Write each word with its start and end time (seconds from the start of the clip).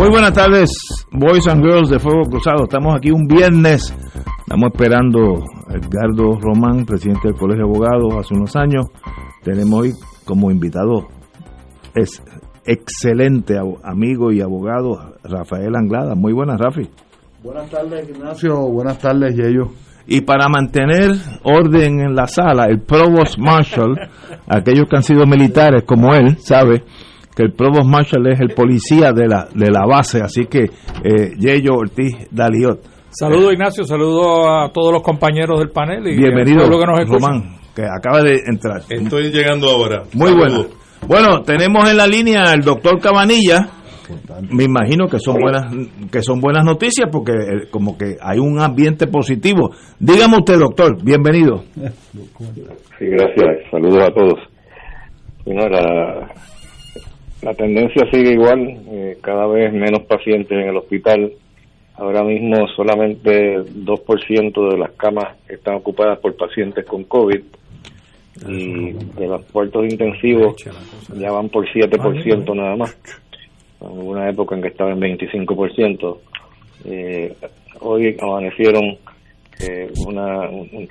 Muy 0.00 0.08
buenas 0.08 0.32
tardes, 0.32 0.70
Boys 1.12 1.46
and 1.46 1.62
Girls 1.62 1.90
de 1.90 1.98
Fuego 1.98 2.22
Cruzado. 2.22 2.64
Estamos 2.64 2.96
aquí 2.96 3.10
un 3.10 3.26
viernes. 3.26 3.94
Estamos 4.38 4.70
esperando 4.72 5.44
a 5.68 5.74
Edgardo 5.74 6.40
Román, 6.40 6.86
presidente 6.86 7.28
del 7.28 7.36
Colegio 7.36 7.66
de 7.66 7.70
Abogados, 7.70 8.14
hace 8.18 8.34
unos 8.34 8.56
años. 8.56 8.86
Tenemos 9.42 9.78
hoy 9.78 9.92
como 10.24 10.50
invitado 10.50 11.06
es 11.94 12.22
excelente 12.64 13.58
amigo 13.84 14.32
y 14.32 14.40
abogado 14.40 15.16
Rafael 15.22 15.76
Anglada. 15.76 16.14
Muy 16.14 16.32
buenas, 16.32 16.58
Rafi. 16.58 16.88
Buenas 17.42 17.68
tardes, 17.68 18.08
Ignacio. 18.08 18.56
Buenas 18.70 18.98
tardes, 18.98 19.36
Yeyo. 19.36 19.68
Y 20.06 20.22
para 20.22 20.48
mantener 20.48 21.10
orden 21.42 22.00
en 22.00 22.14
la 22.14 22.26
sala, 22.26 22.68
el 22.70 22.80
Provost 22.80 23.36
Marshall, 23.36 23.98
aquellos 24.48 24.88
que 24.88 24.96
han 24.96 25.02
sido 25.02 25.26
militares 25.26 25.84
como 25.84 26.14
él, 26.14 26.38
sabe 26.38 26.84
que 27.40 27.46
el 27.46 27.52
Provost 27.52 27.88
Marshall 27.88 28.26
es 28.26 28.40
el 28.40 28.50
policía 28.50 29.12
de 29.12 29.26
la, 29.26 29.48
de 29.54 29.70
la 29.70 29.86
base, 29.86 30.20
así 30.20 30.44
que 30.44 30.64
eh, 30.64 31.32
Yeyo 31.38 31.72
Ortiz 31.72 32.28
Daliot. 32.30 32.80
Saludo 33.08 33.50
Ignacio, 33.50 33.84
saludo 33.84 34.50
a 34.50 34.70
todos 34.72 34.92
los 34.92 35.02
compañeros 35.02 35.58
del 35.58 35.70
panel 35.70 36.06
y 36.06 36.18
bienvenido 36.18 36.68
que 36.68 36.86
nos 36.86 37.08
Román, 37.08 37.56
que 37.74 37.82
acaba 37.82 38.22
de 38.22 38.40
entrar. 38.46 38.82
Estoy 38.90 39.30
llegando 39.32 39.70
ahora. 39.70 40.02
Muy 40.12 40.32
bueno. 40.32 40.66
Bueno, 41.08 41.40
tenemos 41.42 41.90
en 41.90 41.96
la 41.96 42.06
línea 42.06 42.50
al 42.50 42.60
doctor 42.60 43.00
Cabanilla. 43.00 43.68
Me 44.50 44.64
imagino 44.64 45.06
que 45.06 45.18
son 45.18 45.36
buenas 45.40 45.72
que 46.10 46.20
son 46.20 46.40
buenas 46.40 46.64
noticias 46.64 47.08
porque 47.10 47.32
eh, 47.32 47.70
como 47.70 47.96
que 47.96 48.16
hay 48.20 48.38
un 48.38 48.60
ambiente 48.60 49.06
positivo. 49.06 49.70
Dígame 49.98 50.36
usted, 50.36 50.58
doctor, 50.58 51.02
bienvenido. 51.02 51.64
Sí, 52.98 53.06
gracias. 53.06 53.70
Saludos 53.70 54.02
a 54.02 54.12
todos. 54.12 54.34
Bueno, 55.46 55.66
la, 55.70 56.28
la 57.42 57.54
tendencia 57.54 58.06
sigue 58.10 58.32
igual, 58.32 58.60
eh, 58.90 59.18
cada 59.22 59.46
vez 59.46 59.72
menos 59.72 60.02
pacientes 60.02 60.52
en 60.52 60.68
el 60.68 60.76
hospital. 60.76 61.32
Ahora 61.94 62.22
mismo 62.22 62.66
solamente 62.76 63.58
2% 63.58 64.70
de 64.70 64.78
las 64.78 64.92
camas 64.92 65.36
están 65.48 65.76
ocupadas 65.76 66.18
por 66.18 66.36
pacientes 66.36 66.84
con 66.86 67.04
COVID 67.04 67.40
y 68.48 68.92
de 68.92 69.26
los 69.26 69.42
puertos 69.46 69.84
intensivos 69.84 70.56
ya 71.14 71.30
van 71.30 71.48
por 71.50 71.66
7% 71.66 72.54
nada 72.54 72.76
más. 72.76 72.96
Hubo 73.80 74.12
una 74.12 74.28
época 74.30 74.54
en 74.54 74.62
que 74.62 74.68
estaba 74.68 74.92
en 74.92 75.00
25%. 75.00 76.18
Eh, 76.84 77.34
hoy 77.80 78.16
amanecieron 78.20 78.96
eh, 79.60 79.90
una, 80.06 80.48
un, 80.48 80.88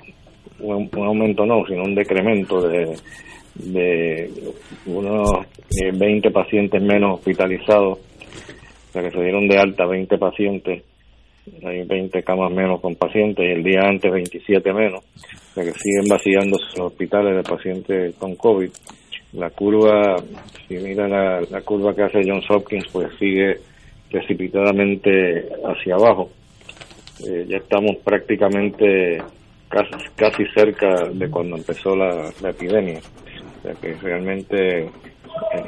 un, 0.60 1.06
aumento, 1.06 1.46
no, 1.46 1.64
sino 1.66 1.82
un 1.82 1.94
decremento 1.94 2.60
de 2.68 2.96
de 3.54 4.30
unos 4.86 5.30
20 5.92 6.28
eh, 6.28 6.30
pacientes 6.30 6.82
menos 6.82 7.18
hospitalizados, 7.18 7.98
o 7.98 8.92
sea 8.92 9.02
que 9.02 9.10
se 9.10 9.22
dieron 9.22 9.48
de 9.48 9.58
alta 9.58 9.86
20 9.86 10.18
pacientes, 10.18 10.82
hay 11.64 11.84
20 11.84 12.22
camas 12.22 12.52
menos 12.52 12.80
con 12.80 12.94
pacientes 12.94 13.44
y 13.44 13.52
el 13.52 13.62
día 13.62 13.82
antes 13.82 14.10
27 14.10 14.72
menos, 14.72 15.02
o 15.04 15.54
sea 15.54 15.64
que 15.64 15.72
siguen 15.72 16.08
vaciándose 16.08 16.64
los 16.76 16.92
hospitales 16.92 17.36
de 17.36 17.42
pacientes 17.42 18.14
con 18.16 18.34
COVID. 18.36 18.70
La 19.32 19.48
curva, 19.50 20.16
si 20.66 20.74
mira 20.74 21.06
la, 21.06 21.60
curva 21.60 21.94
que 21.94 22.02
hace 22.02 22.20
Johns 22.26 22.50
Hopkins, 22.50 22.88
pues 22.92 23.10
sigue 23.16 23.58
precipitadamente 24.10 25.46
hacia 25.64 25.94
abajo. 25.94 26.30
Eh, 27.28 27.46
ya 27.48 27.58
estamos 27.58 27.96
prácticamente 28.02 29.18
casi, 29.68 29.92
casi 30.16 30.44
cerca 30.46 31.08
de 31.12 31.30
cuando 31.30 31.56
empezó 31.56 31.94
la 31.94 32.32
epidemia. 32.42 33.00
O 33.60 33.62
sea 33.62 33.74
que 33.74 33.94
realmente 33.94 34.90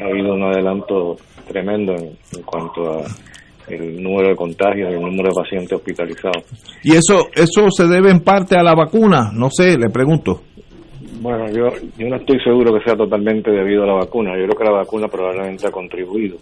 ha 0.01 0.05
habido 0.05 0.35
un 0.35 0.43
adelanto 0.43 1.17
tremendo 1.47 1.95
en, 1.95 2.17
cuanto 2.43 2.91
a 2.91 3.05
el 3.69 4.03
número 4.03 4.31
de 4.31 4.37
contagios 4.37 4.91
y 4.91 4.95
el 4.95 5.01
número 5.01 5.29
de 5.29 5.35
pacientes 5.35 5.73
hospitalizados. 5.73 6.45
¿Y 6.83 6.97
eso 6.97 7.29
eso 7.35 7.71
se 7.71 7.87
debe 7.87 8.11
en 8.11 8.21
parte 8.21 8.57
a 8.57 8.63
la 8.63 8.75
vacuna? 8.75 9.31
No 9.33 9.51
sé, 9.51 9.79
le 9.79 9.91
pregunto. 9.91 10.43
Bueno, 11.21 11.49
yo, 11.51 11.69
yo 11.97 12.09
no 12.09 12.17
estoy 12.17 12.41
seguro 12.41 12.75
que 12.75 12.83
sea 12.85 12.97
totalmente 12.97 13.51
debido 13.51 13.85
a 13.85 13.87
la 13.87 13.95
vacuna. 13.95 14.37
Yo 14.37 14.45
creo 14.47 14.59
que 14.59 14.65
la 14.65 14.79
vacuna 14.79 15.07
probablemente 15.07 15.69
ha 15.69 15.71
contribuido. 15.71 16.39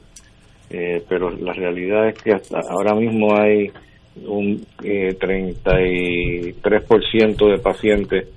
Eh, 0.71 1.03
pero 1.09 1.29
la 1.31 1.53
realidad 1.53 2.09
es 2.09 2.23
que 2.23 2.33
hasta 2.33 2.61
ahora 2.71 2.95
mismo 2.95 3.37
hay 3.37 3.71
un 4.27 4.65
eh, 4.85 5.17
33% 5.19 7.51
de 7.51 7.59
pacientes 7.59 8.29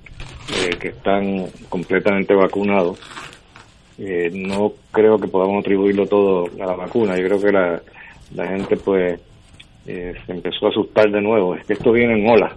eh, 0.52 0.76
que 0.78 0.88
están 0.88 1.46
completamente 1.68 2.34
vacunados. 2.34 3.00
Eh, 3.98 4.30
no 4.32 4.72
creo 4.90 5.18
que 5.18 5.28
podamos 5.28 5.60
atribuirlo 5.60 6.06
todo 6.06 6.46
a 6.60 6.66
la 6.66 6.74
vacuna. 6.74 7.16
Yo 7.16 7.26
creo 7.26 7.40
que 7.40 7.52
la, 7.52 7.80
la 8.34 8.46
gente 8.48 8.76
pues 8.76 9.20
eh, 9.86 10.14
se 10.26 10.32
empezó 10.32 10.66
a 10.66 10.70
asustar 10.70 11.10
de 11.10 11.20
nuevo. 11.20 11.54
Es 11.54 11.64
que 11.64 11.74
esto 11.74 11.92
viene 11.92 12.18
en 12.18 12.28
olas. 12.28 12.52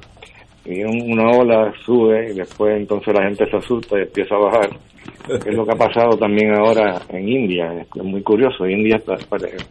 Y 0.66 0.84
una 0.84 1.32
ola 1.32 1.74
sube 1.86 2.32
y 2.32 2.36
después 2.36 2.76
entonces 2.76 3.14
la 3.14 3.24
gente 3.24 3.50
se 3.50 3.56
asusta 3.56 3.98
y 3.98 4.02
empieza 4.02 4.36
a 4.36 4.40
bajar. 4.40 4.70
es 5.30 5.56
lo 5.56 5.66
que 5.66 5.72
ha 5.72 5.78
pasado 5.78 6.18
también 6.18 6.54
ahora 6.56 7.02
en 7.08 7.30
India. 7.30 7.86
Es 7.96 8.04
muy 8.04 8.22
curioso. 8.22 8.68
India 8.68 9.02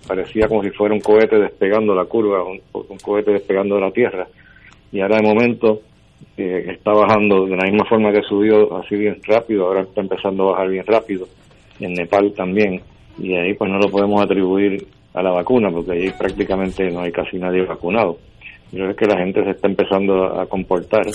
parecía 0.07 0.49
como 0.49 0.63
si 0.63 0.71
fuera 0.71 0.95
un 0.95 1.01
cohete 1.01 1.37
despegando 1.37 1.95
la 1.95 2.07
curva, 2.07 2.45
un, 2.45 2.61
un 2.73 2.99
cohete 2.99 3.33
despegando 3.33 3.75
de 3.75 3.81
la 3.83 3.91
Tierra. 3.91 4.27
Y 4.91 5.01
ahora 5.01 5.17
de 5.17 5.23
momento 5.23 5.83
eh, 6.37 6.67
está 6.73 6.93
bajando 6.93 7.47
de 7.47 7.57
la 7.57 7.65
misma 7.65 7.87
forma 7.87 8.13
que 8.13 8.21
subió 8.23 8.77
así 8.77 8.95
bien 8.95 9.19
rápido, 9.27 9.67
ahora 9.67 9.83
está 9.83 10.03
empezando 10.03 10.49
a 10.49 10.53
bajar 10.53 10.69
bien 10.69 10.85
rápido, 10.87 11.27
en 11.81 11.95
Nepal 11.95 12.33
también, 12.35 12.83
y 13.19 13.35
ahí 13.35 13.55
pues 13.55 13.71
no 13.71 13.79
lo 13.79 13.89
podemos 13.89 14.21
atribuir 14.21 14.87
a 15.15 15.23
la 15.23 15.31
vacuna, 15.31 15.71
porque 15.71 15.93
ahí 15.93 16.11
prácticamente 16.11 16.91
no 16.91 17.01
hay 17.01 17.11
casi 17.11 17.39
nadie 17.39 17.63
vacunado. 17.63 18.19
Yo 18.71 18.85
creo 18.85 18.97
que 18.97 19.07
la 19.07 19.19
gente 19.19 19.43
se 19.45 19.51
está 19.51 19.69
empezando 19.69 20.39
a 20.39 20.47
comportar, 20.47 21.07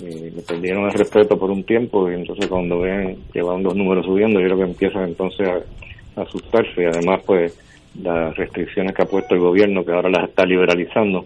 le 0.00 0.42
perdieron 0.42 0.86
el 0.86 0.92
respeto 0.92 1.38
por 1.38 1.50
un 1.50 1.62
tiempo 1.62 2.10
y 2.10 2.14
entonces 2.14 2.48
cuando 2.48 2.80
ven 2.80 3.18
que 3.32 3.42
van 3.42 3.62
los 3.62 3.76
números 3.76 4.04
subiendo, 4.04 4.40
yo 4.40 4.46
creo 4.46 4.58
que 4.58 4.64
empiezan 4.64 5.04
entonces 5.04 5.48
a, 5.48 6.20
a 6.20 6.24
asustarse 6.24 6.82
y 6.82 6.86
además 6.86 7.22
pues 7.24 7.56
las 8.02 8.36
restricciones 8.36 8.94
que 8.94 9.02
ha 9.02 9.06
puesto 9.06 9.34
el 9.34 9.40
gobierno, 9.40 9.84
que 9.84 9.92
ahora 9.92 10.10
las 10.10 10.28
está 10.28 10.44
liberalizando, 10.44 11.24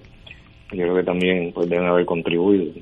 yo 0.73 0.83
creo 0.83 0.95
que 0.95 1.05
también 1.05 1.53
pues 1.53 1.69
deben 1.71 1.87
haber 1.87 2.05
contribuido 2.05 2.73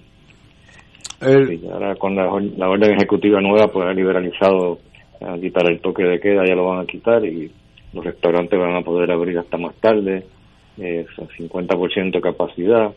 ahora 1.21 1.97
con 1.97 2.15
la, 2.15 2.29
orden 2.31 2.93
ejecutiva 2.95 3.41
nueva 3.41 3.69
pues 3.69 3.87
ha 3.87 3.93
liberalizado 3.93 4.79
a 5.21 5.39
quitar 5.39 5.71
el 5.71 5.81
toque 5.81 6.05
de 6.05 6.21
queda, 6.21 6.45
ya 6.47 6.55
lo 6.55 6.67
van 6.67 6.81
a 6.81 6.87
quitar 6.87 7.25
y 7.25 7.51
los 7.93 8.05
restaurantes 8.05 8.59
van 8.59 8.77
a 8.77 8.83
poder 8.83 9.11
abrir 9.11 9.39
hasta 9.39 9.57
más 9.57 9.75
tarde, 9.77 10.25
eh, 10.79 11.07
50% 11.37 12.13
de 12.13 12.21
capacidad, 12.21 12.95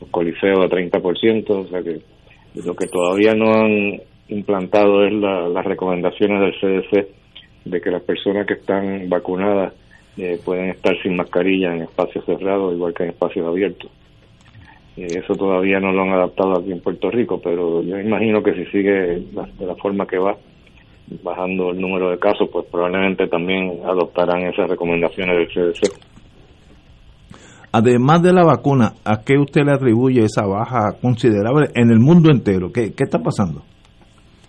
los 0.00 0.10
coliseos 0.10 0.60
a 0.60 0.68
30%, 0.68 1.50
o 1.50 1.66
sea 1.66 1.82
que 1.82 2.00
lo 2.64 2.74
que 2.76 2.86
todavía 2.86 3.34
no 3.34 3.52
han 3.52 4.00
implantado 4.28 5.04
es 5.04 5.12
las 5.12 5.64
recomendaciones 5.64 6.40
del 6.40 6.60
CDC 6.60 7.08
de 7.64 7.80
que 7.80 7.90
las 7.90 8.02
personas 8.02 8.46
que 8.46 8.54
están 8.54 9.08
vacunadas 9.08 9.74
eh, 10.16 10.38
pueden 10.44 10.70
estar 10.70 10.94
sin 11.02 11.16
mascarilla 11.16 11.74
en 11.74 11.82
espacios 11.82 12.24
cerrados 12.24 12.74
igual 12.74 12.94
que 12.94 13.02
en 13.02 13.10
espacios 13.10 13.46
abiertos. 13.46 13.90
Eh, 14.96 15.06
eso 15.10 15.34
todavía 15.34 15.80
no 15.80 15.92
lo 15.92 16.02
han 16.02 16.10
adaptado 16.10 16.58
aquí 16.58 16.72
en 16.72 16.80
Puerto 16.80 17.10
Rico, 17.10 17.40
pero 17.42 17.82
yo 17.82 17.98
imagino 17.98 18.42
que 18.42 18.54
si 18.54 18.64
sigue 18.70 18.92
de 18.92 19.66
la 19.66 19.74
forma 19.76 20.06
que 20.06 20.18
va, 20.18 20.36
bajando 21.22 21.70
el 21.70 21.80
número 21.80 22.10
de 22.10 22.18
casos, 22.18 22.48
pues 22.52 22.66
probablemente 22.70 23.26
también 23.26 23.80
adoptarán 23.84 24.42
esas 24.42 24.68
recomendaciones 24.68 25.36
del 25.36 25.48
CDC. 25.48 26.14
Además 27.72 28.22
de 28.22 28.32
la 28.32 28.44
vacuna, 28.44 28.92
¿a 29.04 29.22
qué 29.24 29.36
usted 29.36 29.62
le 29.64 29.72
atribuye 29.72 30.22
esa 30.22 30.46
baja 30.46 30.96
considerable 31.02 31.66
en 31.74 31.90
el 31.90 31.98
mundo 31.98 32.30
entero? 32.30 32.70
¿Qué, 32.72 32.92
qué 32.94 33.04
está 33.04 33.18
pasando? 33.18 33.62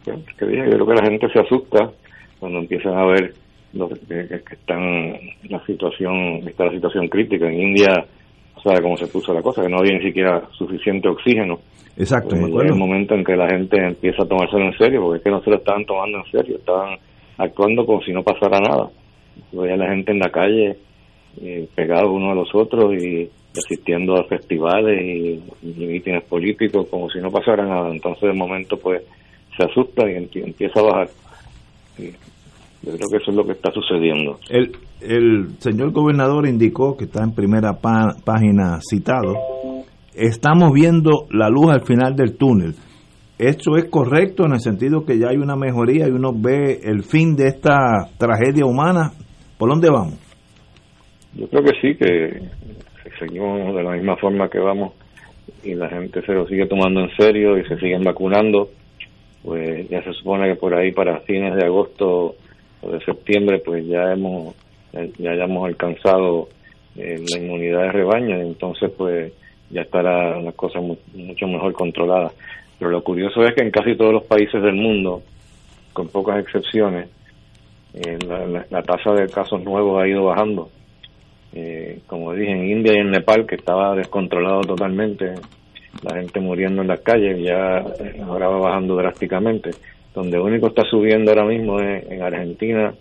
yo 0.06 0.14
creo 0.38 0.86
que 0.86 0.94
la 0.94 1.10
gente 1.10 1.28
se 1.34 1.40
asusta 1.40 1.92
cuando 2.40 2.60
empiezan 2.60 2.94
a 2.94 3.06
ver 3.08 3.34
lo 3.74 3.90
que, 3.90 3.96
están 4.52 5.20
la 5.50 5.66
situación 5.66 6.48
está 6.48 6.66
la 6.66 6.72
situación 6.72 7.08
crítica 7.08 7.48
en 7.48 7.70
India 7.70 8.06
sabe 8.66 8.82
cómo 8.82 8.98
se 8.98 9.08
puso 9.08 9.32
la 9.32 9.44
cosa 9.44 9.62
que 9.62 9.70
no 9.70 9.78
había 9.78 9.94
ni 9.94 10.04
siquiera 10.04 10.42
suficiente 10.58 11.08
oxígeno. 11.08 11.60
Exacto 11.98 12.36
en 12.36 12.44
el 12.44 12.76
momento 12.76 13.14
en 13.14 13.24
que 13.24 13.36
la 13.36 13.48
gente 13.48 13.78
empieza 13.78 14.24
a 14.24 14.28
tomárselo 14.28 14.66
en 14.66 14.78
serio 14.78 15.02
porque 15.02 15.18
es 15.20 15.24
que 15.24 15.30
no 15.30 15.42
se 15.42 15.50
lo 15.52 15.58
estaban 15.58 15.86
tomando 15.86 16.18
en 16.18 16.26
serio 16.32 16.58
estaban 16.58 16.98
actuando 17.38 17.86
como 17.86 18.02
si 18.02 18.12
no 18.12 18.24
pasara 18.24 18.60
nada. 18.60 18.90
Veía 19.52 19.78
la 19.78 19.90
gente 19.90 20.12
en 20.12 20.20
la 20.20 20.30
calle 20.30 20.78
eh, 21.42 21.68
pegados 21.76 22.10
unos 22.10 22.32
a 22.32 22.36
los 22.36 22.56
otros 22.56 22.94
y 22.96 23.30
asistiendo 23.56 24.16
a 24.16 24.26
festivales 24.26 25.02
y, 25.02 25.42
y 25.64 25.86
mítines 25.86 26.24
políticos 26.24 26.88
como 26.90 27.10
si 27.10 27.20
no 27.20 27.30
pasara 27.30 27.66
nada. 27.66 27.90
Entonces 27.92 28.24
de 28.24 28.34
momento 28.34 28.78
pues 28.78 29.04
se 29.56 29.64
asusta 29.64 30.10
y 30.10 30.16
empieza 30.16 30.80
a 30.80 30.84
bajar 30.84 31.10
yo 32.82 32.92
creo 32.94 33.10
que 33.10 33.18
eso 33.18 33.32
es 33.32 33.38
lo 33.38 33.46
que 33.46 33.54
está 33.54 33.72
sucediendo. 33.72 34.38
El, 34.50 34.72
el 35.02 35.58
señor 35.60 35.92
gobernador 35.92 36.48
indicó 36.48 36.96
que 36.98 37.06
está 37.06 37.24
en 37.24 37.34
primera 37.34 37.74
página 37.74 38.80
citado. 38.82 39.34
Estamos 40.14 40.72
viendo 40.74 41.28
la 41.32 41.50
luz 41.50 41.72
al 41.72 41.82
final 41.82 42.16
del 42.16 42.38
túnel. 42.38 42.76
¿Esto 43.38 43.76
es 43.76 43.90
correcto 43.90 44.46
en 44.46 44.54
el 44.54 44.62
sentido 44.62 45.04
que 45.06 45.20
ya 45.20 45.28
hay 45.30 45.38
una 45.38 45.58
mejoría 45.58 46.08
y 46.08 46.12
uno 46.12 46.32
ve 46.34 46.80
el 46.84 47.04
fin 47.04 47.36
de 47.36 47.48
esta 47.48 48.08
tragedia 48.18 48.66
humana? 48.66 49.12
¿Por 49.58 49.70
dónde 49.70 49.90
vamos? 49.90 50.20
Yo 51.34 51.48
creo 51.50 51.64
que 51.64 51.74
sí, 51.82 51.96
que 51.98 52.50
seguimos 53.20 53.76
de 53.76 53.84
la 53.84 53.92
misma 53.92 54.16
forma 54.18 54.50
que 54.50 54.60
vamos 54.60 54.94
y 55.64 55.74
la 55.74 55.90
gente 55.90 56.22
se 56.22 56.34
lo 56.34 56.48
sigue 56.48 56.68
tomando 56.68 57.02
en 57.02 57.10
serio 57.18 57.58
y 57.58 57.66
se 57.66 57.78
siguen 57.78 58.04
vacunando. 58.04 58.70
Pues 59.44 59.90
ya 59.90 60.02
se 60.04 60.14
supone 60.14 60.48
que 60.50 60.56
por 60.56 60.74
ahí 60.74 60.92
para 60.92 61.20
fines 61.22 61.56
de 61.56 61.66
agosto 61.66 62.36
de 62.92 63.00
septiembre 63.04 63.60
pues 63.60 63.86
ya 63.88 64.14
hemos 64.14 64.56
ya 65.18 65.32
hayamos 65.32 65.68
alcanzado 65.68 66.48
eh, 66.96 67.24
la 67.32 67.40
inmunidad 67.40 67.82
de 67.82 67.92
rebaño 67.92 68.36
entonces 68.40 68.92
pues 68.98 69.34
ya 69.70 69.82
estará 69.82 70.40
la 70.40 70.52
cosa 70.52 70.80
mucho 70.80 71.48
mejor 71.48 71.74
controlada. 71.74 72.32
Pero 72.78 72.92
lo 72.92 73.04
curioso 73.04 73.44
es 73.44 73.54
que 73.54 73.64
en 73.64 73.72
casi 73.72 73.96
todos 73.96 74.14
los 74.14 74.24
países 74.24 74.62
del 74.62 74.76
mundo 74.76 75.22
con 75.94 76.08
pocas 76.10 76.40
excepciones 76.40 77.10
eh, 77.94 78.20
la, 78.70 78.84
tasa 78.84 79.14
de 79.14 79.30
casos 79.30 79.64
nuevos 79.64 80.02
ha 80.02 80.08
ido 80.08 80.26
bajando. 80.26 80.70
Eh, 81.54 82.00
como 82.08 82.34
dije 82.34 82.52
en 82.52 82.70
India 82.70 82.94
y 82.94 82.98
en 82.98 83.12
Nepal 83.12 83.46
que 83.46 83.56
estaba 83.56 83.96
descontrolado 83.96 84.62
totalmente 84.62 85.36
la 86.04 86.18
gente 86.18 86.42
muriendo 86.42 86.82
en 86.82 86.90
las 86.90 87.00
calles 87.00 87.42
ya 87.42 87.78
ahora 88.26 88.50
va 88.50 88.60
bajando 88.60 88.98
drásticamente 88.98 89.72
donde 90.16 90.40
único 90.40 90.68
está 90.68 90.84
subiendo 90.90 91.32
ahora 91.32 91.46
mismo 91.46 91.80
es 91.80 92.10
en 92.10 92.22
Argentina, 92.22 92.94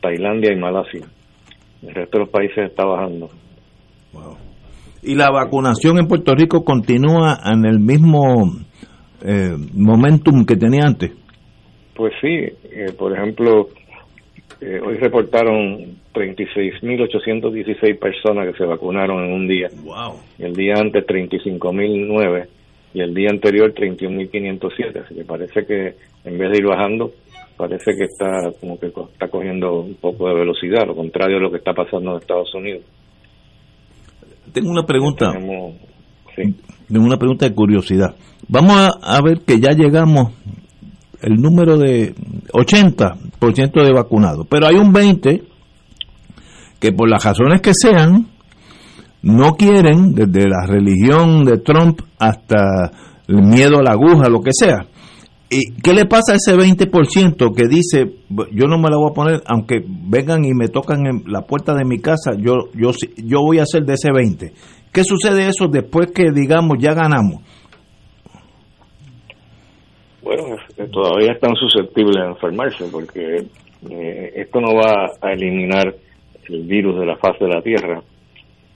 Tailandia 0.00 0.52
y 0.52 0.56
Malasia. 0.56 1.06
El 1.82 1.94
resto 1.94 2.18
de 2.18 2.24
los 2.24 2.30
países 2.30 2.70
está 2.70 2.84
bajando. 2.86 3.28
¿Y 5.02 5.14
la 5.14 5.30
vacunación 5.30 5.98
en 5.98 6.06
Puerto 6.06 6.34
Rico 6.34 6.64
continúa 6.64 7.38
en 7.44 7.66
el 7.66 7.80
mismo 7.80 8.44
eh, 9.24 9.56
momentum 9.74 10.44
que 10.44 10.56
tenía 10.56 10.86
antes? 10.86 11.12
Pues 11.94 12.12
sí, 12.20 12.28
eh, 12.28 12.92
por 12.96 13.12
ejemplo, 13.12 13.68
eh, 14.60 14.80
hoy 14.84 14.96
reportaron 14.96 15.96
36.816 16.14 17.98
personas 17.98 18.50
que 18.50 18.58
se 18.58 18.64
vacunaron 18.64 19.24
en 19.24 19.32
un 19.32 19.48
día. 19.48 19.68
Wow. 19.82 20.20
El 20.38 20.54
día 20.54 20.74
antes 20.78 21.04
35.009 21.06 22.46
y 22.96 23.02
el 23.02 23.12
día 23.12 23.28
anterior 23.30 23.74
31.507. 23.74 25.04
Así 25.04 25.14
que 25.14 25.24
parece 25.24 25.66
que 25.66 25.96
en 26.24 26.38
vez 26.38 26.50
de 26.50 26.58
ir 26.58 26.66
bajando, 26.66 27.12
parece 27.58 27.94
que 27.94 28.04
está 28.04 28.50
como 28.58 28.80
que 28.80 28.86
está 28.86 29.28
cogiendo 29.28 29.80
un 29.82 29.96
poco 29.96 30.28
de 30.28 30.34
velocidad, 30.34 30.86
lo 30.86 30.96
contrario 30.96 31.36
de 31.36 31.42
lo 31.42 31.50
que 31.50 31.58
está 31.58 31.74
pasando 31.74 32.12
en 32.12 32.20
Estados 32.22 32.54
Unidos. 32.54 32.84
Tengo 34.50 34.70
una 34.70 34.86
pregunta. 34.86 35.30
Tengo 35.30 37.04
una 37.04 37.18
pregunta 37.18 37.46
de 37.46 37.54
curiosidad. 37.54 38.16
Vamos 38.48 38.96
a, 39.02 39.20
ver 39.22 39.40
que 39.40 39.60
ya 39.60 39.72
llegamos 39.72 40.32
el 41.20 41.34
número 41.34 41.76
de 41.76 42.14
80% 42.52 43.84
de 43.84 43.92
vacunados, 43.92 44.46
pero 44.48 44.68
hay 44.68 44.76
un 44.76 44.90
20 44.90 45.42
que 46.80 46.92
por 46.92 47.10
las 47.10 47.22
razones 47.22 47.60
que 47.60 47.72
sean 47.74 48.28
no 49.26 49.56
quieren, 49.56 50.14
desde 50.14 50.48
la 50.48 50.66
religión 50.66 51.44
de 51.44 51.58
Trump 51.58 52.00
hasta 52.16 52.92
el 53.26 53.42
miedo 53.42 53.80
a 53.80 53.82
la 53.82 53.90
aguja, 53.90 54.28
lo 54.28 54.40
que 54.40 54.52
sea. 54.52 54.86
¿Y 55.50 55.80
qué 55.82 55.92
le 55.94 56.06
pasa 56.06 56.32
a 56.32 56.36
ese 56.36 56.56
20% 56.56 57.52
que 57.52 57.66
dice, 57.66 58.04
yo 58.52 58.66
no 58.68 58.78
me 58.78 58.88
la 58.88 58.96
voy 58.96 59.10
a 59.10 59.14
poner, 59.14 59.42
aunque 59.46 59.80
vengan 59.84 60.44
y 60.44 60.54
me 60.54 60.68
tocan 60.68 61.06
en 61.06 61.22
la 61.26 61.42
puerta 61.42 61.74
de 61.74 61.84
mi 61.84 61.98
casa, 61.98 62.32
yo, 62.38 62.70
yo, 62.74 62.90
yo 63.16 63.40
voy 63.40 63.58
a 63.58 63.66
ser 63.66 63.84
de 63.84 63.94
ese 63.94 64.10
20%? 64.10 64.52
¿Qué 64.92 65.02
sucede 65.02 65.48
eso 65.48 65.66
después 65.66 66.12
que, 66.12 66.30
digamos, 66.30 66.78
ya 66.78 66.94
ganamos? 66.94 67.42
Bueno, 70.22 70.56
todavía 70.92 71.32
están 71.32 71.54
susceptibles 71.56 72.16
a 72.16 72.28
enfermarse 72.28 72.84
porque 72.92 73.44
eh, 73.90 74.32
esto 74.36 74.60
no 74.60 74.74
va 74.74 75.10
a 75.20 75.32
eliminar 75.32 75.94
el 76.48 76.62
virus 76.62 76.98
de 77.00 77.06
la 77.06 77.16
faz 77.16 77.38
de 77.40 77.48
la 77.48 77.60
Tierra, 77.60 78.02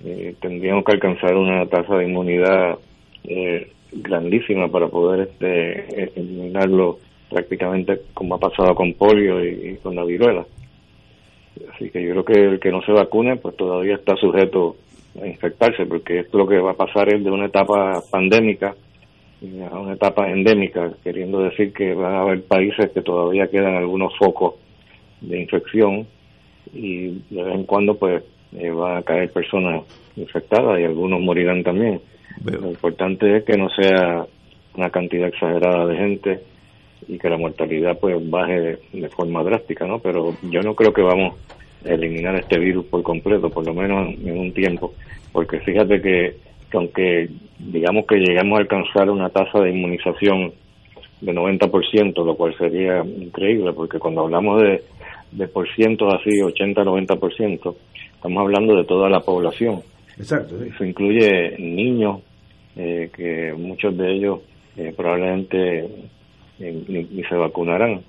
eh, 0.04 0.34
tendríamos 0.40 0.84
que 0.84 0.92
alcanzar 0.92 1.36
una 1.36 1.66
tasa 1.66 1.96
de 1.96 2.04
inmunidad 2.04 2.78
eh, 3.24 3.70
grandísima 3.92 4.68
para 4.68 4.88
poder 4.88 5.28
este, 5.28 6.18
eliminarlo 6.18 6.98
prácticamente 7.28 8.00
como 8.14 8.34
ha 8.34 8.38
pasado 8.38 8.74
con 8.74 8.94
polio 8.94 9.44
y, 9.44 9.76
con 9.82 9.94
la 9.94 10.04
viruela. 10.04 10.46
Así 11.74 11.90
que 11.90 12.02
yo 12.02 12.10
creo 12.12 12.24
que 12.24 12.40
el 12.54 12.60
que 12.60 12.70
no 12.70 12.82
se 12.82 12.92
vacune 12.92 13.36
pues 13.36 13.56
todavía 13.56 13.94
está 13.94 14.16
sujeto 14.16 14.76
a 15.20 15.26
infectarse 15.26 15.86
porque 15.86 16.20
esto 16.20 16.38
lo 16.38 16.46
que 16.46 16.58
va 16.58 16.72
a 16.72 16.76
pasar 16.76 17.12
es 17.12 17.22
de 17.22 17.30
una 17.30 17.46
etapa 17.46 18.02
pandémica 18.10 18.74
a 19.70 19.78
una 19.78 19.94
etapa 19.94 20.30
endémica, 20.30 20.92
queriendo 21.02 21.40
decir 21.40 21.72
que 21.72 21.94
van 21.94 22.14
a 22.14 22.20
haber 22.20 22.42
países 22.42 22.90
que 22.90 23.00
todavía 23.00 23.48
quedan 23.48 23.74
algunos 23.74 24.16
focos 24.18 24.54
de 25.22 25.40
infección 25.40 26.06
y 26.74 27.22
de 27.30 27.42
vez 27.42 27.54
en 27.54 27.64
cuando 27.64 27.96
pues 27.96 28.22
eh, 28.56 28.70
van 28.70 28.98
a 28.98 29.02
caer 29.02 29.30
personas 29.30 29.84
infectadas 30.16 30.80
y 30.80 30.84
algunos 30.84 31.20
morirán 31.20 31.62
también. 31.62 32.00
Lo 32.44 32.68
importante 32.68 33.36
es 33.36 33.44
que 33.44 33.56
no 33.56 33.68
sea 33.70 34.26
una 34.74 34.90
cantidad 34.90 35.28
exagerada 35.28 35.86
de 35.86 35.96
gente 35.96 36.40
y 37.08 37.18
que 37.18 37.28
la 37.28 37.36
mortalidad 37.36 37.98
pues 37.98 38.16
baje 38.30 38.78
de, 38.92 39.08
forma 39.08 39.42
drástica, 39.42 39.86
¿no? 39.86 39.98
Pero 39.98 40.34
yo 40.42 40.60
no 40.62 40.74
creo 40.74 40.92
que 40.92 41.02
vamos 41.02 41.34
a 41.84 41.92
eliminar 41.92 42.36
este 42.36 42.58
virus 42.58 42.86
por 42.86 43.02
completo, 43.02 43.50
por 43.50 43.66
lo 43.66 43.74
menos 43.74 44.14
en 44.24 44.38
un 44.38 44.52
tiempo, 44.52 44.94
porque 45.32 45.60
fíjate 45.60 46.00
que, 46.00 46.36
aunque 46.72 47.28
digamos 47.58 48.06
que 48.06 48.16
lleguemos 48.16 48.58
a 48.58 48.62
alcanzar 48.62 49.10
una 49.10 49.30
tasa 49.30 49.60
de 49.60 49.70
inmunización 49.70 50.52
de 51.20 51.32
90%, 51.32 52.24
lo 52.24 52.36
cual 52.36 52.56
sería 52.56 53.02
increíble, 53.04 53.72
porque 53.72 53.98
cuando 53.98 54.22
hablamos 54.22 54.62
de, 54.62 54.82
de 55.32 55.48
por 55.48 55.68
cientos 55.74 56.14
así, 56.14 56.30
80-90%, 56.40 57.74
Estamos 58.20 58.42
hablando 58.42 58.76
de 58.76 58.84
toda 58.84 59.08
la 59.08 59.20
población. 59.20 59.80
Exacto. 60.18 60.62
Eso 60.62 60.84
incluye 60.84 61.56
niños, 61.58 62.20
eh, 62.76 63.08
que 63.16 63.54
muchos 63.56 63.96
de 63.96 64.12
ellos 64.12 64.40
eh, 64.76 64.92
probablemente 64.94 65.88
eh, 66.58 66.84
ni, 66.86 67.24
se 67.24 67.34
vacunarán, 67.34 68.02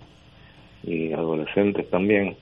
y 0.84 1.14
adolescentes 1.14 1.90
también. 1.90 2.36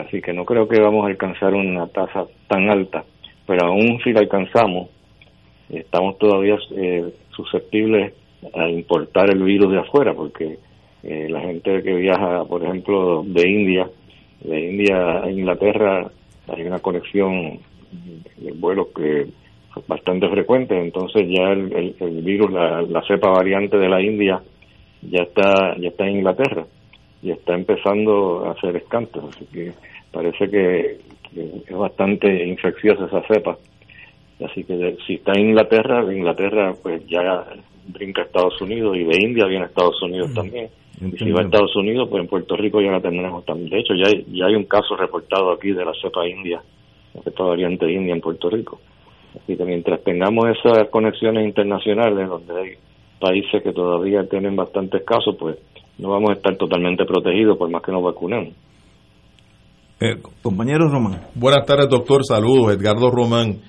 así 0.00 0.22
que 0.22 0.32
no 0.32 0.46
creo 0.46 0.66
que 0.66 0.80
vamos 0.80 1.04
a 1.04 1.08
alcanzar 1.08 1.52
una 1.52 1.86
tasa 1.88 2.24
tan 2.48 2.70
alta, 2.70 3.04
pero 3.46 3.66
aún 3.66 4.00
si 4.02 4.14
la 4.14 4.20
alcanzamos, 4.20 4.88
estamos 5.68 6.16
todavía 6.16 6.56
susceptibles 7.36 8.14
a 8.54 8.70
importar 8.70 9.28
el 9.28 9.42
virus 9.42 9.70
de 9.70 9.80
afuera, 9.80 10.14
porque 10.14 10.56
la 11.02 11.40
gente 11.42 11.82
que 11.82 11.92
viaja, 11.92 12.46
por 12.46 12.64
ejemplo, 12.64 13.22
de 13.22 13.50
India, 13.50 13.86
de 14.40 14.70
India 14.70 15.24
a 15.24 15.30
Inglaterra, 15.30 16.10
hay 16.48 16.62
una 16.62 16.78
conexión 16.80 17.58
de 18.36 18.52
vuelos 18.52 18.88
que 18.94 19.26
bastante 19.88 20.28
frecuente, 20.28 20.78
entonces 20.78 21.26
ya 21.28 21.50
el, 21.50 22.22
virus, 22.22 22.52
la, 22.52 23.02
cepa 23.06 23.30
variante 23.30 23.76
de 23.76 23.88
la 23.88 24.00
India 24.00 24.40
ya 25.02 25.22
está 25.22 25.76
ya 25.78 25.88
está 25.88 26.06
en 26.06 26.18
Inglaterra 26.18 26.64
y 27.22 27.30
está 27.30 27.54
empezando 27.54 28.46
a 28.46 28.52
hacer 28.52 28.76
escantos, 28.76 29.24
así 29.34 29.46
que 29.46 29.72
parece 30.12 30.48
que, 30.48 30.98
es 31.34 31.76
bastante 31.76 32.46
infecciosa 32.46 33.06
esa 33.06 33.22
cepa. 33.26 33.58
Así 34.44 34.62
que 34.62 34.96
si 35.04 35.14
está 35.14 35.32
en 35.32 35.48
Inglaterra, 35.48 36.04
de 36.04 36.16
Inglaterra 36.16 36.72
pues 36.80 37.04
ya 37.08 37.44
brinca 37.88 38.22
a 38.22 38.24
Estados 38.26 38.60
Unidos 38.60 38.96
y 38.96 39.02
de 39.02 39.18
India 39.20 39.46
viene 39.46 39.64
a 39.64 39.68
Estados 39.68 40.00
Unidos 40.02 40.32
también. 40.32 40.68
Y 41.00 41.16
si 41.18 41.30
va 41.32 41.42
a 41.42 41.44
Estados 41.44 41.74
Unidos, 41.76 42.08
pues 42.08 42.22
en 42.22 42.28
Puerto 42.28 42.56
Rico 42.56 42.80
ya 42.80 42.90
la 42.90 43.00
tendremos 43.00 43.44
también. 43.44 43.70
De 43.70 43.80
hecho, 43.80 43.94
ya 43.94 44.06
hay, 44.06 44.24
ya 44.32 44.46
hay 44.46 44.54
un 44.54 44.64
caso 44.64 44.96
reportado 44.96 45.52
aquí 45.52 45.72
de 45.72 45.84
la 45.84 45.92
cepa 46.00 46.26
india, 46.26 46.62
la 47.14 47.22
cepa 47.22 47.44
variante 47.44 47.90
india 47.90 48.14
en 48.14 48.20
Puerto 48.20 48.48
Rico. 48.48 48.80
Así 49.36 49.56
que 49.56 49.64
mientras 49.64 50.02
tengamos 50.04 50.46
esas 50.46 50.88
conexiones 50.90 51.44
internacionales, 51.46 52.28
donde 52.28 52.60
hay 52.60 52.70
países 53.20 53.62
que 53.62 53.72
todavía 53.72 54.28
tienen 54.28 54.54
bastantes 54.54 55.02
casos, 55.04 55.34
pues 55.38 55.56
no 55.98 56.10
vamos 56.10 56.30
a 56.30 56.34
estar 56.34 56.56
totalmente 56.56 57.04
protegidos 57.04 57.58
por 57.58 57.70
más 57.70 57.82
que 57.82 57.92
nos 57.92 58.02
vacunemos. 58.02 58.54
Eh, 60.00 60.16
compañero 60.42 60.88
Román. 60.88 61.20
Buenas 61.34 61.66
tardes, 61.66 61.88
doctor. 61.88 62.24
Saludos, 62.24 62.74
Edgardo 62.74 63.10
Román. 63.10 63.60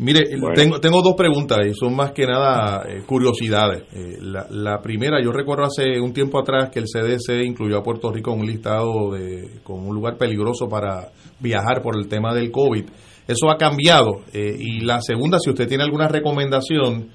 Mire, 0.00 0.26
tengo, 0.54 0.78
tengo 0.78 1.02
dos 1.02 1.14
preguntas 1.16 1.58
y 1.66 1.74
son 1.74 1.96
más 1.96 2.12
que 2.12 2.24
nada 2.24 2.84
eh, 2.88 3.02
curiosidades. 3.04 3.82
Eh, 3.92 4.18
la, 4.20 4.80
primera, 4.80 5.20
yo 5.20 5.32
recuerdo 5.32 5.64
hace 5.64 6.00
un 6.00 6.12
tiempo 6.12 6.38
atrás 6.38 6.70
que 6.70 6.78
el 6.78 6.84
CDC 6.84 7.44
incluyó 7.44 7.78
a 7.78 7.82
Puerto 7.82 8.12
Rico 8.12 8.32
en 8.32 8.40
un 8.40 8.46
listado 8.46 9.10
de, 9.10 9.60
como 9.64 9.88
un 9.88 9.94
lugar 9.96 10.16
peligroso 10.16 10.68
para 10.68 11.08
viajar 11.40 11.82
por 11.82 11.96
el 11.96 12.06
tema 12.06 12.32
del 12.32 12.52
COVID. 12.52 12.84
Eso 13.26 13.50
ha 13.50 13.56
cambiado. 13.56 14.20
y 14.32 14.84
la 14.84 15.00
segunda, 15.00 15.38
si 15.40 15.50
usted 15.50 15.66
tiene 15.66 15.82
alguna 15.82 16.06
recomendación 16.06 17.08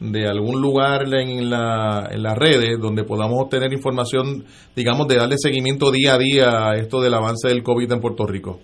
de 0.00 0.26
algún 0.26 0.62
lugar 0.62 1.02
en, 1.12 1.50
la, 1.50 2.08
en 2.10 2.22
las 2.22 2.36
redes 2.36 2.80
donde 2.80 3.04
podamos 3.04 3.38
obtener 3.42 3.70
información, 3.72 4.44
digamos, 4.74 5.06
de 5.08 5.16
darle 5.16 5.36
seguimiento 5.36 5.92
día 5.92 6.14
a 6.14 6.18
día 6.18 6.70
a 6.70 6.74
esto 6.76 7.00
del 7.02 7.12
avance 7.12 7.48
del 7.48 7.62
COVID 7.62 7.92
en 7.92 8.00
Puerto 8.00 8.26
Rico? 8.26 8.60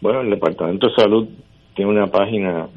Bueno, 0.00 0.22
el 0.22 0.30
Departamento 0.30 0.88
de 0.88 0.94
Salud 0.94 1.28
tiene 1.76 1.90
una 1.92 2.06
página 2.06 2.68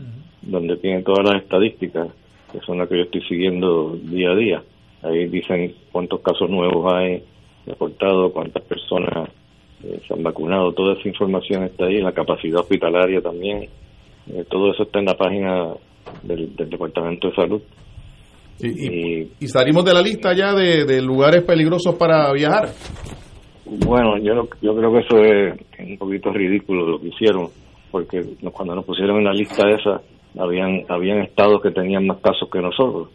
donde 0.41 0.77
tiene 0.77 1.01
todas 1.01 1.25
las 1.25 1.43
estadísticas, 1.43 2.09
que 2.51 2.59
son 2.59 2.77
las 2.77 2.89
que 2.89 2.97
yo 2.97 3.03
estoy 3.03 3.21
siguiendo 3.23 3.95
día 3.95 4.31
a 4.31 4.35
día. 4.35 4.63
Ahí 5.01 5.27
dicen 5.27 5.73
cuántos 5.91 6.19
casos 6.21 6.49
nuevos 6.49 6.93
hay 6.93 7.23
reportados, 7.65 8.33
cuántas 8.33 8.63
personas 8.63 9.29
eh, 9.83 9.99
se 10.05 10.13
han 10.13 10.21
vacunado, 10.21 10.73
toda 10.73 10.93
esa 10.93 11.07
información 11.07 11.63
está 11.63 11.85
ahí, 11.85 12.01
la 12.01 12.11
capacidad 12.11 12.59
hospitalaria 12.59 13.21
también, 13.21 13.69
eh, 14.27 14.43
todo 14.49 14.71
eso 14.73 14.83
está 14.83 14.99
en 14.99 15.05
la 15.05 15.15
página 15.15 15.73
del, 16.23 16.53
Departamento 16.55 17.29
de 17.29 17.35
Salud. 17.35 17.61
¿Y, 18.61 19.47
salimos 19.47 19.85
de 19.85 19.93
la 19.93 20.01
lista 20.01 20.33
ya 20.33 20.53
de, 20.53 21.01
lugares 21.01 21.43
peligrosos 21.43 21.95
para 21.95 22.33
viajar? 22.33 22.69
Bueno, 23.65 24.17
yo, 24.17 24.49
yo 24.61 24.75
creo 24.75 24.91
que 24.91 24.99
eso 24.99 25.17
es 25.23 25.87
un 25.87 25.97
poquito 25.97 26.31
ridículo 26.31 26.85
lo 26.85 26.99
que 26.99 27.07
hicieron, 27.07 27.47
porque 27.91 28.23
cuando 28.53 28.75
nos 28.75 28.85
pusieron 28.85 29.17
en 29.17 29.25
la 29.25 29.33
lista 29.33 29.69
esa, 29.69 30.01
habían, 30.37 30.83
habían 30.87 31.19
estados 31.19 31.61
que 31.61 31.71
tenían 31.71 32.07
más 32.07 32.19
casos 32.19 32.49
que 32.49 32.61
nosotros. 32.61 33.09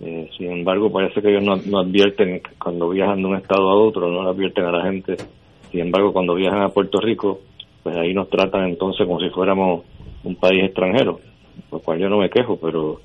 Eh, 0.00 0.30
sin 0.36 0.52
embargo, 0.52 0.92
parece 0.92 1.20
que 1.20 1.30
ellos 1.30 1.42
no, 1.42 1.78
advierten 1.78 2.40
cuando 2.62 2.88
viajan 2.88 3.20
de 3.20 3.28
un 3.28 3.36
estado 3.36 3.68
a 3.68 3.74
otro, 3.74 4.08
no 4.08 4.28
advierten 4.28 4.64
a 4.64 4.72
la 4.72 4.84
gente. 4.84 5.16
Sin 5.70 5.80
embargo, 5.80 6.12
cuando 6.12 6.34
viajan 6.34 6.62
a 6.62 6.68
Puerto 6.68 7.00
Rico, 7.00 7.40
pues 7.82 7.96
ahí 7.96 8.14
nos 8.14 8.28
tratan 8.30 8.68
entonces 8.68 9.06
como 9.06 9.20
si 9.20 9.28
fuéramos 9.30 9.84
un 10.24 10.36
país 10.36 10.64
extranjero 10.64 11.20
lo 11.70 11.80
cual 11.80 11.98
yo 11.98 12.08
no 12.08 12.18
me 12.18 12.30
quejo, 12.30 12.58
pero 12.60 13.00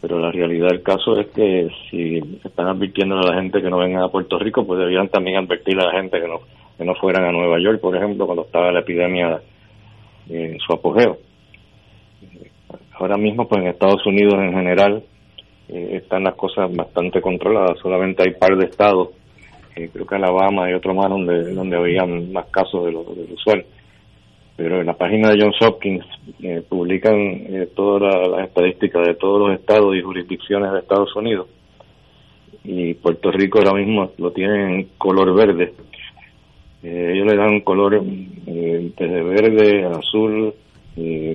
pero 0.00 0.18
la 0.18 0.32
realidad 0.32 0.68
del 0.68 0.82
caso 0.82 1.16
es 1.16 1.28
que 1.28 1.68
si 1.88 2.18
están 2.42 2.66
advirtiendo 2.66 3.16
a 3.16 3.22
la 3.22 3.40
gente 3.40 3.62
que 3.62 3.70
no 3.70 3.78
vengan 3.78 4.02
a 4.02 4.08
Puerto 4.08 4.36
Rico, 4.36 4.66
pues 4.66 4.80
deberían 4.80 5.08
también 5.08 5.36
advertir 5.36 5.78
a 5.78 5.84
la 5.84 5.92
gente 5.92 6.20
que 6.20 6.26
no 6.26 6.40
que 6.76 6.84
no 6.84 6.94
fueran 6.96 7.24
a 7.24 7.32
Nueva 7.32 7.60
York, 7.60 7.80
por 7.80 7.96
ejemplo, 7.96 8.26
cuando 8.26 8.44
estaba 8.44 8.72
la 8.72 8.80
epidemia 8.80 9.40
en 10.28 10.58
su 10.58 10.72
apogeo. 10.72 11.18
Ahora 12.92 13.16
mismo, 13.16 13.48
pues 13.48 13.62
en 13.62 13.68
Estados 13.68 14.04
Unidos 14.06 14.34
en 14.34 14.52
general 14.52 15.02
eh, 15.68 16.00
están 16.02 16.24
las 16.24 16.34
cosas 16.34 16.74
bastante 16.74 17.20
controladas. 17.20 17.78
Solamente 17.80 18.22
hay 18.22 18.34
par 18.34 18.56
de 18.56 18.66
estados, 18.66 19.08
eh, 19.76 19.88
creo 19.92 20.06
que 20.06 20.14
Alabama 20.14 20.70
y 20.70 20.74
otro 20.74 20.94
más, 20.94 21.08
donde 21.08 21.52
donde 21.52 21.76
habían 21.76 22.32
más 22.32 22.46
casos 22.46 22.84
de 22.84 22.92
lo, 22.92 23.04
de 23.04 23.26
lo 23.26 23.34
usual 23.34 23.64
pero 24.56 24.80
en 24.80 24.86
la 24.86 24.96
página 24.96 25.30
de 25.30 25.40
Johns 25.40 25.56
Hopkins 25.62 26.04
eh, 26.42 26.62
publican 26.68 27.14
eh, 27.14 27.68
todas 27.74 28.28
las 28.28 28.46
estadísticas 28.48 29.06
de 29.06 29.14
todos 29.14 29.40
los 29.48 29.58
estados 29.58 29.96
y 29.96 30.02
jurisdicciones 30.02 30.72
de 30.72 30.78
Estados 30.80 31.14
Unidos 31.16 31.48
y 32.64 32.94
Puerto 32.94 33.30
Rico 33.32 33.58
ahora 33.58 33.74
mismo 33.74 34.12
lo 34.18 34.30
tiene 34.30 34.76
en 34.76 34.88
color 34.98 35.34
verde. 35.34 35.74
Eh, 36.82 37.12
ellos 37.14 37.26
le 37.26 37.36
dan 37.36 37.60
color 37.60 38.02
desde 38.02 39.22
verde, 39.22 39.84
azul, 39.84 40.54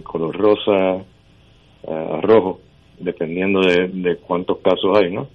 color 0.03 0.35
rosa, 0.37 1.03
a 1.87 2.21
rojo, 2.21 2.59
dependiendo 2.99 3.61
de, 3.61 4.17
cuántos 4.17 4.59
casos 4.59 4.97
hay, 4.97 5.11
¿no? 5.11 5.27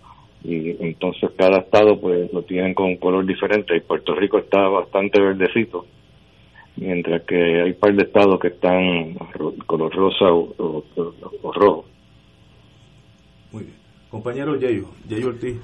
Y 0.45 0.71
entonces 0.85 1.31
cada 1.37 1.59
estado 1.61 2.01
pues 2.01 2.33
lo 2.33 2.43
tienen 2.43 2.75
con 2.75 2.87
un 2.87 2.97
color 2.97 3.25
diferente 3.25 3.77
y 3.77 3.81
Puerto 3.81 4.15
Rico 4.15 4.39
está 4.39 4.69
bastante 4.69 5.21
verdecito 5.21 5.87
mientras 6.77 7.23
que 7.23 7.63
hay 7.63 7.71
un 7.71 7.77
par 7.77 7.95
de 7.95 8.03
estados 8.03 8.41
que 8.41 8.49
están 8.49 9.15
color 9.67 9.95
rosa 9.95 10.27
o, 10.33 10.85
rojo. 11.55 11.85
Compañero 14.13 14.55
Yeyo, 14.57 14.89
Yeyo 15.09 15.29
Ortiz. 15.29 15.59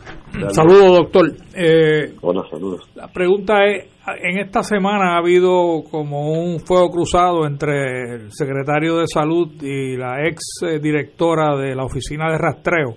Saludos, 0.52 1.00
doctor. 1.00 1.32
Eh, 1.54 2.14
Hola, 2.22 2.42
saludos. 2.50 2.80
La 2.94 3.06
pregunta 3.08 3.62
es, 3.66 3.90
en 4.22 4.38
esta 4.38 4.62
semana 4.62 5.16
ha 5.16 5.18
habido 5.18 5.82
como 5.90 6.32
un 6.32 6.58
fuego 6.58 6.88
cruzado 6.88 7.46
entre 7.46 8.14
el 8.14 8.32
secretario 8.32 8.96
de 8.96 9.06
Salud 9.06 9.48
y 9.60 9.98
la 9.98 10.26
ex 10.26 10.62
eh, 10.62 10.78
directora 10.80 11.58
de 11.58 11.74
la 11.74 11.84
Oficina 11.84 12.30
de 12.30 12.38
Rastreo. 12.38 12.94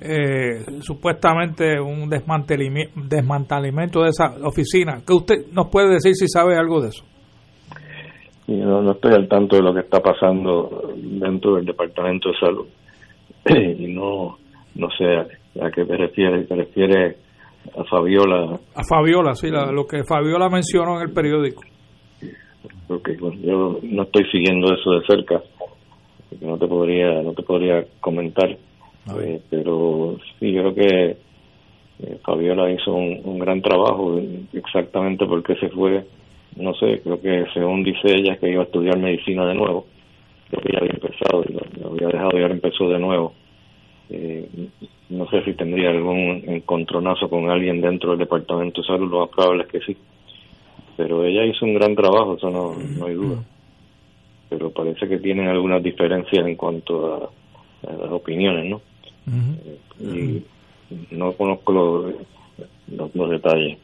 Eh, 0.00 0.64
supuestamente 0.82 1.80
un 1.80 2.08
desmantelamiento 2.08 4.02
de 4.02 4.08
esa 4.08 4.36
oficina. 4.44 5.02
¿Qué 5.04 5.12
usted 5.12 5.34
nos 5.52 5.66
puede 5.66 5.94
decir 5.94 6.14
si 6.14 6.28
sabe 6.28 6.56
algo 6.56 6.80
de 6.80 6.90
eso? 6.90 7.04
no, 8.46 8.82
no 8.82 8.92
estoy 8.92 9.14
al 9.14 9.26
tanto 9.28 9.56
de 9.56 9.62
lo 9.62 9.74
que 9.74 9.80
está 9.80 10.00
pasando 10.00 10.92
dentro 10.96 11.56
del 11.56 11.64
Departamento 11.64 12.28
de 12.28 12.38
Salud. 12.38 12.66
y 13.78 13.92
no, 13.92 14.39
no 14.74 14.88
sé 14.96 15.04
a, 15.04 15.70
qué 15.70 15.84
te 15.84 15.96
refieres. 15.96 16.48
¿Te 16.48 16.54
refieres 16.54 17.16
a 17.76 17.84
Fabiola? 17.84 18.58
A 18.74 18.84
Fabiola, 18.84 19.34
sí, 19.34 19.48
lo 19.50 19.86
que 19.86 20.04
Fabiola 20.04 20.48
mencionó 20.48 20.96
en 21.00 21.08
el 21.08 21.14
periódico. 21.14 21.62
Porque 22.86 23.16
yo 23.16 23.78
no 23.82 24.02
estoy 24.02 24.24
siguiendo 24.30 24.74
eso 24.74 24.90
de 24.92 25.06
cerca. 25.06 25.42
No 26.40 26.58
te 26.58 26.66
podría, 26.66 27.22
no 27.22 27.32
te 27.32 27.42
podría 27.42 27.84
comentar. 28.00 28.50
Eh, 28.50 29.42
pero 29.50 30.16
sí, 30.38 30.52
yo 30.52 30.62
creo 30.62 30.74
que 30.74 31.16
eh, 32.00 32.18
Fabiola 32.24 32.70
hizo 32.70 32.92
un, 32.92 33.20
un 33.24 33.38
gran 33.38 33.60
trabajo 33.60 34.20
exactamente 34.52 35.26
porque 35.26 35.56
se 35.56 35.68
fue 35.70 36.04
no 36.56 36.74
sé, 36.74 37.00
creo 37.02 37.20
que 37.20 37.44
según 37.54 37.82
dice 37.82 38.14
ella 38.14 38.36
que 38.36 38.50
iba 38.50 38.62
a 38.62 38.64
estudiar 38.64 38.98
medicina 38.98 39.46
de 39.46 39.54
nuevo, 39.54 39.86
creo 40.48 40.62
que 40.62 40.72
ya 40.72 40.78
había 40.78 40.92
empezado, 40.92 41.44
lo, 41.44 41.90
había 41.90 42.08
dejado 42.08 42.38
y 42.38 42.42
ahora 42.42 42.54
empezó 42.54 42.88
de 42.88 42.98
nuevo. 42.98 43.32
Eh, 44.12 44.68
no 45.10 45.28
sé 45.30 45.44
si 45.44 45.54
tendría 45.54 45.90
algún 45.90 46.42
encontronazo 46.46 47.28
con 47.28 47.48
alguien 47.48 47.80
dentro 47.80 48.10
del 48.10 48.18
departamento 48.18 48.80
de 48.80 48.86
salud, 48.86 49.08
lo 49.08 49.20
más 49.20 49.30
probable 49.30 49.62
es 49.64 49.68
que 49.68 49.80
sí. 49.80 49.96
Pero 50.96 51.24
ella 51.24 51.44
hizo 51.44 51.64
un 51.64 51.74
gran 51.74 51.94
trabajo, 51.94 52.36
eso 52.36 52.50
no, 52.50 52.74
no 52.74 53.06
hay 53.06 53.14
duda. 53.14 53.42
Pero 54.48 54.70
parece 54.70 55.06
que 55.06 55.18
tienen 55.18 55.46
algunas 55.46 55.82
diferencias 55.82 56.44
en 56.44 56.56
cuanto 56.56 57.14
a, 57.14 57.30
las 57.82 58.10
opiniones, 58.10 58.68
¿no? 58.68 58.80
Y 60.00 60.42
no 61.12 61.32
conozco 61.32 61.72
los, 61.72 63.14
los 63.14 63.30
detalles. 63.30 63.78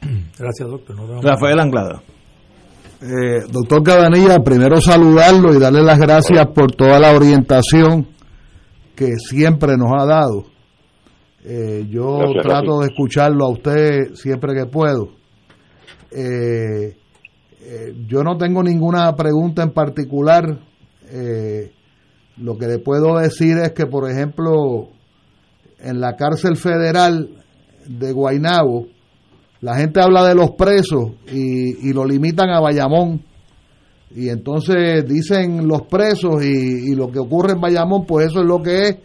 Gracias, 0.38 0.68
doctor. 0.68 0.96
Rafael 1.22 1.60
Anglada. 1.60 2.02
Eh, 3.00 3.42
doctor 3.50 3.82
Cabanilla, 3.82 4.38
primero 4.40 4.80
saludarlo 4.80 5.54
y 5.54 5.58
darle 5.58 5.82
las 5.82 5.98
gracias 5.98 6.46
por 6.48 6.72
toda 6.72 7.00
la 7.00 7.12
orientación 7.12 8.06
que 9.02 9.16
siempre 9.16 9.76
nos 9.76 9.90
ha 9.92 10.06
dado. 10.06 10.44
Eh, 11.44 11.86
yo 11.90 12.20
trato 12.40 12.80
de 12.80 12.86
escucharlo 12.86 13.46
a 13.46 13.50
usted 13.50 14.14
siempre 14.14 14.54
que 14.54 14.66
puedo. 14.66 15.08
Eh, 16.12 16.96
yo 18.06 18.22
no 18.22 18.36
tengo 18.36 18.62
ninguna 18.62 19.14
pregunta 19.16 19.62
en 19.62 19.70
particular. 19.70 20.44
lo 22.36 22.56
que 22.56 22.66
le 22.66 22.78
puedo 22.78 23.18
decir 23.18 23.58
es 23.58 23.72
que, 23.72 23.86
por 23.86 24.10
ejemplo, 24.10 24.88
en 25.78 26.00
la 26.00 26.16
cárcel 26.16 26.56
federal 26.56 27.28
de 27.86 28.12
Guaynabo, 28.12 28.86
la 29.60 29.76
gente 29.76 30.00
habla 30.00 30.26
de 30.26 30.34
los 30.34 30.52
presos 30.52 31.12
y, 31.30 31.92
lo 31.92 32.04
limitan 32.04 32.50
a 32.50 32.60
Bayamón. 32.60 33.22
Y 34.14 34.28
entonces 34.28 35.06
dicen 35.06 35.66
los 35.66 35.82
presos 35.82 36.44
y, 36.44 36.94
lo 36.94 37.10
que 37.10 37.18
ocurre 37.18 37.52
en 37.52 37.60
Bayamón, 37.60 38.04
pues 38.06 38.26
eso 38.26 38.40
es 38.40 38.46
lo 38.46 38.62
que 38.62 38.88
es. 38.88 38.96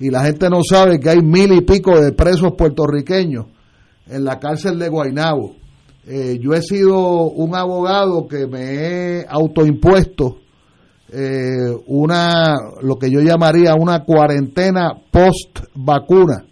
Y 0.00 0.10
la 0.10 0.24
gente 0.24 0.48
no 0.48 0.60
sabe 0.68 0.98
que 0.98 1.10
hay 1.10 1.22
mil 1.22 1.52
y 1.52 1.60
pico 1.60 2.00
de 2.00 2.12
presos 2.12 2.52
puertorriqueños 2.56 3.46
en 4.08 4.24
la 4.24 4.38
cárcel 4.38 4.78
de 4.78 4.88
Guaynabo. 4.88 5.54
Eh, 6.06 6.38
yo 6.40 6.52
he 6.52 6.62
sido 6.62 7.30
un 7.30 7.54
abogado 7.54 8.26
que 8.26 8.46
me 8.46 8.60
he 8.60 9.26
autoimpuesto 9.28 10.38
eh, 11.16 11.70
una, 11.86 12.56
lo 12.82 12.96
que 12.96 13.08
yo 13.08 13.20
llamaría 13.20 13.74
una 13.74 14.02
cuarentena 14.02 14.90
post 15.12 15.60
vacuna 15.74 16.44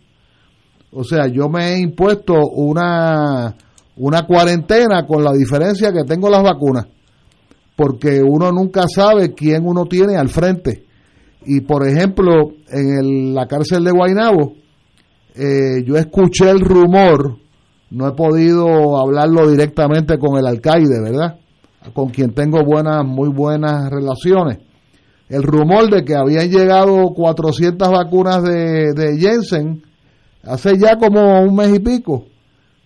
O 0.93 1.03
sea, 1.03 1.27
yo 1.27 1.49
me 1.49 1.73
he 1.73 1.81
impuesto 1.81 2.35
una, 2.35 3.57
una 3.97 4.23
cuarentena 4.25 5.05
con 5.05 5.25
la 5.25 5.33
diferencia 5.33 5.93
que 5.93 6.05
tengo 6.05 6.31
las 6.31 6.45
vacunas, 6.45 6.87
porque 7.77 8.23
uno 8.23 8.53
nunca 8.53 8.85
sabe 8.89 9.33
quién 9.35 9.67
uno 9.67 9.87
tiene 9.87 10.17
al 10.17 10.29
frente. 10.29 10.85
Y 11.45 11.63
por 11.63 11.87
ejemplo, 11.87 12.53
en 12.69 13.35
la 13.35 13.47
cárcel 13.47 13.85
de 13.85 13.91
Guaynabo, 13.91 14.55
eh, 15.35 15.83
yo 15.85 15.97
escuché 15.97 16.51
el 16.51 16.61
rumor, 16.61 17.37
no 17.91 18.09
he 18.09 18.13
podido 18.13 18.99
hablarlo 18.99 19.51
directamente 19.51 20.19
con 20.19 20.39
el 20.39 20.47
alcaide, 20.47 21.01
¿verdad? 21.03 21.39
Con 21.95 22.11
quien 22.11 22.33
tengo 22.33 22.63
buenas, 22.65 23.05
muy 23.05 23.29
buenas 23.29 23.91
relaciones. 23.91 24.59
El 25.29 25.43
rumor 25.43 25.91
de 25.91 26.05
que 26.05 26.15
habían 26.15 26.51
llegado 26.51 27.09
400 27.15 27.89
vacunas 27.89 28.43
de, 28.43 28.93
de 28.93 29.19
Jensen 29.19 29.83
hace 30.45 30.79
ya 30.79 30.97
como 30.99 31.43
un 31.43 31.57
mes 31.57 31.75
y 31.75 31.79
pico, 31.79 32.27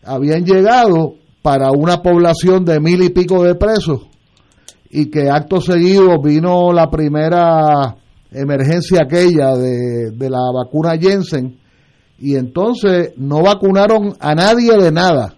habían 0.05 0.45
llegado 0.45 1.15
para 1.43 1.73
una 1.73 2.03
población 2.03 2.65
de 2.65 2.81
mil 2.81 3.03
y 3.03 3.11
pico 3.11 3.43
de 3.43 3.55
presos 3.57 4.07
y 4.99 5.11
que 5.11 5.29
acto 5.29 5.61
seguido 5.61 6.23
vino 6.23 6.73
la 6.73 6.89
primera 6.89 7.97
emergencia 8.33 9.03
aquella 9.03 9.55
de, 9.55 10.11
de 10.11 10.31
la 10.31 10.39
vacuna 10.55 10.97
Jensen 10.99 11.55
y 12.19 12.35
entonces 12.35 13.13
no 13.19 13.43
vacunaron 13.43 14.15
a 14.19 14.35
nadie 14.35 14.73
de 14.75 14.91
nada. 14.91 15.35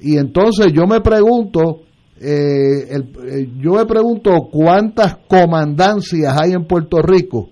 Y 0.00 0.16
entonces 0.16 0.72
yo 0.72 0.86
me 0.86 1.02
pregunto, 1.02 1.82
eh, 2.18 2.88
eh, 2.88 3.50
yo 3.60 3.74
me 3.74 3.84
pregunto 3.84 4.30
cuántas 4.50 5.18
comandancias 5.28 6.34
hay 6.34 6.52
en 6.52 6.64
Puerto 6.64 7.02
Rico 7.02 7.50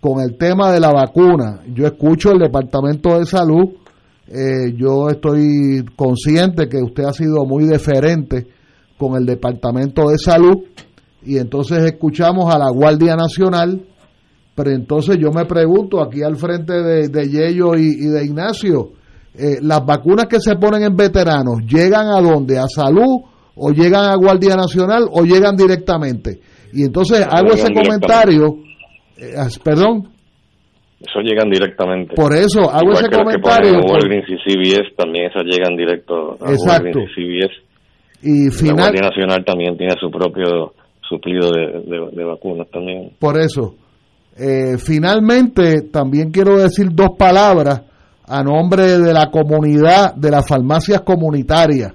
con 0.00 0.22
el 0.22 0.38
tema 0.38 0.72
de 0.72 0.80
la 0.80 0.90
vacuna. 0.90 1.60
Yo 1.74 1.86
escucho 1.86 2.32
el 2.32 2.38
Departamento 2.38 3.18
de 3.18 3.26
Salud, 3.26 3.74
eh, 4.26 4.72
yo 4.74 5.10
estoy 5.10 5.84
consciente 5.94 6.66
que 6.66 6.78
usted 6.78 7.04
ha 7.04 7.12
sido 7.12 7.44
muy 7.44 7.66
deferente 7.66 8.56
con 8.98 9.16
el 9.16 9.24
Departamento 9.24 10.08
de 10.08 10.18
Salud 10.18 10.64
y 11.22 11.38
entonces 11.38 11.78
escuchamos 11.84 12.52
a 12.54 12.58
la 12.58 12.70
Guardia 12.70 13.16
Nacional, 13.16 13.80
pero 14.54 14.70
entonces 14.70 15.16
yo 15.18 15.30
me 15.30 15.46
pregunto 15.46 16.02
aquí 16.02 16.22
al 16.22 16.36
frente 16.36 16.74
de, 16.74 17.08
de 17.08 17.28
Yello 17.28 17.74
y, 17.76 17.96
de 17.96 18.24
Ignacio, 18.24 18.90
eh, 19.34 19.58
las 19.62 19.84
vacunas 19.86 20.26
que 20.26 20.40
se 20.40 20.56
ponen 20.56 20.82
en 20.82 20.96
veteranos, 20.96 21.62
¿llegan 21.66 22.08
a 22.08 22.20
dónde? 22.20 22.58
¿A 22.58 22.66
salud? 22.66 23.22
¿O 23.54 23.70
llegan 23.70 24.04
a 24.04 24.16
Guardia 24.16 24.54
Nacional? 24.56 25.08
¿O 25.10 25.24
llegan 25.24 25.56
directamente? 25.56 26.40
Y 26.72 26.84
entonces 26.84 27.26
hago 27.28 27.54
ese 27.54 27.72
comentario 27.72 28.58
eh, 29.18 29.34
perdón. 29.64 30.08
Eso 31.00 31.20
llegan 31.20 31.50
directamente. 31.50 32.14
Por 32.14 32.32
eso 32.34 32.70
hago 32.70 32.92
ese 32.92 33.08
comentario. 33.08 33.72
Que 33.72 34.22
CBS 34.44 34.94
también 34.96 35.26
esas 35.26 35.44
llegan 35.44 35.76
directo 35.76 36.36
a 36.40 36.50
Exacto. 36.50 37.00
CBS. 37.14 37.54
Y 38.22 38.50
final... 38.50 38.76
La 38.76 38.82
Guardia 38.82 39.08
Nacional 39.08 39.44
también 39.44 39.76
tiene 39.76 39.94
su 40.00 40.10
propio 40.10 40.74
suplido 41.08 41.50
de, 41.50 42.24
vacunas 42.24 42.68
también. 42.70 43.12
Por 43.18 43.38
eso. 43.38 43.74
Eh, 44.36 44.76
finalmente, 44.78 45.82
también 45.90 46.30
quiero 46.30 46.58
decir 46.58 46.88
dos 46.92 47.10
palabras 47.18 47.82
a 48.26 48.42
nombre 48.42 48.98
de 48.98 49.12
la 49.12 49.30
comunidad 49.30 50.14
de 50.14 50.30
las 50.30 50.46
farmacias 50.46 51.00
comunitarias. 51.00 51.92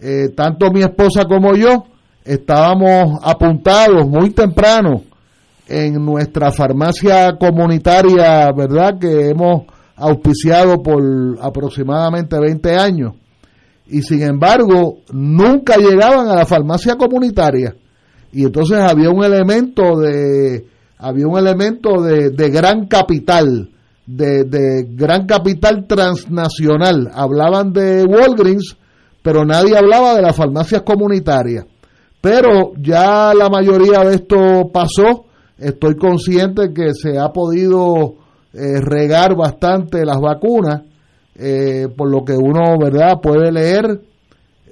Eh, 0.00 0.28
tanto 0.34 0.70
mi 0.70 0.80
esposa 0.80 1.24
como 1.24 1.54
yo 1.56 1.84
estábamos 2.24 3.18
apuntados 3.22 4.06
muy 4.06 4.30
temprano 4.30 5.02
en 5.66 5.94
nuestra 5.94 6.52
farmacia 6.52 7.36
comunitaria, 7.38 8.50
¿verdad? 8.52 8.98
Que 8.98 9.30
hemos 9.30 9.64
auspiciado 9.96 10.82
por 10.82 11.02
aproximadamente 11.42 12.38
20 12.38 12.76
años. 12.76 13.12
Y 13.88 14.02
sin 14.02 14.22
embargo, 14.22 14.98
nunca 15.12 15.76
llegaban 15.76 16.28
a 16.28 16.34
la 16.34 16.46
farmacia 16.46 16.96
comunitaria. 16.96 17.74
Y 18.32 18.44
entonces 18.44 18.78
había 18.78 19.10
un 19.10 19.24
elemento 19.24 19.98
de, 19.98 20.66
había 20.98 21.26
un 21.26 21.38
elemento 21.38 22.02
de, 22.02 22.30
de 22.30 22.50
gran 22.50 22.86
capital, 22.86 23.70
de, 24.06 24.44
de 24.44 24.86
gran 24.90 25.26
capital 25.26 25.86
transnacional. 25.86 27.10
Hablaban 27.14 27.72
de 27.72 28.04
Walgreens, 28.04 28.76
pero 29.22 29.44
nadie 29.44 29.76
hablaba 29.76 30.14
de 30.14 30.22
las 30.22 30.36
farmacias 30.36 30.82
comunitarias. 30.82 31.64
Pero 32.20 32.72
ya 32.80 33.32
la 33.32 33.48
mayoría 33.48 34.00
de 34.00 34.16
esto 34.16 34.70
pasó 34.72 35.28
Estoy 35.58 35.96
consciente 35.96 36.72
que 36.72 36.94
se 36.94 37.18
ha 37.18 37.30
podido 37.30 38.14
eh, 38.52 38.80
regar 38.80 39.34
bastante 39.34 40.04
las 40.04 40.18
vacunas, 40.20 40.82
eh, 41.38 41.88
por 41.96 42.10
lo 42.10 42.24
que 42.24 42.34
uno, 42.34 42.78
¿verdad?, 42.78 43.20
puede 43.22 43.52
leer. 43.52 44.00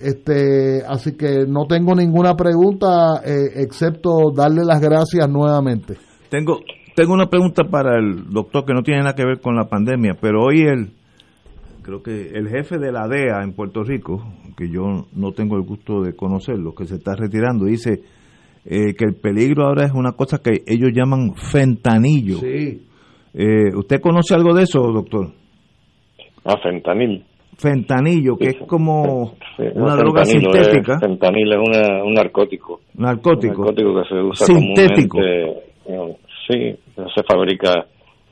Este, 0.00 0.82
así 0.86 1.16
que 1.16 1.46
no 1.48 1.66
tengo 1.66 1.94
ninguna 1.94 2.34
pregunta 2.34 3.22
eh, 3.24 3.62
excepto 3.62 4.30
darle 4.34 4.62
las 4.64 4.80
gracias 4.80 5.26
nuevamente. 5.28 5.94
Tengo 6.28 6.58
tengo 6.96 7.12
una 7.12 7.26
pregunta 7.26 7.64
para 7.64 7.98
el 7.98 8.30
doctor 8.30 8.64
que 8.64 8.72
no 8.72 8.82
tiene 8.82 9.00
nada 9.00 9.14
que 9.14 9.24
ver 9.24 9.40
con 9.40 9.54
la 9.54 9.68
pandemia, 9.68 10.16
pero 10.18 10.42
hoy 10.42 10.62
el 10.62 10.92
creo 11.82 12.02
que 12.02 12.30
el 12.30 12.48
jefe 12.48 12.78
de 12.78 12.90
la 12.90 13.06
DEA 13.06 13.42
en 13.44 13.52
Puerto 13.52 13.84
Rico, 13.84 14.22
que 14.56 14.70
yo 14.70 15.06
no 15.14 15.32
tengo 15.32 15.56
el 15.56 15.62
gusto 15.62 16.00
de 16.02 16.16
conocerlo, 16.16 16.74
que 16.74 16.86
se 16.86 16.96
está 16.96 17.14
retirando, 17.14 17.66
dice 17.66 18.02
eh, 18.64 18.94
que 18.94 19.04
el 19.04 19.14
peligro 19.14 19.66
ahora 19.66 19.84
es 19.84 19.92
una 19.92 20.12
cosa 20.12 20.38
que 20.38 20.62
ellos 20.66 20.90
llaman 20.94 21.34
fentanillo. 21.36 22.38
Sí. 22.38 22.82
Eh, 23.34 23.74
¿Usted 23.76 24.00
conoce 24.00 24.34
algo 24.34 24.54
de 24.54 24.62
eso, 24.62 24.80
doctor? 24.80 25.32
Ah, 26.46 26.58
fentanil. 26.62 27.24
Fentanillo, 27.58 28.36
que 28.36 28.48
es 28.48 28.56
como 28.66 29.34
una 29.74 29.96
droga 29.96 30.24
sintética. 30.24 31.00
fentanil 31.00 31.52
es 31.52 31.58
un 32.04 32.14
narcótico. 32.14 32.80
Narcótico. 32.94 33.62
Un 33.62 33.66
narcótico 33.66 34.02
que 34.02 34.08
se 34.08 34.14
usa 34.14 34.46
sintético. 34.46 35.18
sí, 36.48 36.76
se 37.14 37.22
fabrica 37.26 37.86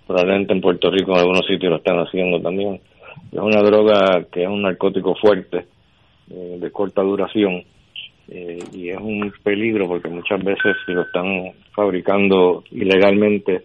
probablemente 0.06 0.52
en 0.52 0.60
Puerto 0.60 0.90
Rico, 0.90 1.12
en 1.12 1.18
algunos 1.18 1.46
sitios 1.46 1.70
lo 1.70 1.76
están 1.78 1.98
haciendo 1.98 2.40
también. 2.40 2.80
Es 3.32 3.40
una 3.40 3.62
droga 3.62 4.26
que 4.30 4.42
es 4.42 4.48
un 4.48 4.62
narcótico 4.62 5.14
fuerte, 5.16 5.66
eh, 6.30 6.58
de 6.60 6.70
corta 6.70 7.02
duración, 7.02 7.64
eh, 8.28 8.58
y 8.72 8.90
es 8.90 8.98
un 8.98 9.32
peligro 9.42 9.86
porque 9.86 10.08
muchas 10.08 10.42
veces 10.44 10.76
si 10.86 10.92
lo 10.92 11.02
están 11.02 11.52
fabricando 11.74 12.62
ilegalmente 12.70 13.64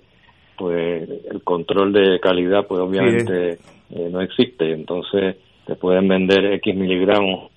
pues 0.59 1.09
el 1.31 1.41
control 1.43 1.93
de 1.93 2.19
calidad 2.19 2.67
pues 2.67 2.81
obviamente 2.81 3.57
eh, 3.95 4.09
no 4.11 4.21
existe. 4.21 4.71
Entonces 4.71 5.37
te 5.65 5.75
pueden 5.75 6.07
vender 6.07 6.53
X 6.53 6.75
miligramos 6.75 7.49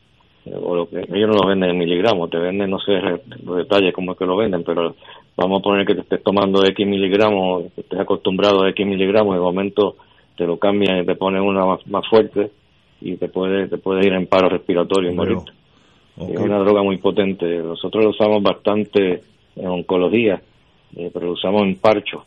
eh, 0.45 0.55
o 0.55 0.77
lo 0.77 0.89
que 0.89 1.01
ellos 1.01 1.29
no 1.29 1.43
lo 1.43 1.49
venden 1.49 1.71
en 1.71 1.79
miligramos 1.79 2.29
te 2.29 2.39
venden 2.39 2.69
no 2.69 2.79
sé 2.81 2.93
los 3.45 3.57
detalles 3.57 3.95
cómo 3.95 4.13
es 4.13 4.19
que 4.19 4.27
lo 4.27 4.37
venden 4.37 4.65
pero 4.65 4.97
vamos 5.37 5.61
a 5.61 5.63
poner 5.63 5.87
que 5.87 5.95
te 5.95 6.01
estés 6.01 6.23
tomando 6.23 6.65
X 6.65 6.85
miligramos 6.85 7.73
que 7.75 7.83
estés 7.83 8.01
acostumbrado 8.01 8.65
a 8.65 8.71
X 8.71 8.87
miligramos 8.87 9.35
y 9.35 9.39
de 9.39 9.45
momento 9.45 9.97
te 10.37 10.45
lo 10.45 10.59
cambian 10.59 10.99
y 10.99 11.07
te 11.07 11.15
ponen 11.15 11.43
una 11.43 11.65
más, 11.87 12.09
fuerte 12.09 12.51
y 13.01 13.17
te 13.17 13.29
puede 13.29 13.69
te 13.69 13.79
puede 13.79 14.07
ir 14.07 14.13
en 14.15 14.27
paro 14.27 14.49
respiratorio 14.49 15.11
y 15.11 15.15
morir. 15.15 15.39
Es 16.17 16.39
una 16.39 16.59
droga 16.59 16.83
muy 16.83 16.99
potente. 16.99 17.47
Nosotros 17.59 18.05
lo 18.05 18.11
usamos 18.11 18.43
bastante 18.43 19.23
en 19.57 19.67
oncología, 19.67 20.43
eh, 20.97 21.11
pero 21.13 21.27
lo 21.27 21.33
usamos 21.33 21.63
en 21.63 21.77
parchos, 21.77 22.23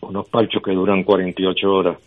unos 0.00 0.28
parchos 0.28 0.62
que 0.62 0.72
duran 0.72 1.04
48 1.04 1.70
horas. 1.70 1.98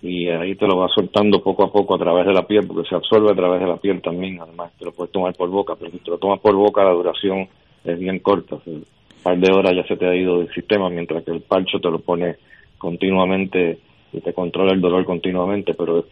Y 0.00 0.28
ahí 0.28 0.54
te 0.54 0.66
lo 0.66 0.78
va 0.78 0.88
soltando 0.88 1.42
poco 1.42 1.64
a 1.64 1.72
poco 1.72 1.96
a 1.96 1.98
través 1.98 2.26
de 2.26 2.32
la 2.32 2.46
piel, 2.46 2.66
porque 2.66 2.88
se 2.88 2.94
absorbe 2.94 3.32
a 3.32 3.34
través 3.34 3.60
de 3.60 3.66
la 3.66 3.76
piel 3.78 4.00
también, 4.00 4.40
además 4.40 4.72
te 4.78 4.84
lo 4.84 4.92
puedes 4.92 5.10
tomar 5.10 5.34
por 5.34 5.48
boca, 5.50 5.74
pero 5.76 5.90
si 5.90 5.98
te 5.98 6.10
lo 6.10 6.18
tomas 6.18 6.40
por 6.40 6.54
boca 6.54 6.84
la 6.84 6.92
duración 6.92 7.48
es 7.84 7.98
bien 7.98 8.20
corta, 8.20 8.58
un 8.66 8.84
par 9.22 9.38
de 9.38 9.52
horas 9.52 9.72
ya 9.74 9.82
se 9.88 9.96
te 9.96 10.06
ha 10.06 10.14
ido 10.14 10.38
del 10.38 10.52
sistema, 10.54 10.88
mientras 10.88 11.24
que 11.24 11.32
el 11.32 11.40
parcho 11.40 11.80
te 11.80 11.90
lo 11.90 11.98
pone 11.98 12.36
continuamente 12.76 13.78
y 14.12 14.20
te 14.20 14.32
controla 14.32 14.72
el 14.72 14.80
dolor 14.80 15.04
continuamente, 15.04 15.74
pero 15.74 16.04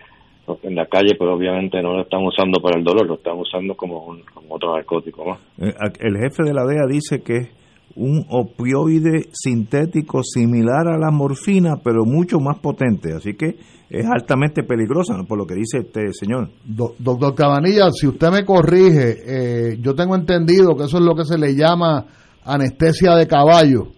en 0.62 0.75
la 0.75 0.87
calle, 0.87 1.14
pero 1.19 1.35
obviamente 1.35 1.81
no 1.83 1.95
lo 1.95 2.03
están 2.03 2.25
usando 2.25 2.61
para 2.61 2.79
el 2.79 2.85
dolor, 2.85 3.07
lo 3.07 3.14
están 3.14 3.38
usando 3.38 3.75
como, 3.75 4.07
un, 4.07 4.23
otro 4.49 4.75
narcótico 4.75 5.38
eh, 5.59 5.73
El 6.01 6.16
jefe 6.16 6.45
de 6.45 6.55
la 6.55 6.64
DEA 6.64 6.87
dice 6.88 7.23
que 7.23 7.51
un 7.96 8.24
opioide 8.30 9.26
sintético 9.32 10.22
similar 10.22 10.87
a 10.88 10.98
la 10.98 11.11
morfina, 11.11 11.76
pero 11.82 12.04
mucho 12.04 12.38
más 12.38 12.59
potente, 12.59 13.14
así 13.14 13.35
que 13.35 13.56
es 13.88 14.06
altamente 14.06 14.64
peligrosa, 14.64 15.14
por 15.26 15.38
lo 15.38 15.46
que 15.46 15.54
dice 15.54 15.78
este 15.78 16.12
señor. 16.12 16.48
doctor 16.64 17.35
Cabanilla, 17.35 17.90
si 17.90 18.06
usted 18.06 18.28
me 18.30 18.44
corrige, 18.44 19.16
eh, 19.26 19.76
yo 19.80 19.94
tengo 19.94 20.14
entendido 20.14 20.76
que 20.76 20.85
eso 20.85 20.98
es 20.98 21.04
lo 21.04 21.14
que 21.14 21.24
se 21.24 21.38
le 21.38 21.54
llama 21.54 22.04
anestesia 22.44 23.14
de 23.14 23.26
caballo. 23.26 23.88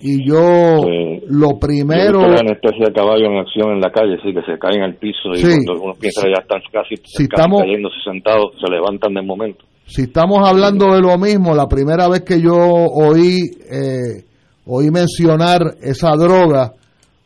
Y 0.00 0.26
yo 0.28 0.80
lo 1.28 1.58
primero 1.58 2.20
la 2.28 2.40
anestesia 2.40 2.86
de 2.86 2.92
caballo 2.92 3.26
en 3.26 3.38
acción 3.38 3.72
en 3.72 3.80
la 3.80 3.90
calle 3.90 4.18
sí 4.22 4.34
que 4.34 4.42
se 4.42 4.58
caen 4.58 4.82
al 4.82 4.96
piso 4.96 5.32
y 5.34 5.40
cuando 5.40 5.72
algunos 5.72 5.98
piensan 5.98 6.24
ya 6.26 6.42
están 6.42 6.60
casi, 6.70 6.96
si 7.02 7.22
estamos, 7.22 7.62
cayéndose 7.62 7.96
sentados 8.04 8.52
se 8.60 8.70
levantan 8.70 9.14
de 9.14 9.22
momento 9.22 9.64
si 9.86 10.02
estamos 10.02 10.48
hablando 10.48 10.94
de 10.94 11.00
lo 11.00 11.16
mismo 11.18 11.54
la 11.54 11.68
primera 11.68 12.08
vez 12.08 12.22
que 12.22 12.40
yo 12.40 12.54
oí 12.54 13.42
eh, 13.70 14.24
oí 14.66 14.90
mencionar 14.90 15.76
esa 15.82 16.12
droga 16.12 16.72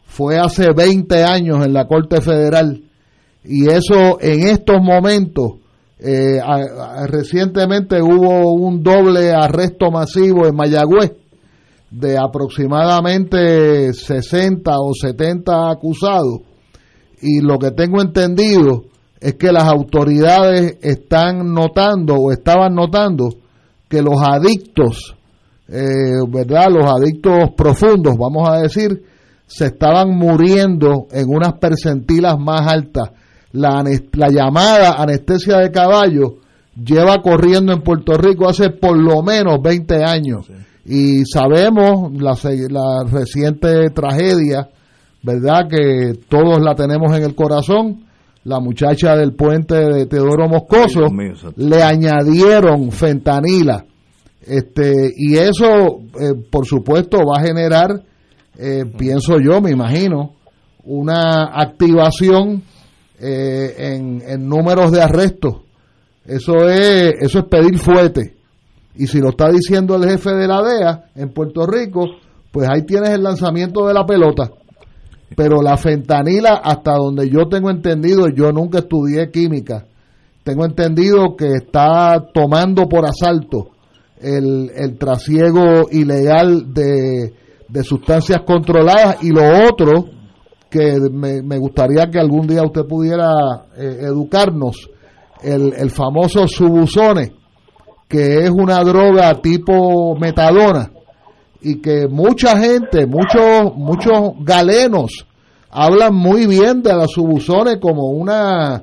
fue 0.08 0.38
hace 0.38 0.72
20 0.72 1.22
años 1.22 1.64
en 1.64 1.72
la 1.72 1.86
Corte 1.86 2.20
Federal. 2.20 2.82
Y 3.44 3.68
eso 3.68 4.20
en 4.20 4.48
estos 4.48 4.82
momentos, 4.82 5.52
eh, 6.00 6.40
recientemente 7.06 8.02
hubo 8.02 8.52
un 8.52 8.82
doble 8.82 9.30
arresto 9.32 9.90
masivo 9.90 10.46
en 10.46 10.56
Mayagüez 10.56 11.12
de 11.90 12.18
aproximadamente 12.18 13.92
60 13.92 14.72
o 14.80 14.92
70 14.92 15.70
acusados. 15.70 16.40
Y 17.20 17.40
lo 17.40 17.58
que 17.58 17.70
tengo 17.70 18.00
entendido 18.00 18.84
es 19.20 19.34
que 19.34 19.52
las 19.52 19.64
autoridades 19.64 20.78
están 20.82 21.52
notando 21.52 22.14
o 22.14 22.32
estaban 22.32 22.74
notando 22.74 23.30
que 23.88 24.02
los 24.02 24.16
adictos, 24.22 25.16
eh, 25.68 26.20
¿verdad? 26.28 26.68
Los 26.70 26.86
adictos 26.90 27.50
profundos, 27.56 28.16
vamos 28.16 28.48
a 28.48 28.58
decir, 28.58 29.02
se 29.46 29.66
estaban 29.66 30.10
muriendo 30.10 31.06
en 31.10 31.28
unas 31.28 31.54
percentilas 31.54 32.38
más 32.38 32.66
altas. 32.66 33.10
La, 33.52 33.82
la 34.12 34.28
llamada 34.28 34.92
anestesia 34.98 35.56
de 35.56 35.70
caballo 35.70 36.36
lleva 36.76 37.22
corriendo 37.22 37.72
en 37.72 37.80
Puerto 37.80 38.12
Rico 38.14 38.48
hace 38.48 38.70
por 38.70 38.96
lo 38.96 39.22
menos 39.22 39.60
20 39.62 40.04
años. 40.04 40.46
Y 40.84 41.24
sabemos 41.24 42.12
la, 42.12 42.36
la 42.70 43.04
reciente 43.10 43.90
tragedia, 43.90 44.68
¿verdad? 45.22 45.68
Que 45.68 46.12
todos 46.28 46.60
la 46.60 46.74
tenemos 46.74 47.16
en 47.16 47.24
el 47.24 47.34
corazón. 47.34 48.04
La 48.44 48.60
muchacha 48.60 49.16
del 49.16 49.34
puente 49.34 49.74
de 49.74 50.06
Teodoro 50.06 50.48
Moscoso 50.48 51.06
le 51.56 51.82
añadieron 51.82 52.90
fentanila. 52.90 53.84
Este, 54.40 55.12
y 55.14 55.36
eso, 55.36 56.00
eh, 56.18 56.34
por 56.50 56.64
supuesto, 56.64 57.18
va 57.18 57.42
a 57.42 57.46
generar 57.46 58.02
eh, 58.60 58.84
pienso 58.86 59.38
yo, 59.38 59.60
me 59.60 59.70
imagino, 59.70 60.32
una 60.82 61.44
activación 61.44 62.64
eh, 63.20 63.94
en, 64.26 64.48
números 64.48 64.90
de 64.90 65.00
arrestos. 65.00 65.58
Eso 66.24 66.68
es, 66.68 67.14
eso 67.20 67.38
es 67.38 67.44
pedir 67.44 67.78
fuerte. 67.78 68.34
Y 68.96 69.06
si 69.06 69.20
lo 69.20 69.28
está 69.30 69.48
diciendo 69.48 69.94
el 69.94 70.10
jefe 70.10 70.34
de 70.34 70.48
la 70.48 70.60
DEA 70.60 71.04
en 71.14 71.32
Puerto 71.32 71.66
Rico, 71.66 72.04
pues 72.50 72.68
ahí 72.68 72.82
tienes 72.82 73.10
el 73.10 73.22
lanzamiento 73.22 73.86
de 73.86 73.94
la 73.94 74.04
pelota. 74.04 74.50
Pero 75.36 75.62
la 75.62 75.76
fentanila, 75.76 76.60
hasta 76.64 76.92
donde 76.94 77.28
yo 77.28 77.48
tengo 77.48 77.70
entendido, 77.70 78.28
yo 78.28 78.52
nunca 78.52 78.78
estudié 78.78 79.30
química, 79.30 79.86
tengo 80.42 80.64
entendido 80.64 81.36
que 81.36 81.48
está 81.48 82.24
tomando 82.32 82.88
por 82.88 83.04
asalto 83.04 83.70
el, 84.20 84.70
el 84.74 84.96
trasiego 84.98 85.88
ilegal 85.90 86.72
de 86.72 87.34
de 87.68 87.84
sustancias 87.84 88.42
controladas 88.46 89.22
y 89.22 89.30
lo 89.30 89.42
otro 89.68 90.06
que 90.70 90.98
me, 91.10 91.58
gustaría 91.58 92.10
que 92.10 92.18
algún 92.18 92.46
día 92.46 92.62
usted 92.62 92.82
pudiera 92.86 93.30
eh, 93.76 94.00
educarnos, 94.02 94.90
el, 95.42 95.72
el 95.74 95.90
famoso 95.90 96.46
subusone, 96.46 97.32
que 98.06 98.44
es 98.44 98.50
una 98.50 98.82
droga 98.84 99.34
tipo 99.40 100.14
metadona 100.16 100.90
y 101.60 101.80
que 101.80 102.06
mucha 102.08 102.56
gente, 102.58 103.06
muchos 103.06 103.74
muchos 103.76 104.32
galenos 104.40 105.26
hablan 105.70 106.14
muy 106.14 106.46
bien 106.46 106.82
de 106.82 106.94
la 106.94 107.06
subusone 107.06 107.78
como 107.80 108.08
una 108.10 108.82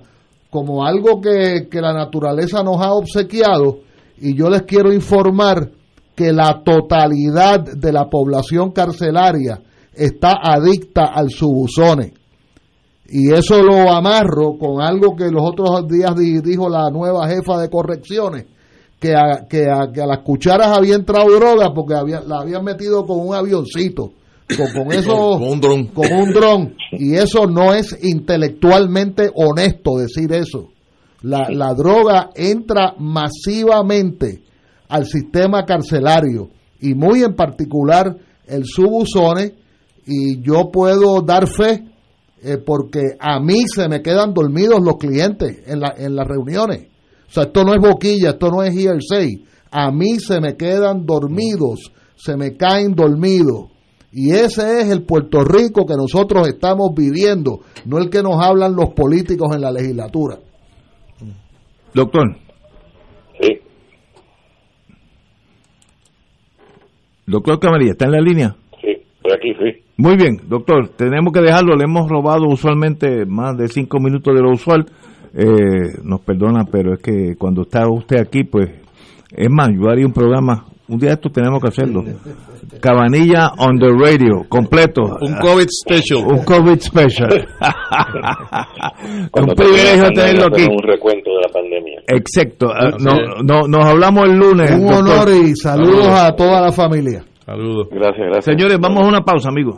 como 0.50 0.86
algo 0.86 1.20
que, 1.20 1.68
que 1.70 1.82
la 1.82 1.94
naturaleza 1.94 2.64
nos 2.64 2.82
ha 2.82 2.94
obsequiado 2.94 3.80
y 4.18 4.36
yo 4.36 4.50
les 4.50 4.64
quiero 4.64 4.94
informar 4.94 5.72
que 6.16 6.32
la 6.32 6.62
totalidad 6.64 7.60
de 7.60 7.92
la 7.92 8.10
población 8.10 8.72
carcelaria 8.72 9.62
está 9.94 10.40
adicta 10.42 11.06
al 11.14 11.30
subusone. 11.30 12.14
Y 13.08 13.32
eso 13.32 13.62
lo 13.62 13.92
amarro 13.92 14.58
con 14.58 14.82
algo 14.82 15.16
que 15.16 15.30
los 15.30 15.44
otros 15.44 15.88
días 15.88 16.16
dijo 16.16 16.70
la 16.70 16.90
nueva 16.90 17.28
jefa 17.28 17.60
de 17.60 17.70
correcciones, 17.70 18.46
que 19.00 19.14
a, 19.14 19.48
que 19.50 19.66
a, 19.66 20.06
las 20.06 20.20
cucharas 20.20 20.68
había 20.68 20.96
entrado 20.96 21.30
droga 21.36 21.74
porque 21.74 21.96
había, 21.96 22.22
la 22.22 22.40
habían 22.40 22.64
metido 22.64 23.06
con 23.06 23.20
un 23.20 23.36
avioncito, 23.36 24.14
con, 24.48 24.92
eso, 24.92 25.14
con 25.14 25.44
un 25.44 25.62
dron. 25.62 25.86
Con 25.88 26.12
un 26.12 26.32
dron. 26.32 26.76
Y 26.92 27.16
eso 27.16 27.46
no 27.48 27.74
es 27.74 27.98
intelectualmente 28.04 29.32
honesto 29.34 29.98
decir 29.98 30.32
eso. 30.34 30.70
La, 31.22 31.50
la 31.50 31.74
droga 31.74 32.30
entra 32.36 32.94
masivamente 32.98 34.44
al 34.90 35.06
sistema 35.06 35.66
carcelario 35.66 36.50
y 36.80 36.94
muy 36.94 37.24
en 37.24 37.36
particular 37.36 38.16
el 38.48 38.66
subusone 38.66 39.54
y 40.06 40.42
yo 40.42 40.70
puedo 40.72 41.22
dar 41.22 41.48
fe 41.48 41.84
eh, 42.44 42.58
porque 42.58 43.02
a 43.20 43.40
mí 43.40 43.64
se 43.74 43.90
me 43.90 44.02
quedan 44.04 44.34
dormidos 44.34 44.80
los 44.84 44.98
clientes 44.98 45.64
en, 45.66 45.80
la, 45.80 45.96
en 45.98 46.16
las 46.16 46.28
reuniones. 46.28 46.90
O 47.36 47.38
sea, 47.38 47.44
esto 47.48 47.66
no 47.66 47.74
es 47.74 47.82
boquilla, 47.82 48.30
esto 48.30 48.50
no 48.50 48.64
es 48.64 48.74
hearsay. 48.74 49.44
A 49.70 49.92
mí 49.92 50.20
se 50.20 50.40
me 50.40 50.56
quedan 50.56 51.06
dormidos, 51.06 51.92
se 52.16 52.38
me 52.38 52.56
caen 52.56 52.96
dormidos. 52.96 53.72
Y 54.14 54.32
ese 54.32 54.80
es 54.80 54.90
el 54.90 55.04
Puerto 55.04 55.44
Rico 55.44 55.86
que 55.86 55.96
nosotros 55.98 56.48
estamos 56.48 56.92
viviendo, 56.96 57.60
no 57.84 57.98
el 57.98 58.10
que 58.10 58.24
nos 58.24 58.42
hablan 58.42 58.74
los 58.74 58.92
políticos 58.94 59.54
en 59.54 59.60
la 59.60 59.74
legislatura. 59.74 60.38
Doctor. 61.94 62.38
Sí. 63.42 63.60
Doctor 67.28 67.60
Camarilla, 67.60 67.92
¿está 67.92 68.06
en 68.06 68.12
la 68.12 68.22
línea? 68.22 68.56
Sí, 68.80 68.92
estoy 68.92 69.34
aquí, 69.34 69.54
sí. 69.62 69.84
Muy 69.98 70.16
bien, 70.16 70.40
doctor, 70.48 70.88
tenemos 70.96 71.34
que 71.34 71.42
dejarlo, 71.42 71.76
le 71.76 71.84
hemos 71.84 72.10
robado 72.10 72.48
usualmente 72.48 73.26
más 73.26 73.58
de 73.58 73.68
cinco 73.68 74.00
minutos 74.00 74.34
de 74.34 74.42
lo 74.42 74.52
usual. 74.52 74.86
Eh, 75.38 76.00
nos 76.04 76.22
perdona, 76.22 76.64
pero 76.64 76.94
es 76.94 77.02
que 77.02 77.36
cuando 77.38 77.64
está 77.64 77.90
usted 77.90 78.22
aquí, 78.22 78.46
pues, 78.46 78.70
es 79.32 79.50
más, 79.50 79.70
yo 79.70 79.90
haría 79.90 80.06
un 80.06 80.14
programa, 80.14 80.66
un 80.88 80.98
día 80.98 81.12
esto 81.12 81.30
tenemos 81.30 81.62
que 81.62 81.68
hacerlo. 81.68 82.04
Cabanilla 82.80 83.52
on 83.58 83.78
the 83.78 83.90
radio, 83.90 84.48
completo. 84.48 85.02
Un 85.20 85.36
COVID 85.36 85.68
special. 85.68 86.26
Un 86.26 86.44
COVID 86.46 86.80
special. 86.80 87.30
un 89.34 89.48
privilegio 89.56 90.10
tenerlo 90.14 90.46
aquí. 90.46 90.64
Un 90.70 90.84
recuento 90.84 91.32
de 91.32 91.42
la 91.42 91.50
pandemia. 91.52 92.02
Exacto. 92.08 92.68
Ah, 92.72 92.92
no, 93.00 93.42
no, 93.44 93.68
nos 93.68 93.86
hablamos 93.86 94.30
el 94.30 94.38
lunes. 94.38 94.72
Un 94.72 94.94
honor 94.94 95.30
y 95.30 95.56
saludos, 95.56 96.08
a 96.08 96.34
toda 96.36 96.62
la 96.62 96.72
familia. 96.72 97.26
Saludos. 97.46 97.90
Gracias, 97.92 98.26
gracias. 98.28 98.46
Señores, 98.46 98.80
vamos 98.80 99.04
a 99.04 99.08
una 99.08 99.22
pausa, 99.22 99.50
amigos. 99.50 99.78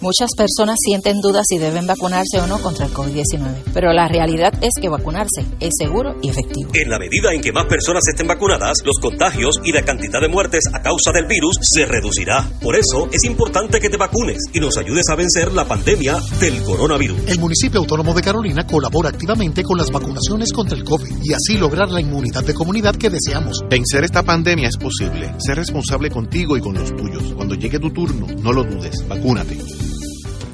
Muchas 0.00 0.30
personas 0.36 0.76
sienten 0.78 1.20
dudas 1.20 1.44
si 1.48 1.58
deben 1.58 1.86
vacunarse 1.86 2.38
o 2.40 2.46
no 2.46 2.62
contra 2.62 2.86
el 2.86 2.92
COVID-19, 2.92 3.72
pero 3.74 3.92
la 3.92 4.06
realidad 4.06 4.52
es 4.62 4.70
que 4.80 4.88
vacunarse 4.88 5.44
es 5.58 5.74
seguro 5.76 6.14
y 6.22 6.28
efectivo. 6.28 6.70
En 6.72 6.88
la 6.88 7.00
medida 7.00 7.32
en 7.32 7.40
que 7.40 7.52
más 7.52 7.66
personas 7.66 8.06
estén 8.06 8.28
vacunadas, 8.28 8.78
los 8.84 8.96
contagios 9.00 9.56
y 9.64 9.72
la 9.72 9.82
cantidad 9.82 10.20
de 10.20 10.28
muertes 10.28 10.64
a 10.72 10.80
causa 10.82 11.10
del 11.10 11.26
virus 11.26 11.58
se 11.62 11.84
reducirá. 11.84 12.48
Por 12.62 12.76
eso 12.76 13.08
es 13.10 13.24
importante 13.24 13.80
que 13.80 13.90
te 13.90 13.96
vacunes 13.96 14.38
y 14.52 14.60
nos 14.60 14.76
ayudes 14.76 15.08
a 15.08 15.16
vencer 15.16 15.52
la 15.52 15.66
pandemia 15.66 16.16
del 16.38 16.62
coronavirus. 16.62 17.18
El 17.26 17.40
municipio 17.40 17.80
autónomo 17.80 18.14
de 18.14 18.22
Carolina 18.22 18.64
colabora 18.66 19.08
activamente 19.08 19.64
con 19.64 19.78
las 19.78 19.90
vacunaciones 19.90 20.52
contra 20.52 20.76
el 20.78 20.84
COVID 20.84 21.16
y 21.24 21.32
así 21.32 21.58
lograr 21.58 21.90
la 21.90 22.00
inmunidad 22.00 22.44
de 22.44 22.54
comunidad 22.54 22.94
que 22.94 23.10
deseamos. 23.10 23.64
Vencer 23.68 24.04
esta 24.04 24.22
pandemia 24.22 24.68
es 24.68 24.76
posible. 24.76 25.34
Sé 25.38 25.54
responsable 25.54 26.08
contigo 26.08 26.56
y 26.56 26.60
con 26.60 26.74
los 26.74 26.94
tuyos. 26.94 27.34
Cuando 27.34 27.56
llegue 27.56 27.80
tu 27.80 27.90
turno, 27.90 28.26
no 28.42 28.52
lo 28.52 28.62
dudes. 28.62 29.06
Vacúnate. 29.08 29.87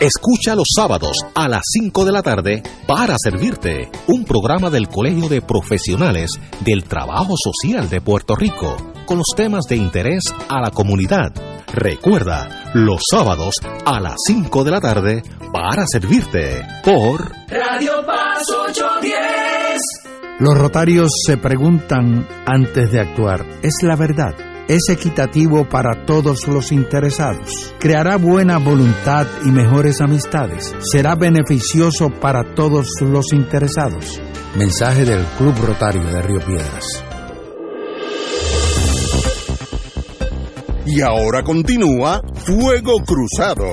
Escucha 0.00 0.54
los 0.54 0.66
sábados 0.76 1.16
a 1.34 1.48
las 1.48 1.62
5 1.72 2.04
de 2.04 2.12
la 2.12 2.22
tarde 2.22 2.62
para 2.86 3.16
servirte 3.18 3.90
un 4.08 4.26
programa 4.26 4.68
del 4.68 4.88
Colegio 4.88 5.26
de 5.30 5.40
Profesionales 5.40 6.32
del 6.60 6.84
Trabajo 6.84 7.34
Social 7.34 7.88
de 7.88 8.02
Puerto 8.02 8.36
Rico 8.36 8.76
con 9.06 9.16
los 9.16 9.28
temas 9.34 9.64
de 9.70 9.76
interés 9.76 10.22
a 10.50 10.60
la 10.60 10.70
comunidad. 10.70 11.32
Recuerda, 11.72 12.70
los 12.74 13.04
sábados 13.10 13.54
a 13.86 13.98
las 13.98 14.16
5 14.26 14.64
de 14.64 14.70
la 14.70 14.82
tarde 14.82 15.22
para 15.50 15.86
servirte 15.86 16.60
por 16.84 17.32
Radio 17.48 18.04
Paz 18.06 18.42
810. 18.50 19.80
Los 20.40 20.58
rotarios 20.58 21.08
se 21.26 21.38
preguntan 21.38 22.28
antes 22.44 22.92
de 22.92 23.00
actuar, 23.00 23.46
¿es 23.62 23.78
la 23.80 23.96
verdad? 23.96 24.55
Es 24.68 24.88
equitativo 24.88 25.68
para 25.68 26.04
todos 26.06 26.46
los 26.48 26.72
interesados, 26.72 27.74
creará 27.78 28.16
buena 28.16 28.58
voluntad 28.58 29.26
y 29.44 29.50
mejores 29.50 30.00
amistades, 30.00 30.74
será 30.80 31.14
beneficioso 31.14 32.10
para 32.10 32.54
todos 32.54 32.88
los 33.00 33.32
interesados. 33.32 34.20
Mensaje 34.56 35.04
del 35.04 35.24
Club 35.38 35.54
Rotario 35.66 36.02
de 36.04 36.22
Río 36.22 36.40
Piedras. 36.40 37.04
Y 40.86 41.00
ahora 41.02 41.42
continúa 41.42 42.22
Fuego 42.34 43.02
Cruzado. 43.04 43.66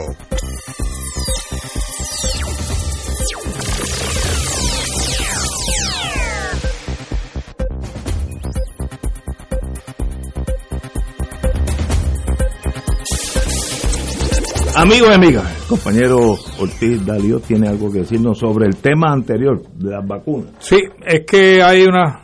Amigos 14.75 15.09
y 15.11 15.13
amigas, 15.13 15.61
el 15.61 15.67
compañero 15.67 16.35
Ortiz 16.59 17.05
Dalio 17.05 17.39
tiene 17.39 17.67
algo 17.67 17.91
que 17.91 17.99
decirnos 17.99 18.39
sobre 18.39 18.65
el 18.65 18.77
tema 18.77 19.11
anterior 19.13 19.61
de 19.75 19.91
las 19.91 20.05
vacunas. 20.05 20.49
Sí, 20.57 20.77
es 21.05 21.21
que 21.27 21.61
hay 21.61 21.83
una 21.83 22.21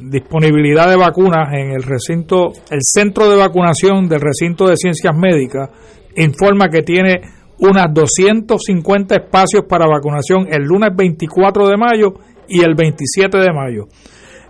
disponibilidad 0.00 0.88
de 0.88 0.96
vacunas 0.96 1.52
en 1.52 1.72
el 1.72 1.82
recinto, 1.82 2.52
el 2.70 2.80
centro 2.80 3.28
de 3.28 3.36
vacunación 3.36 4.08
del 4.08 4.22
recinto 4.22 4.66
de 4.66 4.78
ciencias 4.78 5.14
médicas 5.14 5.68
informa 6.16 6.70
que 6.70 6.82
tiene 6.82 7.20
unas 7.58 7.92
250 7.92 9.16
espacios 9.16 9.64
para 9.68 9.86
vacunación 9.86 10.46
el 10.50 10.62
lunes 10.62 10.88
24 10.96 11.68
de 11.68 11.76
mayo 11.76 12.14
y 12.48 12.62
el 12.62 12.74
27 12.74 13.36
de 13.36 13.52
mayo. 13.52 13.88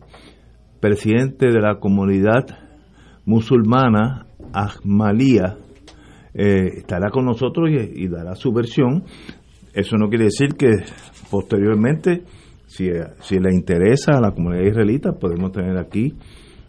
presidente 0.81 1.51
de 1.51 1.61
la 1.61 1.81
comunidad 1.81 2.47
musulmana 3.25 4.27
Ahmalía 4.53 5.57
eh, 6.35 6.79
estará 6.79 7.11
con 7.11 7.25
nosotros 7.25 7.71
y, 7.71 8.09
dará 8.09 8.35
su 8.35 8.53
versión. 8.53 9.05
Eso 9.73 9.97
no 9.97 10.09
quiere 10.09 10.25
decir 10.25 10.55
que 10.57 10.71
posteriormente, 11.31 12.25
si, 12.67 12.89
si 13.21 13.39
le 13.39 13.55
interesa 13.55 14.19
a 14.19 14.21
la 14.21 14.33
comunidad 14.33 14.65
israelita, 14.65 15.13
podemos 15.13 15.53
tener 15.53 15.77
aquí 15.77 16.15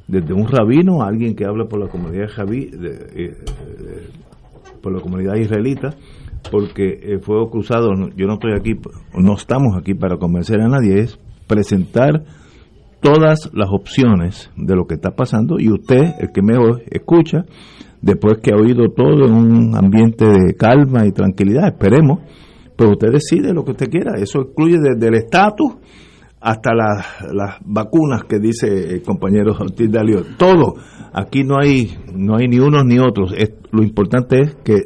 desde 0.07 0.33
un 0.33 0.47
rabino 0.47 1.01
a 1.01 1.07
alguien 1.07 1.35
que 1.35 1.45
habla 1.45 1.65
por 1.65 1.79
la 1.79 1.87
comunidad 1.87 2.27
javí, 2.29 2.69
eh, 2.73 3.33
por 4.81 4.93
la 4.93 5.01
comunidad 5.01 5.35
israelita, 5.35 5.95
porque 6.51 6.99
el 7.03 7.21
fuego 7.21 7.49
cruzado, 7.49 7.91
yo 8.15 8.27
no 8.27 8.33
estoy 8.33 8.53
aquí, 8.53 8.73
no 9.15 9.33
estamos 9.35 9.77
aquí 9.77 9.93
para 9.93 10.17
convencer 10.17 10.59
a 10.59 10.67
nadie, 10.67 10.99
es 10.99 11.19
presentar 11.47 12.23
todas 13.01 13.49
las 13.53 13.69
opciones 13.71 14.51
de 14.55 14.75
lo 14.75 14.85
que 14.85 14.95
está 14.95 15.11
pasando 15.11 15.59
y 15.59 15.71
usted, 15.71 16.13
el 16.19 16.31
que 16.31 16.41
me 16.41 16.53
escucha, 16.91 17.45
después 18.01 18.37
que 18.41 18.51
ha 18.53 18.57
oído 18.57 18.89
todo 18.95 19.25
en 19.25 19.33
un 19.33 19.75
ambiente 19.75 20.25
de 20.25 20.55
calma 20.55 21.05
y 21.05 21.11
tranquilidad, 21.11 21.67
esperemos, 21.67 22.19
pues 22.75 22.91
usted 22.91 23.09
decide 23.11 23.53
lo 23.53 23.65
que 23.65 23.71
usted 23.71 23.89
quiera, 23.89 24.13
eso 24.17 24.41
incluye 24.41 24.77
desde 24.79 25.07
el 25.07 25.15
estatus 25.15 25.73
hasta 26.39 26.71
las, 26.73 27.57
vacunas 27.65 28.23
que 28.23 28.39
dice 28.39 28.95
el 28.95 29.03
compañero 29.03 29.53
Ortiz 29.59 29.91
Dalio, 29.91 30.23
todo, 30.37 30.75
aquí 31.13 31.43
no 31.43 31.57
hay, 31.61 31.95
no 32.15 32.37
hay 32.37 32.47
ni 32.47 32.59
unos 32.59 32.85
ni 32.85 32.97
otros, 32.99 33.33
lo 33.71 33.83
importante 33.83 34.39
es 34.41 34.55
que 34.63 34.81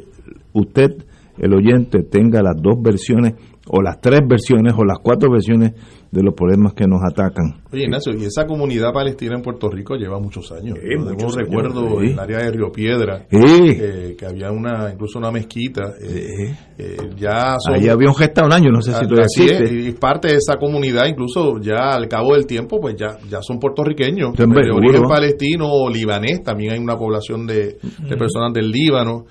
usted, 0.52 0.90
el 1.38 1.54
oyente, 1.54 2.02
tenga 2.02 2.42
las 2.42 2.56
dos 2.60 2.76
versiones 2.82 3.34
o 3.68 3.82
las 3.82 4.00
tres 4.00 4.20
versiones 4.28 4.74
o 4.76 4.84
las 4.84 4.98
cuatro 5.02 5.30
versiones 5.30 5.72
de 6.10 6.22
los 6.22 6.34
problemas 6.34 6.72
que 6.74 6.86
nos 6.86 7.00
atacan. 7.02 7.62
Oye, 7.72 7.82
Ignacio, 7.84 8.12
y 8.14 8.24
esa 8.24 8.46
comunidad 8.46 8.92
palestina 8.92 9.34
en 9.36 9.42
Puerto 9.42 9.68
Rico 9.68 9.96
lleva 9.96 10.18
muchos 10.18 10.50
años. 10.52 10.78
Yo 11.18 11.28
recuerdo 11.28 12.00
en 12.00 12.10
el 12.10 12.18
área 12.18 12.38
de 12.38 12.52
Río 12.52 12.70
Piedra, 12.70 13.26
eh, 13.30 14.14
que 14.16 14.26
había 14.26 14.50
una 14.50 14.90
incluso 14.92 15.18
una 15.18 15.30
mezquita. 15.30 15.94
Eh, 16.00 16.54
eh, 16.78 16.96
ya 17.16 17.56
Ahí 17.72 17.88
había 17.88 18.08
un 18.08 18.52
año, 18.52 18.70
no 18.70 18.80
sé 18.80 18.92
si 18.92 19.06
tú 19.06 19.16
existe. 19.16 19.64
y 19.72 19.92
parte 19.92 20.28
de 20.28 20.36
esa 20.36 20.56
comunidad, 20.56 21.06
incluso 21.06 21.58
ya 21.60 21.94
al 21.94 22.08
cabo 22.08 22.34
del 22.34 22.46
tiempo, 22.46 22.80
pues 22.80 22.96
ya, 22.96 23.18
ya 23.28 23.40
son 23.42 23.58
puertorriqueños. 23.58 24.32
de 24.34 24.44
origen 24.44 25.02
palestino 25.02 25.68
o 25.68 25.90
libanés, 25.90 26.42
también 26.42 26.72
hay 26.72 26.78
una 26.78 26.96
población 26.96 27.46
de, 27.46 27.78
personas 28.16 28.52
del 28.52 28.70
Líbano. 28.70 29.24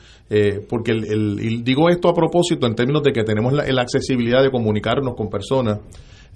porque 0.69 0.91
el, 0.91 1.63
digo 1.63 1.89
esto 1.89 2.09
a 2.09 2.13
propósito 2.13 2.67
en 2.67 2.75
términos 2.75 3.01
de 3.03 3.11
que 3.11 3.23
tenemos 3.23 3.53
la, 3.53 3.65
la 3.65 3.81
accesibilidad 3.81 4.43
de 4.43 4.51
comunicarnos 4.51 5.15
con 5.15 5.29
personas 5.29 5.79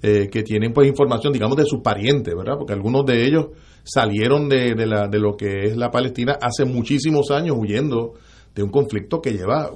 eh, 0.02 0.28
que 0.30 0.42
tienen 0.42 0.72
pues 0.72 0.88
información, 0.88 1.32
digamos, 1.32 1.56
de 1.56 1.64
sus 1.64 1.80
parientes, 1.80 2.34
¿verdad? 2.34 2.54
Porque 2.58 2.72
algunos 2.72 3.04
de 3.04 3.24
ellos 3.24 3.46
salieron 3.82 4.48
de, 4.48 4.74
de, 4.74 4.86
la, 4.86 5.08
de 5.08 5.18
lo 5.18 5.36
que 5.36 5.64
es 5.64 5.76
la 5.76 5.90
Palestina 5.90 6.38
hace 6.40 6.64
muchísimos 6.64 7.30
años 7.30 7.56
huyendo 7.58 8.14
de 8.54 8.62
un 8.62 8.70
conflicto 8.70 9.20
que 9.20 9.32
lleva 9.32 9.70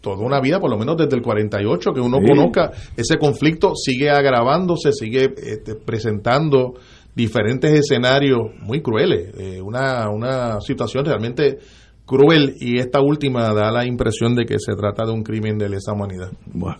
toda 0.00 0.24
una 0.24 0.40
vida, 0.40 0.60
por 0.60 0.70
lo 0.70 0.78
menos 0.78 0.96
desde 0.96 1.16
el 1.16 1.22
48, 1.22 1.92
que 1.92 2.00
uno 2.00 2.18
conozca 2.26 2.70
ese 2.96 3.18
conflicto, 3.18 3.74
sigue 3.74 4.10
agravándose, 4.10 4.92
sigue 4.92 5.34
este, 5.36 5.74
presentando 5.74 6.74
diferentes 7.14 7.70
escenarios 7.72 8.38
muy 8.62 8.80
crueles, 8.82 9.34
eh, 9.38 9.60
una, 9.60 10.08
una 10.08 10.60
situación 10.60 11.04
realmente 11.04 11.58
cruel 12.06 12.54
y 12.58 12.78
esta 12.78 13.00
última 13.00 13.52
da 13.52 13.70
la 13.70 13.86
impresión 13.86 14.34
de 14.34 14.44
que 14.44 14.58
se 14.58 14.74
trata 14.74 15.04
de 15.04 15.12
un 15.12 15.22
crimen 15.22 15.58
de 15.58 15.68
lesa 15.68 15.92
humanidad. 15.92 16.32
Bueno, 16.46 16.78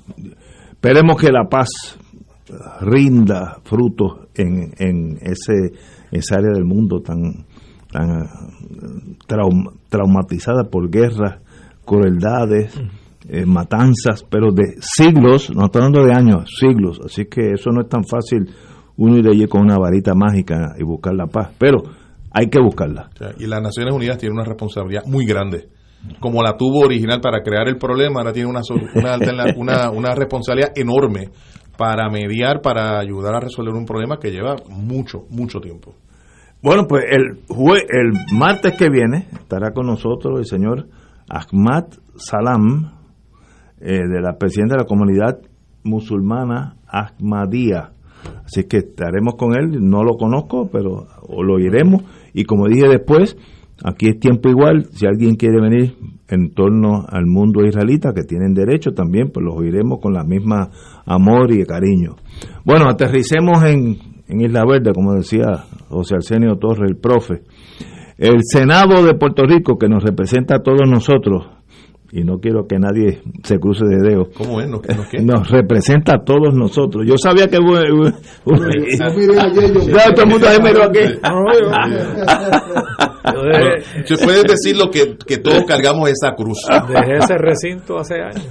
esperemos 0.73 1.21
que 1.21 1.31
la 1.31 1.45
paz 1.49 1.69
rinda 2.81 3.59
frutos 3.65 4.29
en, 4.35 4.73
en 4.79 5.19
ese 5.21 5.73
esa 6.11 6.37
área 6.37 6.51
del 6.53 6.65
mundo 6.65 7.01
tan 7.01 7.47
tan 7.93 8.29
traumatizada 9.89 10.65
por 10.71 10.91
guerras, 10.91 11.41
crueldades, 11.85 12.73
eh, 13.29 13.45
matanzas, 13.45 14.25
pero 14.29 14.53
de 14.53 14.77
siglos, 14.81 15.51
no 15.55 15.67
estoy 15.67 15.83
hablando 15.83 16.05
de 16.05 16.13
años, 16.13 16.51
siglos, 16.59 17.01
así 17.05 17.27
que 17.27 17.53
eso 17.53 17.71
no 17.71 17.83
es 17.83 17.89
tan 17.89 18.05
fácil 18.05 18.49
uno 18.97 19.19
ir 19.19 19.29
allí 19.29 19.47
con 19.47 19.63
una 19.63 19.77
varita 19.79 20.15
mágica 20.15 20.75
y 20.79 20.85
buscar 20.85 21.15
la 21.15 21.27
paz, 21.27 21.51
pero 21.59 21.83
hay 22.31 22.49
que 22.49 22.61
buscarla. 22.61 23.11
y 23.39 23.47
las 23.47 23.61
Naciones 23.61 23.95
Unidas 23.95 24.19
tienen 24.19 24.39
una 24.39 24.47
responsabilidad 24.47 25.05
muy 25.07 25.27
grande. 25.27 25.69
Como 26.19 26.43
la 26.43 26.57
tuvo 26.57 26.87
original 26.87 27.21
para 27.21 27.43
crear 27.43 27.69
el 27.69 27.77
problema, 27.77 28.21
ahora 28.21 28.33
tiene 28.33 28.49
una, 28.49 28.63
una, 29.57 29.91
una 29.91 30.15
responsabilidad 30.15 30.73
enorme 30.75 31.29
para 31.81 32.11
mediar, 32.11 32.61
para 32.61 32.99
ayudar 32.99 33.37
a 33.37 33.41
resolver 33.41 33.73
un 33.73 33.87
problema 33.87 34.19
que 34.19 34.31
lleva 34.31 34.57
mucho, 34.69 35.25
mucho 35.31 35.61
tiempo. 35.61 35.95
Bueno, 36.63 36.87
pues 36.87 37.05
el, 37.09 37.39
el 37.89 38.13
martes 38.39 38.75
que 38.77 38.91
viene 38.91 39.29
estará 39.33 39.73
con 39.73 39.87
nosotros 39.87 40.41
el 40.41 40.45
señor 40.45 40.89
Ahmad 41.27 41.85
Salam, 42.17 42.93
eh, 43.81 43.93
de 43.95 44.21
la 44.21 44.37
presidenta 44.37 44.75
de 44.75 44.83
la 44.83 44.87
comunidad 44.87 45.39
musulmana 45.83 46.77
Ahmadía. 46.87 47.93
Así 48.45 48.65
que 48.65 48.77
estaremos 48.77 49.37
con 49.39 49.55
él, 49.59 49.79
no 49.81 50.05
lo 50.05 50.19
conozco, 50.19 50.69
pero 50.71 51.07
lo 51.31 51.55
oiremos. 51.55 52.03
Y 52.35 52.45
como 52.45 52.67
dije 52.69 52.89
después, 52.89 53.39
aquí 53.83 54.11
es 54.11 54.21
tiempo 54.21 54.51
igual, 54.51 54.85
si 54.93 55.07
alguien 55.07 55.37
quiere 55.37 55.63
venir 55.63 55.97
en 56.31 56.55
torno 56.55 57.05
al 57.09 57.27
mundo 57.27 57.67
israelita, 57.67 58.15
que 58.15 58.23
tienen 58.23 58.55
derecho 58.55 58.93
también, 58.93 59.31
pues 59.33 59.45
los 59.45 59.57
oiremos 59.57 59.99
con 60.01 60.15
la 60.15 60.23
misma 60.25 60.71
amor 61.05 61.53
y 61.53 61.65
cariño. 61.65 62.15
Bueno, 62.65 62.89
aterricemos 62.89 63.63
en, 63.65 63.99
en 64.29 64.41
Isla 64.41 64.65
Verde, 64.65 64.93
como 64.95 65.15
decía 65.15 65.65
José 65.89 66.15
Arsenio 66.15 66.57
Torres, 66.57 66.89
el 66.89 66.97
profe. 66.97 67.43
El 68.17 68.39
Senado 68.43 69.05
de 69.05 69.15
Puerto 69.15 69.45
Rico, 69.45 69.77
que 69.77 69.89
nos 69.89 70.05
representa 70.05 70.55
a 70.57 70.63
todos 70.63 70.89
nosotros, 70.89 71.49
y 72.13 72.23
no 72.23 72.39
quiero 72.39 72.67
que 72.67 72.79
nadie 72.79 73.23
se 73.43 73.59
cruce 73.59 73.85
de 73.87 74.03
dedos. 74.03 74.29
¿Cómo 74.37 74.61
es? 74.61 74.69
¿Nos, 74.69 74.83
nos 75.25 75.51
representa 75.51 76.15
a 76.15 76.23
todos 76.25 76.55
nosotros. 76.55 77.05
Yo 77.07 77.17
sabía 77.17 77.49
que... 77.49 77.57
todo 77.57 77.81
el 77.83 77.93
mundo 80.29 80.47
se 80.47 80.63
miró 80.63 80.85
aquí. 80.85 81.01
Se 84.05 84.17
puede 84.17 84.43
decir 84.43 84.77
lo 84.77 84.91
que, 84.91 85.17
que 85.27 85.39
todos 85.39 85.65
cargamos 85.65 86.09
esa 86.09 86.35
cruz. 86.35 86.59
Dejé 86.89 87.19
ese 87.19 87.37
recinto 87.39 87.99
hace 87.99 88.15
años. 88.21 88.49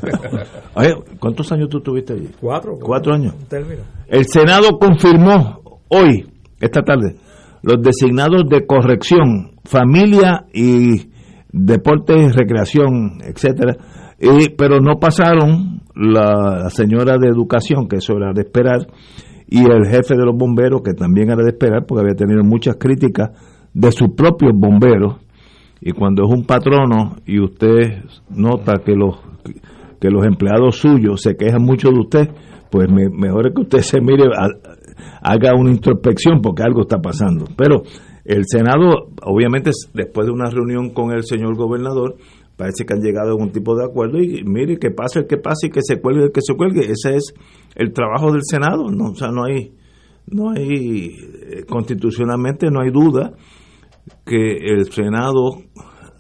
¿Cuántos 1.19 1.51
años 1.51 1.69
tú 1.69 1.82
tuviste 1.82 2.13
allí? 2.13 2.29
Cuatro. 2.39 2.77
Cuatro 2.79 3.13
años. 3.13 3.34
El 4.08 4.25
Senado 4.25 4.77
confirmó 4.79 5.82
hoy, 5.89 6.27
esta 6.60 6.82
tarde, 6.82 7.15
los 7.62 7.82
designados 7.82 8.43
de 8.49 8.65
corrección, 8.65 9.51
familia 9.65 10.45
y 10.53 11.10
deportes, 11.51 12.36
recreación, 12.36 13.21
etcétera, 13.23 13.75
y, 14.19 14.49
pero 14.49 14.79
no 14.79 14.99
pasaron 14.99 15.82
la, 15.95 16.69
señora 16.69 17.17
de 17.17 17.27
educación, 17.27 17.88
que 17.88 17.97
eso 17.97 18.13
era 18.17 18.32
de 18.34 18.41
esperar, 18.41 18.88
y 19.47 19.60
el 19.60 19.86
jefe 19.88 20.15
de 20.15 20.25
los 20.25 20.36
bomberos, 20.38 20.82
que 20.84 20.93
también 20.93 21.29
era 21.32 21.43
de 21.43 21.49
esperar, 21.49 21.86
porque 21.88 22.01
había 22.01 22.15
tenido 22.15 22.43
muchas 22.43 22.75
críticas 22.77 23.32
de 23.73 23.91
sus 23.91 24.10
propios 24.10 24.51
bomberos, 24.55 25.17
y 25.82 25.91
cuando 25.91 26.25
es 26.25 26.29
un 26.29 26.45
patrono 26.45 27.15
y 27.25 27.39
usted 27.39 28.03
nota 28.29 28.82
que 28.86 28.93
los 28.93 29.17
que 29.99 30.10
los 30.10 30.25
empleados 30.25 30.77
suyos 30.77 31.21
se 31.21 31.36
quejan 31.36 31.62
mucho 31.62 31.89
de 31.89 31.99
usted, 31.99 32.29
pues 32.71 32.88
mejor 32.89 33.47
es 33.47 33.53
que 33.53 33.62
usted 33.62 33.79
se 33.79 33.99
mire, 34.01 34.25
haga 35.21 35.53
una 35.55 35.71
introspección 35.71 36.41
porque 36.41 36.63
algo 36.63 36.82
está 36.82 36.99
pasando. 36.99 37.45
Pero 37.58 37.84
el 38.23 38.43
Senado, 38.45 39.10
obviamente, 39.23 39.71
después 39.93 40.27
de 40.27 40.32
una 40.34 40.49
reunión 40.49 40.91
con 40.91 41.12
el 41.12 41.23
señor 41.23 41.55
gobernador, 41.55 42.15
parece 42.55 42.86
que 42.86 42.93
han 42.93 43.01
llegado 43.01 43.29
a 43.29 43.32
algún 43.32 43.51
tipo 43.51 43.75
de 43.75 43.86
acuerdo 43.86 44.19
y 44.19 44.43
mire 44.45 44.77
que 44.77 44.91
pase 44.91 45.19
el 45.19 45.27
que 45.27 45.38
pase 45.38 45.67
y 45.67 45.69
que 45.69 45.82
se 45.82 45.99
cuelgue 45.99 46.25
el 46.25 46.32
que 46.32 46.41
se 46.41 46.55
cuelgue. 46.55 46.82
Ese 46.82 47.15
es 47.15 47.34
el 47.75 47.91
trabajo 47.91 48.32
del 48.32 48.43
Senado. 48.43 48.89
No, 48.91 49.12
o 49.12 49.15
sea, 49.15 49.29
no 49.29 49.45
hay, 49.45 49.73
no 50.27 50.51
hay, 50.51 51.08
eh, 51.08 51.63
constitucionalmente 51.67 52.69
no 52.69 52.82
hay 52.82 52.91
duda 52.91 53.34
que 54.30 54.58
el 54.72 54.92
Senado 54.92 55.58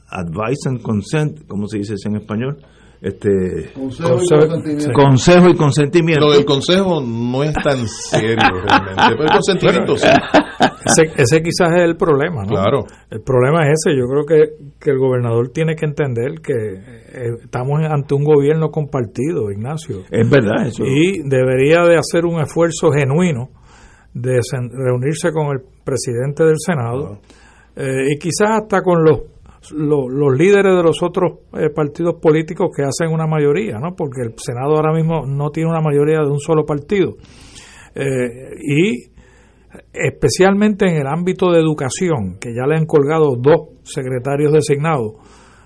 advise 0.09 0.67
and 0.67 0.81
consent, 0.81 1.47
como 1.47 1.67
se 1.67 1.77
dice 1.77 1.93
en 2.05 2.15
español, 2.15 2.57
este 3.01 3.71
consejo, 4.93 5.49
y 5.49 5.55
consentimiento. 5.55 6.25
Lo 6.25 6.33
del 6.33 6.45
consejo 6.45 7.01
no 7.01 7.43
es 7.43 7.53
tan 7.53 7.87
serio 7.87 8.35
realmente, 8.35 9.03
pero 9.11 9.23
el 9.23 9.29
consentimiento 9.31 9.97
sí. 9.97 10.07
Ese, 11.15 11.41
quizás 11.41 11.71
es 11.75 11.83
el 11.83 11.95
problema, 11.95 12.43
¿no? 12.43 12.49
Claro. 12.49 12.85
El 13.09 13.21
problema 13.21 13.61
es 13.63 13.79
ese. 13.85 13.95
Yo 13.97 14.05
creo 14.07 14.25
que, 14.25 14.53
que 14.79 14.91
el 14.91 14.97
gobernador 14.97 15.49
tiene 15.49 15.75
que 15.75 15.85
entender 15.85 16.41
que 16.41 16.53
eh, 16.53 17.35
estamos 17.43 17.79
ante 17.89 18.15
un 18.15 18.23
gobierno 18.23 18.69
compartido, 18.69 19.51
Ignacio. 19.51 20.03
Es 20.09 20.29
verdad 20.29 20.67
eso. 20.67 20.83
Y 20.83 21.21
debería 21.23 21.83
de 21.83 21.97
hacer 21.97 22.25
un 22.25 22.41
esfuerzo 22.41 22.91
genuino 22.91 23.49
de 24.13 24.39
reunirse 24.73 25.31
con 25.31 25.51
el 25.51 25.61
presidente 25.85 26.43
del 26.43 26.55
Senado 26.57 27.19
eh, 27.79 28.11
y 28.11 28.19
quizás 28.19 28.61
hasta 28.61 28.81
con 28.81 29.03
los 29.03 29.21
los 29.71 30.37
líderes 30.37 30.75
de 30.75 30.83
los 30.83 31.03
otros 31.03 31.39
eh, 31.53 31.69
partidos 31.69 32.15
políticos 32.21 32.69
que 32.75 32.83
hacen 32.83 33.13
una 33.13 33.27
mayoría, 33.27 33.77
¿no? 33.77 33.95
Porque 33.95 34.21
el 34.21 34.33
Senado 34.37 34.75
ahora 34.75 34.93
mismo 34.93 35.25
no 35.25 35.49
tiene 35.49 35.69
una 35.69 35.81
mayoría 35.81 36.19
de 36.19 36.31
un 36.31 36.39
solo 36.39 36.65
partido. 36.65 37.15
Eh, 37.93 38.55
y 38.63 39.11
especialmente 39.93 40.85
en 40.89 40.97
el 40.97 41.07
ámbito 41.07 41.51
de 41.51 41.59
educación, 41.59 42.37
que 42.39 42.53
ya 42.53 42.65
le 42.67 42.77
han 42.77 42.85
colgado 42.85 43.35
dos 43.37 43.81
secretarios 43.83 44.53
designados, 44.53 45.13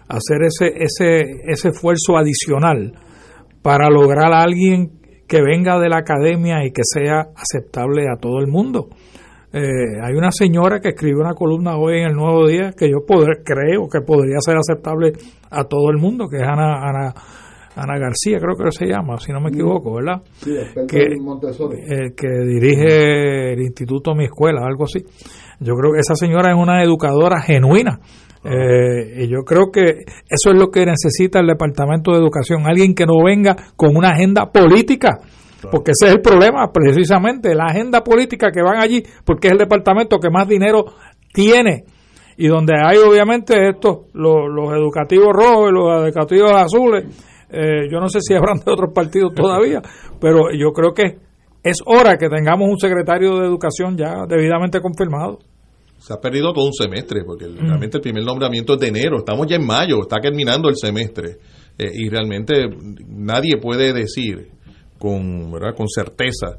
hacer 0.08 0.44
ese, 0.44 0.74
ese, 0.84 1.22
ese 1.46 1.70
esfuerzo 1.70 2.18
adicional 2.18 2.94
para 3.62 3.90
lograr 3.90 4.34
a 4.34 4.42
alguien 4.42 5.00
que 5.28 5.42
venga 5.42 5.80
de 5.80 5.90
la 5.90 6.00
academia 6.00 6.66
y 6.66 6.72
que 6.72 6.82
sea 6.84 7.28
aceptable 7.36 8.06
a 8.10 8.20
todo 8.20 8.40
el 8.40 8.48
mundo. 8.48 8.90
Eh, 9.56 10.02
hay 10.02 10.16
una 10.16 10.32
señora 10.32 10.80
que 10.80 10.90
escribe 10.90 11.20
una 11.20 11.36
columna 11.36 11.78
hoy 11.78 12.00
en 12.00 12.08
el 12.08 12.14
Nuevo 12.14 12.48
Día 12.48 12.72
que 12.76 12.90
yo 12.90 13.06
creo 13.06 13.88
que 13.88 14.02
podría 14.02 14.38
ser 14.40 14.58
aceptable 14.58 15.14
a 15.52 15.66
todo 15.66 15.92
el 15.92 16.00
mundo, 16.00 16.28
que 16.28 16.38
es 16.38 16.42
Ana, 16.42 16.82
Ana, 16.82 17.14
Ana 17.76 18.00
García, 18.00 18.40
creo 18.40 18.56
que 18.58 18.72
se 18.72 18.88
llama, 18.88 19.20
si 19.20 19.32
no 19.32 19.40
me 19.42 19.50
equivoco, 19.50 19.94
¿verdad? 19.94 20.24
Sí, 20.38 20.56
que, 20.90 21.04
eh, 21.04 22.14
que 22.18 22.28
dirige 22.48 23.54
el 23.54 23.62
Instituto 23.62 24.16
Mi 24.16 24.26
Escuela, 24.26 24.66
algo 24.66 24.86
así. 24.86 25.06
Yo 25.60 25.76
creo 25.76 25.94
que 25.94 26.00
esa 26.00 26.16
señora 26.16 26.52
es 26.52 26.58
una 26.58 26.82
educadora 26.82 27.40
genuina. 27.40 28.00
Eh, 28.44 29.24
y 29.24 29.28
yo 29.28 29.44
creo 29.46 29.72
que 29.72 30.00
eso 30.28 30.52
es 30.52 30.60
lo 30.60 30.72
que 30.72 30.84
necesita 30.84 31.40
el 31.40 31.46
Departamento 31.46 32.12
de 32.12 32.18
Educación, 32.18 32.66
alguien 32.66 32.96
que 32.96 33.06
no 33.06 33.24
venga 33.24 33.56
con 33.76 33.96
una 33.96 34.10
agenda 34.10 34.52
política 34.52 35.20
porque 35.72 35.92
ese 35.92 36.10
es 36.10 36.16
el 36.16 36.22
problema, 36.22 36.72
precisamente, 36.72 37.56
la 37.56 37.66
agenda 37.66 38.04
política 38.04 38.52
que 38.52 38.62
van 38.62 38.78
allí, 38.78 39.04
porque 39.26 39.48
es 39.48 39.54
el 39.54 39.60
departamento 39.60 40.20
que 40.20 40.30
más 40.30 40.48
dinero 40.48 40.86
tiene. 41.34 41.86
Y 42.38 42.48
donde 42.48 42.74
hay 42.76 42.98
obviamente 42.98 43.70
estos, 43.70 44.08
los, 44.14 44.74
educativos 44.76 45.34
rojos 45.34 45.70
y 45.70 45.74
los 45.74 46.04
educativos 46.04 46.52
azules, 46.54 47.06
eh, 47.50 47.88
yo 47.92 48.00
no 48.00 48.10
sé 48.10 48.20
si 48.22 48.34
habrán 48.36 48.58
de 48.58 48.72
otros 48.72 48.92
partidos 48.94 49.34
todavía, 49.34 49.82
pero 50.20 50.52
yo 50.52 50.72
creo 50.72 50.94
que 50.94 51.20
es 51.64 51.78
hora 51.86 52.18
que 52.18 52.28
tengamos 52.28 52.70
un 52.70 52.78
secretario 52.78 53.38
de 53.40 53.46
educación 53.46 53.98
ya 53.98 54.26
debidamente 54.28 54.82
confirmado. 54.82 55.40
Se 55.98 56.14
ha 56.14 56.20
perdido 56.20 56.52
todo 56.52 56.66
un 56.66 56.74
semestre, 56.74 57.24
porque 57.26 57.48
mm. 57.48 57.66
realmente 57.66 57.98
el 57.98 58.02
primer 58.02 58.26
nombramiento 58.26 58.74
es 58.74 58.80
de 58.80 58.88
enero, 58.88 59.20
estamos 59.20 59.48
ya 59.48 59.56
en 59.56 59.66
mayo, 59.66 60.02
está 60.02 60.20
terminando 60.20 60.68
el 60.68 60.76
semestre, 60.76 61.38
eh, 61.78 61.90
y 61.94 62.10
realmente 62.10 62.68
nadie 63.08 63.58
puede 63.62 63.94
decir 63.94 64.50
con, 65.04 65.52
¿verdad? 65.52 65.76
con 65.76 65.90
certeza 65.90 66.58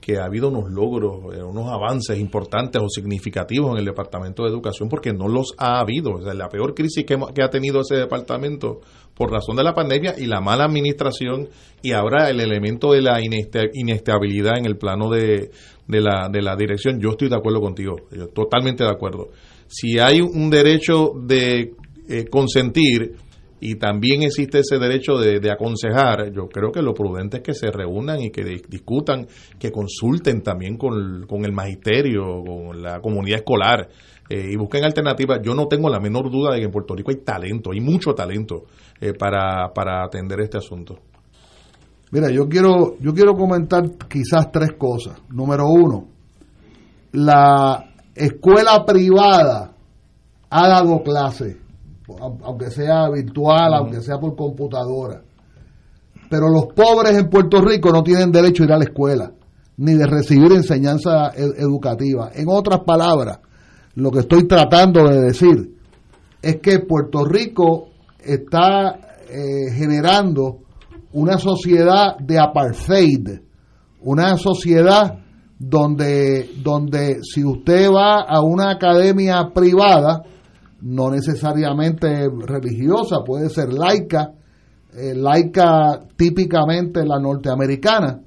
que 0.00 0.18
ha 0.18 0.24
habido 0.24 0.48
unos 0.48 0.68
logros, 0.68 1.32
eh, 1.32 1.40
unos 1.44 1.70
avances 1.70 2.18
importantes 2.18 2.82
o 2.82 2.88
significativos 2.88 3.70
en 3.70 3.78
el 3.78 3.84
Departamento 3.84 4.42
de 4.42 4.48
Educación, 4.48 4.88
porque 4.88 5.12
no 5.12 5.28
los 5.28 5.54
ha 5.58 5.78
habido. 5.78 6.14
O 6.14 6.20
sea, 6.20 6.34
la 6.34 6.48
peor 6.48 6.74
crisis 6.74 7.04
que, 7.04 7.16
que, 7.32 7.40
ha 7.40 7.50
tenido 7.50 7.82
ese 7.82 7.94
departamento 7.94 8.80
por 9.14 9.30
razón 9.30 9.54
de 9.54 9.62
la 9.62 9.74
pandemia 9.74 10.16
y 10.18 10.26
la 10.26 10.40
mala 10.40 10.64
administración 10.64 11.50
y 11.80 11.92
ahora 11.92 12.28
el 12.30 12.40
elemento 12.40 12.90
de 12.90 13.00
la 13.00 13.20
inestabilidad 13.22 14.58
en 14.58 14.66
el 14.66 14.76
plano 14.76 15.08
de, 15.08 15.52
de, 15.86 16.00
la, 16.00 16.28
de 16.28 16.42
la 16.42 16.56
dirección, 16.56 16.98
yo 17.00 17.10
estoy 17.10 17.28
de 17.28 17.36
acuerdo 17.36 17.60
contigo, 17.60 17.94
totalmente 18.34 18.82
de 18.82 18.90
acuerdo. 18.90 19.28
Si 19.68 20.00
hay 20.00 20.20
un 20.20 20.50
derecho 20.50 21.12
de 21.14 21.74
eh, 22.08 22.24
consentir, 22.28 23.14
y 23.60 23.74
también 23.76 24.22
existe 24.22 24.60
ese 24.60 24.78
derecho 24.78 25.16
de, 25.16 25.50
aconsejar, 25.50 26.32
yo 26.32 26.48
creo 26.48 26.70
que 26.70 26.82
lo 26.82 26.94
prudente 26.94 27.38
es 27.38 27.42
que 27.42 27.54
se 27.54 27.70
reúnan 27.70 28.20
y 28.20 28.30
que 28.30 28.44
discutan, 28.68 29.26
que 29.58 29.72
consulten 29.72 30.42
también 30.42 30.76
con, 30.76 31.26
con 31.26 31.44
el 31.44 31.52
magisterio, 31.52 32.42
con 32.44 32.80
la 32.80 33.00
comunidad 33.00 33.38
escolar 33.38 33.88
eh, 34.28 34.50
y 34.52 34.56
busquen 34.56 34.84
alternativas. 34.84 35.40
Yo 35.42 35.54
no 35.54 35.66
tengo 35.66 35.88
la 35.88 35.98
menor 35.98 36.30
duda 36.30 36.52
de 36.52 36.60
que 36.60 36.66
en 36.66 36.70
Puerto 36.70 36.94
Rico 36.94 37.10
hay 37.10 37.18
talento, 37.24 37.72
hay 37.72 37.80
mucho 37.80 38.14
talento 38.14 38.64
eh, 39.00 39.12
para, 39.12 39.72
para 39.74 40.04
atender 40.04 40.40
este 40.40 40.58
asunto. 40.58 40.98
Mira, 42.10 42.30
yo 42.30 42.48
quiero, 42.48 42.96
yo 43.00 43.12
quiero 43.12 43.34
comentar 43.34 43.82
quizás 44.08 44.50
tres 44.52 44.72
cosas. 44.78 45.20
Número 45.30 45.66
uno, 45.66 46.06
la 47.12 47.90
escuela 48.14 48.84
privada 48.86 49.72
ha 50.48 50.68
dado 50.68 51.02
clases 51.02 51.56
aunque 52.42 52.70
sea 52.70 53.08
virtual, 53.10 53.74
aunque 53.74 54.00
sea 54.00 54.18
por 54.18 54.34
computadora. 54.34 55.22
Pero 56.30 56.48
los 56.48 56.66
pobres 56.66 57.16
en 57.16 57.28
Puerto 57.28 57.60
Rico 57.60 57.90
no 57.90 58.02
tienen 58.02 58.30
derecho 58.30 58.62
a 58.62 58.66
ir 58.66 58.72
a 58.72 58.78
la 58.78 58.84
escuela, 58.84 59.32
ni 59.78 59.94
de 59.94 60.06
recibir 60.06 60.52
enseñanza 60.52 61.32
educativa. 61.34 62.30
En 62.34 62.46
otras 62.48 62.80
palabras, 62.80 63.38
lo 63.94 64.10
que 64.10 64.20
estoy 64.20 64.46
tratando 64.46 65.08
de 65.08 65.20
decir 65.20 65.76
es 66.42 66.56
que 66.56 66.80
Puerto 66.80 67.24
Rico 67.24 67.88
está 68.18 68.98
eh, 69.28 69.72
generando 69.72 70.58
una 71.12 71.38
sociedad 71.38 72.16
de 72.18 72.38
apartheid, 72.38 73.40
una 74.02 74.36
sociedad 74.36 75.18
donde, 75.58 76.50
donde 76.62 77.18
si 77.22 77.44
usted 77.44 77.90
va 77.90 78.20
a 78.20 78.40
una 78.42 78.70
academia 78.70 79.50
privada, 79.52 80.22
no 80.80 81.10
necesariamente 81.10 82.28
religiosa, 82.28 83.24
puede 83.24 83.48
ser 83.50 83.72
laica, 83.72 84.32
eh, 84.94 85.14
laica 85.14 86.04
típicamente 86.16 87.04
la 87.04 87.18
norteamericana, 87.18 88.20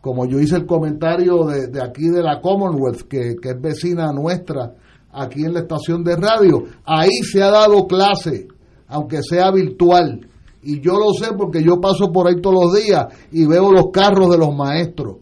como 0.00 0.26
yo 0.26 0.38
hice 0.38 0.56
el 0.56 0.66
comentario 0.66 1.44
de, 1.44 1.82
aquí 1.82 2.08
de 2.08 2.22
la 2.22 2.40
Commonwealth, 2.40 3.02
que, 3.02 3.36
que, 3.40 3.50
es 3.50 3.60
vecina 3.60 4.12
nuestra 4.12 4.74
aquí 5.12 5.44
en 5.44 5.54
la 5.54 5.60
estación 5.60 6.04
de 6.04 6.16
radio, 6.16 6.64
ahí 6.84 7.10
se 7.22 7.42
ha 7.42 7.50
dado 7.50 7.86
clase, 7.86 8.48
aunque 8.88 9.22
sea 9.22 9.50
virtual, 9.50 10.30
y 10.62 10.80
yo 10.80 10.92
lo 10.98 11.12
sé 11.12 11.32
porque 11.36 11.62
yo 11.62 11.80
paso 11.80 12.12
por 12.12 12.28
ahí 12.28 12.40
todos 12.40 12.64
los 12.64 12.82
días 12.82 13.06
y 13.32 13.46
veo 13.46 13.72
los 13.72 13.90
carros 13.90 14.30
de 14.30 14.38
los 14.38 14.54
maestros. 14.54 15.16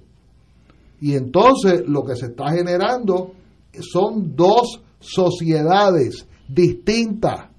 Y 1.00 1.14
entonces 1.14 1.84
lo 1.86 2.02
que 2.04 2.16
se 2.16 2.26
está 2.26 2.50
generando 2.50 3.32
son 3.80 4.34
dos 4.34 4.80
sociedades 4.98 6.26
distintas 6.48 7.50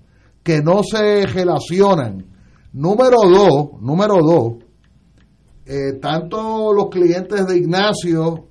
que 0.43 0.61
no 0.61 0.81
se 0.83 1.25
relacionan. 1.25 2.25
Número 2.73 3.17
dos, 3.23 3.81
número 3.81 4.15
dos, 4.21 4.53
eh, 5.65 5.93
tanto 6.01 6.73
los 6.73 6.89
clientes 6.89 7.45
de 7.47 7.57
Ignacio 7.57 8.45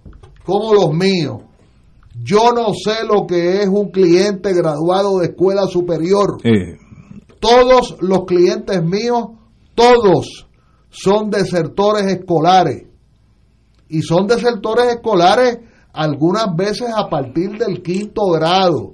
como 0.45 0.73
los 0.73 0.93
míos, 0.93 1.43
yo 2.23 2.53
no 2.53 2.69
sé 2.75 3.05
lo 3.05 3.27
que 3.27 3.63
es 3.63 3.69
un 3.69 3.91
cliente 3.91 4.53
graduado 4.53 5.19
de 5.19 5.27
escuela 5.27 5.67
superior. 5.67 6.39
Todos 7.39 7.97
los 8.01 8.25
clientes 8.25 8.83
míos, 8.83 9.29
todos 9.75 10.49
son 10.91 11.31
desertores 11.31 12.07
escolares. 12.07 12.87
Y 13.89 14.03
son 14.03 14.27
desertores 14.27 14.95
escolares 14.95 15.59
algunas 15.93 16.55
veces 16.57 16.89
a 16.95 17.09
partir 17.09 17.57
del 17.57 17.83
quinto 17.83 18.23
grado. 18.33 18.93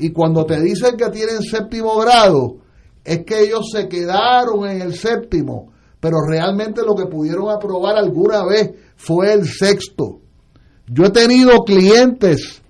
Y 0.00 0.12
cuando 0.12 0.46
te 0.46 0.58
dicen 0.60 0.96
que 0.96 1.10
tienen 1.10 1.42
séptimo 1.42 1.98
grado, 1.98 2.56
es 3.04 3.24
que 3.24 3.42
ellos 3.42 3.68
se 3.70 3.86
quedaron 3.86 4.66
en 4.66 4.80
el 4.80 4.94
séptimo, 4.94 5.72
pero 6.00 6.16
realmente 6.26 6.80
lo 6.82 6.94
que 6.94 7.04
pudieron 7.04 7.50
aprobar 7.50 7.96
alguna 7.96 8.44
vez 8.46 8.70
fue 8.96 9.34
el 9.34 9.46
sexto. 9.46 10.20
Yo 10.86 11.04
he 11.04 11.10
tenido 11.10 11.64
clientes 11.64 12.62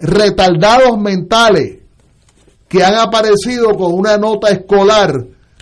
retardados 0.00 0.98
mentales 0.98 1.78
que 2.68 2.82
han 2.82 2.94
aparecido 2.96 3.76
con 3.76 3.94
una 3.94 4.18
nota 4.18 4.50
escolar 4.50 5.12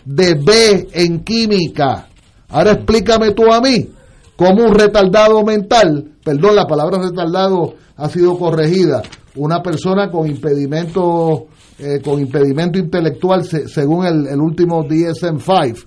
de 0.06 0.34
B 0.34 0.88
en 0.92 1.22
química. 1.24 2.08
Ahora 2.48 2.72
explícame 2.72 3.32
tú 3.32 3.52
a 3.52 3.60
mí 3.60 3.90
cómo 4.34 4.64
un 4.64 4.74
retardado 4.74 5.44
mental, 5.44 6.12
perdón, 6.24 6.56
la 6.56 6.66
palabra 6.66 6.98
retardado 7.02 7.74
ha 7.96 8.08
sido 8.08 8.38
corregida, 8.38 9.02
una 9.36 9.62
persona 9.62 10.10
con 10.10 10.28
impedimento 10.28 11.46
eh, 11.78 12.00
con 12.02 12.20
impedimento 12.20 12.78
intelectual 12.78 13.44
según 13.44 14.04
el, 14.06 14.40
último 14.40 14.84
DSM-5 14.84 15.86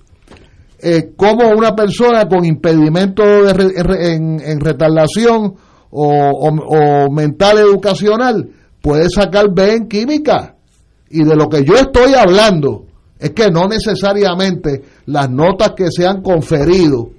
eh, 0.79 1.13
como 1.15 1.49
una 1.49 1.75
persona 1.75 2.27
con 2.27 2.43
impedimento 2.43 3.23
en, 3.47 4.39
en, 4.41 4.59
retardación 4.59 5.53
o, 5.91 7.09
mental 7.11 7.59
educacional 7.59 8.49
puede 8.81 9.09
sacar 9.09 9.53
B 9.53 9.73
en 9.73 9.87
química 9.87 10.55
y 11.09 11.23
de 11.23 11.35
lo 11.35 11.47
que 11.47 11.63
yo 11.63 11.75
estoy 11.75 12.13
hablando 12.15 12.85
es 13.17 13.31
que 13.31 13.49
no 13.49 13.67
necesariamente 13.67 14.83
las 15.05 15.29
notas 15.29 15.71
que 15.71 15.85
se 15.89 16.05
han 16.05 16.21
conferido 16.21 17.11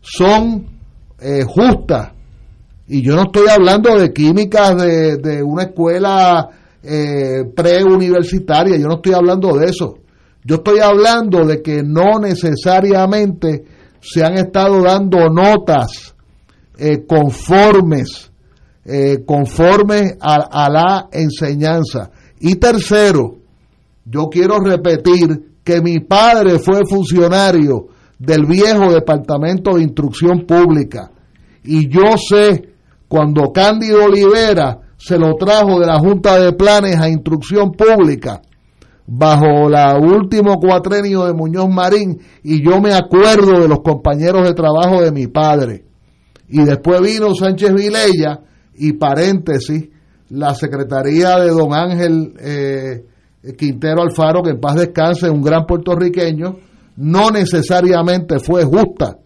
son 0.00 0.66
eh, 1.20 1.42
justas 1.46 2.15
y 2.88 3.02
yo 3.02 3.16
no 3.16 3.24
estoy 3.24 3.48
hablando 3.48 3.98
de 3.98 4.12
químicas 4.12 4.76
de, 4.76 5.16
de 5.16 5.42
una 5.42 5.64
escuela 5.64 6.48
eh, 6.82 7.44
preuniversitaria, 7.54 8.76
yo 8.76 8.86
no 8.86 8.96
estoy 8.96 9.14
hablando 9.14 9.56
de 9.56 9.66
eso. 9.66 9.98
Yo 10.44 10.56
estoy 10.56 10.78
hablando 10.78 11.44
de 11.44 11.60
que 11.60 11.82
no 11.82 12.20
necesariamente 12.20 13.64
se 14.00 14.24
han 14.24 14.34
estado 14.34 14.82
dando 14.82 15.28
notas 15.28 16.14
eh, 16.78 17.04
conformes, 17.04 18.30
eh, 18.84 19.18
a 20.20 20.68
la 20.70 21.08
enseñanza. 21.10 22.12
Y 22.38 22.54
tercero, 22.54 23.38
yo 24.04 24.28
quiero 24.30 24.60
repetir 24.60 25.56
que 25.64 25.80
mi 25.80 25.98
padre 25.98 26.60
fue 26.60 26.82
funcionario 26.88 27.88
del 28.16 28.46
viejo 28.46 28.92
Departamento 28.92 29.74
de 29.74 29.82
Instrucción 29.82 30.46
Pública 30.46 31.10
y 31.64 31.88
yo 31.88 32.16
sé 32.16 32.75
cuando 33.08 33.52
Cándido 33.52 34.04
Olivera 34.04 34.80
se 34.96 35.18
lo 35.18 35.34
trajo 35.34 35.78
de 35.78 35.86
la 35.86 35.98
Junta 35.98 36.38
de 36.38 36.52
Planes 36.52 36.96
a 36.98 37.08
Instrucción 37.08 37.72
Pública 37.72 38.42
bajo 39.06 39.68
la 39.68 39.96
último 39.98 40.58
cuatrenio 40.58 41.26
de 41.26 41.32
Muñoz 41.32 41.68
Marín 41.68 42.18
y 42.42 42.62
yo 42.62 42.80
me 42.80 42.92
acuerdo 42.92 43.60
de 43.60 43.68
los 43.68 43.80
compañeros 43.80 44.46
de 44.46 44.54
trabajo 44.54 45.00
de 45.00 45.12
mi 45.12 45.28
padre. 45.28 45.84
Y 46.48 46.64
después 46.64 47.00
vino 47.00 47.34
Sánchez 47.34 47.72
Vilella 47.72 48.40
y 48.74 48.92
paréntesis, 48.94 49.88
la 50.30 50.54
secretaría 50.54 51.38
de 51.38 51.50
don 51.50 51.72
Ángel 51.72 52.34
eh, 52.40 53.04
Quintero 53.56 54.02
Alfaro, 54.02 54.42
que 54.42 54.50
en 54.50 54.60
paz 54.60 54.76
descanse, 54.76 55.30
un 55.30 55.42
gran 55.42 55.66
puertorriqueño, 55.66 56.56
no 56.96 57.30
necesariamente 57.30 58.38
fue 58.40 58.64
justa 58.64 59.18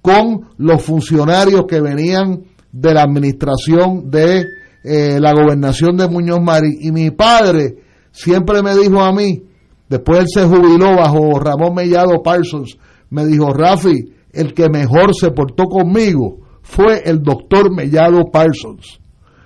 con 0.00 0.50
los 0.58 0.82
funcionarios 0.82 1.64
que 1.66 1.80
venían 1.80 2.44
de 2.80 2.92
la 2.92 3.02
administración 3.02 4.10
de 4.10 4.44
eh, 4.84 5.18
la 5.20 5.32
gobernación 5.32 5.96
de 5.96 6.08
Muñoz 6.08 6.40
Marín. 6.42 6.76
Y 6.80 6.92
mi 6.92 7.10
padre 7.10 7.76
siempre 8.12 8.62
me 8.62 8.76
dijo 8.76 9.00
a 9.00 9.12
mí, 9.12 9.42
después 9.88 10.20
él 10.20 10.26
se 10.28 10.44
jubiló 10.44 10.96
bajo 10.96 11.38
Ramón 11.38 11.74
Mellado 11.74 12.22
Parsons, 12.22 12.76
me 13.10 13.24
dijo, 13.24 13.52
Rafi, 13.52 14.12
el 14.32 14.52
que 14.52 14.68
mejor 14.68 15.14
se 15.14 15.30
portó 15.30 15.64
conmigo 15.64 16.38
fue 16.62 17.02
el 17.04 17.22
doctor 17.22 17.74
Mellado 17.74 18.30
Parsons 18.30 19.00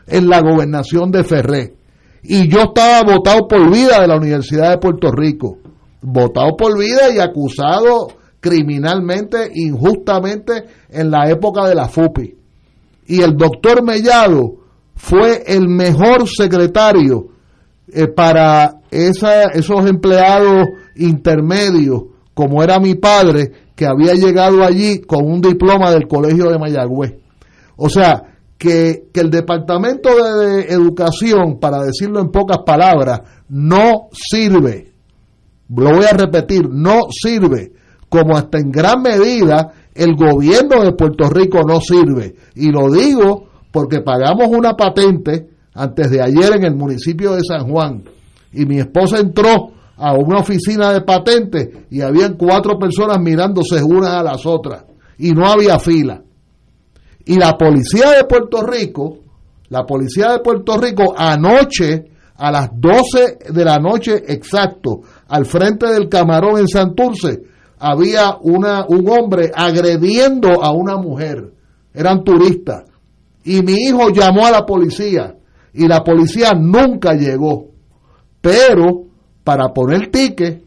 en 0.07 0.29
la 0.29 0.41
gobernación 0.41 1.13
de 1.13 1.23
Ferré. 1.23 1.75
Y 2.23 2.49
yo 2.49 2.63
estaba 2.63 3.03
votado 3.15 3.47
por 3.47 3.71
vida 3.73 4.01
de 4.01 4.09
la 4.09 4.17
Universidad 4.17 4.71
de 4.73 4.79
Puerto 4.79 5.11
Rico, 5.13 5.59
votado 6.03 6.57
por 6.57 6.77
vida 6.79 7.15
y 7.15 7.19
acusado 7.19 8.09
criminalmente, 8.41 9.51
injustamente 9.55 10.65
en 10.89 11.11
la 11.11 11.31
época 11.31 11.69
de 11.69 11.75
la 11.75 11.89
FUPI 11.89 12.40
y 13.11 13.23
el 13.23 13.37
doctor 13.37 13.83
Mellado 13.83 14.55
fue 14.95 15.43
el 15.45 15.69
mejor 15.69 16.29
secretario 16.29 17.27
eh, 17.93 18.07
para 18.07 18.83
esos 18.89 19.87
empleados 19.89 20.69
intermedios, 20.95 22.05
como 22.35 22.63
era 22.63 22.79
mi 22.79 22.95
padre, 22.95 23.51
que 23.75 23.85
había 23.85 24.15
llegado 24.15 24.63
allí 24.63 25.01
con 25.01 25.25
un 25.27 25.41
diploma 25.41 25.91
del 25.91 26.07
Colegio 26.07 26.51
de 26.51 26.59
Mayagüez. 26.61 27.15
O 27.77 27.89
sea, 27.89 28.23
que, 28.57 29.09
que 29.13 29.21
el 29.21 29.31
Departamento 29.31 30.11
de 30.39 30.67
Educación, 30.69 31.59
para 31.59 31.83
decirlo 31.83 32.21
en 32.21 32.31
pocas 32.31 32.59
palabras, 32.65 33.23
no 33.49 34.09
sirve. 34.13 34.93
Lo 35.69 35.97
voy 35.97 36.05
a 36.05 36.17
repetir, 36.17 36.69
no 36.71 37.01
sirve, 37.11 37.73
como 38.09 38.37
hasta 38.37 38.59
en 38.59 38.71
gran 38.71 39.03
medida 39.03 39.73
el 39.95 40.15
gobierno 40.15 40.83
de 40.85 40.93
Puerto 40.93 41.29
Rico 41.29 41.61
no 41.67 41.81
sirve. 41.81 42.35
Y 42.55 42.71
lo 42.71 42.91
digo 42.91 43.49
porque 43.71 44.01
pagamos 44.01 44.49
una 44.49 44.75
patente 44.75 45.49
antes 45.75 46.11
de 46.11 46.23
ayer 46.23 46.57
en 46.57 46.65
el 46.65 46.75
municipio 46.75 47.33
de 47.33 47.43
San 47.45 47.69
Juan 47.69 48.03
y 48.53 48.67
mi 48.67 48.79
esposa 48.79 49.19
entró 49.19 49.73
a 49.97 50.15
una 50.15 50.39
oficina 50.39 50.93
de 50.93 51.03
patentes 51.03 51.69
y 51.91 52.01
habían 52.01 52.35
cuatro 52.35 52.79
personas 52.79 53.19
mirándose 53.21 53.83
unas 53.83 54.11
a 54.11 54.23
las 54.23 54.47
otras 54.47 54.85
y 55.19 55.33
no 55.33 55.47
había 55.47 55.79
fila. 55.79 56.23
Y 57.27 57.37
la 57.37 57.57
policía 57.57 58.11
de 58.11 58.25
Puerto 58.25 58.63
Rico, 58.63 59.19
la 59.69 59.85
policía 59.85 60.33
de 60.33 60.39
Puerto 60.41 60.79
Rico 60.79 61.15
anoche 61.17 62.07
a 62.37 62.51
las 62.51 62.71
12 62.75 63.39
de 63.53 63.65
la 63.65 63.79
noche 63.79 64.25
exacto, 64.27 65.03
al 65.29 65.45
frente 65.45 65.87
del 65.87 66.09
camarón 66.09 66.59
en 66.59 66.69
Santurce, 66.69 67.43
había 67.81 68.37
una, 68.43 68.85
un 68.87 69.09
hombre 69.09 69.51
agrediendo 69.55 70.63
a 70.63 70.71
una 70.73 70.99
mujer. 70.99 71.53
Eran 71.93 72.23
turistas. 72.23 72.85
Y 73.43 73.63
mi 73.63 73.73
hijo 73.73 74.11
llamó 74.11 74.47
a 74.47 74.51
la 74.51 74.67
policía 74.67 75.35
y 75.73 75.89
la 75.89 76.05
policía 76.05 76.53
nunca 76.53 77.15
llegó. 77.15 77.69
Pero 78.41 79.05
para 79.43 79.73
poner 79.73 80.11
ticket 80.11 80.63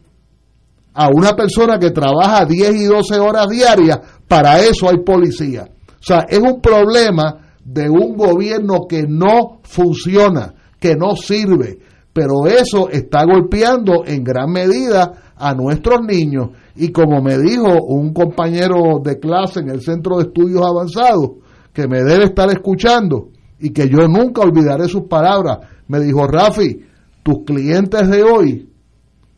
a 0.92 1.08
una 1.08 1.34
persona 1.34 1.78
que 1.78 1.90
trabaja 1.90 2.44
10 2.44 2.74
y 2.74 2.84
12 2.84 3.18
horas 3.20 3.48
diarias, 3.48 4.00
para 4.26 4.60
eso 4.60 4.88
hay 4.88 4.98
policía. 4.98 5.68
O 5.88 6.02
sea, 6.02 6.26
es 6.28 6.38
un 6.38 6.60
problema 6.60 7.52
de 7.64 7.88
un 7.88 8.16
gobierno 8.16 8.86
que 8.88 9.04
no 9.08 9.60
funciona, 9.62 10.54
que 10.78 10.96
no 10.96 11.16
sirve, 11.16 11.78
pero 12.14 12.46
eso 12.46 12.88
está 12.90 13.24
golpeando 13.24 14.04
en 14.06 14.22
gran 14.22 14.50
medida 14.50 15.34
a 15.36 15.52
nuestros 15.52 16.00
niños. 16.00 16.50
Y 16.76 16.92
como 16.92 17.20
me 17.20 17.36
dijo 17.36 17.82
un 17.88 18.14
compañero 18.14 19.00
de 19.02 19.18
clase 19.18 19.60
en 19.60 19.68
el 19.68 19.82
Centro 19.82 20.16
de 20.16 20.28
Estudios 20.28 20.62
Avanzados, 20.64 21.32
que 21.72 21.88
me 21.88 22.04
debe 22.04 22.26
estar 22.26 22.48
escuchando 22.50 23.30
y 23.58 23.70
que 23.70 23.88
yo 23.88 24.06
nunca 24.06 24.42
olvidaré 24.42 24.86
sus 24.86 25.02
palabras, 25.02 25.58
me 25.88 25.98
dijo, 25.98 26.24
Rafi, 26.28 26.84
tus 27.24 27.38
clientes 27.44 28.08
de 28.08 28.22
hoy 28.22 28.68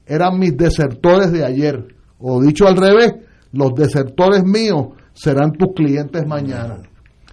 eran 0.05 0.39
mis 0.39 0.55
desertores 0.55 1.33
de 1.33 1.47
ayer. 1.47 1.83
O 2.19 2.43
dicho 2.43 2.69
al 2.69 2.77
revés, 2.77 3.15
los 3.53 3.75
desertores 3.75 4.45
míos 4.45 4.89
serán 5.15 5.53
tus 5.53 5.73
clientes 5.75 6.27
mañana. 6.27 6.83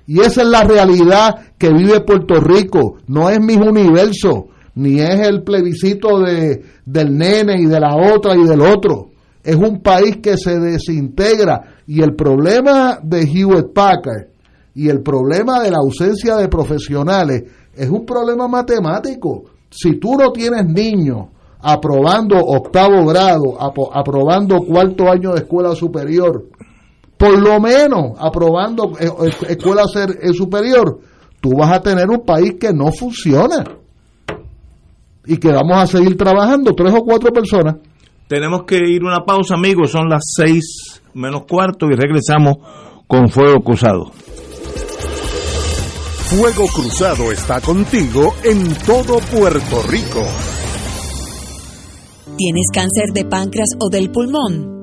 Y 0.07 0.21
esa 0.21 0.41
es 0.41 0.47
la 0.47 0.63
realidad 0.63 1.53
que 1.57 1.69
vive 1.69 1.99
Puerto 1.99 2.39
Rico, 2.39 2.97
no 3.07 3.29
es 3.29 3.41
mi 3.41 3.55
universo, 3.55 4.47
ni 4.75 4.99
es 4.99 5.27
el 5.27 5.43
plebiscito 5.43 6.19
de, 6.19 6.63
del 6.85 7.17
nene 7.17 7.61
y 7.61 7.65
de 7.65 7.79
la 7.79 7.95
otra 7.95 8.35
y 8.35 8.43
del 8.43 8.61
otro. 8.61 9.09
Es 9.43 9.55
un 9.55 9.81
país 9.81 10.17
que 10.17 10.37
se 10.37 10.59
desintegra 10.59 11.75
y 11.85 12.01
el 12.01 12.15
problema 12.15 12.99
de 13.03 13.21
Hewitt 13.21 13.73
Packard 13.73 14.27
y 14.73 14.89
el 14.89 15.01
problema 15.01 15.61
de 15.61 15.69
la 15.69 15.77
ausencia 15.77 16.37
de 16.37 16.47
profesionales 16.47 17.43
es 17.75 17.89
un 17.89 18.05
problema 18.05 18.47
matemático. 18.47 19.43
Si 19.69 19.99
tú 19.99 20.15
no 20.17 20.31
tienes 20.31 20.65
niños 20.65 21.27
aprobando 21.59 22.37
octavo 22.39 23.05
grado, 23.05 23.57
aprobando 23.93 24.59
cuarto 24.59 25.09
año 25.09 25.33
de 25.33 25.41
escuela 25.41 25.75
superior, 25.75 26.45
por 27.17 27.39
lo 27.39 27.59
menos 27.59 28.17
aprobando 28.17 28.91
eh, 28.99 29.05
eh, 29.07 29.31
escuela 29.49 29.83
eh, 29.95 30.33
superior, 30.33 30.99
tú 31.39 31.51
vas 31.57 31.71
a 31.71 31.81
tener 31.81 32.09
un 32.09 32.25
país 32.25 32.55
que 32.59 32.73
no 32.73 32.91
funciona 32.91 33.63
y 35.25 35.37
que 35.37 35.49
vamos 35.49 35.77
a 35.77 35.87
seguir 35.87 36.17
trabajando 36.17 36.73
tres 36.73 36.93
o 36.93 37.03
cuatro 37.03 37.31
personas. 37.31 37.75
Tenemos 38.27 38.63
que 38.63 38.77
ir 38.77 39.03
una 39.03 39.23
pausa, 39.25 39.55
amigos, 39.55 39.91
son 39.91 40.09
las 40.09 40.23
seis 40.35 41.01
menos 41.13 41.43
cuarto 41.47 41.87
y 41.87 41.95
regresamos 41.95 42.57
con 43.07 43.29
Fuego 43.29 43.59
Cruzado. 43.61 44.11
Fuego 46.35 46.65
Cruzado 46.73 47.31
está 47.31 47.61
contigo 47.61 48.33
en 48.43 48.73
todo 48.85 49.19
Puerto 49.19 49.83
Rico. 49.87 50.25
¿Tienes 52.35 52.67
cáncer 52.73 53.13
de 53.13 53.25
páncreas 53.25 53.69
o 53.79 53.89
del 53.89 54.09
pulmón? 54.09 54.82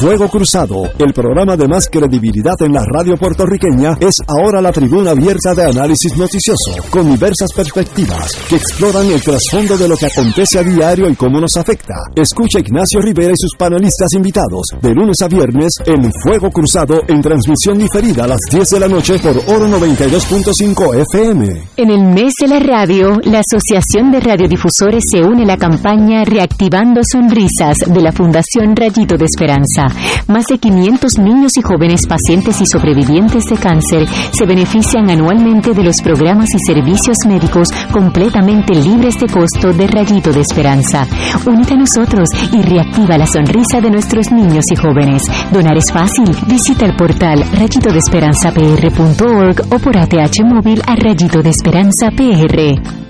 Fuego 0.00 0.30
Cruzado, 0.30 0.90
el 0.98 1.12
programa 1.12 1.58
de 1.58 1.68
más 1.68 1.86
credibilidad 1.90 2.54
en 2.60 2.72
la 2.72 2.82
radio 2.86 3.18
puertorriqueña, 3.18 3.98
es 4.00 4.16
ahora 4.26 4.62
la 4.62 4.72
tribuna 4.72 5.10
abierta 5.10 5.54
de 5.54 5.66
análisis 5.66 6.16
noticioso, 6.16 6.72
con 6.88 7.10
diversas 7.10 7.52
perspectivas 7.54 8.34
que 8.48 8.56
exploran 8.56 9.10
el 9.10 9.20
trasfondo 9.20 9.76
de 9.76 9.86
lo 9.86 9.98
que 9.98 10.06
acontece 10.06 10.58
a 10.58 10.62
diario 10.62 11.06
y 11.06 11.14
cómo 11.14 11.38
nos 11.38 11.54
afecta. 11.58 11.92
Escucha 12.16 12.60
Ignacio 12.60 13.02
Rivera 13.02 13.32
y 13.32 13.36
sus 13.36 13.54
panelistas 13.58 14.14
invitados 14.14 14.68
de 14.80 14.94
lunes 14.94 15.20
a 15.20 15.28
viernes 15.28 15.74
en 15.84 16.10
Fuego 16.22 16.50
Cruzado 16.50 17.02
en 17.06 17.20
transmisión 17.20 17.76
diferida 17.76 18.24
a 18.24 18.28
las 18.28 18.40
10 18.50 18.70
de 18.70 18.80
la 18.80 18.88
noche 18.88 19.18
por 19.18 19.36
Oro 19.54 19.68
92.5 19.68 20.94
FM. 21.12 21.62
En 21.76 21.90
el 21.90 22.04
mes 22.14 22.32
de 22.40 22.48
la 22.48 22.58
radio, 22.58 23.20
la 23.24 23.40
Asociación 23.40 24.10
de 24.12 24.20
Radiodifusores 24.20 25.04
se 25.10 25.22
une 25.22 25.42
a 25.42 25.46
la 25.46 25.56
campaña 25.58 26.24
Reactivando 26.24 27.02
Sonrisas 27.04 27.76
de 27.86 28.00
la 28.00 28.12
Fundación 28.12 28.74
Rayito 28.74 29.18
de 29.18 29.26
Esperanza. 29.26 29.89
Más 30.28 30.46
de 30.46 30.58
500 30.58 31.18
niños 31.18 31.52
y 31.56 31.62
jóvenes 31.62 32.06
pacientes 32.06 32.60
y 32.60 32.66
sobrevivientes 32.66 33.44
de 33.44 33.56
cáncer 33.56 34.06
se 34.32 34.46
benefician 34.46 35.10
anualmente 35.10 35.74
de 35.74 35.82
los 35.82 36.00
programas 36.02 36.48
y 36.54 36.58
servicios 36.66 37.18
médicos 37.26 37.68
completamente 37.92 38.74
libres 38.74 39.18
de 39.18 39.26
costo 39.26 39.72
de 39.72 39.86
Rayito 39.86 40.32
de 40.32 40.40
Esperanza. 40.40 41.06
Únete 41.46 41.74
a 41.74 41.78
nosotros 41.78 42.28
y 42.52 42.62
reactiva 42.62 43.18
la 43.18 43.26
sonrisa 43.26 43.80
de 43.80 43.90
nuestros 43.90 44.30
niños 44.30 44.64
y 44.70 44.76
jóvenes. 44.76 45.22
Donar 45.52 45.76
es 45.76 45.90
fácil. 45.92 46.30
Visita 46.46 46.86
el 46.86 46.94
portal 46.96 47.44
rayitodesperanzapr.org 47.58 49.72
o 49.72 49.78
por 49.78 49.98
ATH 49.98 50.44
móvil 50.44 50.82
a 50.86 50.94
Rayito 50.96 51.42
de 51.42 51.50
Esperanza 51.50 52.10
PR. 52.10 53.09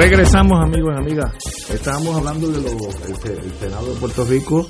Regresamos, 0.00 0.58
amigos 0.58 0.94
y 0.96 0.98
amigas. 0.98 1.36
Estábamos 1.70 2.16
hablando 2.16 2.48
del 2.48 2.64
el 2.64 3.52
Senado 3.52 3.92
de 3.92 4.00
Puerto 4.00 4.24
Rico 4.24 4.66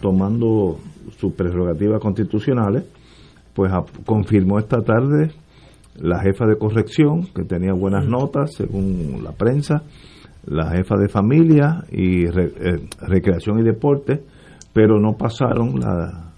tomando 0.00 0.78
sus 1.18 1.34
prerrogativas 1.34 2.00
constitucionales, 2.00 2.84
pues 3.52 3.70
confirmó 4.06 4.58
esta 4.58 4.78
tarde 4.80 5.32
la 5.96 6.18
jefa 6.20 6.46
de 6.46 6.56
corrección, 6.56 7.26
que 7.34 7.44
tenía 7.44 7.74
buenas 7.74 8.06
notas 8.06 8.54
según 8.54 9.22
la 9.22 9.32
prensa, 9.32 9.82
la 10.46 10.70
jefa 10.70 10.96
de 10.96 11.10
familia 11.10 11.84
y 11.92 12.24
eh, 12.24 12.88
recreación 13.02 13.58
y 13.58 13.64
deporte, 13.64 14.22
pero 14.72 14.98
no 14.98 15.12
pasaron 15.18 15.78
la, 15.78 16.32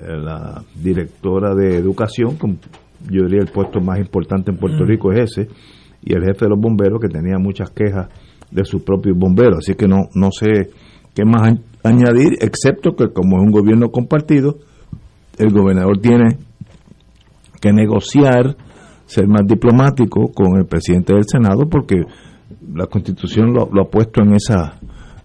eh, 0.00 0.16
la 0.16 0.64
directora 0.74 1.54
de 1.54 1.76
educación, 1.76 2.38
yo 3.10 3.24
diría 3.24 3.42
el 3.42 3.52
puesto 3.52 3.78
más 3.80 3.98
importante 3.98 4.52
en 4.52 4.56
Puerto 4.56 4.86
Rico 4.86 5.12
es 5.12 5.32
ese, 5.32 5.48
y 6.02 6.14
el 6.14 6.22
jefe 6.22 6.46
de 6.46 6.50
los 6.50 6.60
bomberos 6.60 7.00
que 7.00 7.08
tenía 7.08 7.38
muchas 7.38 7.70
quejas 7.70 8.08
de 8.50 8.64
sus 8.64 8.82
propios 8.82 9.16
bomberos, 9.16 9.58
así 9.58 9.74
que 9.74 9.86
no, 9.86 10.08
no 10.14 10.30
sé 10.30 10.70
qué 11.14 11.24
más 11.24 11.58
añadir, 11.82 12.38
excepto 12.40 12.94
que 12.96 13.12
como 13.12 13.38
es 13.38 13.42
un 13.42 13.50
gobierno 13.50 13.90
compartido, 13.90 14.58
el 15.38 15.52
gobernador 15.52 15.98
tiene 15.98 16.36
que 17.60 17.72
negociar, 17.72 18.56
ser 19.06 19.26
más 19.26 19.46
diplomático 19.46 20.32
con 20.32 20.58
el 20.58 20.66
presidente 20.66 21.14
del 21.14 21.24
Senado, 21.26 21.68
porque 21.68 21.96
la 22.74 22.86
constitución 22.86 23.52
lo, 23.52 23.62
ha 23.62 23.90
puesto 23.90 24.22
en 24.22 24.34
esa, 24.34 24.78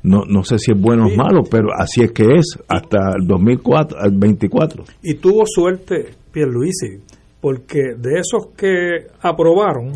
no, 0.04 0.24
no 0.28 0.44
sé 0.44 0.58
si 0.58 0.72
es 0.72 0.80
bueno 0.80 1.06
o 1.08 1.16
malo, 1.16 1.44
pero 1.50 1.68
así 1.78 2.04
es 2.04 2.12
que 2.12 2.24
es, 2.24 2.58
hasta 2.68 3.16
el 3.20 3.28
2004, 3.28 3.98
el 4.06 4.18
24. 4.18 4.84
Y 5.04 5.16
tuvo 5.16 5.44
suerte 5.46 6.12
Pierluisi, 6.32 7.02
porque 7.42 7.96
de 7.98 8.20
esos 8.20 8.48
que 8.56 9.08
aprobaron, 9.22 9.92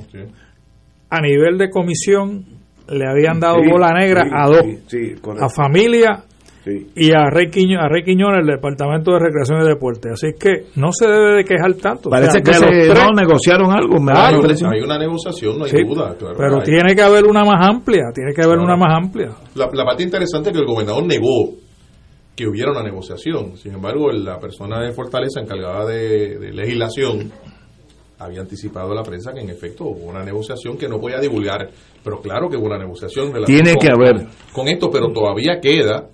a 1.09 1.21
nivel 1.21 1.57
de 1.57 1.69
comisión 1.69 2.45
le 2.89 3.05
habían 3.05 3.39
dado 3.39 3.57
bola 3.69 3.93
negra 3.93 4.23
a 4.33 4.47
dos, 4.47 4.63
a 5.39 5.49
familia 5.49 6.23
y 6.95 7.11
a 7.11 7.29
Rey, 7.29 7.49
Quiñones, 7.49 7.85
a 7.85 7.87
Rey 7.87 8.03
Quiñones, 8.03 8.41
el 8.41 8.47
Departamento 8.47 9.11
de 9.13 9.19
Recreación 9.19 9.63
y 9.63 9.67
Deporte. 9.67 10.09
Así 10.11 10.27
que 10.37 10.65
no 10.75 10.91
se 10.91 11.07
debe 11.07 11.37
de 11.37 11.43
quejar 11.45 11.73
tanto. 11.75 12.09
Parece 12.09 12.41
que 12.41 12.51
no 12.51 13.11
negociaron 13.15 13.71
algo. 13.71 14.01
Me 14.01 14.11
hay 14.13 14.81
una 14.81 14.97
negociación, 14.97 15.57
no 15.57 15.65
hay 15.65 15.71
duda. 15.71 16.15
pero 16.37 16.59
tiene 16.61 16.93
que 16.95 17.01
haber 17.01 17.25
una 17.25 17.43
más 17.43 17.65
amplia, 17.65 18.05
tiene 18.13 18.33
que 18.33 18.43
haber 18.43 18.59
una 18.59 18.75
más 18.75 18.93
amplia. 18.97 19.31
La, 19.55 19.69
parte 19.69 20.03
interesante 20.03 20.49
es 20.49 20.55
que 20.55 20.61
el 20.61 20.67
gobernador 20.67 21.05
negó 21.05 21.55
que 22.35 22.45
hubiera 22.47 22.71
una 22.71 22.83
negociación. 22.83 23.55
Sin 23.55 23.73
embargo, 23.73 24.11
la 24.11 24.37
persona 24.39 24.81
de 24.81 24.91
Fortaleza 24.91 25.39
encargada 25.39 25.85
de 25.85 26.51
legislación 26.53 27.31
había 28.19 28.41
anticipado 28.41 28.91
a 28.91 28.95
la 28.95 29.03
prensa 29.03 29.33
que 29.33 29.41
en 29.41 29.49
efecto 29.49 29.85
hubo 29.85 30.09
una 30.09 30.23
negociación 30.23 30.77
que 30.77 30.87
no 30.87 30.99
voy 30.99 31.13
a 31.13 31.19
divulgar, 31.19 31.69
pero 32.03 32.19
claro 32.19 32.49
que 32.49 32.57
hubo 32.57 32.65
una 32.65 32.77
negociación. 32.77 33.31
Tiene 33.45 33.75
que 33.75 33.89
haber. 33.89 34.27
Con 34.51 34.67
esto, 34.67 34.89
pero 34.89 35.11
todavía 35.11 35.59
queda, 35.61 36.07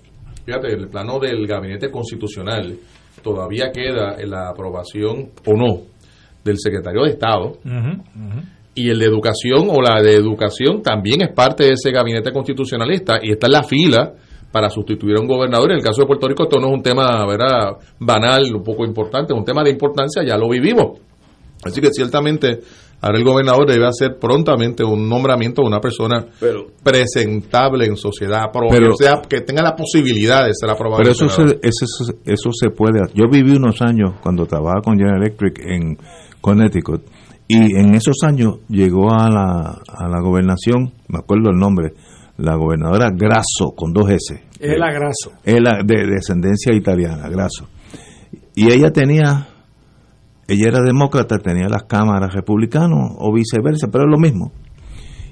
fíjate, 0.46 0.68
el 0.68 0.90
plano 0.90 1.20
del 1.20 1.48
gabinete 1.48 1.90
constitucional, 1.90 2.78
todavía 3.22 3.72
queda 3.72 4.16
en 4.18 4.30
la 4.30 4.50
aprobación 4.50 5.32
o 5.46 5.54
no 5.54 5.94
del 6.44 6.58
secretario 6.60 7.04
de 7.04 7.10
Estado. 7.12 7.58
Y 8.76 8.90
el 8.90 9.00
de 9.00 9.06
educación 9.06 9.68
o 9.70 9.82
la 9.82 10.02
de 10.02 10.16
educación 10.16 10.82
también 10.82 11.22
es 11.22 11.32
parte 11.34 11.64
de 11.64 11.74
ese 11.74 11.92
gabinete 11.92 12.32
constitucionalista 12.32 13.20
y 13.22 13.32
está 13.32 13.46
en 13.48 13.54
la 13.54 13.64
fila 13.64 14.14
para 14.52 14.70
sustituir 14.70 15.18
a 15.18 15.22
un 15.22 15.28
gobernador. 15.28 15.72
En 15.72 15.78
el 15.78 15.84
caso 15.84 16.02
de 16.02 16.08
Puerto 16.08 16.28
Rico 16.28 16.44
esto 16.44 16.60
no 16.60 16.68
es 16.68 16.74
un 16.74 16.84
tema 16.84 17.26
¿verdad? 17.26 17.78
banal, 18.00 18.44
un 18.54 18.64
poco 18.64 18.84
importante, 18.84 19.34
es 19.34 19.40
un 19.40 19.46
tema 19.46 19.64
de 19.64 19.70
importancia, 19.70 20.24
ya 20.24 20.38
lo 20.38 20.50
vivimos. 20.50 21.00
Así 21.66 21.82
que 21.82 21.90
ciertamente 21.92 22.60
ahora 23.02 23.18
el 23.18 23.26
gobernador 23.26 23.68
debe 23.68 23.86
hacer 23.86 24.18
prontamente 24.20 24.84
un 24.84 25.10
nombramiento 25.10 25.62
de 25.62 25.68
una 25.68 25.80
persona 25.80 26.26
presentable 26.84 27.86
en 27.86 27.98
sociedad, 27.98 28.46
pero, 28.52 28.96
sea, 28.96 29.22
que 29.28 29.42
tenga 29.42 29.62
la 29.62 29.76
posibilidad 29.76 30.46
de 30.46 30.52
ser 30.54 30.70
aprobado. 30.70 31.02
Pero 31.02 31.12
eso 31.12 31.28
se, 31.28 31.60
eso, 31.62 31.86
eso 32.26 32.50
se 32.54 32.70
puede. 32.70 33.00
Yo 33.14 33.26
viví 33.30 33.56
unos 33.56 33.82
años 33.82 34.16
cuando 34.22 34.46
trabajaba 34.46 34.82
con 34.82 34.98
General 34.98 35.22
Electric 35.22 35.60
en 35.60 35.98
Connecticut 36.42 37.04
y 37.48 37.78
en 37.78 37.94
esos 37.94 38.18
años 38.24 38.60
llegó 38.70 39.12
a 39.12 39.30
la, 39.30 39.82
a 39.88 40.08
la 40.08 40.22
gobernación, 40.22 40.94
me 41.10 41.20
acuerdo 41.20 41.50
el 41.50 41.58
nombre, 41.58 41.94
la 42.38 42.56
gobernadora 42.56 43.10
Grasso 43.14 43.74
con 43.76 43.92
dos 43.94 44.10
S. 44.10 44.42
Es 44.60 44.78
la 44.78 44.92
Grasso. 44.92 45.34
Es 45.44 45.60
la 45.62 45.82
de 45.84 46.06
descendencia 46.08 46.74
italiana, 46.74 47.28
Grasso. 47.30 47.68
Y 48.56 48.72
ella 48.72 48.92
tenía 48.92 49.48
ella 50.54 50.70
era 50.70 50.82
demócrata, 50.82 51.38
tenía 51.38 51.68
las 51.68 51.84
cámaras 51.84 52.34
republicanas 52.34 53.16
o 53.18 53.34
viceversa, 53.34 53.88
pero 53.92 54.06
es 54.06 54.12
lo 54.12 54.18
mismo. 54.18 54.52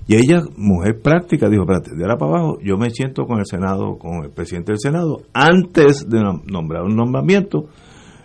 Y 0.07 0.15
ella, 0.15 0.41
mujer 0.57 0.99
práctica, 1.01 1.47
dijo, 1.47 1.63
espérate, 1.63 1.95
de 1.95 2.03
ahora 2.03 2.17
para 2.17 2.31
abajo, 2.31 2.57
yo 2.61 2.77
me 2.77 2.89
siento 2.89 3.25
con 3.25 3.39
el 3.39 3.45
Senado, 3.45 3.97
con 3.97 4.23
el 4.23 4.31
presidente 4.31 4.71
del 4.71 4.79
Senado, 4.79 5.21
antes 5.33 6.09
de 6.09 6.21
nombrar 6.51 6.83
un 6.83 6.95
nombramiento. 6.95 7.67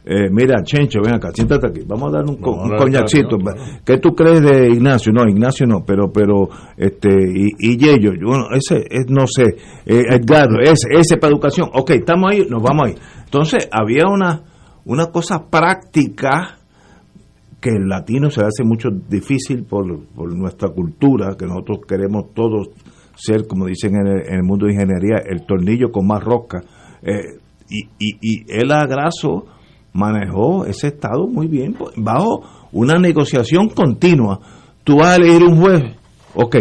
Eh, 0.08 0.30
mira, 0.30 0.62
Chencho, 0.62 1.00
ven 1.02 1.14
acá, 1.14 1.30
siéntate 1.34 1.66
aquí, 1.66 1.80
vamos 1.86 2.08
a 2.08 2.18
dar 2.18 2.24
un, 2.24 2.36
coñacito. 2.36 3.38
¿Qué 3.84 3.98
tú 3.98 4.14
crees 4.14 4.40
de 4.40 4.68
Ignacio? 4.68 5.12
No, 5.12 5.28
Ignacio 5.28 5.66
no, 5.66 5.84
pero, 5.84 6.12
pero, 6.12 6.48
este, 6.76 7.08
y, 7.08 7.50
y 7.58 7.76
Yello, 7.76 8.12
bueno, 8.24 8.46
ese, 8.54 8.84
es, 8.88 9.06
no 9.08 9.26
sé, 9.26 9.56
eh, 9.84 10.02
Edgardo, 10.10 10.60
ese, 10.62 10.88
ese 10.92 11.16
para 11.18 11.32
educación, 11.32 11.70
ok, 11.74 11.90
estamos 11.90 12.30
ahí, 12.30 12.46
nos 12.48 12.62
vamos 12.62 12.86
ahí. 12.86 12.94
Entonces, 13.24 13.68
había 13.72 14.04
una, 14.08 14.42
una 14.84 15.06
cosa 15.06 15.50
práctica 15.50 16.55
que 17.60 17.70
el 17.70 17.88
latino 17.88 18.30
se 18.30 18.42
hace 18.42 18.64
mucho 18.64 18.90
difícil 18.90 19.64
por, 19.64 19.86
nuestra 20.34 20.68
cultura, 20.68 21.36
que 21.38 21.46
nosotros 21.46 21.78
queremos 21.88 22.32
todos 22.34 22.68
ser, 23.14 23.46
como 23.46 23.66
dicen 23.66 23.94
en 23.96 24.34
el, 24.34 24.42
mundo 24.42 24.66
de 24.66 24.74
ingeniería, 24.74 25.22
el 25.24 25.46
tornillo 25.46 25.90
con 25.90 26.06
más 26.06 26.22
rosca. 26.22 26.60
Eh, 27.02 27.38
y, 27.68 27.84
y, 27.98 28.18
y 28.20 28.44
él 28.48 28.70
agraso 28.70 29.46
manejó 29.96 30.66
ese 30.66 30.88
estado 30.88 31.26
muy 31.26 31.48
bien, 31.48 31.72
pues, 31.72 31.94
bajo 31.96 32.42
una 32.72 32.98
negociación 32.98 33.70
continua. 33.70 34.38
Tú 34.84 34.98
vas 34.98 35.08
a 35.08 35.16
elegir 35.16 35.42
un 35.42 35.60
juez, 35.60 35.82
ok, 36.34 36.56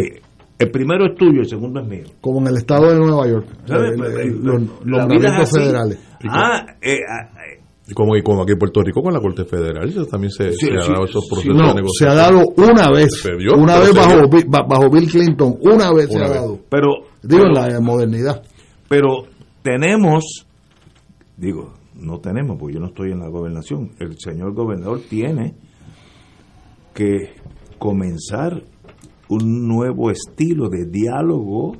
el 0.58 0.72
primero 0.72 1.06
es 1.06 1.16
tuyo, 1.16 1.42
el 1.42 1.50
segundo 1.50 1.82
es 1.82 1.88
mío. 1.88 2.06
Como 2.22 2.40
en 2.40 2.48
el 2.48 2.58
estado 2.58 2.90
de 2.90 2.98
Nueva 2.98 3.28
York, 3.28 3.46
los, 3.68 4.64
los 4.86 5.52
federales. 5.52 6.00
Ah, 6.30 6.66
eh, 6.82 6.96
ah, 7.08 7.30
como, 7.94 8.16
y 8.16 8.24
como 8.24 8.42
aquí 8.42 8.54
en 8.54 8.58
Puerto 8.58 8.82
Rico 8.82 9.04
con 9.04 9.14
la 9.14 9.20
Corte 9.20 9.46
Federal, 9.46 9.94
también 10.10 10.32
se, 10.32 10.46
ha 10.46 10.92
dado 10.92 11.06
esos 11.06 11.28
procesos 11.30 11.56
de 11.56 11.74
negociación. 11.76 11.92
Se 11.98 12.08
ha 12.08 12.14
dado 12.16 12.44
una 12.58 12.90
vez, 12.92 13.24
una 13.56 13.80
vez 13.80 13.94
bajo, 13.94 14.68
bajo 14.68 14.90
Bill 14.90 15.10
Clinton, 15.10 15.58
una 15.62 15.94
vez 15.94 16.10
se 16.10 16.18
ha 16.18 16.28
dado. 16.28 16.60
Pero, 16.70 16.88
digo, 17.22 17.46
en 17.46 17.54
la 17.54 17.80
modernidad. 17.80 18.42
Pero 18.90 19.26
tenemos, 19.62 20.48
digo, 21.38 21.74
no 21.94 22.20
tenemos, 22.20 22.58
porque 22.60 22.76
yo 22.76 22.80
no 22.80 22.88
estoy 22.88 23.12
en 23.12 23.20
la 23.20 23.30
gobernación, 23.30 23.92
el 24.00 24.18
señor 24.18 24.54
gobernador 24.54 25.02
tiene 25.08 25.54
que 26.94 27.36
comenzar 27.78 28.64
un 29.28 29.68
nuevo 29.68 30.10
estilo 30.12 30.70
de 30.70 30.86
diálogo 30.86 31.74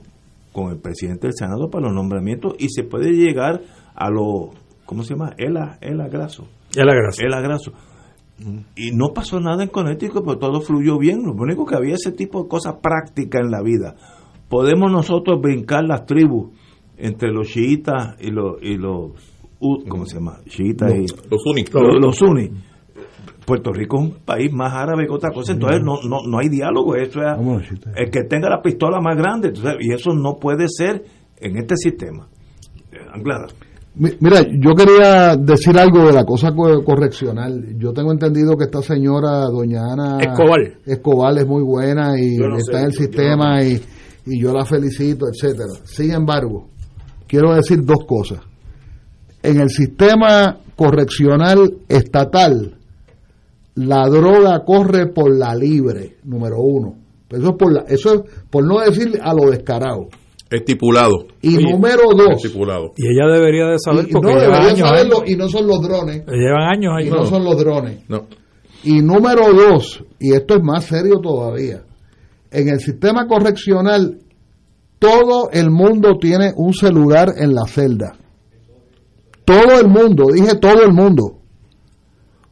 con 0.52 0.72
el 0.72 0.80
presidente 0.80 1.28
del 1.28 1.36
Senado 1.36 1.70
para 1.70 1.88
los 1.88 1.96
nombramientos 1.96 2.56
y 2.60 2.70
se 2.70 2.84
puede 2.84 3.12
llegar 3.12 3.62
a 3.94 4.10
los 4.10 4.50
¿cómo 4.86 5.04
se 5.04 5.14
llama? 5.14 5.34
Ela, 5.38 5.78
Ela 5.82 6.08
Graso. 6.08 6.48
Ela 6.76 6.94
Graso. 6.94 7.22
Ela 7.24 7.42
Graso. 7.42 7.72
Y 8.76 8.92
no 8.92 9.14
pasó 9.14 9.40
nada 9.40 9.64
en 9.64 9.70
Connecticut, 9.70 10.24
pero 10.26 10.38
todo 10.38 10.62
fluyó 10.62 10.98
bien. 10.98 11.24
Lo 11.24 11.34
único 11.34 11.66
que 11.66 11.76
había 11.76 11.96
ese 11.96 12.12
tipo 12.12 12.44
de 12.44 12.50
cosas 12.50 12.76
prácticas 12.82 13.42
en 13.42 13.52
la 13.52 13.62
vida. 13.62 13.96
Podemos 14.50 14.92
nosotros 14.92 15.40
brincar 15.42 15.86
las 15.86 16.06
tribus 16.06 16.52
entre 16.98 17.32
los 17.32 17.48
chiitas 17.48 18.16
y 18.20 18.32
los, 18.32 18.62
y 18.62 18.78
los 18.78 19.12
¿cómo 19.88 20.06
se 20.06 20.16
llama? 20.16 20.40
Chiitas 20.48 20.94
y 20.94 21.06
los 21.30 21.42
sunis. 21.44 21.74
Los, 21.74 22.16
sunis. 22.18 22.52
Puerto 23.46 23.72
Rico 23.72 23.98
es 23.98 24.04
un 24.04 24.12
país 24.26 24.52
más 24.52 24.74
árabe 24.74 25.06
que 25.06 25.14
otra 25.14 25.32
cosa, 25.32 25.54
entonces 25.54 25.82
no, 25.82 26.02
no, 26.04 26.28
no 26.28 26.40
hay 26.40 26.50
diálogo. 26.50 26.96
Eso 26.96 27.22
es 27.22 27.72
el 27.96 28.10
que 28.10 28.24
tenga 28.24 28.50
la 28.50 28.62
pistola 28.62 29.00
más 29.00 29.16
grande, 29.16 29.54
y 29.80 29.94
eso 29.94 30.14
no 30.14 30.38
puede 30.40 30.66
ser 30.68 31.04
en 31.38 31.58
este 31.58 31.76
sistema. 31.76 32.28
Eh, 32.92 32.98
Anglada. 33.14 33.48
Mira, 33.98 34.42
yo 34.60 34.74
quería 34.76 35.38
decir 35.38 35.78
algo 35.78 36.08
de 36.08 36.14
la 36.14 36.26
cosa 36.26 36.52
correccional. 36.54 37.78
Yo 37.78 37.94
tengo 37.94 38.12
entendido 38.12 38.58
que 38.58 38.66
esta 38.66 38.82
señora, 38.82 39.46
doña 39.46 39.84
Ana 39.94 40.18
Escobar, 40.20 40.60
Escobar 40.86 41.38
es 41.38 41.48
muy 41.48 41.64
buena 41.64 42.20
y 42.20 42.36
está 42.58 42.82
en 42.82 42.86
el 42.88 42.94
sistema 42.94 43.64
y, 43.64 43.82
y 44.26 44.42
yo 44.42 44.52
la 44.52 44.66
felicito, 44.66 45.28
etcétera. 45.28 45.70
Sin 45.86 46.12
embargo, 46.12 46.68
quiero 47.26 47.56
decir 47.56 47.86
dos 47.86 48.06
cosas. 48.06 48.40
En 49.42 49.62
el 49.62 49.70
sistema 49.70 50.58
correccional 50.76 51.78
estatal, 51.88 52.76
la 53.76 54.08
droga 54.10 54.64
corre 54.66 55.08
por 55.08 55.34
la 55.34 55.56
libre, 55.56 56.18
número 56.24 56.60
uno. 56.60 56.96
Eso 57.30 57.50
es 57.50 57.56
por, 57.56 57.74
la, 57.74 57.82
eso 57.88 58.14
es 58.14 58.22
por 58.50 58.66
no 58.66 58.80
decir 58.80 59.20
a 59.22 59.34
lo 59.34 59.52
descarado. 59.52 60.08
Estipulado. 60.50 61.28
Y 61.42 61.58
número 61.58 62.04
dos. 62.16 62.44
Estipulado. 62.44 62.92
Y 62.98 63.08
ella 63.08 63.34
debería 63.34 63.66
de 63.66 63.80
saber 63.80 64.08
y, 64.08 64.14
no, 64.14 64.22
debería 64.22 64.76
saberlo 64.76 65.24
y 65.26 65.36
no 65.36 65.48
son 65.48 65.68
los 65.68 65.82
drones. 65.82 66.24
Llevan 66.28 66.76
años 66.76 66.94
ahí. 66.98 67.08
Y 67.08 67.12
no, 67.12 67.26
son 67.26 67.44
los 67.44 67.58
drones. 67.58 68.08
No. 68.08 68.28
Y 68.84 69.02
número 69.02 69.52
dos, 69.52 70.04
y 70.20 70.34
esto 70.34 70.56
es 70.56 70.64
más 70.64 70.86
serio 70.86 71.20
todavía, 71.20 71.84
en 72.52 72.70
el 72.70 72.80
sistema 72.80 73.28
correccional 73.28 74.20
todo 75.00 75.50
el 75.52 75.72
mundo 75.72 76.18
tiene 76.20 76.54
un 76.56 76.74
celular 76.74 77.34
en 77.38 77.54
la 77.54 77.66
celda. 77.66 78.16
Todo 79.44 79.80
el 79.80 79.88
mundo, 79.88 80.26
dije 80.34 80.56
todo 80.56 80.84
el 80.84 80.94
mundo. 80.94 81.40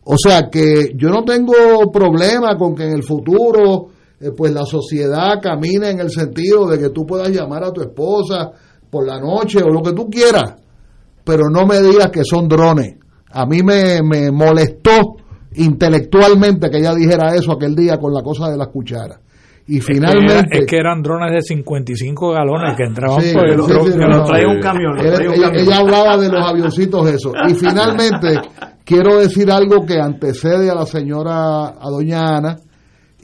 O 0.03 0.15
sea 0.17 0.49
que 0.51 0.93
yo 0.95 1.09
no 1.09 1.23
tengo 1.23 1.91
problema 1.91 2.57
con 2.57 2.75
que 2.75 2.83
en 2.83 2.93
el 2.93 3.03
futuro 3.03 3.89
eh, 4.23 4.31
pues 4.35 4.53
la 4.53 4.65
sociedad 4.65 5.41
camina 5.41 5.89
en 5.89 5.99
el 5.99 6.09
sentido 6.09 6.67
de 6.67 6.79
que 6.79 6.89
tú 6.89 7.05
puedas 7.05 7.29
llamar 7.29 7.63
a 7.63 7.71
tu 7.73 7.81
esposa 7.81 8.51
por 8.89 9.05
la 9.05 9.19
noche 9.19 9.59
o 9.61 9.69
lo 9.69 9.81
que 9.81 9.91
tú 9.93 10.09
quieras, 10.09 10.55
pero 11.23 11.49
no 11.51 11.65
me 11.65 11.81
digas 11.81 12.09
que 12.09 12.23
son 12.23 12.47
drones. 12.47 12.95
A 13.31 13.45
mí 13.45 13.61
me, 13.63 14.01
molestó 14.31 15.17
intelectualmente 15.55 16.69
que 16.69 16.77
ella 16.77 16.93
dijera 16.93 17.35
eso 17.35 17.51
aquel 17.53 17.75
día 17.75 17.97
con 17.97 18.13
la 18.13 18.21
cosa 18.21 18.49
de 18.49 18.57
las 18.57 18.67
cucharas. 18.67 19.19
Y 19.65 19.79
finalmente. 19.79 20.59
Es 20.59 20.65
que, 20.65 20.77
eran 20.77 21.01
drones 21.01 21.31
de 21.31 21.41
55 21.41 22.31
galones 22.31 22.75
que 22.75 22.83
entraban 22.83 23.21
Sí, 23.21 23.33
por 23.33 23.47
el 23.47 23.61
sí, 23.63 23.71
sí, 23.85 23.91
que 23.91 23.97
no, 23.97 24.17
los 24.17 24.27
traía 24.29 24.47
un 24.47 24.59
camión. 24.59 24.99
Ella, 24.99 25.13
traía 25.13 25.29
un 25.29 25.35
ella- 25.35 25.45
camión. 25.47 25.65
ella 25.65 25.77
hablaba 25.77 26.17
de 26.17 26.29
los 26.29 26.45
avioncitos 26.45 27.09
eso. 27.09 27.31
Y 27.49 27.53
finalmente 27.55 28.41
quiero 28.85 29.19
decir 29.19 29.49
algo 29.51 29.85
que 29.85 29.99
antecede 29.99 30.69
a 30.69 30.75
la 30.75 30.85
señora, 30.85 31.69
a 31.79 31.89
doña 31.89 32.37
Ana, 32.37 32.57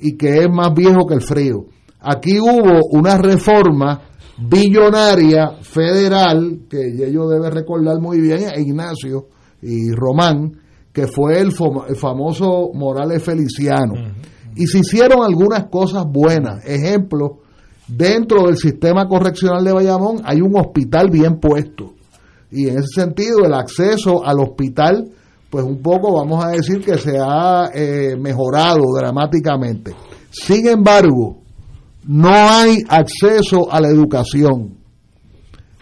y 0.01 0.17
que 0.17 0.43
es 0.43 0.47
más 0.49 0.73
viejo 0.73 1.05
que 1.07 1.15
el 1.15 1.21
frío. 1.21 1.65
Aquí 1.99 2.39
hubo 2.39 2.79
una 2.91 3.17
reforma 3.17 4.01
billonaria 4.37 5.57
federal, 5.61 6.61
que 6.69 7.05
ellos 7.05 7.29
debe 7.29 7.49
recordar 7.49 7.99
muy 7.99 8.21
bien, 8.21 8.45
a 8.47 8.59
Ignacio 8.59 9.27
y 9.61 9.91
Román, 9.91 10.53
que 10.93 11.07
fue 11.07 11.39
el 11.39 11.51
famoso 11.51 12.71
Morales 12.73 13.21
Feliciano. 13.21 13.93
Y 14.55 14.67
se 14.67 14.79
hicieron 14.79 15.23
algunas 15.23 15.65
cosas 15.65 16.05
buenas. 16.09 16.65
Ejemplo, 16.65 17.39
dentro 17.87 18.47
del 18.47 18.57
sistema 18.57 19.07
correccional 19.07 19.63
de 19.63 19.73
Bayamón 19.73 20.21
hay 20.23 20.41
un 20.41 20.57
hospital 20.57 21.09
bien 21.11 21.39
puesto. 21.39 21.93
Y 22.51 22.67
en 22.67 22.79
ese 22.79 23.01
sentido, 23.01 23.45
el 23.45 23.53
acceso 23.53 24.25
al 24.25 24.39
hospital, 24.39 25.05
pues 25.49 25.65
un 25.65 25.81
poco 25.81 26.13
vamos 26.13 26.43
a 26.45 26.49
decir 26.49 26.83
que 26.83 26.97
se 26.97 27.17
ha 27.19 27.71
eh, 27.73 28.15
mejorado 28.19 28.83
dramáticamente. 28.97 29.93
Sin 30.29 30.67
embargo, 30.67 31.39
no 32.05 32.29
hay 32.29 32.83
acceso 32.87 33.71
a 33.71 33.81
la 33.81 33.89
educación. 33.89 34.77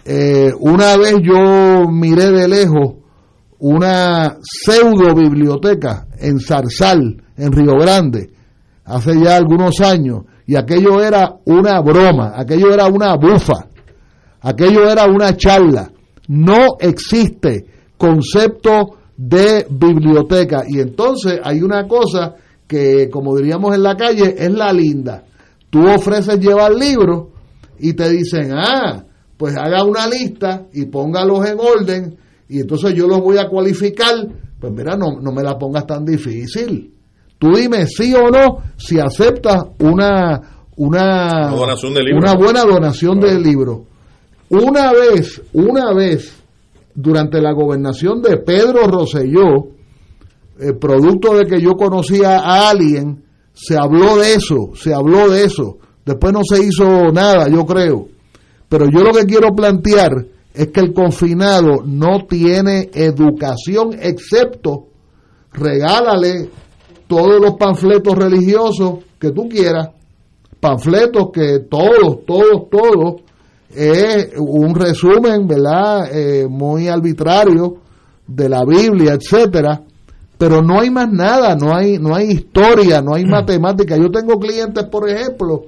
Eh, 0.06 0.54
una 0.60 0.96
vez 0.96 1.16
yo 1.22 1.90
miré 1.90 2.32
de 2.32 2.48
lejos 2.48 2.96
una 3.60 4.38
pseudo 4.42 5.14
biblioteca 5.14 6.08
en 6.20 6.40
Zarzal, 6.40 7.24
en 7.36 7.52
Río 7.52 7.74
Grande, 7.74 8.30
hace 8.86 9.20
ya 9.20 9.36
algunos 9.36 9.82
años, 9.82 10.22
y 10.46 10.56
aquello 10.56 11.02
era 11.02 11.36
una 11.46 11.82
broma, 11.82 12.34
aquello 12.36 12.74
era 12.74 12.88
una 12.88 13.16
bufa, 13.16 13.68
aquello 14.42 14.90
era 14.90 15.06
una 15.06 15.36
charla. 15.36 15.92
No 16.30 16.78
existe 16.80 17.66
concepto 17.98 18.97
de 19.18 19.66
biblioteca. 19.70 20.64
Y 20.68 20.80
entonces 20.80 21.40
hay 21.44 21.62
una 21.62 21.88
cosa 21.88 22.36
que, 22.68 23.10
como 23.10 23.36
diríamos 23.36 23.76
en 23.76 23.84
la 23.84 23.96
calle, 23.96 24.36
es 24.38 24.52
la 24.52 24.72
linda. 24.72 25.24
Tú 25.70 25.86
ofreces 25.88 26.40
llevar 26.40 26.74
libros 26.74 27.28
y 27.80 27.94
te 27.94 28.10
dicen, 28.10 28.52
ah, 28.56 29.04
pues 29.36 29.56
haga 29.58 29.84
una 29.84 30.08
lista 30.08 30.68
y 30.74 30.86
póngalos 30.86 31.46
en 31.48 31.60
orden 31.60 32.18
y 32.50 32.62
entonces 32.62 32.94
yo 32.94 33.08
los 33.08 33.20
voy 33.20 33.38
a 33.38 33.48
cualificar. 33.50 34.14
Pues 34.60 34.74
mira, 34.74 34.96
no, 34.96 35.20
no 35.22 35.32
me 35.32 35.44
la 35.44 35.58
pongas 35.58 35.86
tan 35.86 36.06
difícil. 36.06 36.94
Tú 37.38 37.54
dime 37.56 37.86
sí 37.86 38.14
o 38.16 38.30
no 38.32 38.58
si 38.78 39.00
aceptas 39.00 39.64
una, 39.80 40.42
una, 40.76 41.48
Una 41.48 41.56
donación 41.56 41.94
de 41.94 42.04
libros. 42.04 42.24
una 42.24 42.34
buena 42.36 42.64
donación 42.64 43.20
de 43.20 43.40
libros. 43.40 43.82
Una 44.50 44.92
vez, 44.94 45.42
una 45.54 45.94
vez, 45.94 46.34
durante 46.98 47.40
la 47.40 47.54
gobernación 47.54 48.24
de 48.24 48.38
Pedro 48.38 48.88
Rosselló, 48.88 49.68
eh, 50.60 50.74
producto 50.74 51.36
de 51.36 51.46
que 51.46 51.62
yo 51.62 51.74
conocía 51.74 52.40
a 52.40 52.70
alguien, 52.70 53.24
se 53.54 53.78
habló 53.78 54.18
de 54.18 54.34
eso, 54.34 54.72
se 54.74 54.96
habló 54.96 55.30
de 55.30 55.44
eso. 55.44 55.78
Después 56.04 56.34
no 56.34 56.42
se 56.44 56.64
hizo 56.64 57.12
nada, 57.14 57.48
yo 57.50 57.68
creo. 57.68 58.08
Pero 58.68 58.86
yo 58.90 59.04
lo 59.04 59.14
que 59.14 59.26
quiero 59.26 59.54
plantear 59.56 60.26
es 60.52 60.68
que 60.70 60.80
el 60.80 60.92
confinado 60.92 61.84
no 61.86 62.26
tiene 62.28 62.90
educación 62.92 63.92
excepto 64.00 64.88
regálale 65.54 66.50
todos 67.08 67.40
los 67.40 67.58
panfletos 67.58 68.16
religiosos 68.16 69.06
que 69.20 69.32
tú 69.32 69.48
quieras, 69.48 69.90
panfletos 70.60 71.30
que 71.32 71.60
todos, 71.70 72.26
todos, 72.26 72.70
todos, 72.72 73.22
es 73.70 74.30
un 74.38 74.74
resumen, 74.76 75.48
¿verdad? 75.48 76.10
Eh, 76.12 76.48
muy 76.50 76.88
arbitrario 76.88 77.78
de 78.26 78.50
la 78.50 78.64
Biblia, 78.66 79.14
etcétera, 79.14 79.82
pero 80.38 80.62
no 80.62 80.80
hay 80.80 80.92
más 80.92 81.12
nada, 81.12 81.56
no 81.56 81.76
hay, 81.76 81.98
no 81.98 82.16
hay 82.16 82.32
historia, 82.32 83.02
no 83.02 83.16
hay 83.16 83.26
matemática. 83.26 83.98
Yo 83.98 84.12
tengo 84.12 84.38
clientes, 84.40 84.84
por 84.86 85.10
ejemplo, 85.10 85.64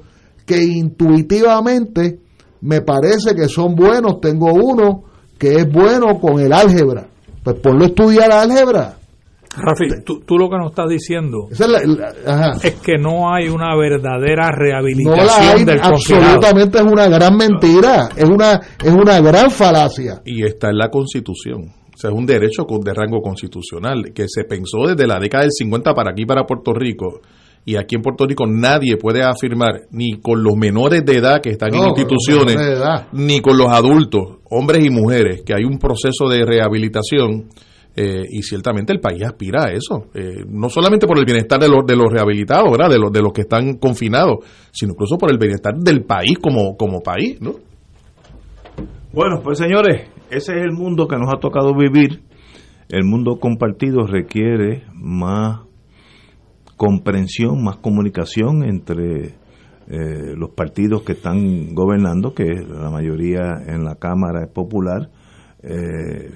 que 0.46 0.64
intuitivamente 0.64 2.20
me 2.62 2.82
parece 2.82 3.34
que 3.34 3.48
son 3.48 3.76
buenos. 3.76 4.22
Tengo 4.22 4.54
uno 4.54 5.04
que 5.38 5.56
es 5.56 5.72
bueno 5.72 6.20
con 6.20 6.40
el 6.40 6.54
álgebra. 6.54 7.08
Pues 7.44 7.58
ponlo 7.60 7.86
a 7.86 7.88
estudiar 7.88 8.32
álgebra. 8.32 8.99
Rafi, 9.58 10.04
tú, 10.06 10.20
tú 10.26 10.38
lo 10.38 10.48
que 10.50 10.58
nos 10.58 10.70
estás 10.70 10.88
diciendo 10.88 11.48
es, 11.52 11.60
la- 11.60 11.82
la- 11.84 12.14
ajá. 12.26 12.52
es 12.64 12.76
que 12.76 12.98
no 12.98 13.34
hay 13.34 13.50
una 13.50 13.76
verdadera 13.76 14.52
No 14.52 14.56
rehabilitación 14.58 15.26
la 15.26 15.52
hay, 15.54 15.66
del 15.66 15.82
confinado. 15.82 16.26
absolutamente 16.26 16.78
es 16.78 16.84
una 16.84 17.08
gran 17.08 17.36
mentira, 17.36 18.10
es 18.16 18.30
una, 18.30 18.54
es 18.84 18.94
una 18.94 19.20
gran 19.22 19.50
falacia. 19.50 20.22
Y 20.24 20.44
está 20.46 20.70
en 20.70 20.78
la 20.78 20.90
Constitución. 20.90 21.64
O 21.94 21.98
sea, 22.02 22.12
es 22.12 22.16
un 22.16 22.26
derecho 22.26 22.64
de 22.82 22.94
rango 22.94 23.22
constitucional 23.22 24.12
que 24.14 24.26
se 24.30 24.44
pensó 24.46 24.88
desde 24.88 25.06
la 25.08 25.20
década 25.20 25.44
del 25.44 25.52
50 25.52 25.94
para 25.94 26.12
aquí, 26.12 26.26
para 26.26 26.46
Puerto 26.46 26.72
Rico. 26.74 27.20
Y 27.66 27.76
aquí 27.76 27.96
en 27.96 28.02
Puerto 28.02 28.26
Rico 28.26 28.46
nadie 28.48 28.96
puede 28.96 29.22
afirmar, 29.22 29.82
ni 29.92 30.22
con 30.22 30.42
los 30.42 30.56
menores 30.56 31.04
de 31.04 31.18
edad 31.18 31.42
que 31.42 31.50
están 31.50 31.72
No, 31.72 31.82
en 31.82 31.88
instituciones, 31.90 32.56
ni 33.12 33.42
con 33.42 33.58
los 33.58 33.68
adultos, 33.68 34.38
hombres 34.50 34.86
y 34.86 34.90
mujeres, 34.90 35.42
que 35.46 35.54
hay 35.54 35.66
un 35.66 35.78
proceso 35.78 36.30
de 36.30 36.46
rehabilitación. 36.46 37.50
Eh, 38.02 38.26
y 38.30 38.44
ciertamente 38.44 38.94
el 38.94 39.02
país 39.02 39.22
aspira 39.26 39.66
a 39.66 39.72
eso, 39.74 40.06
eh, 40.14 40.46
no 40.48 40.70
solamente 40.70 41.06
por 41.06 41.20
el 41.20 41.26
bienestar 41.26 41.60
de 41.60 41.68
los, 41.68 41.86
de 41.86 41.98
los 41.98 42.10
rehabilitados, 42.10 42.72
¿verdad? 42.72 42.90
De, 42.90 42.98
los, 42.98 43.12
de 43.12 43.22
los 43.22 43.34
que 43.34 43.42
están 43.42 43.74
confinados, 43.74 44.46
sino 44.72 44.94
incluso 44.94 45.18
por 45.18 45.30
el 45.30 45.38
bienestar 45.38 45.76
del 45.76 46.06
país 46.06 46.40
como, 46.42 46.78
como 46.78 47.02
país, 47.02 47.42
¿no? 47.42 47.56
Bueno, 49.12 49.42
pues 49.44 49.58
señores, 49.58 50.08
ese 50.30 50.54
es 50.54 50.62
el 50.64 50.72
mundo 50.72 51.10
que 51.10 51.18
nos 51.18 51.28
ha 51.28 51.42
tocado 51.42 51.76
vivir. 51.76 52.22
El 52.88 53.04
mundo 53.04 53.38
compartido 53.38 54.08
requiere 54.08 54.84
más 54.94 55.60
comprensión, 56.78 57.62
más 57.62 57.80
comunicación 57.80 58.64
entre 58.64 59.36
eh, 59.90 60.36
los 60.38 60.52
partidos 60.52 61.02
que 61.02 61.12
están 61.12 61.74
gobernando, 61.74 62.34
que 62.34 62.46
la 62.46 62.90
mayoría 62.90 63.62
en 63.68 63.84
la 63.84 63.96
Cámara 63.96 64.46
es 64.46 64.52
popular. 64.54 65.10
Eh, 65.64 66.32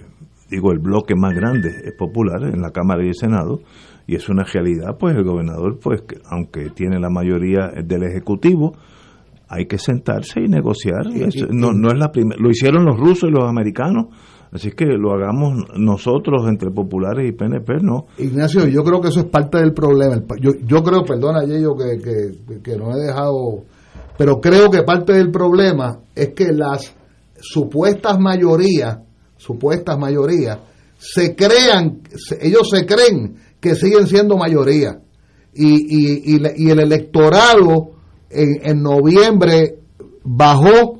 digo, 0.49 0.71
el 0.71 0.79
bloque 0.79 1.15
más 1.15 1.33
grande 1.33 1.69
es 1.85 1.93
popular 1.97 2.43
en 2.43 2.61
la 2.61 2.71
Cámara 2.71 3.03
y 3.03 3.07
el 3.09 3.15
Senado, 3.15 3.59
y 4.07 4.15
es 4.15 4.27
una 4.29 4.43
realidad, 4.43 4.97
pues 4.99 5.15
el 5.15 5.23
gobernador, 5.23 5.79
pues 5.81 6.01
que- 6.01 6.17
aunque 6.29 6.69
tiene 6.71 6.99
la 6.99 7.09
mayoría 7.09 7.69
del 7.83 8.03
Ejecutivo, 8.03 8.73
hay 9.47 9.65
que 9.67 9.77
sentarse 9.77 10.41
y 10.41 10.47
negociar. 10.47 11.05
Y- 11.13 11.23
Eso 11.23 11.47
no, 11.51 11.71
no 11.73 11.89
es 11.89 11.97
la 11.97 12.11
primera. 12.11 12.39
Lo 12.41 12.49
hicieron 12.49 12.85
los 12.85 12.97
rusos 12.99 13.29
y 13.29 13.31
los 13.31 13.43
americanos, 13.47 14.07
así 14.51 14.71
que 14.71 14.85
lo 14.85 15.13
hagamos 15.13 15.63
nosotros 15.77 16.47
entre 16.49 16.69
populares 16.71 17.27
y 17.29 17.31
PNP, 17.33 17.75
no. 17.81 18.05
Ignacio, 18.17 18.67
yo 18.67 18.83
creo 18.83 18.99
que 18.99 19.07
eso 19.09 19.19
es 19.21 19.25
parte 19.27 19.59
del 19.59 19.73
problema. 19.73 20.17
Yo, 20.41 20.51
yo 20.65 20.83
creo, 20.83 21.03
perdona, 21.05 21.43
Yello, 21.45 21.75
que, 21.75 22.01
que, 22.01 22.61
que 22.61 22.77
no 22.77 22.91
he 22.95 22.99
dejado, 23.05 23.63
pero 24.17 24.41
creo 24.41 24.69
que 24.69 24.83
parte 24.83 25.13
del 25.13 25.31
problema 25.31 25.99
es 26.15 26.29
que 26.29 26.51
las 26.51 26.95
supuestas 27.39 28.19
mayorías, 28.19 28.99
supuestas 29.43 29.97
mayorías, 29.97 30.59
se 30.97 31.35
crean, 31.35 32.01
ellos 32.41 32.69
se 32.71 32.85
creen 32.85 33.35
que 33.59 33.75
siguen 33.75 34.07
siendo 34.07 34.37
mayoría. 34.37 34.99
Y, 35.53 35.67
y, 35.67 36.35
y, 36.35 36.39
la- 36.39 36.49
el 36.49 36.79
electorado 36.79 37.91
en, 38.29 38.59
en 38.63 38.81
noviembre 38.81 39.79
bajó 40.23 40.99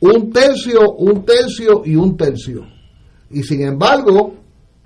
un 0.00 0.30
tercio, 0.32 0.92
un 0.92 1.24
tercio 1.24 1.82
y 1.84 1.96
un 1.96 2.16
tercio. 2.16 2.62
Y 3.30 3.42
sin 3.42 3.62
embargo, 3.62 4.34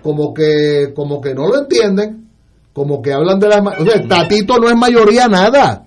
como 0.01 0.33
que, 0.33 0.91
como 0.95 1.21
que 1.21 1.33
no 1.35 1.47
lo 1.47 1.59
entienden, 1.61 2.27
como 2.73 3.01
que 3.01 3.13
hablan 3.13 3.39
de 3.39 3.61
ma- 3.61 3.75
O 3.79 3.85
sea, 3.85 4.07
Tatito 4.07 4.57
no 4.57 4.67
es 4.69 4.75
mayoría 4.75 5.27
nada. 5.27 5.85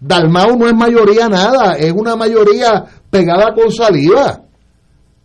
Dalmau 0.00 0.56
no 0.58 0.68
es 0.68 0.74
mayoría 0.74 1.28
nada, 1.28 1.74
es 1.78 1.92
una 1.92 2.14
mayoría 2.16 2.84
pegada 3.10 3.54
con 3.54 3.72
saliva. 3.72 4.43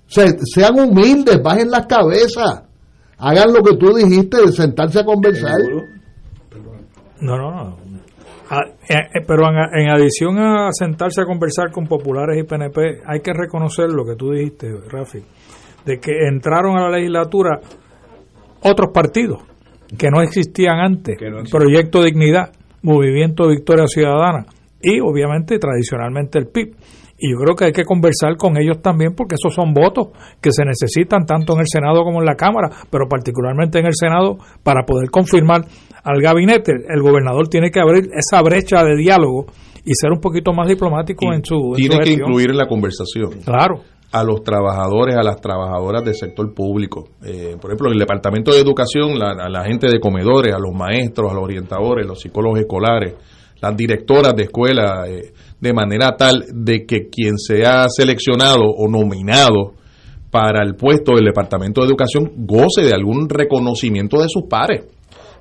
O 0.09 0.11
sea, 0.11 0.25
sean 0.43 0.79
humildes, 0.79 1.41
bajen 1.43 1.69
las 1.69 1.85
cabezas, 1.85 2.63
hagan 3.19 3.53
lo 3.53 3.63
que 3.63 3.77
tú 3.77 3.93
dijiste 3.93 4.41
de 4.41 4.51
sentarse 4.51 4.99
a 4.99 5.05
conversar. 5.05 5.53
No, 7.21 7.37
no, 7.37 7.51
no. 7.51 7.77
Ah, 8.49 8.61
eh, 8.87 8.95
eh, 8.95 9.23
pero 9.27 9.43
en, 9.49 9.81
en 9.81 9.89
adición 9.89 10.39
a 10.39 10.71
sentarse 10.71 11.21
a 11.21 11.25
conversar 11.25 11.71
con 11.71 11.85
populares 11.85 12.39
y 12.39 12.43
PNP, 12.43 13.01
hay 13.05 13.19
que 13.19 13.31
reconocer 13.31 13.91
lo 13.91 14.03
que 14.03 14.15
tú 14.15 14.31
dijiste, 14.31 14.67
Rafi, 14.89 15.23
de 15.85 15.99
que 15.99 16.11
entraron 16.27 16.75
a 16.75 16.89
la 16.89 16.97
legislatura 16.97 17.59
otros 18.61 18.89
partidos 18.91 19.43
que 19.97 20.09
no 20.09 20.21
existían 20.21 20.79
antes, 20.79 21.17
Proyecto 21.51 22.03
Dignidad, 22.03 22.51
Movimiento 22.81 23.47
Victoria 23.47 23.85
Ciudadana 23.87 24.45
y 24.81 24.99
obviamente 24.99 25.59
tradicionalmente 25.59 26.39
el 26.39 26.47
PIB. 26.47 26.75
Y 27.19 27.31
yo 27.31 27.37
creo 27.37 27.55
que 27.55 27.65
hay 27.65 27.71
que 27.71 27.83
conversar 27.83 28.37
con 28.37 28.57
ellos 28.57 28.81
también 28.81 29.13
porque 29.15 29.35
esos 29.35 29.53
son 29.53 29.73
votos 29.73 30.09
que 30.41 30.51
se 30.51 30.63
necesitan 30.63 31.25
tanto 31.25 31.53
en 31.53 31.59
el 31.59 31.67
Senado 31.67 32.03
como 32.03 32.19
en 32.19 32.25
la 32.25 32.35
Cámara, 32.35 32.69
pero 32.89 33.07
particularmente 33.09 33.79
en 33.79 33.85
el 33.85 33.93
Senado 33.93 34.37
para 34.63 34.85
poder 34.85 35.09
confirmar 35.09 35.65
al 36.03 36.21
gabinete, 36.21 36.71
el 36.87 37.01
gobernador 37.01 37.49
tiene 37.49 37.71
que 37.71 37.79
abrir 37.79 38.09
esa 38.13 38.41
brecha 38.41 38.83
de 38.83 38.95
diálogo 38.95 39.47
y 39.83 39.91
ser 39.93 40.11
un 40.11 40.19
poquito 40.19 40.53
más 40.53 40.67
diplomático 40.67 41.33
en 41.33 41.43
su 41.43 41.55
en 41.55 41.75
Tiene 41.75 41.95
su 41.95 42.01
que 42.01 42.11
incluir 42.11 42.51
en 42.51 42.57
la 42.57 42.67
conversación. 42.67 43.41
Claro. 43.43 43.81
a 44.11 44.23
los 44.23 44.41
trabajadores, 44.41 45.15
a 45.15 45.21
las 45.21 45.39
trabajadoras 45.39 46.03
del 46.03 46.15
sector 46.15 46.51
público. 46.53 47.09
Eh, 47.23 47.57
por 47.61 47.69
ejemplo, 47.69 47.89
en 47.89 47.93
el 47.93 47.99
Departamento 47.99 48.51
de 48.51 48.59
Educación, 48.59 49.19
la, 49.19 49.31
a 49.31 49.49
la 49.49 49.63
gente 49.65 49.87
de 49.87 49.99
comedores, 49.99 50.53
a 50.53 50.57
los 50.57 50.73
maestros, 50.73 51.31
a 51.31 51.35
los 51.35 51.43
orientadores, 51.43 52.07
los 52.07 52.19
psicólogos 52.19 52.59
escolares, 52.59 53.13
las 53.61 53.75
directoras 53.75 54.35
de 54.35 54.43
escuela, 54.43 55.05
eh, 55.07 55.33
de 55.59 55.73
manera 55.73 56.15
tal 56.15 56.45
de 56.53 56.85
que 56.85 57.09
quien 57.09 57.37
sea 57.37 57.87
seleccionado 57.89 58.63
o 58.63 58.87
nominado 58.87 59.73
para 60.31 60.63
el 60.63 60.75
puesto 60.75 61.15
del 61.15 61.25
Departamento 61.25 61.81
de 61.81 61.87
Educación 61.87 62.31
goce 62.37 62.81
de 62.81 62.93
algún 62.93 63.27
reconocimiento 63.27 64.21
de 64.21 64.29
sus 64.29 64.43
pares. 64.49 64.85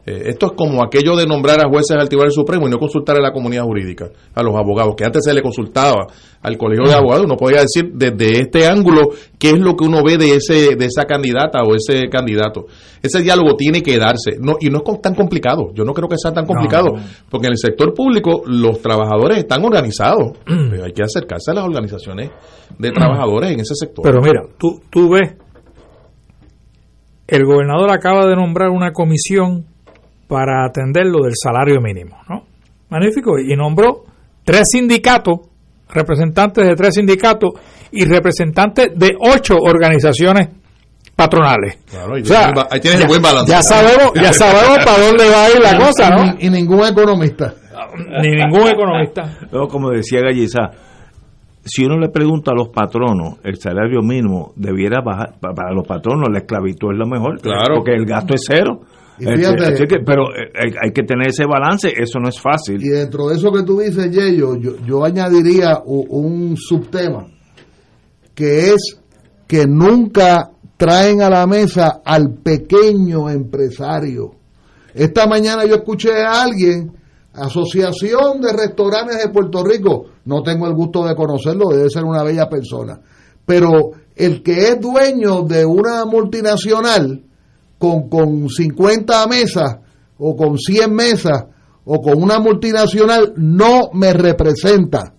Eh, 0.06 0.22
esto 0.26 0.46
es 0.46 0.52
como 0.52 0.82
aquello 0.82 1.16
de 1.16 1.26
nombrar 1.26 1.60
a 1.60 1.68
jueces 1.68 1.96
al 1.96 2.08
Tribunal 2.08 2.32
Supremo 2.32 2.66
y 2.66 2.70
no 2.70 2.78
consultar 2.78 3.16
a 3.16 3.20
la 3.20 3.32
comunidad 3.32 3.64
jurídica, 3.64 4.10
a 4.34 4.42
los 4.42 4.54
abogados, 4.56 4.94
que 4.96 5.04
antes 5.04 5.22
se 5.24 5.34
le 5.34 5.42
consultaba 5.42 6.06
al 6.40 6.56
colegio 6.56 6.88
de 6.88 6.94
abogados, 6.94 7.24
uno 7.26 7.36
podía 7.36 7.60
decir 7.60 7.90
desde 7.92 8.40
este 8.40 8.66
ángulo 8.66 9.08
qué 9.38 9.50
es 9.50 9.58
lo 9.58 9.76
que 9.76 9.84
uno 9.84 10.02
ve 10.02 10.16
de 10.16 10.36
ese 10.36 10.76
de 10.76 10.86
esa 10.86 11.04
candidata 11.04 11.62
o 11.62 11.74
ese 11.74 12.08
candidato. 12.08 12.66
Ese 13.02 13.20
diálogo 13.22 13.54
tiene 13.56 13.82
que 13.82 13.98
darse, 13.98 14.38
no 14.40 14.56
y 14.60 14.70
no 14.70 14.82
es 14.86 15.02
tan 15.02 15.14
complicado. 15.14 15.72
Yo 15.74 15.84
no 15.84 15.92
creo 15.92 16.08
que 16.08 16.16
sea 16.16 16.32
tan 16.32 16.46
complicado, 16.46 16.88
no. 16.94 17.02
porque 17.28 17.48
en 17.48 17.52
el 17.52 17.58
sector 17.58 17.92
público 17.94 18.42
los 18.46 18.80
trabajadores 18.80 19.38
están 19.38 19.64
organizados. 19.64 20.38
Pero 20.46 20.84
hay 20.84 20.92
que 20.92 21.02
acercarse 21.02 21.50
a 21.50 21.54
las 21.54 21.64
organizaciones 21.64 22.30
de 22.78 22.90
trabajadores 22.90 23.50
en 23.50 23.60
ese 23.60 23.74
sector. 23.74 24.04
Pero 24.04 24.20
mira, 24.22 24.42
tú, 24.58 24.80
tú 24.90 25.10
ves, 25.10 25.34
el 27.26 27.44
gobernador 27.44 27.90
acaba 27.90 28.26
de 28.26 28.36
nombrar 28.36 28.70
una 28.70 28.92
comisión 28.92 29.66
para 30.28 30.64
atender 30.66 31.06
lo 31.06 31.24
del 31.24 31.32
salario 31.34 31.80
mínimo, 31.80 32.16
¿no? 32.28 32.44
Magnífico, 32.90 33.38
y 33.38 33.56
nombró 33.56 34.04
tres 34.44 34.68
sindicatos, 34.70 35.40
representantes 35.88 36.64
de 36.66 36.74
tres 36.76 36.94
sindicatos 36.94 37.50
y 37.90 38.04
representantes 38.04 38.90
de 38.96 39.16
ocho 39.18 39.56
organizaciones 39.60 40.48
patronales. 41.16 41.78
Claro, 41.90 42.14
ahí 42.14 42.22
O 42.22 42.24
sea, 42.26 42.36
tienes 42.40 42.48
el 42.48 42.54
ba- 42.54 42.68
ahí 42.70 42.80
tienes 42.80 43.00
el 43.00 43.02
ya- 43.06 43.08
buen 43.08 43.22
balance. 43.22 43.50
Ya 43.50 43.62
sabemos, 43.62 44.12
ya 44.14 44.32
sabemos 44.32 44.78
para 44.84 44.98
dónde 45.06 45.28
va 45.30 45.44
a 45.44 45.50
ir 45.50 45.60
la 45.60 45.76
cosa, 45.78 46.10
¿no? 46.10 46.24
Y, 46.38 46.46
y 46.46 46.50
ningún 46.50 46.86
economista. 46.86 47.54
Ni 48.22 48.28
ningún 48.30 48.68
economista. 48.68 49.38
Luego, 49.50 49.68
como 49.68 49.90
decía 49.90 50.20
Galliza, 50.20 50.70
si 51.64 51.84
uno 51.84 51.98
le 51.98 52.08
pregunta 52.10 52.52
a 52.52 52.54
los 52.54 52.68
patronos, 52.68 53.38
el 53.44 53.56
salario 53.58 54.00
mínimo 54.02 54.52
debiera 54.56 55.00
bajar. 55.00 55.34
Pa- 55.40 55.52
Para 55.54 55.72
los 55.72 55.86
patronos, 55.86 56.28
la 56.30 56.38
esclavitud 56.38 56.92
es 56.92 56.98
lo 56.98 57.06
mejor. 57.06 57.40
Claro. 57.40 57.76
Porque 57.76 57.92
el 57.94 58.04
gasto 58.06 58.34
es 58.34 58.44
cero. 58.46 58.80
Y 59.20 59.26
fíjate- 59.36 59.64
Así 59.74 59.84
que- 59.86 60.00
pero 60.04 60.24
eh, 60.34 60.50
hay, 60.54 60.70
hay 60.82 60.92
que 60.92 61.02
tener 61.02 61.28
ese 61.28 61.44
balance, 61.44 61.88
eso 61.96 62.18
no 62.20 62.28
es 62.28 62.40
fácil. 62.40 62.82
Y 62.82 62.88
dentro 62.88 63.28
de 63.28 63.36
eso 63.36 63.50
que 63.52 63.62
tú 63.64 63.78
dices, 63.80 64.10
Yello, 64.10 64.56
yo, 64.56 64.76
yo 64.86 65.04
añadiría 65.04 65.80
un 65.84 66.56
subtema 66.56 67.26
que 68.34 68.70
es 68.74 68.98
que 69.46 69.66
nunca 69.66 70.50
traen 70.76 71.22
a 71.22 71.30
la 71.30 71.46
mesa 71.46 72.00
al 72.04 72.34
pequeño 72.34 73.28
empresario. 73.28 74.32
Esta 74.94 75.26
mañana 75.26 75.64
yo 75.64 75.74
escuché 75.76 76.12
a 76.12 76.42
alguien, 76.42 76.92
Asociación 77.32 78.40
de 78.40 78.52
Restaurantes 78.52 79.18
de 79.22 79.28
Puerto 79.30 79.64
Rico, 79.64 80.06
no 80.24 80.42
tengo 80.42 80.66
el 80.66 80.74
gusto 80.74 81.04
de 81.06 81.14
conocerlo, 81.14 81.68
debe 81.70 81.88
ser 81.90 82.04
una 82.04 82.22
bella 82.22 82.48
persona, 82.48 83.00
pero 83.46 83.90
el 84.16 84.42
que 84.42 84.68
es 84.68 84.80
dueño 84.80 85.42
de 85.42 85.64
una 85.64 86.04
multinacional 86.04 87.22
con, 87.78 88.08
con 88.08 88.48
50 88.48 89.26
mesas 89.28 89.78
o 90.18 90.36
con 90.36 90.58
100 90.58 90.92
mesas 90.92 91.44
o 91.84 92.02
con 92.02 92.22
una 92.22 92.38
multinacional 92.38 93.32
no 93.36 93.90
me 93.94 94.12
representa, 94.12 95.14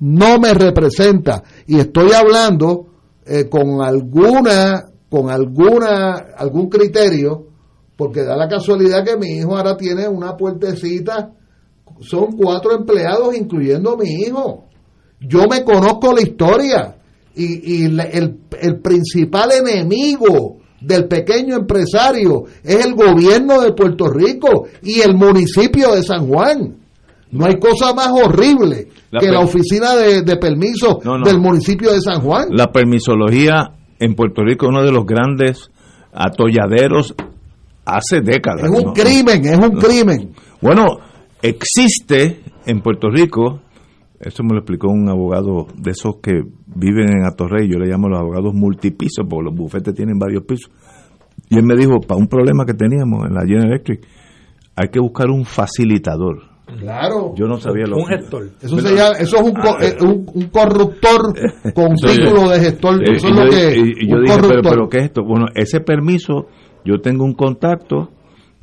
no 0.00 0.38
me 0.38 0.54
representa. 0.54 1.42
Y 1.66 1.78
estoy 1.78 2.12
hablando 2.12 2.86
eh, 3.26 3.48
con 3.48 3.82
alguna, 3.82 4.86
con 5.10 5.28
alguna, 5.28 6.14
algún 6.36 6.70
criterio, 6.70 7.48
porque 7.96 8.22
da 8.22 8.36
la 8.36 8.48
casualidad 8.48 9.04
que 9.04 9.18
mi 9.18 9.38
hijo 9.38 9.56
ahora 9.56 9.76
tiene 9.76 10.08
una 10.08 10.36
puertecita, 10.36 11.32
son 12.00 12.32
cuatro 12.32 12.74
empleados 12.74 13.36
incluyendo 13.36 13.96
mi 13.96 14.08
hijo. 14.08 14.64
Yo 15.20 15.46
me 15.46 15.62
conozco 15.62 16.12
la 16.12 16.22
historia 16.22 16.96
y, 17.34 17.82
y 17.82 17.84
el, 17.84 18.38
el 18.60 18.80
principal 18.80 19.52
enemigo 19.52 20.63
del 20.86 21.06
pequeño 21.08 21.56
empresario 21.56 22.44
es 22.62 22.84
el 22.84 22.94
gobierno 22.94 23.60
de 23.60 23.72
Puerto 23.72 24.08
Rico 24.08 24.66
y 24.82 25.00
el 25.00 25.14
municipio 25.14 25.94
de 25.94 26.02
San 26.02 26.26
Juan. 26.26 26.76
No 27.30 27.46
hay 27.46 27.58
cosa 27.58 27.92
más 27.94 28.08
horrible 28.12 28.88
La 29.10 29.18
que 29.20 29.26
la 29.30 29.40
oficina 29.40 29.96
de, 29.96 30.22
de 30.22 30.36
permiso 30.36 31.00
No, 31.04 31.18
no. 31.18 31.24
del 31.26 31.38
municipio 31.40 31.92
de 31.92 32.00
San 32.00 32.20
Juan. 32.20 32.48
La 32.52 32.70
permisología 32.70 33.72
en 33.98 34.14
Puerto 34.14 34.42
Rico 34.44 34.66
es 34.66 34.70
uno 34.70 34.84
de 34.84 34.92
los 34.92 35.04
grandes 35.04 35.68
atolladeros 36.12 37.14
hace 37.84 38.20
décadas. 38.20 38.62
es 38.64 38.70
un 38.70 38.84
¿no? 38.84 38.92
crimen, 38.92 39.44
es 39.46 39.58
un 39.58 39.72
crimen. 39.72 40.32
Bueno, 40.60 40.98
existe 41.42 42.40
en 42.66 42.80
Puerto 42.80 43.08
Rico, 43.10 43.60
eso 44.24 44.42
me 44.42 44.50
lo 44.54 44.58
explicó 44.60 44.88
un 44.88 45.08
abogado 45.08 45.66
de 45.76 45.90
esos 45.90 46.16
que 46.22 46.42
viven 46.66 47.08
en 47.10 47.24
Atorrey, 47.24 47.68
yo 47.70 47.78
le 47.78 47.86
llamo 47.88 48.08
los 48.08 48.18
abogados 48.20 48.54
multipisos, 48.54 49.26
porque 49.28 49.44
los 49.44 49.54
bufetes 49.54 49.94
tienen 49.94 50.18
varios 50.18 50.44
pisos. 50.44 50.70
Y 51.50 51.58
él 51.58 51.64
me 51.64 51.76
dijo, 51.76 52.00
para 52.00 52.18
un 52.18 52.26
problema 52.26 52.64
que 52.64 52.74
teníamos 52.74 53.26
en 53.26 53.34
la 53.34 53.42
General 53.42 53.68
Electric, 53.68 54.06
hay 54.76 54.88
que 54.88 54.98
buscar 55.00 55.30
un 55.30 55.44
facilitador. 55.44 56.38
Claro. 56.78 57.34
Yo 57.36 57.46
no 57.46 57.58
sabía 57.58 57.84
lo 57.86 57.96
Un 57.98 58.06
gestor. 58.06 58.48
Eso, 58.62 58.78
se 58.80 58.94
llama- 58.96 59.16
eso 59.18 59.36
es 59.36 59.42
un, 59.42 59.52
Ah, 59.58 59.76
eh, 59.82 59.96
un, 60.00 60.26
un 60.34 60.48
corruptor 60.48 61.20
con 61.74 61.94
título 61.94 62.48
de 62.48 62.60
gestor. 62.60 63.02
Eh, 63.02 63.12
Eso 63.16 63.28
y 63.28 63.30
es 63.30 63.36
yo, 63.36 63.44
lo 63.44 63.44
di- 63.44 63.50
que 63.50 63.76
y- 64.04 64.08
yo 64.08 64.16
un 64.16 64.24
dije, 64.24 64.36
pero, 64.48 64.62
pero 64.62 64.88
¿qué 64.88 64.98
es 64.98 65.04
esto? 65.04 65.22
Bueno, 65.24 65.46
ese 65.54 65.80
permiso, 65.80 66.46
yo 66.84 67.00
tengo 67.02 67.24
un 67.24 67.34
contacto, 67.34 68.08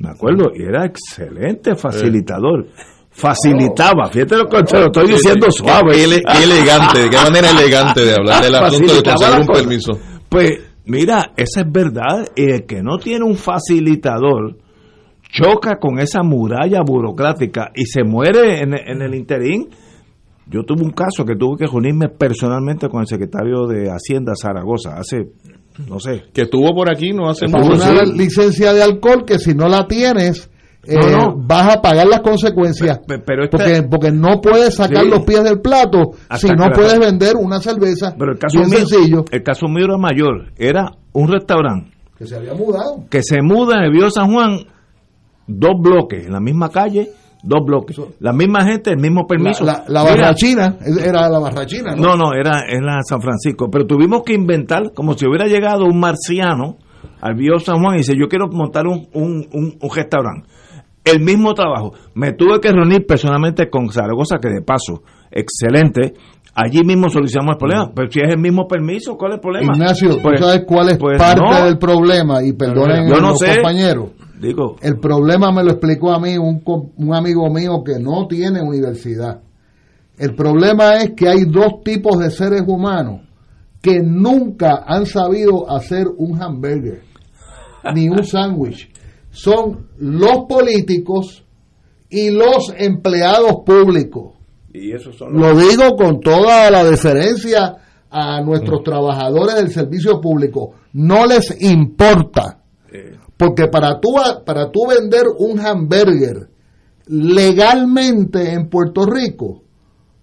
me 0.00 0.08
acuerdo, 0.10 0.50
y 0.54 0.62
era 0.64 0.84
excelente 0.84 1.76
facilitador. 1.76 2.66
Facilitaba, 3.12 4.08
fíjate 4.10 4.36
lo 4.36 4.48
que 4.48 4.62
te 4.62 4.78
lo 4.80 4.86
estoy 4.86 5.06
diciendo 5.08 5.50
suave. 5.50 5.92
Qué, 5.94 6.04
ele- 6.04 6.22
qué 6.22 6.44
elegante, 6.44 6.98
de 7.00 7.10
qué 7.10 7.16
manera 7.16 7.50
elegante 7.50 8.00
de 8.04 8.14
hablar 8.14 8.42
del 8.42 8.54
asunto 8.54 8.94
de 8.94 9.02
conseguir 9.02 9.40
un 9.40 9.46
permiso. 9.46 9.92
Pues 10.28 10.50
mira, 10.86 11.32
esa 11.36 11.60
es 11.60 11.66
verdad. 11.70 12.26
Y 12.34 12.50
el 12.50 12.64
que 12.66 12.82
no 12.82 12.96
tiene 12.98 13.24
un 13.24 13.36
facilitador 13.36 14.56
choca 15.30 15.78
con 15.78 15.98
esa 15.98 16.22
muralla 16.22 16.80
burocrática 16.84 17.70
y 17.74 17.84
se 17.86 18.02
muere 18.02 18.60
en, 18.60 18.74
en 18.74 19.02
el 19.02 19.14
interín. 19.14 19.68
Yo 20.46 20.64
tuve 20.64 20.82
un 20.82 20.90
caso 20.90 21.24
que 21.24 21.36
tuve 21.36 21.58
que 21.58 21.66
reunirme 21.66 22.08
personalmente 22.08 22.88
con 22.88 23.00
el 23.02 23.06
secretario 23.06 23.66
de 23.66 23.90
Hacienda 23.90 24.32
Zaragoza 24.34 24.96
hace, 24.98 25.28
no 25.88 26.00
sé. 26.00 26.24
Que 26.34 26.42
estuvo 26.42 26.74
por 26.74 26.90
aquí 26.90 27.12
no 27.12 27.28
hace 27.30 27.46
mucho. 27.46 27.72
una 27.74 28.02
licencia 28.04 28.72
de 28.74 28.82
alcohol 28.82 29.24
que 29.26 29.38
si 29.38 29.54
no 29.54 29.68
la 29.68 29.86
tienes 29.86 30.50
eh, 30.84 30.96
No, 30.96 31.10
no. 31.18 31.34
vas 31.36 31.76
a 31.76 31.80
pagar 31.82 32.06
las 32.08 32.20
consecuencias 32.20 32.98
Pe- 33.06 33.18
pero 33.20 33.48
porque 33.50 33.82
porque 33.88 34.10
no 34.10 34.40
puedes 34.40 34.74
sacar 34.74 35.04
Sí. 35.04 35.08
los 35.10 35.20
pies 35.24 35.44
del 35.44 35.60
plato 35.60 36.10
si 36.36 36.48
no 36.48 36.70
puedes 36.74 36.98
vender 36.98 37.36
una 37.36 37.60
cerveza 37.60 38.14
Pero 38.18 38.32
el 38.32 38.38
caso 38.38 38.58
mío, 38.58 38.68
sencillo 38.68 39.24
el 39.30 39.42
caso 39.42 39.66
mío 39.68 39.84
era 39.84 39.96
mayor. 39.98 40.52
Era 40.58 40.90
un 41.12 41.28
restaurante 41.28 41.90
que 42.18 42.26
se 42.26 42.36
había 42.36 42.54
mudado 42.54 43.04
que 43.10 43.22
se 43.22 43.42
muda 43.42 43.78
en 43.78 43.84
el 43.84 43.90
Viejo 43.92 44.10
San 44.10 44.32
Juan, 44.32 44.58
dos 45.46 45.72
bloques, 45.80 46.26
en 46.26 46.32
la 46.32 46.40
misma 46.40 46.68
calle, 46.70 47.10
dos 47.42 47.60
bloques. 47.66 47.96
La 48.20 48.32
misma 48.32 48.64
gente, 48.64 48.90
el 48.90 48.98
mismo 48.98 49.26
permiso. 49.26 49.64
la, 49.64 49.84
la 49.88 50.02
Mira, 50.04 50.14
barrachina 50.14 50.76
era 51.04 51.28
la 51.28 51.38
barrachina 51.40 51.94
No, 51.96 52.16
¿no? 52.16 52.28
no, 52.28 52.32
era 52.34 52.60
en 52.68 52.84
la 52.84 53.02
San 53.02 53.20
Francisco. 53.20 53.68
Pero 53.70 53.86
tuvimos 53.86 54.22
que 54.24 54.34
inventar, 54.34 54.92
como 54.94 55.14
si 55.14 55.26
hubiera 55.26 55.46
llegado 55.46 55.84
un 55.84 55.98
marciano 55.98 56.76
al 57.20 57.34
Viejo 57.34 57.58
San 57.58 57.80
Juan 57.82 57.94
y 57.94 57.98
dice, 57.98 58.14
yo 58.16 58.28
quiero 58.28 58.46
montar 58.48 58.86
un, 58.86 59.08
un, 59.14 59.48
un, 59.52 59.76
un 59.80 59.90
restaurante. 59.94 60.48
El 61.04 61.20
mismo 61.20 61.52
trabajo. 61.54 61.92
Me 62.14 62.32
tuve 62.32 62.60
que 62.60 62.70
reunir 62.72 63.06
personalmente 63.06 63.68
con 63.68 63.90
Zaragoza, 63.90 64.38
que 64.40 64.48
de 64.48 64.62
paso, 64.62 65.02
excelente. 65.30 66.14
Allí 66.54 66.84
mismo 66.84 67.08
solucionamos 67.08 67.54
el 67.54 67.58
problema. 67.58 67.92
Pero 67.94 68.10
si 68.10 68.20
es 68.20 68.28
el 68.28 68.38
mismo 68.38 68.68
permiso, 68.68 69.16
¿cuál 69.16 69.32
es 69.32 69.34
el 69.36 69.40
problema? 69.40 69.72
Ignacio 69.74 70.18
Pues- 70.22 70.38
tú 70.40 70.44
sabes 70.46 70.62
cuál 70.66 70.90
es 70.90 70.98
pues 70.98 71.18
parte 71.18 71.40
no. 71.42 71.64
del 71.64 71.78
problema 71.78 72.42
y 72.44 72.52
perdonen 72.52 73.08
Yo 73.08 73.20
no 73.20 73.30
los 73.30 73.38
sé. 73.38 73.54
compañeros 73.56 74.10
Digo, 74.38 74.76
el 74.82 74.98
problema 74.98 75.50
me 75.52 75.62
lo 75.64 75.70
explicó 75.70 76.12
a 76.12 76.18
mí 76.20 76.36
un, 76.36 76.62
un 76.96 77.14
amigo 77.14 77.48
mío 77.48 77.82
que 77.84 77.98
no 78.00 78.26
tiene 78.26 78.60
universidad. 78.60 79.40
El 80.18 80.34
problema 80.34 80.96
es 80.96 81.12
que 81.16 81.28
hay 81.28 81.44
dos 81.44 81.82
tipos 81.84 82.18
de 82.18 82.30
seres 82.30 82.62
humanos 82.66 83.20
que 83.80 84.00
nunca 84.02 84.84
han 84.86 85.06
sabido 85.06 85.70
hacer 85.70 86.06
un 86.16 86.40
hamburger 86.42 87.02
ni 87.94 88.08
un 88.08 88.24
sándwich. 88.24 88.91
Son 89.32 89.88
los 89.98 90.44
políticos 90.48 91.44
y 92.08 92.30
los 92.30 92.72
empleados 92.76 93.62
públicos. 93.66 94.34
y 94.72 94.92
esos 94.92 95.16
son 95.16 95.32
Lo 95.32 95.54
digo 95.56 95.96
con 95.96 96.20
toda 96.20 96.70
la 96.70 96.84
deferencia 96.84 97.76
a 98.10 98.40
nuestros 98.42 98.82
trabajadores 98.84 99.56
del 99.56 99.70
servicio 99.70 100.20
público. 100.20 100.74
No 100.92 101.26
les 101.26 101.60
importa 101.62 102.62
Porque 103.36 103.66
para 103.68 103.98
tú, 103.98 104.14
para 104.44 104.70
tú 104.70 104.86
vender 104.86 105.24
un 105.38 105.58
hamburger 105.58 106.48
legalmente 107.06 108.52
en 108.52 108.68
Puerto 108.68 109.06
Rico, 109.06 109.62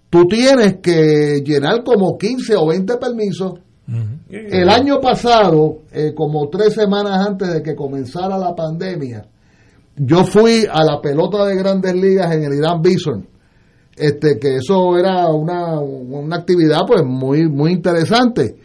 tú 0.08 0.26
tienes 0.26 0.78
que 0.80 1.42
llenar 1.44 1.82
como 1.84 2.16
15 2.16 2.56
o 2.56 2.68
20 2.68 2.96
permisos. 2.96 3.54
El 4.28 4.68
año 4.68 5.00
pasado, 5.00 5.82
eh, 5.92 6.12
como 6.14 6.48
tres 6.48 6.74
semanas 6.74 7.26
antes 7.26 7.52
de 7.52 7.62
que 7.62 7.74
comenzara 7.74 8.38
la 8.38 8.54
pandemia, 8.54 9.26
yo 9.96 10.24
fui 10.24 10.64
a 10.70 10.84
la 10.84 11.00
pelota 11.00 11.44
de 11.44 11.56
grandes 11.56 11.94
ligas 11.94 12.32
en 12.32 12.44
el 12.44 12.54
Irán 12.54 12.80
Bison. 12.80 13.26
Este, 13.96 14.38
que 14.38 14.56
eso 14.56 14.96
era 14.96 15.26
una, 15.28 15.78
una 15.80 16.36
actividad 16.36 16.80
pues 16.86 17.02
muy, 17.04 17.48
muy 17.48 17.72
interesante. 17.72 18.56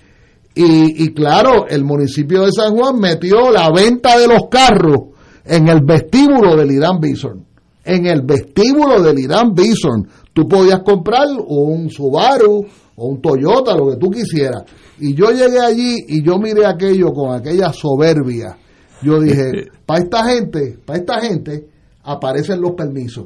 Y, 0.54 1.04
y 1.04 1.14
claro, 1.14 1.68
el 1.68 1.84
municipio 1.84 2.46
de 2.46 2.52
San 2.52 2.76
Juan 2.76 3.00
metió 3.00 3.52
la 3.52 3.70
venta 3.72 4.18
de 4.18 4.28
los 4.28 4.48
carros 4.50 5.10
en 5.44 5.68
el 5.68 5.82
vestíbulo 5.84 6.56
del 6.56 6.72
Irán 6.72 7.00
Bison. 7.00 7.46
En 7.84 8.06
el 8.06 8.22
vestíbulo 8.22 9.02
del 9.02 9.20
Irán 9.20 9.54
Bison. 9.54 10.08
Tú 10.34 10.48
podías 10.48 10.82
comprar 10.82 11.28
un 11.48 11.90
Subaru 11.90 12.66
o 12.96 13.08
un 13.08 13.22
Toyota, 13.22 13.76
lo 13.76 13.90
que 13.92 13.98
tú 13.98 14.10
quisieras. 14.10 14.64
Y 15.00 15.14
yo 15.14 15.32
llegué 15.32 15.60
allí 15.60 15.96
y 16.08 16.24
yo 16.24 16.38
miré 16.38 16.66
aquello 16.66 17.12
con 17.12 17.36
aquella 17.36 17.72
soberbia. 17.74 18.58
Yo 19.02 19.20
dije, 19.20 19.68
para 19.86 20.00
esta 20.02 20.24
gente, 20.26 20.78
para 20.86 21.00
esta 21.00 21.22
gente 21.22 21.68
aparecen 22.04 22.62
los 22.62 22.72
permisos. 22.72 23.26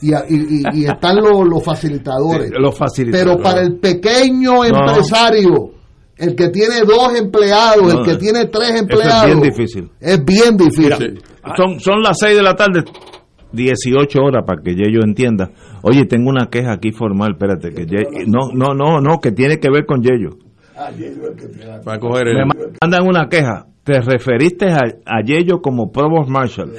Y, 0.00 0.14
y, 0.14 0.62
y 0.74 0.84
están 0.84 1.16
los, 1.16 1.44
los 1.48 1.62
facilitadores. 1.64 2.52
los 2.56 2.76
facilitadores. 2.76 3.34
Pero 3.34 3.42
para 3.42 3.62
el 3.62 3.78
pequeño 3.78 4.64
empresario, 4.64 5.72
el 6.16 6.36
que 6.36 6.48
tiene 6.48 6.82
dos 6.86 7.16
empleados, 7.16 7.94
el 7.94 8.04
que 8.04 8.16
tiene 8.16 8.46
tres 8.46 8.80
empleados. 8.80 9.24
es 9.24 9.26
bien 9.26 9.40
difícil. 9.40 9.90
Es 10.00 10.24
bien 10.24 10.56
difícil. 10.56 11.20
son, 11.56 11.80
son 11.80 12.02
las 12.02 12.16
6 12.20 12.36
de 12.36 12.42
la 12.42 12.54
tarde, 12.54 12.84
18 13.52 14.18
horas 14.20 14.44
para 14.46 14.62
que 14.62 14.74
yo 14.74 15.00
entienda. 15.02 15.50
Oye, 15.82 16.04
tengo 16.06 16.28
una 16.30 16.46
queja 16.50 16.72
aquí 16.72 16.92
formal, 16.92 17.32
espérate, 17.32 17.72
que 17.72 17.86
Ye- 17.86 18.24
no, 18.26 18.50
no, 18.52 18.74
no, 18.74 19.00
no, 19.00 19.20
que 19.20 19.32
tiene 19.32 19.58
que 19.58 19.70
ver 19.70 19.86
con 19.86 20.02
Yello. 20.02 20.36
Va 21.86 21.94
a 21.94 21.98
coger 21.98 22.28
el... 22.28 22.36
Me 22.36 22.44
mandan 22.80 23.06
una 23.08 23.28
queja. 23.28 23.66
Te 23.82 24.00
referiste 24.02 24.66
a, 24.70 24.80
a 25.06 25.22
Yello 25.24 25.60
como 25.62 25.90
Provost 25.90 26.28
Marshal. 26.28 26.70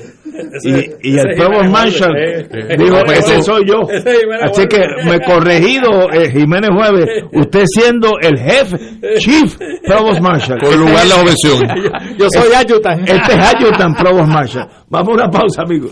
Y, 0.63 1.09
y 1.11 1.17
el 1.17 1.35
Provost 1.35 1.63
Jiménez 1.65 1.71
Marshal 1.71 2.11
Jueves, 2.13 2.47
eh. 2.51 2.75
dijo, 2.77 2.95
ese 3.11 3.43
soy 3.43 3.65
yo. 3.67 3.81
ese 3.89 4.15
Así 4.41 4.67
que 4.67 4.79
me 5.05 5.19
corregido 5.19 6.09
eh, 6.13 6.31
Jiménez 6.31 6.69
Jueves, 6.71 7.05
usted 7.33 7.63
siendo 7.65 8.11
el 8.21 8.37
jefe, 8.37 8.77
Chief 9.17 9.57
Provost 9.85 10.21
Marshal. 10.21 10.59
Por 10.59 10.77
lugar 10.77 11.07
la 11.07 11.15
objeción. 11.15 11.59
Yo 12.17 12.27
soy 12.29 12.53
Ayutan. 12.55 13.01
Este 13.01 13.33
es 13.33 13.55
Ayutan 13.55 13.93
Provost 13.95 14.27
Marshal. 14.31 14.67
Vamos 14.87 15.09
a 15.09 15.13
una 15.23 15.29
pausa, 15.31 15.63
amigos. 15.63 15.91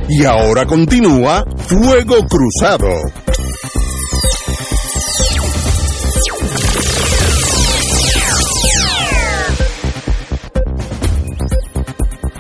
Y 0.09 0.25
ahora 0.25 0.67
continúa 0.67 1.45
Fuego 1.57 2.27
Cruzado. 2.27 2.89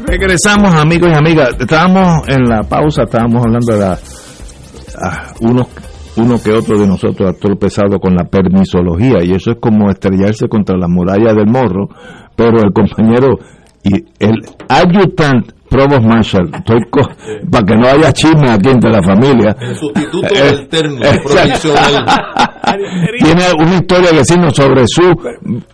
Regresamos, 0.05 0.75
amigos 0.75 1.11
y 1.12 1.14
amigas. 1.14 1.51
Estábamos 1.61 2.27
en 2.27 2.43
la 2.45 2.64
pausa, 2.64 3.05
estábamos 3.05 3.47
hablando 3.47 3.73
de 3.73 3.79
la, 3.79 3.97
ah, 5.01 5.33
unos, 5.41 5.68
uno 6.23 6.37
que 6.43 6.53
otro 6.53 6.79
de 6.79 6.87
nosotros 6.87 7.29
ha 7.31 7.33
tropezado 7.39 7.99
con 7.99 8.14
la 8.14 8.25
permisología 8.25 9.23
y 9.25 9.33
eso 9.33 9.53
es 9.53 9.57
como 9.61 9.91
estrellarse 9.91 10.49
contra 10.49 10.77
la 10.77 10.89
muralla 10.89 11.33
del 11.35 11.47
morro, 11.47 11.89
pero 12.37 12.59
el 12.62 12.73
compañero 12.73 13.39
y 13.83 13.95
el 14.18 14.35
adjutant 14.68 15.53
Provost 15.71 16.03
Marshall, 16.03 16.51
estoy 16.53 16.81
co- 16.91 17.09
para 17.49 17.64
que 17.64 17.77
no 17.77 17.87
haya 17.87 18.12
chisme 18.12 18.51
aquí 18.51 18.71
entre 18.71 18.91
la 18.91 19.01
familia. 19.03 19.57
El 19.61 19.77
sustituto 19.77 20.27
Eh, 20.35 20.49
alterno, 20.49 20.97
exacto. 20.97 21.29
provisional. 21.33 22.05
Tiene 23.18 23.43
una 23.59 23.77
historia 23.77 24.11
que 24.11 24.16
decirnos 24.18 24.55
sobre 24.55 24.85
su 24.87 25.03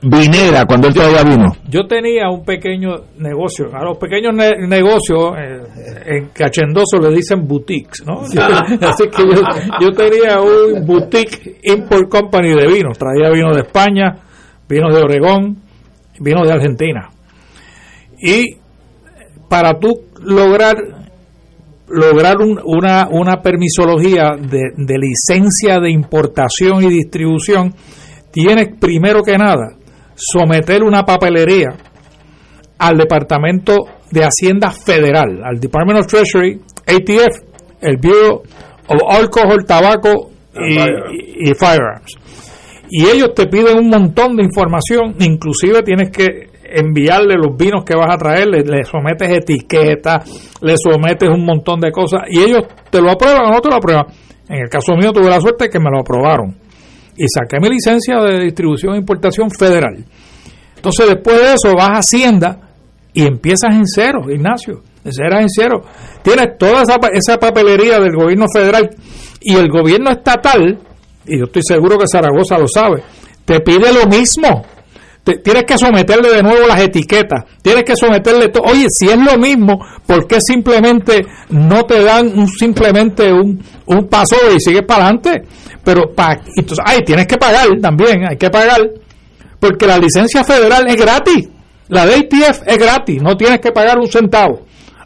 vinera 0.02 0.64
cuando 0.66 0.88
él 0.88 0.94
todavía 0.94 1.22
vino. 1.22 1.46
Yo 1.68 1.86
tenía 1.86 2.28
un 2.30 2.44
pequeño 2.44 2.94
negocio. 3.18 3.66
A 3.74 3.84
los 3.84 3.98
pequeños 3.98 4.34
ne- 4.34 4.66
negocios 4.66 5.34
eh, 5.38 5.60
en 6.06 6.28
Cachendoso 6.28 6.98
le 7.00 7.14
dicen 7.14 7.46
boutiques, 7.46 8.04
¿no? 8.06 8.20
Así 8.80 9.08
que 9.08 9.22
yo, 9.22 9.42
yo 9.80 9.90
tenía 9.92 10.40
un 10.40 10.84
boutique 10.86 11.58
import 11.64 12.08
company 12.08 12.54
de 12.54 12.66
vinos. 12.66 12.98
Traía 12.98 13.30
vinos 13.30 13.54
de 13.54 13.62
España, 13.62 14.16
vinos 14.68 14.94
de 14.94 15.00
Oregón, 15.00 15.56
vinos 16.20 16.46
de 16.46 16.52
Argentina. 16.52 17.10
Y 18.18 18.56
para 19.48 19.78
tú 19.78 20.00
lograr 20.22 20.74
lograr 21.88 22.36
un- 22.40 22.60
una, 22.64 23.08
una 23.10 23.40
permisología 23.42 24.32
de, 24.40 24.72
de 24.76 24.94
licencia 24.98 25.78
de 25.80 25.90
importación 25.90 26.82
y 26.84 26.88
distribución, 26.88 27.74
tienes 28.30 28.68
primero 28.78 29.22
que 29.22 29.36
nada 29.38 29.76
someter 30.14 30.82
una 30.82 31.02
papelería 31.04 31.68
al 32.78 32.96
Departamento 32.98 33.74
de 34.10 34.24
Hacienda 34.24 34.70
Federal, 34.70 35.42
al 35.44 35.58
Department 35.60 36.00
of 36.00 36.06
Treasury, 36.06 36.60
ATF, 36.86 37.42
el 37.80 37.96
Bureau 37.98 38.42
of 38.88 39.00
Alcohol, 39.08 39.64
Tabaco 39.66 40.30
y, 40.54 41.48
y 41.50 41.54
Firearms. 41.54 42.14
Y 42.88 43.06
ellos 43.06 43.34
te 43.34 43.46
piden 43.46 43.78
un 43.78 43.88
montón 43.88 44.36
de 44.36 44.44
información, 44.44 45.16
inclusive 45.18 45.82
tienes 45.82 46.10
que 46.10 46.48
enviarle 46.70 47.34
los 47.36 47.56
vinos 47.56 47.84
que 47.84 47.94
vas 47.96 48.12
a 48.12 48.18
traer, 48.18 48.48
le, 48.48 48.62
le 48.62 48.84
sometes 48.84 49.28
etiquetas, 49.30 50.58
le 50.60 50.74
sometes 50.76 51.28
un 51.28 51.44
montón 51.44 51.80
de 51.80 51.90
cosas 51.90 52.22
y 52.28 52.40
ellos 52.40 52.62
te 52.90 53.00
lo 53.00 53.10
aprueban 53.10 53.46
o 53.46 53.52
no 53.52 53.60
te 53.60 53.68
lo 53.68 53.76
aprueban. 53.76 54.06
En 54.48 54.62
el 54.62 54.68
caso 54.68 54.94
mío 54.96 55.12
tuve 55.12 55.28
la 55.28 55.40
suerte 55.40 55.68
que 55.68 55.78
me 55.78 55.90
lo 55.90 56.00
aprobaron 56.00 56.56
y 57.16 57.24
saqué 57.28 57.58
mi 57.60 57.68
licencia 57.68 58.16
de 58.20 58.44
distribución 58.44 58.94
e 58.94 58.98
importación 58.98 59.50
federal. 59.50 60.04
Entonces 60.76 61.06
después 61.06 61.40
de 61.40 61.54
eso 61.54 61.74
vas 61.76 61.88
a 61.88 61.98
Hacienda 61.98 62.60
y 63.12 63.24
empiezas 63.26 63.74
en 63.74 63.86
cero, 63.86 64.22
Ignacio, 64.28 64.82
eras 65.04 65.42
en 65.42 65.48
cero. 65.48 65.82
Tienes 66.22 66.58
toda 66.58 66.82
esa, 66.82 66.96
esa 67.12 67.38
papelería 67.38 67.98
del 67.98 68.14
gobierno 68.14 68.46
federal 68.52 68.90
y 69.40 69.54
el 69.56 69.68
gobierno 69.68 70.10
estatal, 70.10 70.78
y 71.26 71.38
yo 71.38 71.44
estoy 71.44 71.62
seguro 71.62 71.98
que 71.98 72.06
Zaragoza 72.06 72.58
lo 72.58 72.68
sabe, 72.68 73.02
te 73.44 73.60
pide 73.60 73.92
lo 73.92 74.06
mismo 74.06 74.64
tienes 75.34 75.64
que 75.64 75.76
someterle 75.76 76.30
de 76.30 76.42
nuevo 76.42 76.66
las 76.66 76.80
etiquetas, 76.80 77.44
tienes 77.60 77.84
que 77.84 77.96
someterle 77.96 78.48
todo. 78.48 78.64
Oye, 78.64 78.86
si 78.88 79.08
es 79.08 79.16
lo 79.16 79.36
mismo, 79.38 79.84
¿por 80.06 80.26
qué 80.26 80.40
simplemente 80.40 81.26
no 81.50 81.84
te 81.84 82.02
dan 82.02 82.38
un, 82.38 82.48
simplemente 82.48 83.32
un, 83.32 83.60
un 83.86 84.08
paso 84.08 84.36
y 84.54 84.60
sigues 84.60 84.82
para 84.82 85.04
adelante? 85.06 85.42
Pero, 85.82 86.12
pa, 86.14 86.38
entonces, 86.56 86.84
ay, 86.84 87.00
tienes 87.04 87.26
que 87.26 87.36
pagar 87.36 87.66
también, 87.80 88.24
hay 88.28 88.36
que 88.36 88.50
pagar, 88.50 88.80
porque 89.58 89.86
la 89.86 89.98
licencia 89.98 90.44
federal 90.44 90.84
es 90.88 90.96
gratis, 90.96 91.48
la 91.88 92.06
de 92.06 92.14
ATF 92.14 92.62
es 92.66 92.78
gratis, 92.78 93.22
no 93.22 93.36
tienes 93.36 93.60
que 93.60 93.72
pagar 93.72 93.98
un 93.98 94.08
centavo, 94.08 94.62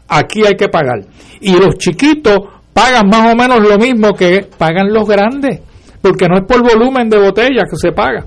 aquí 0.07 0.45
hay 0.45 0.55
que 0.55 0.69
pagar. 0.69 1.05
Y 1.39 1.53
los 1.53 1.77
chiquitos 1.77 2.39
pagan 2.73 3.07
más 3.09 3.31
o 3.31 3.35
menos 3.35 3.59
lo 3.59 3.77
mismo 3.77 4.13
que 4.13 4.47
pagan 4.57 4.91
los 4.93 5.07
grandes, 5.07 5.61
porque 6.01 6.27
no 6.27 6.37
es 6.37 6.45
por 6.45 6.61
volumen 6.61 7.09
de 7.09 7.19
botella 7.19 7.63
que 7.69 7.77
se 7.77 7.91
paga. 7.91 8.25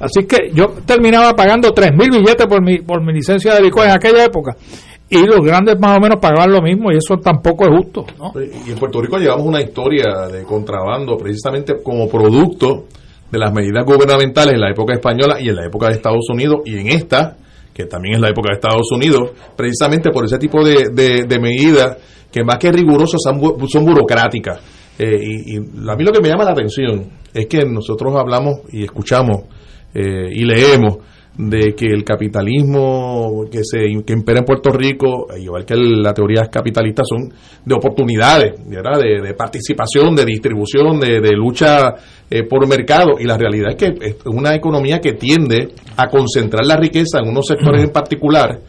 Así 0.00 0.26
que 0.26 0.50
yo 0.54 0.74
terminaba 0.86 1.34
pagando 1.34 1.74
3.000 1.74 2.10
billetes 2.10 2.46
por 2.46 2.62
mi, 2.62 2.78
por 2.78 3.04
mi 3.04 3.12
licencia 3.12 3.54
de 3.54 3.62
licor 3.62 3.86
en 3.86 3.92
aquella 3.92 4.24
época. 4.24 4.56
Y 5.10 5.24
los 5.24 5.40
grandes 5.40 5.78
más 5.80 5.96
o 5.96 6.00
menos 6.00 6.18
pagaban 6.20 6.52
lo 6.52 6.60
mismo 6.60 6.92
y 6.92 6.96
eso 6.96 7.16
tampoco 7.16 7.64
es 7.64 7.70
justo. 7.70 8.04
Y 8.66 8.70
en 8.70 8.78
Puerto 8.78 9.00
Rico 9.00 9.16
llevamos 9.16 9.46
una 9.46 9.60
historia 9.60 10.28
de 10.30 10.44
contrabando 10.44 11.16
precisamente 11.16 11.82
como 11.82 12.08
producto 12.08 12.84
de 13.30 13.38
las 13.38 13.52
medidas 13.52 13.84
gubernamentales 13.86 14.54
en 14.54 14.60
la 14.60 14.70
época 14.70 14.94
española 14.94 15.40
y 15.40 15.48
en 15.48 15.56
la 15.56 15.66
época 15.66 15.88
de 15.88 15.94
Estados 15.94 16.28
Unidos 16.30 16.60
y 16.66 16.78
en 16.78 16.88
esta, 16.88 17.36
que 17.72 17.86
también 17.86 18.16
es 18.16 18.20
la 18.20 18.28
época 18.28 18.50
de 18.50 18.56
Estados 18.56 18.90
Unidos, 18.92 19.30
precisamente 19.56 20.10
por 20.10 20.26
ese 20.26 20.38
tipo 20.38 20.62
de, 20.62 20.90
de, 20.92 21.38
medidas 21.40 21.96
que 22.30 22.44
más 22.44 22.58
que 22.58 22.70
rigurosas 22.70 23.20
son, 23.22 23.40
son 23.68 23.84
burocráticas. 23.84 24.60
Eh, 24.98 25.18
y, 25.22 25.54
y 25.54 25.56
a 25.56 25.94
mí 25.94 26.04
lo 26.04 26.12
que 26.12 26.20
me 26.20 26.28
llama 26.28 26.44
la 26.44 26.52
atención 26.52 27.08
es 27.32 27.46
que 27.46 27.64
nosotros 27.64 28.14
hablamos 28.14 28.60
y 28.72 28.84
escuchamos 28.84 29.44
eh, 29.94 30.28
y 30.30 30.44
leemos 30.44 30.98
de 31.38 31.72
que 31.76 31.86
el 31.86 32.02
capitalismo 32.02 33.44
que 33.50 33.60
se 33.62 33.86
impera 33.88 34.40
en 34.40 34.44
Puerto 34.44 34.70
Rico, 34.70 35.28
igual 35.38 35.64
que 35.64 35.76
las 35.76 36.12
teorías 36.12 36.48
capitalistas, 36.48 37.06
son 37.08 37.32
de 37.64 37.74
oportunidades, 37.74 38.54
De, 38.66 39.34
participación, 39.34 40.16
de 40.16 40.24
distribución, 40.24 40.98
de, 40.98 41.32
lucha 41.36 41.94
eh, 42.28 42.42
por 42.42 42.66
mercado. 42.66 43.12
Y 43.20 43.24
la 43.24 43.38
realidad 43.38 43.70
es 43.70 43.76
que 43.76 43.94
es 44.04 44.16
una 44.26 44.54
economía 44.56 44.98
que 44.98 45.12
tiende 45.12 45.68
a 45.96 46.08
concentrar 46.08 46.66
la 46.66 46.76
riqueza 46.76 47.20
en 47.20 47.28
unos 47.28 47.46
sectores 47.46 47.84
en 47.84 47.90
particular. 47.90 48.60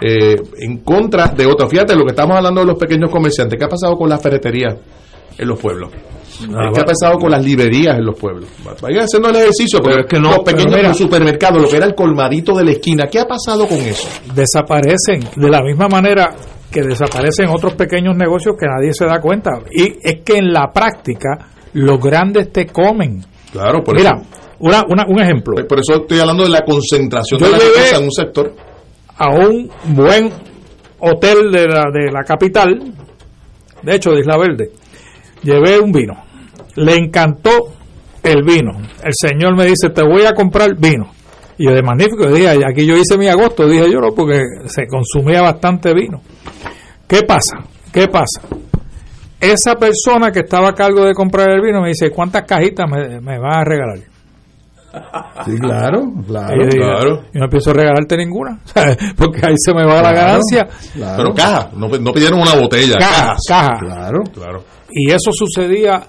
Eh, 0.00 0.36
en 0.58 0.78
contra 0.78 1.28
de 1.28 1.46
otros. 1.46 1.70
Fíjate 1.70 1.94
lo 1.94 2.04
que 2.04 2.10
estamos 2.10 2.36
hablando 2.36 2.60
de 2.60 2.66
los 2.66 2.78
pequeños 2.78 3.10
comerciantes. 3.10 3.58
¿Qué 3.58 3.64
ha 3.64 3.68
pasado 3.68 3.96
con 3.96 4.10
las 4.10 4.20
ferreterías 4.20 4.74
en 5.38 5.48
los 5.48 5.58
pueblos? 5.58 5.90
Ah, 6.54 6.70
¿Qué 6.74 6.80
ha 6.80 6.84
pasado 6.84 7.18
con 7.18 7.30
las 7.30 7.44
librerías 7.44 7.96
en 7.98 8.04
los 8.04 8.18
pueblos? 8.18 8.48
Vayan 8.82 9.04
haciendo 9.04 9.28
el 9.30 9.36
ejercicio, 9.36 9.80
pero, 9.82 10.00
es 10.00 10.06
que 10.06 10.18
no, 10.18 10.30
los 10.30 10.40
pequeños 10.40 10.96
supermercados, 10.96 11.62
lo 11.62 11.68
que 11.68 11.76
era 11.76 11.86
el 11.86 11.94
colmadito 11.94 12.54
de 12.56 12.64
la 12.64 12.70
esquina, 12.72 13.06
¿qué 13.06 13.20
ha 13.20 13.26
pasado 13.26 13.66
con 13.66 13.78
eso? 13.78 14.08
Desaparecen 14.34 15.20
de 15.36 15.50
la 15.50 15.62
misma 15.62 15.88
manera 15.88 16.34
que 16.70 16.82
desaparecen 16.82 17.48
otros 17.48 17.74
pequeños 17.74 18.16
negocios 18.16 18.54
que 18.58 18.66
nadie 18.66 18.92
se 18.92 19.06
da 19.06 19.20
cuenta. 19.20 19.50
Y 19.70 19.96
es 20.02 20.22
que 20.24 20.38
en 20.38 20.52
la 20.52 20.70
práctica 20.72 21.48
los 21.72 21.98
grandes 22.00 22.52
te 22.52 22.66
comen. 22.66 23.24
Claro, 23.52 23.82
por 23.82 23.96
Mira, 23.96 24.12
Una, 24.58 24.82
un 25.08 25.20
ejemplo. 25.20 25.54
Por 25.66 25.80
eso 25.80 26.02
estoy 26.02 26.18
hablando 26.20 26.44
de 26.44 26.50
la 26.50 26.62
concentración 26.62 27.40
de 27.40 27.50
la 27.50 27.58
riqueza 27.58 27.96
en 27.98 28.04
un 28.04 28.12
sector. 28.12 28.52
A 29.16 29.30
un 29.30 29.70
buen 29.94 30.30
hotel 30.98 31.50
de 31.50 31.66
la, 31.66 31.84
de 31.92 32.12
la 32.12 32.22
capital, 32.24 32.78
de 33.82 33.94
hecho 33.94 34.10
de 34.10 34.20
Isla 34.20 34.36
Verde, 34.36 34.72
llevé 35.42 35.78
un 35.78 35.92
vino 35.92 36.25
le 36.76 36.94
encantó 36.94 37.50
el 38.22 38.42
vino. 38.42 38.72
El 39.02 39.12
señor 39.12 39.56
me 39.56 39.66
dice, 39.66 39.90
te 39.90 40.02
voy 40.02 40.24
a 40.24 40.32
comprar 40.32 40.74
vino. 40.76 41.10
Y 41.58 41.64
yo 41.64 41.72
de 41.72 41.82
magnífico, 41.82 42.26
dije, 42.28 42.48
aquí 42.48 42.84
yo 42.84 42.96
hice 42.96 43.16
mi 43.16 43.28
agosto, 43.28 43.66
dije 43.66 43.90
yo, 43.90 44.00
no, 44.00 44.08
porque 44.14 44.42
se 44.66 44.86
consumía 44.86 45.42
bastante 45.42 45.94
vino. 45.94 46.20
¿Qué 47.06 47.22
pasa? 47.22 47.58
¿Qué 47.92 48.08
pasa? 48.08 48.42
Esa 49.40 49.74
persona 49.74 50.30
que 50.32 50.40
estaba 50.40 50.70
a 50.70 50.74
cargo 50.74 51.04
de 51.04 51.14
comprar 51.14 51.50
el 51.50 51.62
vino 51.62 51.80
me 51.80 51.88
dice, 51.88 52.10
¿cuántas 52.10 52.44
cajitas 52.44 52.86
me, 52.90 53.20
me 53.20 53.38
vas 53.38 53.58
a 53.58 53.64
regalar? 53.64 53.98
Sí, 55.44 55.58
claro, 55.58 56.10
claro. 56.26 57.24
Y 57.32 57.38
no 57.38 57.44
empiezo 57.44 57.70
a 57.70 57.74
regalarte 57.74 58.16
ninguna, 58.16 58.58
porque 59.16 59.46
ahí 59.46 59.54
se 59.56 59.74
me 59.74 59.84
va 59.84 60.02
la 60.02 60.12
ganancia. 60.12 60.66
Pero 60.94 61.34
caja, 61.34 61.70
no, 61.76 61.88
no, 61.88 62.12
pidieron 62.12 62.40
una 62.40 62.54
botella. 62.54 62.96
Caja, 62.98 63.36
caja. 63.46 63.78
Claro, 63.78 64.20
claro. 64.32 64.64
Y 64.90 65.10
eso 65.10 65.30
sucedía 65.32 66.06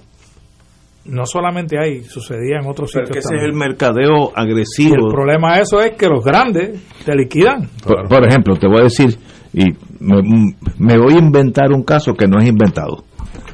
no 1.08 1.26
solamente 1.26 1.78
ahí, 1.80 2.04
sucedía 2.04 2.60
en 2.62 2.68
otros 2.68 2.92
sitios. 2.92 3.18
ese 3.18 3.36
es 3.36 3.44
el 3.44 3.54
mercadeo 3.54 4.32
agresivo. 4.36 4.96
el 4.96 5.14
problema 5.14 5.56
de 5.56 5.62
eso 5.62 5.82
es 5.82 5.92
que 5.92 6.08
los 6.08 6.24
grandes 6.24 6.82
te 7.06 7.16
liquidan. 7.16 7.70
Por, 7.86 8.28
ejemplo, 8.28 8.56
te 8.56 8.68
voy 8.68 8.82
a 8.82 8.84
decir, 8.84 9.18
y 9.54 9.66
me, 10.00 10.98
voy 10.98 11.14
a 11.14 11.20
inventar 11.20 11.72
un 11.72 11.84
caso 11.84 12.14
que 12.14 12.28
no 12.28 12.40
es 12.40 12.48
inventado, 12.48 13.04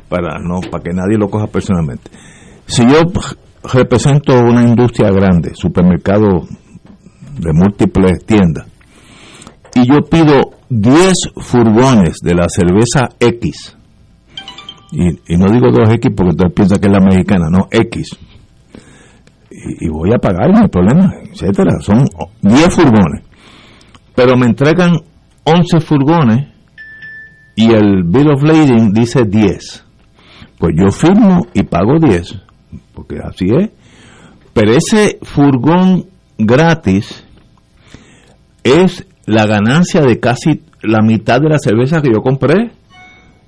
para, 0.09 0.39
no, 0.39 0.59
para 0.69 0.83
que 0.83 0.91
nadie 0.93 1.17
lo 1.17 1.29
coja 1.29 1.47
personalmente. 1.47 2.09
Si 2.65 2.83
yo 2.85 3.01
represento 3.71 4.33
una 4.39 4.63
industria 4.63 5.11
grande, 5.11 5.51
supermercado 5.53 6.47
de 7.39 7.53
múltiples 7.53 8.25
tiendas, 8.25 8.67
y 9.75 9.87
yo 9.87 10.01
pido 10.01 10.51
10 10.69 11.13
furgones 11.37 12.17
de 12.21 12.35
la 12.35 12.47
cerveza 12.47 13.09
X, 13.19 13.77
y, 14.93 15.37
no 15.37 15.51
digo 15.51 15.67
2X 15.67 16.13
porque 16.15 16.29
usted 16.29 16.53
piensa 16.53 16.77
que 16.79 16.87
es 16.87 16.93
la 16.93 17.03
mexicana, 17.03 17.47
no, 17.49 17.67
X. 17.71 18.17
Y, 19.49 19.89
voy 19.89 20.11
a 20.13 20.19
pagar, 20.19 20.51
no 20.51 20.59
hay 20.61 20.67
problema, 20.67 21.13
etcétera. 21.31 21.79
Son 21.81 22.05
10 22.41 22.75
furgones. 22.75 23.23
Pero 24.13 24.37
me 24.37 24.45
entregan 24.45 24.91
11 25.45 25.79
furgones 25.79 26.47
y 27.55 27.71
el 27.71 28.03
Bill 28.03 28.31
of 28.31 28.43
Lading 28.43 28.93
dice 28.93 29.23
10. 29.25 29.83
Pues 30.59 30.75
yo 30.77 30.91
firmo 30.91 31.47
y 31.53 31.63
pago 31.63 31.97
10, 31.99 32.39
porque 32.93 33.17
así 33.17 33.45
es. 33.49 33.69
Pero 34.53 34.73
ese 34.73 35.17
furgón 35.23 36.05
gratis 36.37 37.25
es 38.63 39.05
la 39.25 39.47
ganancia 39.47 40.01
de 40.01 40.19
casi 40.19 40.61
la 40.83 41.01
mitad 41.01 41.39
de 41.41 41.49
la 41.49 41.57
cerveza 41.57 42.01
que 42.01 42.11
yo 42.13 42.21
compré. 42.21 42.71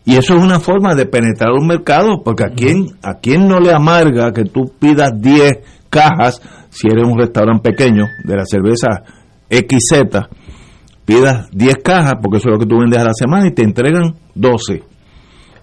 Y 0.06 0.16
eso 0.18 0.36
es 0.36 0.44
una 0.44 0.60
forma 0.60 0.94
de 0.94 1.08
penetrar 1.08 1.52
un 1.52 1.66
mercado, 1.66 2.22
porque 2.24 2.44
a 2.44 2.50
quién, 2.50 2.86
a 3.02 3.16
quién 3.16 3.48
no 3.48 3.60
le 3.60 3.74
amarga 3.74 4.32
que 4.32 4.44
tú 4.44 4.72
pidas 4.80 5.12
10 5.20 5.58
cajas, 5.90 6.42
si 6.70 6.88
eres 6.88 7.04
un 7.08 7.18
restaurante 7.18 7.72
pequeño, 7.72 8.06
de 8.24 8.36
la 8.36 8.46
cerveza 8.46 9.04
XZ, 9.50 10.28
pidas 11.06 11.48
10 11.52 11.76
cajas, 11.84 12.14
porque 12.22 12.38
eso 12.38 12.50
es 12.50 12.54
lo 12.54 12.60
que 12.60 12.68
tú 12.68 12.80
vendes 12.80 13.00
a 13.00 13.06
la 13.06 13.14
semana, 13.14 13.48
y 13.48 13.52
te 13.52 13.64
entregan 13.64 14.14
12. 14.36 14.84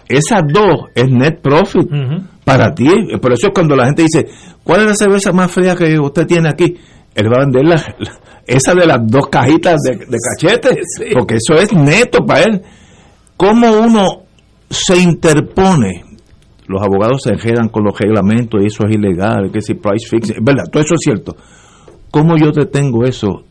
Esas 0.09 0.43
dos 0.52 0.90
es 0.94 1.09
net 1.09 1.40
profit 1.40 1.89
para 2.44 2.74
ti. 2.74 2.89
Por 3.20 3.32
eso 3.32 3.47
es 3.47 3.52
cuando 3.55 3.77
la 3.77 3.86
gente 3.86 4.02
dice, 4.02 4.27
¿cuál 4.64 4.81
es 4.81 4.86
la 4.89 4.94
cerveza 4.94 5.32
más 5.32 5.51
fría 5.52 5.77
que 5.77 5.98
usted 5.98 6.27
tiene 6.27 6.48
aquí? 6.48 6.77
Él 7.14 7.28
va 7.28 7.43
a 7.43 7.44
vender 7.44 7.64
la, 7.64 7.77
esa 8.47 8.74
de 8.74 8.86
las 8.86 8.98
dos 9.06 9.28
cajitas 9.28 9.77
de, 9.82 9.97
de 9.97 10.19
cachete, 10.19 10.82
porque 11.14 11.36
eso 11.36 11.55
es 11.55 11.73
neto 11.73 12.27
para 12.27 12.43
él. 12.43 12.62
¿Cómo 13.36 13.73
uno 13.73 14.21
se 14.72 15.00
interpone. 15.00 16.04
Los 16.66 16.82
abogados 16.82 17.22
se 17.22 17.30
enredan 17.30 17.68
con 17.68 17.84
los 17.84 17.98
reglamentos 17.98 18.62
y 18.62 18.66
eso 18.66 18.84
es 18.86 18.94
ilegal, 18.96 19.50
que 19.52 19.60
si 19.60 19.74
price 19.74 20.08
fixing, 20.08 20.42
verdad, 20.42 20.64
todo 20.70 20.82
eso 20.82 20.94
es 20.94 21.00
cierto. 21.02 21.36
¿Cómo 22.10 22.36
yo 22.36 22.50
detengo 22.50 23.04
eso 23.04 23.44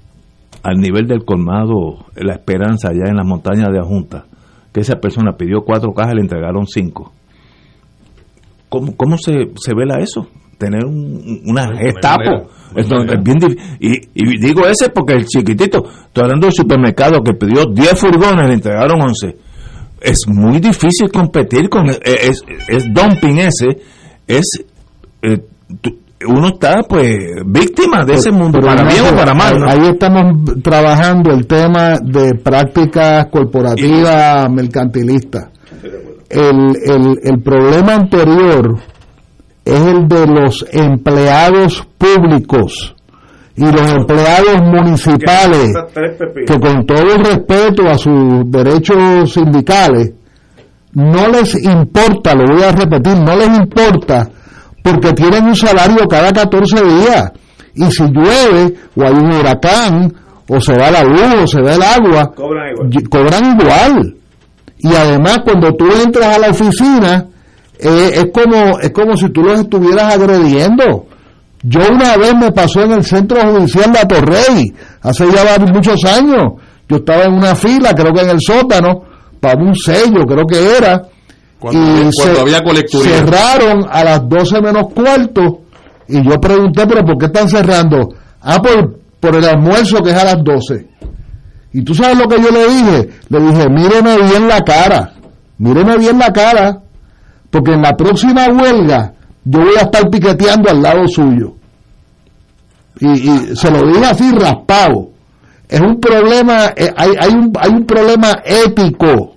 al 0.64 0.77
nivel 0.77 1.07
del 1.07 1.23
colmado, 1.23 2.06
la 2.15 2.34
esperanza 2.34 2.89
allá 2.89 3.10
en 3.10 3.18
las 3.18 3.26
montañas 3.26 3.69
de 3.72 3.80
Ajunta? 3.80 4.26
Que 4.73 4.81
esa 4.81 4.95
persona 4.95 5.34
pidió 5.38 5.61
cuatro 5.61 5.93
cajas 5.93 6.14
y 6.14 6.15
le 6.15 6.22
entregaron 6.22 6.65
cinco. 6.65 7.11
¿Cómo, 8.69 8.95
cómo 8.95 9.18
se, 9.18 9.52
se 9.56 9.76
vela 9.76 9.99
eso? 9.99 10.27
tener 10.57 10.85
un, 10.85 11.41
una 11.45 11.76
gestapo. 11.76 12.49
Es, 12.76 12.88
bien 13.23 13.38
y, 13.80 13.98
y, 14.14 14.39
digo 14.39 14.65
ese 14.68 14.89
porque 14.89 15.14
el 15.14 15.26
chiquitito, 15.26 15.84
estoy 16.06 16.23
hablando 16.23 16.45
del 16.45 16.53
supermercado 16.53 17.22
que 17.22 17.34
pidió 17.34 17.65
10 17.65 17.99
furgones, 17.99 18.48
le 18.48 18.53
entregaron 18.53 19.02
11. 19.02 19.35
Es 20.02 20.18
muy 20.28 20.60
difícil 20.60 21.11
competir 21.11 21.69
con, 21.69 21.88
es, 21.90 22.44
es, 22.68 22.86
dumping 22.91 23.38
ese, 23.38 23.68
es, 24.28 24.45
eh, 25.22 25.44
uno 26.28 26.48
está 26.49 26.82
pues 26.90 27.15
víctima 27.45 28.03
de 28.03 28.15
ese 28.15 28.32
mundo, 28.32 28.60
para 28.60 28.84
bien 28.84 29.14
o 29.14 29.15
para 29.15 29.34
mal. 29.34 29.64
Ahí 29.68 29.90
estamos 29.90 30.56
trabajando 30.64 31.32
el 31.32 31.45
tema 31.45 31.99
de 32.03 32.34
prácticas 32.36 33.28
corporativas 33.28 34.52
mercantilistas. 34.52 35.49
El, 36.30 36.76
el, 36.84 37.19
el 37.23 37.41
problema 37.44 37.95
anterior 37.95 38.80
es 39.64 39.80
el 39.82 40.07
de 40.07 40.28
los 40.28 40.65
empleados 40.72 41.88
públicos 41.98 42.95
y 43.62 43.72
los 43.72 43.94
empleados 43.94 44.60
municipales 44.64 45.72
que 46.48 46.60
con 46.60 46.86
todo 46.86 47.14
el 47.14 47.24
respeto 47.24 47.88
a 47.88 47.96
sus 47.96 48.50
derechos 48.50 49.32
sindicales 49.32 50.14
no 50.94 51.28
les 51.28 51.64
importa, 51.64 52.34
lo 52.34 52.54
voy 52.54 52.64
a 52.64 52.72
repetir, 52.72 53.20
no 53.20 53.36
les 53.36 53.48
importa 53.60 54.28
porque 54.82 55.14
tienen 55.14 55.46
un 55.46 55.56
salario 55.56 56.08
cada 56.08 56.32
14 56.32 56.84
días 56.84 57.32
y 57.76 57.92
si 57.92 58.04
llueve 58.04 58.74
o 58.96 59.04
hay 59.04 59.14
un 59.14 59.32
huracán 59.32 60.14
o 60.50 60.60
se 60.60 60.74
va 60.74 60.90
la 60.90 61.04
luz 61.04 61.44
o 61.44 61.48
se 61.48 61.62
va 61.62 61.76
el 61.76 61.84
agua, 61.84 62.34
cobran 63.10 63.60
igual. 63.60 64.16
Y 64.80 64.94
además 64.96 65.40
cuando 65.46 65.74
tú 65.76 65.86
entras 66.04 66.36
a 66.36 66.40
la 66.40 66.50
oficina, 66.50 67.28
eh, 67.80 68.12
es, 68.16 68.26
como, 68.34 68.80
es 68.80 68.92
como 68.92 69.16
si 69.16 69.30
tú 69.30 69.44
los 69.44 69.60
estuvieras 69.60 70.16
agrediendo. 70.16 71.06
Yo 71.64 71.80
una 71.92 72.18
vez 72.18 72.34
me 72.36 72.52
pasó 72.52 72.82
en 72.84 72.92
el 72.94 73.04
centro 73.04 73.40
judicial 73.42 73.92
de 73.92 74.00
Atorrey, 74.00 74.74
hace 75.02 75.26
ya 75.32 75.58
muchos 75.72 76.04
años. 76.06 76.54
Yo 76.90 76.98
estaba 76.98 77.24
en 77.24 77.34
una 77.34 77.56
fila, 77.56 77.94
creo 77.94 78.14
que 78.14 78.22
en 78.22 78.30
el 78.32 78.42
sótano, 78.42 79.04
para 79.40 79.62
un 79.62 79.76
sello, 79.76 80.26
creo 80.26 80.46
que 80.46 80.78
era. 80.78 81.04
Cuando, 81.60 81.80
y 81.80 82.12
se, 82.12 82.40
había 82.40 82.60
Cerraron 82.88 83.86
a 83.90 84.04
las 84.04 84.28
12 84.28 84.62
menos 84.62 84.88
cuarto. 84.94 85.62
Y 86.08 86.28
yo 86.28 86.42
pregunté, 86.42 86.86
¿pero 86.88 87.06
por 87.06 87.18
qué 87.18 87.28
están 87.28 87.48
cerrando? 87.48 88.10
Ah, 88.42 88.60
por, 88.62 89.00
por 89.20 89.36
el 89.36 89.46
almuerzo 89.46 90.02
que 90.02 90.10
es 90.10 90.18
a 90.18 90.26
las 90.26 90.44
12. 90.44 90.88
Y 91.74 91.84
tú 91.84 91.94
sabes 91.94 92.18
lo 92.18 92.28
que 92.28 92.42
yo 92.42 92.50
le 92.50 92.68
dije. 92.68 93.10
Le 93.30 93.40
dije, 93.40 93.70
míreme 93.70 94.18
bien 94.18 94.48
la 94.48 94.62
cara. 94.62 95.14
Míreme 95.60 95.98
bien 95.98 96.18
la 96.18 96.34
cara 96.34 96.82
porque 97.52 97.74
en 97.74 97.82
la 97.82 97.96
próxima 97.96 98.48
huelga 98.48 99.14
yo 99.44 99.60
voy 99.60 99.76
a 99.78 99.82
estar 99.82 100.10
piqueteando 100.10 100.70
al 100.70 100.82
lado 100.82 101.08
suyo. 101.08 101.54
Y, 103.00 103.56
se 103.56 103.72
lo 103.72 103.80
digo 103.92 104.06
así 104.06 104.32
raspado. 104.32 105.10
Es 105.68 105.80
un 105.80 106.00
problema, 106.00 106.68
eh, 106.76 106.92
hay, 106.96 107.12
hay, 107.20 107.30
un, 107.34 107.52
hay 107.60 107.72
un 107.72 107.86
problema 107.86 108.42
ético. 108.44 109.36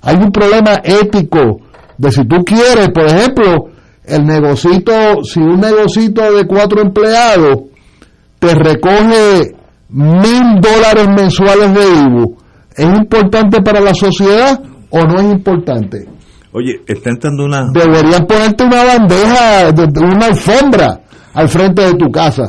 Hay 0.00 0.16
un 0.16 0.30
problema 0.30 0.80
ético 0.82 1.60
de 1.98 2.12
si 2.12 2.24
tú 2.24 2.44
quieres, 2.44 2.90
por 2.90 3.06
ejemplo, 3.06 3.70
el 4.04 4.24
negocito, 4.24 5.24
si 5.24 5.40
un 5.40 5.60
negocito 5.60 6.32
de 6.32 6.46
cuatro 6.46 6.82
empleados 6.82 7.62
te 8.38 8.54
recoge 8.54 9.54
mil 9.88 10.60
dólares 10.60 11.08
mensuales 11.08 11.74
de 11.74 11.84
IBU, 12.02 12.36
¿es 12.76 12.86
importante 12.86 13.62
para 13.62 13.80
la 13.80 13.94
sociedad 13.94 14.60
o 14.90 15.02
no 15.04 15.18
es 15.18 15.32
importante? 15.32 16.08
Oye, 16.56 16.82
está 16.86 17.10
entrando 17.10 17.46
una... 17.46 17.66
Deberían 17.72 18.26
ponerte 18.26 18.62
una 18.62 18.84
bandeja, 18.84 19.70
una 20.00 20.26
alfombra 20.26 21.00
al 21.34 21.48
frente 21.48 21.82
de 21.82 21.94
tu 21.94 22.12
casa. 22.12 22.44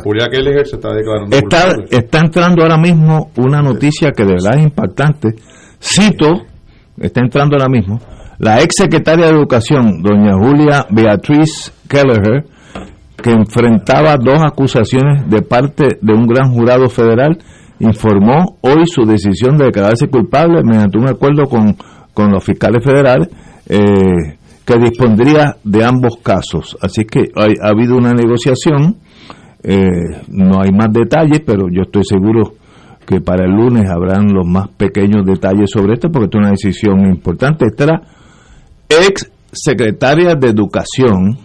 se 0.63 0.75
está 0.75 0.93
declarando 0.93 1.35
está, 1.35 1.73
está 1.89 2.19
entrando 2.19 2.61
ahora 2.61 2.77
mismo 2.77 3.31
una 3.37 3.63
noticia 3.63 4.11
que 4.11 4.23
de 4.23 4.33
verdad 4.33 4.59
es 4.59 4.63
impactante. 4.65 5.29
Cito, 5.81 6.43
está 6.99 7.21
entrando 7.21 7.55
ahora 7.55 7.67
mismo, 7.67 7.99
la 8.37 8.61
ex 8.61 8.75
secretaria 8.77 9.25
de 9.25 9.31
Educación, 9.31 10.03
doña 10.03 10.33
Julia 10.37 10.85
Beatriz 10.91 11.73
Kelleher, 11.89 12.45
que 13.23 13.31
enfrentaba 13.31 14.17
dos 14.17 14.39
acusaciones 14.45 15.27
de 15.27 15.41
parte 15.41 15.97
de 15.99 16.13
un 16.13 16.27
gran 16.27 16.53
jurado 16.53 16.89
federal, 16.89 17.39
informó 17.79 18.59
hoy 18.61 18.85
su 18.85 19.03
decisión 19.03 19.57
de 19.57 19.65
declararse 19.65 20.07
culpable 20.09 20.61
mediante 20.63 20.99
un 20.99 21.09
acuerdo 21.09 21.45
con, 21.45 21.75
con 22.13 22.31
los 22.31 22.43
fiscales 22.43 22.83
federales 22.83 23.29
eh, 23.67 24.37
que 24.65 24.77
dispondría 24.77 25.57
de 25.63 25.83
ambos 25.83 26.17
casos. 26.23 26.77
Así 26.81 27.05
que 27.05 27.31
ha 27.35 27.69
habido 27.69 27.95
una 27.95 28.13
negociación, 28.13 28.97
eh, 29.63 30.21
no 30.27 30.61
hay 30.61 30.71
más 30.71 30.91
detalles, 30.91 31.41
pero 31.45 31.67
yo 31.71 31.83
estoy 31.83 32.03
seguro 32.03 32.53
que 33.05 33.21
para 33.21 33.45
el 33.45 33.51
lunes 33.51 33.89
habrán 33.89 34.33
los 34.33 34.47
más 34.47 34.67
pequeños 34.69 35.25
detalles 35.25 35.69
sobre 35.71 35.93
esto, 35.93 36.09
porque 36.09 36.29
es 36.33 36.39
una 36.39 36.51
decisión 36.51 37.05
importante. 37.07 37.65
Esta 37.65 37.83
era 37.83 38.01
ex 38.89 39.31
secretaria 39.51 40.35
de 40.35 40.47
Educación 40.49 41.37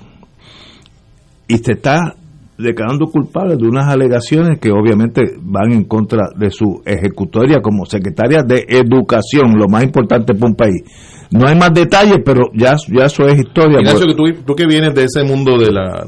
y 1.47 1.59
se 1.59 1.73
está 1.73 2.15
declarando 2.57 3.07
culpable 3.07 3.57
de 3.57 3.67
unas 3.67 3.89
alegaciones 3.89 4.59
que 4.59 4.71
obviamente 4.71 5.23
van 5.41 5.73
en 5.73 5.85
contra 5.85 6.29
de 6.37 6.51
su 6.51 6.83
ejecutoria 6.85 7.61
como 7.63 7.85
secretaria 7.85 8.43
de 8.43 8.65
Educación, 8.69 9.55
lo 9.57 9.69
más 9.69 9.83
importante 9.85 10.35
para 10.35 10.47
un 10.47 10.57
país. 10.57 10.83
No 11.33 11.47
hay 11.47 11.55
más 11.55 11.73
detalles, 11.73 12.19
pero 12.25 12.51
ya, 12.55 12.75
ya 12.89 13.05
eso 13.05 13.25
es 13.27 13.39
historia. 13.39 13.79
Ignacio, 13.81 14.07
que 14.07 14.15
tú, 14.15 14.55
que 14.55 14.67
vienes 14.67 14.95
de 14.95 15.05
ese 15.05 15.23
mundo 15.23 15.57
de 15.57 15.71
la, 15.71 16.05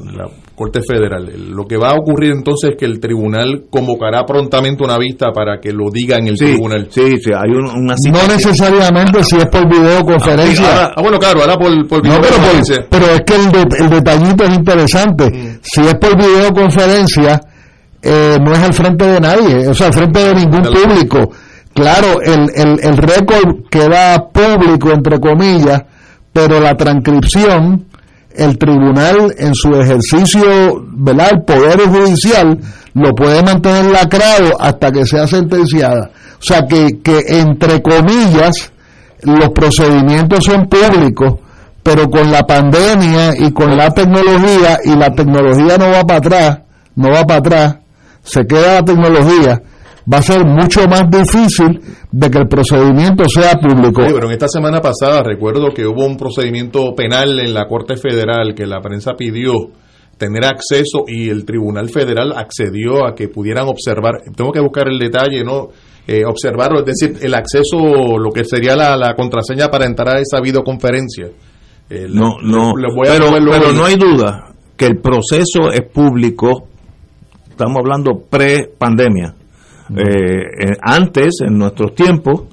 Corte 0.53 0.81
Federal, 0.81 1.31
lo 1.49 1.65
que 1.65 1.77
va 1.77 1.91
a 1.91 1.95
ocurrir 1.95 2.31
entonces 2.31 2.71
es 2.71 2.77
que 2.77 2.85
el 2.85 2.99
tribunal 2.99 3.63
convocará 3.71 4.23
prontamente 4.23 4.83
una 4.83 4.99
vista 4.99 5.31
para 5.33 5.59
que 5.59 5.71
lo 5.71 5.89
diga 5.91 6.17
en 6.17 6.27
el 6.27 6.37
tribunal. 6.37 6.87
Sí, 6.91 7.17
sí, 7.23 7.31
hay 7.33 7.49
una 7.49 7.73
No 7.73 8.27
necesariamente 8.27 9.23
si 9.23 9.37
es 9.37 9.47
por 9.47 9.67
videoconferencia. 9.67 10.65
Ah, 10.67 10.91
ah, 10.95 11.01
bueno, 11.01 11.17
claro, 11.17 11.41
ahora 11.41 11.57
por, 11.57 11.87
por 11.87 12.03
videoconferencia. 12.03 12.85
pero, 12.87 13.05
es 13.07 13.21
que 13.21 13.33
el, 13.35 13.89
detallito 13.89 14.43
es 14.43 14.53
interesante. 14.53 15.25
Mm. 15.25 15.59
Si 15.63 15.81
es 15.81 15.95
por 15.95 16.15
videoconferencia, 16.15 17.41
eh, 18.01 18.37
no 18.39 18.53
es 18.53 18.59
al 18.59 18.73
frente 18.73 19.05
de 19.05 19.19
nadie, 19.19 19.67
o 19.67 19.73
sea, 19.73 19.87
al 19.87 19.93
frente 19.93 20.19
de 20.19 20.35
ningún 20.35 20.61
público 20.61 21.31
Claro, 21.73 22.21
el, 22.21 22.49
el, 22.55 22.79
el 22.81 22.97
récord 22.97 23.63
queda 23.69 24.29
público, 24.29 24.91
entre 24.91 25.19
comillas, 25.19 25.83
pero 26.31 26.59
la 26.59 26.75
transcripción, 26.75 27.85
el 28.35 28.57
tribunal 28.57 29.33
en 29.37 29.53
su 29.53 29.69
ejercicio, 29.75 30.85
¿verdad? 30.91 31.29
El 31.33 31.41
poder 31.43 31.79
judicial 31.87 32.59
lo 32.93 33.13
puede 33.15 33.41
mantener 33.41 33.85
lacrado 33.85 34.59
hasta 34.59 34.91
que 34.91 35.05
sea 35.05 35.27
sentenciada. 35.27 36.11
O 36.39 36.43
sea 36.43 36.65
que, 36.67 36.99
que 37.01 37.23
entre 37.27 37.81
comillas, 37.81 38.71
los 39.21 39.49
procedimientos 39.49 40.43
son 40.43 40.67
públicos, 40.67 41.35
pero 41.81 42.09
con 42.09 42.31
la 42.31 42.45
pandemia 42.45 43.33
y 43.37 43.51
con 43.51 43.75
la 43.75 43.89
tecnología, 43.89 44.77
y 44.83 44.95
la 44.95 45.09
tecnología 45.11 45.77
no 45.77 45.89
va 45.89 46.03
para 46.03 46.19
atrás, 46.19 46.59
no 46.95 47.09
va 47.09 47.25
para 47.25 47.39
atrás, 47.39 47.75
se 48.23 48.45
queda 48.45 48.75
la 48.75 48.85
tecnología, 48.85 49.61
va 50.11 50.17
a 50.17 50.21
ser 50.21 50.45
mucho 50.45 50.87
más 50.87 51.09
difícil 51.09 51.79
de 52.11 52.29
que 52.29 52.37
el 52.37 52.47
procedimiento 52.47 53.27
sea 53.29 53.53
público. 53.59 54.01
Sí, 54.01 54.13
pero 54.13 54.27
en 54.27 54.33
esta 54.33 54.47
semana 54.47 54.81
pasada 54.81 55.23
recuerdo 55.23 55.69
que 55.73 55.85
hubo 55.85 56.05
un 56.05 56.17
procedimiento 56.17 56.93
penal 56.95 57.39
en 57.39 57.53
la 57.53 57.67
Corte 57.67 57.95
Federal 57.95 58.53
que 58.55 58.65
la 58.65 58.81
prensa 58.81 59.13
pidió 59.17 59.71
tener 60.17 60.45
acceso 60.45 61.05
y 61.07 61.29
el 61.29 61.45
Tribunal 61.45 61.89
Federal 61.89 62.33
accedió 62.35 63.05
a 63.05 63.15
que 63.15 63.29
pudieran 63.29 63.67
observar, 63.67 64.21
tengo 64.35 64.51
que 64.51 64.59
buscar 64.59 64.87
el 64.87 64.99
detalle, 64.99 65.43
¿no? 65.43 65.69
Eh, 66.05 66.23
observarlo, 66.25 66.79
es 66.79 66.85
decir, 66.85 67.17
el 67.21 67.33
acceso, 67.33 68.17
lo 68.17 68.29
que 68.31 68.43
sería 68.43 68.75
la, 68.75 69.15
contraseña 69.15 69.69
para 69.69 69.85
entrar 69.85 70.17
a 70.17 70.19
esa 70.19 70.41
videoconferencia. 70.41 71.27
Eh, 71.89 72.07
no, 72.09 72.37
no, 72.41 72.73
pero, 72.75 73.31
pero 73.49 73.71
no 73.71 73.85
hay 73.85 73.95
duda 73.95 74.53
que 74.75 74.85
el 74.85 74.97
proceso 74.97 75.71
es 75.71 75.81
público, 75.93 76.67
estamos 77.49 77.77
hablando 77.77 78.23
pre-pandemia, 78.29 79.33
eh, 79.97 80.43
eh, 80.59 80.77
antes, 80.81 81.41
en 81.41 81.57
nuestros 81.57 81.95
tiempos, 81.95 82.43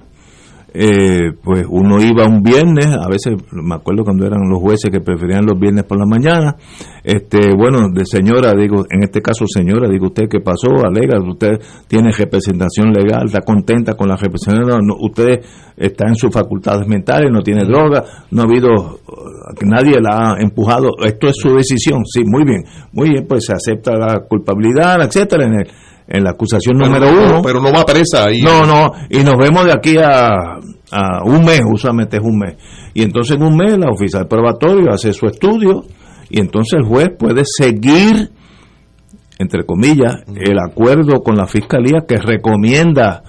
eh, 0.73 1.33
pues 1.43 1.65
uno 1.69 2.01
iba 2.01 2.27
un 2.27 2.43
viernes, 2.43 2.87
a 2.87 3.09
veces 3.09 3.35
me 3.51 3.75
acuerdo 3.75 4.05
cuando 4.05 4.25
eran 4.25 4.49
los 4.49 4.61
jueces 4.61 4.89
que 4.91 5.01
preferían 5.01 5.45
los 5.45 5.59
viernes 5.59 5.83
por 5.83 5.99
la 5.99 6.07
mañana, 6.07 6.55
este, 7.03 7.55
bueno, 7.57 7.89
de 7.93 8.05
señora, 8.07 8.53
digo, 8.55 8.85
en 8.89 9.03
este 9.03 9.21
caso 9.21 9.47
señora, 9.49 9.89
digo 9.89 10.07
usted 10.07 10.29
qué 10.31 10.39
pasó, 10.41 10.69
alega, 10.87 11.19
usted 11.21 11.61
tiene 11.89 12.12
representación 12.12 12.93
legal, 12.93 13.27
está 13.27 13.41
contenta 13.41 13.95
con 13.95 14.09
la 14.09 14.17
representación, 14.17 14.89
usted 15.01 15.41
está 15.77 16.07
en 16.07 16.15
sus 16.15 16.33
facultades 16.33 16.87
mentales, 16.87 17.31
no 17.33 17.43
tiene 17.43 17.65
droga, 17.65 18.05
no 18.31 18.43
ha 18.43 18.45
habido, 18.45 19.01
que 19.59 19.67
nadie 19.67 20.01
la 20.01 20.35
ha 20.35 20.41
empujado, 20.41 20.91
esto 21.05 21.27
es 21.27 21.35
su 21.37 21.53
decisión, 21.53 22.05
sí, 22.07 22.23
muy 22.25 22.45
bien, 22.45 22.62
muy 22.93 23.11
bien, 23.11 23.27
pues 23.27 23.45
se 23.47 23.55
acepta 23.55 23.97
la 23.97 24.21
culpabilidad, 24.21 25.03
etcétera, 25.03 25.47
en 25.47 25.55
el 25.55 25.67
en 26.11 26.24
la 26.24 26.31
acusación 26.31 26.77
número 26.77 27.09
uno. 27.09 27.41
pero 27.43 27.61
no 27.61 27.73
va 27.73 27.85
presa 27.85 28.27
ahí. 28.27 28.43
No, 28.43 28.66
no, 28.66 28.91
y 29.09 29.23
nos 29.23 29.37
vemos 29.37 29.65
de 29.65 29.73
aquí 29.73 29.97
a, 29.97 30.28
a 30.91 31.24
un 31.24 31.45
mes, 31.45 31.61
usualmente 31.73 32.16
es 32.16 32.23
un 32.23 32.39
mes. 32.39 32.57
Y 32.93 33.03
entonces 33.03 33.37
en 33.37 33.45
un 33.45 33.57
mes 33.57 33.78
la 33.78 33.91
oficial 33.91 34.27
probatorio 34.27 34.93
hace 34.93 35.12
su 35.12 35.27
estudio 35.27 35.85
y 36.28 36.41
entonces 36.41 36.81
el 36.81 36.85
juez 36.85 37.11
puede 37.16 37.43
seguir, 37.45 38.31
entre 39.39 39.65
comillas, 39.65 40.16
el 40.35 40.59
acuerdo 40.59 41.23
con 41.23 41.37
la 41.37 41.47
fiscalía 41.47 42.05
que 42.07 42.16
recomienda 42.16 43.23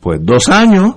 pues 0.00 0.20
dos 0.22 0.48
años 0.48 0.94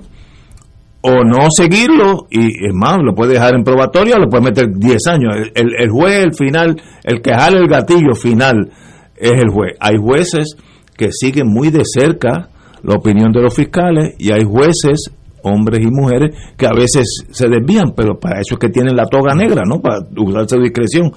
o 1.00 1.24
no 1.24 1.50
seguirlo 1.50 2.28
y 2.30 2.46
es 2.46 2.72
más, 2.72 2.98
lo 3.02 3.14
puede 3.14 3.32
dejar 3.32 3.56
en 3.56 3.64
probatoria 3.64 4.14
o 4.14 4.20
lo 4.20 4.28
puede 4.28 4.44
meter 4.44 4.68
10 4.72 5.06
años. 5.08 5.34
El, 5.56 5.72
el, 5.76 5.90
juez, 5.90 6.22
el 6.22 6.34
final, 6.34 6.80
el 7.02 7.20
que 7.20 7.34
jale 7.34 7.58
el 7.58 7.66
gatillo 7.66 8.14
final 8.14 8.70
es 9.16 9.32
el 9.32 9.50
juez. 9.50 9.72
Hay 9.80 9.96
jueces 9.96 10.56
que 11.02 11.10
siguen 11.10 11.48
muy 11.48 11.70
de 11.70 11.82
cerca 11.84 12.48
la 12.84 12.94
opinión 12.94 13.32
de 13.32 13.42
los 13.42 13.54
fiscales 13.54 14.14
y 14.18 14.30
hay 14.30 14.44
jueces, 14.44 15.10
hombres 15.42 15.80
y 15.82 15.90
mujeres, 15.90 16.36
que 16.56 16.66
a 16.66 16.72
veces 16.72 17.24
se 17.28 17.48
desvían, 17.48 17.92
pero 17.96 18.18
para 18.20 18.40
eso 18.40 18.54
es 18.54 18.58
que 18.60 18.68
tienen 18.68 18.94
la 18.94 19.06
toga 19.06 19.34
negra, 19.34 19.62
¿no? 19.66 19.80
Para 19.80 19.98
usar 20.16 20.48
su 20.48 20.60
discreción. 20.60 21.10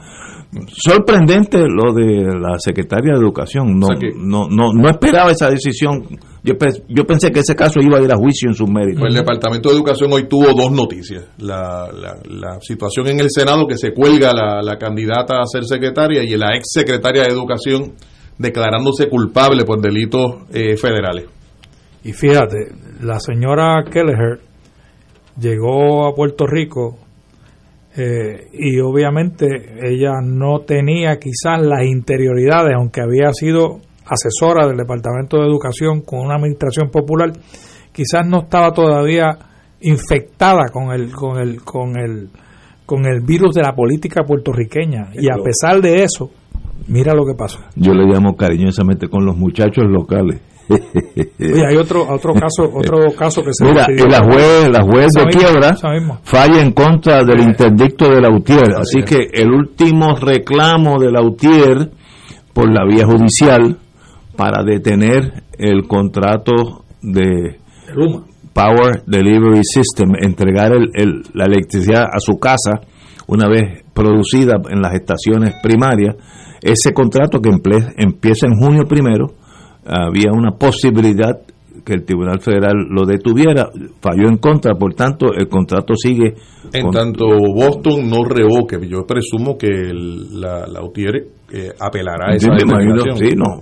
Sorprendente 0.68 1.60
lo 1.60 1.94
de 1.94 2.24
la 2.40 2.58
secretaria 2.58 3.14
de 3.14 3.20
Educación. 3.20 3.78
No, 3.78 3.88
no, 4.16 4.48
no, 4.50 4.74
no 4.74 4.90
esperaba 4.90 5.32
esa 5.32 5.50
decisión 5.50 6.04
yo, 6.46 6.54
yo 6.88 7.06
pensé 7.06 7.32
que 7.32 7.40
ese 7.40 7.56
caso 7.56 7.80
iba 7.82 7.98
a 7.98 8.02
ir 8.04 8.12
a 8.12 8.18
juicio 8.18 8.50
en 8.50 8.54
su 8.54 8.68
mérito. 8.68 9.00
Pues 9.00 9.10
el 9.10 9.18
Departamento 9.18 9.70
de 9.70 9.76
Educación 9.76 10.14
hoy 10.14 10.28
tuvo 10.28 10.54
dos 10.54 10.72
noticias. 10.72 11.26
La, 11.40 11.90
la, 11.92 12.60
situación 12.62 13.08
en 13.08 13.20
el 13.20 13.32
Senado 13.32 13.66
que 13.68 13.78
se 13.78 13.94
cuelga 13.94 14.32
la, 14.32 14.62
la, 14.62 14.78
candidata 14.78 15.40
a 15.40 15.46
ser 15.46 15.66
secretaria 15.66 16.24
y 16.24 16.38
la 16.38 16.56
ex 16.56 16.68
secretaria 16.72 17.24
de 17.24 17.34
Educación 17.34 17.94
declarándose 18.38 19.10
culpable 19.10 19.64
por 19.64 19.82
delitos 19.82 20.44
eh, 20.54 20.78
federales. 20.78 21.26
Y 22.04 22.14
fíjate, 22.14 22.72
la 23.02 23.20
señora 23.20 23.84
Kelleher 23.92 24.40
llegó 25.40 26.08
a 26.08 26.14
Puerto 26.14 26.46
Rico 26.46 26.98
eh, 27.98 28.50
y 28.54 28.80
obviamente 28.80 29.46
ella 29.82 30.22
no 30.22 30.60
tenía 30.60 31.18
quizás 31.18 31.62
las 31.62 31.86
interioridades, 31.86 32.76
aunque 32.76 33.02
había 33.02 33.32
sido 33.32 33.80
asesora 34.06 34.68
del 34.68 34.78
Departamento 34.78 35.38
de 35.38 35.48
Educación 35.48 36.02
con 36.02 36.20
una 36.20 36.36
administración 36.36 36.90
popular, 36.92 37.32
quizás 37.92 38.28
no 38.28 38.42
estaba 38.44 38.72
todavía 38.72 39.38
infectada 39.82 40.70
con 40.72 40.92
el 40.92 41.12
con 41.12 41.40
el 41.40 41.62
con 41.64 41.98
el 41.98 42.30
con 42.86 43.06
el 43.06 43.22
virus 43.22 43.56
de 43.56 43.62
la 43.62 43.74
política 43.74 44.24
puertorriqueña 44.24 45.10
y 45.14 45.28
a 45.30 45.42
pesar 45.44 45.82
de 45.82 46.04
eso, 46.04 46.30
mira 46.88 47.14
lo 47.14 47.26
que 47.26 47.34
pasó. 47.34 47.60
Yo 47.76 47.94
le 47.94 48.06
llamo 48.06 48.36
cariñosamente 48.36 49.08
con 49.08 49.26
los 49.26 49.36
muchachos 49.36 49.86
locales. 49.88 50.42
Oye, 50.68 51.64
hay 51.70 51.78
otro 51.78 52.08
otro 52.10 52.34
caso 52.34 52.64
otro 52.74 53.14
caso 53.16 53.44
que 53.44 53.54
se 53.54 53.66
Mira, 53.66 53.86
la 54.10 54.24
juez, 54.24 54.68
la 54.72 54.84
juez 54.84 55.14
de 55.14 55.26
quiebra 55.26 55.78
falla 56.24 56.60
en 56.60 56.72
contra 56.72 57.24
del 57.24 57.42
interdicto 57.42 58.10
de 58.10 58.20
Lautier, 58.20 58.74
así 58.76 59.04
que 59.04 59.30
el 59.32 59.52
último 59.52 60.16
reclamo 60.16 61.00
de 61.00 61.12
Lautier 61.12 61.92
por 62.52 62.74
la 62.74 62.84
vía 62.84 63.06
judicial 63.06 63.78
para 64.36 64.64
detener 64.64 65.44
el 65.60 65.88
contrato 65.88 66.86
de 67.02 67.60
Power 68.54 69.04
Delivery 69.06 69.62
System, 69.64 70.16
entregar 70.20 70.72
el, 70.74 71.24
la 71.34 71.46
electricidad 71.46 72.06
a 72.12 72.20
su 72.20 72.40
casa 72.40 72.82
una 73.28 73.48
vez 73.48 73.84
producida 73.94 74.56
en 74.70 74.82
las 74.82 74.94
estaciones 74.94 75.56
primarias. 75.62 76.16
Ese 76.66 76.94
contrato 76.94 77.40
que 77.40 77.50
empieza 77.50 78.48
en 78.48 78.56
junio 78.56 78.86
primero, 78.88 79.28
había 79.86 80.32
una 80.34 80.52
posibilidad 80.58 81.42
que 81.86 81.94
el 81.94 82.04
Tribunal 82.04 82.40
Federal 82.40 82.74
lo 82.90 83.06
detuviera, 83.06 83.70
falló 84.02 84.28
en 84.28 84.38
contra, 84.38 84.74
por 84.74 84.96
tanto 84.96 85.28
el 85.38 85.48
contrato 85.48 85.94
sigue. 85.96 86.34
En 86.74 86.90
tanto 86.90 87.28
Boston 87.54 88.10
no 88.10 88.24
revoque, 88.24 88.80
yo 88.88 89.06
presumo 89.06 89.56
que 89.58 89.68
la, 89.68 90.66
la 90.66 90.84
UTIER 90.84 91.28
eh, 91.54 91.70
apelará 91.80 92.32
a 92.32 92.36
esa 92.36 92.52
determinación. 92.52 93.18
Sí, 93.18 93.36
no, 93.36 93.62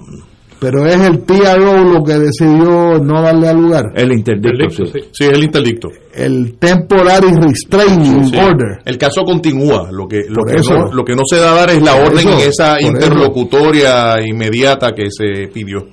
pero 0.63 0.85
es 0.85 0.95
el 0.95 1.19
PRO 1.19 1.83
lo 1.83 2.03
que 2.05 2.13
decidió 2.13 2.97
no 2.97 3.21
darle 3.21 3.49
al 3.49 3.61
lugar. 3.61 3.91
El 3.95 4.13
interdicto, 4.13 4.85
sí. 4.85 5.01
sí. 5.11 5.23
es 5.25 5.29
el 5.29 5.43
interdicto. 5.43 5.89
El 6.13 6.57
Temporary 6.57 7.35
Restraining 7.35 8.33
Order. 8.33 8.79
El 8.85 8.97
caso 8.97 9.23
continúa. 9.25 9.91
Lo 9.91 10.07
que, 10.07 10.21
lo 10.29 10.45
que, 10.45 10.55
no, 10.55 10.93
lo 10.93 11.03
que 11.03 11.15
no 11.15 11.23
se 11.25 11.35
da 11.35 11.51
a 11.51 11.55
dar 11.55 11.69
es 11.69 11.81
la 11.83 11.95
orden 11.95 12.29
en 12.29 12.39
esa 12.47 12.81
interlocutoria 12.81 14.25
inmediata 14.25 14.93
que 14.93 15.07
se 15.09 15.49
pidió. 15.49 15.85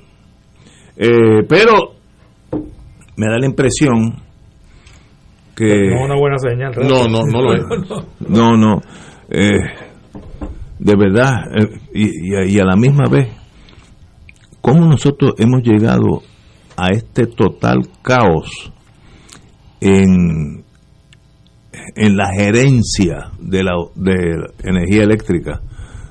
Eh, 0.96 1.42
pero 1.48 1.94
me 3.16 3.26
da 3.26 3.38
la 3.40 3.46
impresión 3.46 4.22
que... 5.56 5.66
No 5.66 5.96
es 5.96 6.04
una 6.04 6.16
buena 6.16 6.38
señal. 6.38 6.72
No, 6.76 7.08
no, 7.08 7.24
no 7.26 7.42
lo 7.42 7.54
es. 7.54 7.64
no, 8.28 8.56
no. 8.56 8.80
Eh, 9.28 9.50
de 10.78 10.94
verdad, 10.96 11.38
eh, 11.58 11.80
y, 11.92 12.54
y 12.54 12.60
a 12.60 12.64
la 12.64 12.76
misma 12.76 13.10
vez 13.10 13.39
¿Cómo 14.60 14.86
nosotros 14.86 15.34
hemos 15.38 15.62
llegado 15.62 16.22
a 16.76 16.90
este 16.90 17.26
total 17.26 17.88
caos 18.02 18.72
en, 19.80 20.64
en 21.96 22.16
la 22.16 22.30
gerencia 22.34 23.30
de 23.40 23.62
la 23.62 23.72
de 23.94 24.36
energía 24.62 25.02
eléctrica? 25.02 25.60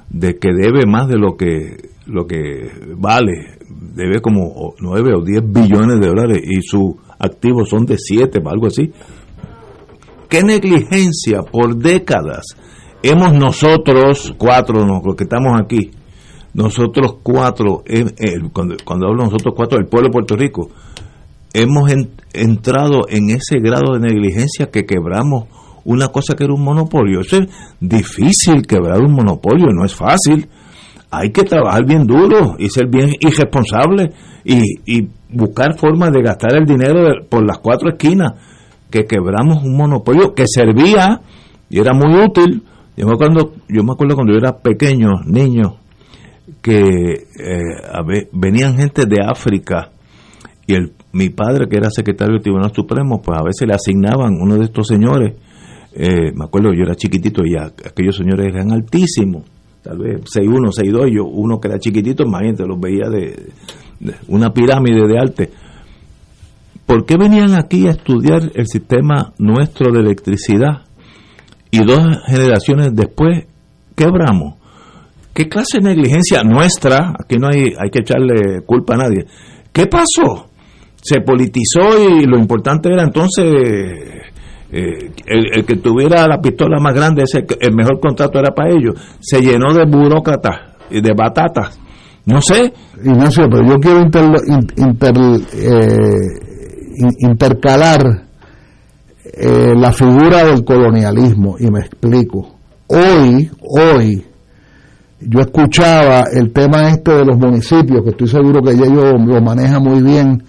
De 0.09 0.39
que 0.39 0.49
debe 0.51 0.85
más 0.87 1.07
de 1.07 1.17
lo 1.17 1.37
que, 1.37 1.89
lo 2.07 2.25
que 2.25 2.71
vale, 2.97 3.59
debe 3.69 4.21
como 4.21 4.73
9 4.79 5.11
o 5.15 5.23
10 5.23 5.43
billones 5.51 5.99
de 5.99 6.07
dólares 6.07 6.41
y 6.43 6.61
sus 6.61 6.95
activos 7.19 7.69
son 7.69 7.85
de 7.85 7.97
7, 7.97 8.39
algo 8.45 8.67
así. 8.67 8.91
¿Qué 10.27 10.43
negligencia 10.43 11.41
por 11.43 11.75
décadas 11.75 12.45
hemos 13.01 13.33
nosotros, 13.33 14.33
cuatro, 14.37 14.85
los 14.85 15.15
que 15.15 15.23
estamos 15.23 15.59
aquí, 15.59 15.91
nosotros 16.53 17.17
cuatro, 17.23 17.83
cuando, 18.53 18.75
cuando 18.83 19.07
hablo 19.07 19.25
nosotros 19.25 19.53
cuatro, 19.55 19.77
el 19.79 19.85
pueblo 19.85 20.07
de 20.07 20.13
Puerto 20.13 20.35
Rico, 20.35 20.69
hemos 21.53 21.91
entrado 22.33 23.07
en 23.07 23.29
ese 23.29 23.59
grado 23.59 23.93
de 23.93 23.99
negligencia 23.99 24.69
que 24.71 24.85
quebramos 24.85 25.45
una 25.85 26.09
cosa 26.09 26.35
que 26.35 26.43
era 26.43 26.53
un 26.53 26.63
monopolio. 26.63 27.21
es 27.21 27.47
difícil 27.79 28.65
quebrar 28.67 29.01
un 29.01 29.13
monopolio, 29.13 29.67
no 29.73 29.85
es 29.85 29.95
fácil. 29.95 30.47
Hay 31.11 31.31
que 31.31 31.43
trabajar 31.43 31.85
bien 31.85 32.05
duro 32.05 32.55
y 32.59 32.69
ser 32.69 32.87
bien 32.87 33.09
irresponsable 33.19 34.11
y, 34.43 34.61
y 34.85 35.07
buscar 35.31 35.77
formas 35.77 36.11
de 36.11 36.21
gastar 36.21 36.55
el 36.55 36.65
dinero 36.65 37.25
por 37.27 37.45
las 37.45 37.57
cuatro 37.57 37.89
esquinas 37.89 38.33
que 38.91 39.05
quebramos 39.05 39.63
un 39.63 39.75
monopolio 39.75 40.33
que 40.35 40.45
servía 40.47 41.21
y 41.69 41.79
era 41.79 41.93
muy 41.93 42.23
útil. 42.23 42.63
Yo 42.95 43.07
me 43.07 43.13
acuerdo, 43.13 43.53
yo 43.67 43.83
me 43.83 43.93
acuerdo 43.93 44.15
cuando 44.15 44.33
yo 44.33 44.39
era 44.39 44.57
pequeño, 44.57 45.21
niño, 45.25 45.78
que 46.61 46.81
eh, 46.81 48.27
venían 48.31 48.77
gente 48.77 49.05
de 49.05 49.17
África 49.25 49.91
y 50.67 50.75
el, 50.75 50.93
mi 51.13 51.29
padre, 51.29 51.67
que 51.67 51.77
era 51.77 51.89
secretario 51.89 52.33
del 52.33 52.43
Tribunal 52.43 52.71
Supremo, 52.73 53.21
pues 53.21 53.39
a 53.39 53.43
veces 53.43 53.67
le 53.67 53.73
asignaban 53.73 54.35
uno 54.39 54.55
de 54.57 54.65
estos 54.65 54.87
señores, 54.87 55.35
eh, 55.93 56.31
me 56.35 56.45
acuerdo, 56.45 56.71
yo 56.73 56.83
era 56.83 56.95
chiquitito 56.95 57.41
y 57.43 57.55
aquellos 57.57 58.15
señores 58.15 58.53
eran 58.53 58.71
altísimos, 58.71 59.45
tal 59.81 59.97
vez 59.97 60.21
6'1, 60.25 60.71
6'2, 60.71 61.15
yo 61.15 61.25
uno 61.25 61.59
que 61.59 61.69
era 61.69 61.79
chiquitito, 61.79 62.23
imagínate, 62.23 62.65
los 62.67 62.79
veía 62.79 63.09
de, 63.09 63.49
de 63.99 64.15
una 64.27 64.53
pirámide 64.53 65.07
de 65.07 65.19
arte. 65.19 65.49
¿Por 66.85 67.05
qué 67.05 67.17
venían 67.17 67.55
aquí 67.55 67.87
a 67.87 67.91
estudiar 67.91 68.51
el 68.53 68.67
sistema 68.67 69.33
nuestro 69.37 69.91
de 69.91 69.99
electricidad? 69.99 70.83
Y 71.71 71.83
dos 71.83 71.99
generaciones 72.25 72.95
después 72.95 73.45
quebramos 73.95 74.58
¿Qué 75.33 75.47
clase 75.47 75.79
de 75.79 75.89
negligencia 75.89 76.43
nuestra? 76.43 77.13
Aquí 77.19 77.37
no 77.37 77.47
hay, 77.47 77.73
hay 77.79 77.89
que 77.91 77.99
echarle 77.99 78.61
culpa 78.65 78.95
a 78.95 78.97
nadie. 78.97 79.25
¿Qué 79.71 79.87
pasó? 79.87 80.49
Se 81.01 81.21
politizó 81.21 81.97
y 81.97 82.25
lo 82.25 82.37
importante 82.37 82.89
era 82.91 83.03
entonces 83.03 83.45
eh, 84.71 85.11
el, 85.25 85.65
que 85.65 85.77
tuviera 85.77 86.27
la 86.27 86.39
pistola 86.39 86.79
más 86.79 86.93
grande, 86.93 87.23
ese, 87.23 87.45
el 87.59 87.73
mejor 87.73 87.99
contrato 87.99 88.39
era 88.39 88.53
para 88.53 88.71
ellos. 88.71 88.95
Se 89.19 89.41
llenó 89.41 89.73
de 89.73 89.85
burócratas 89.85 90.75
y 90.89 91.01
de 91.01 91.13
batatas. 91.15 91.79
No 92.25 92.41
sé. 92.41 92.71
Ignacio, 93.03 93.47
pero 93.49 93.65
yo 93.65 93.75
quiero 93.79 94.01
eh, 94.01 94.09
intercalar 97.19 98.27
eh, 99.23 99.73
la 99.75 99.93
figura 99.93 100.43
del 100.43 100.63
colonialismo 100.63 101.55
y 101.59 101.71
me 101.71 101.79
explico. 101.79 102.55
Hoy, 102.87 103.49
hoy, 103.61 104.25
yo 105.21 105.41
escuchaba 105.41 106.23
el 106.31 106.51
tema 106.51 106.89
este 106.89 107.13
de 107.13 107.25
los 107.25 107.37
municipios, 107.37 108.03
que 108.03 108.11
estoy 108.11 108.27
seguro 108.27 108.61
que 108.61 108.71
ellos 108.71 109.15
lo 109.25 109.41
manejan 109.41 109.83
muy 109.83 110.01
bien, 110.01 110.43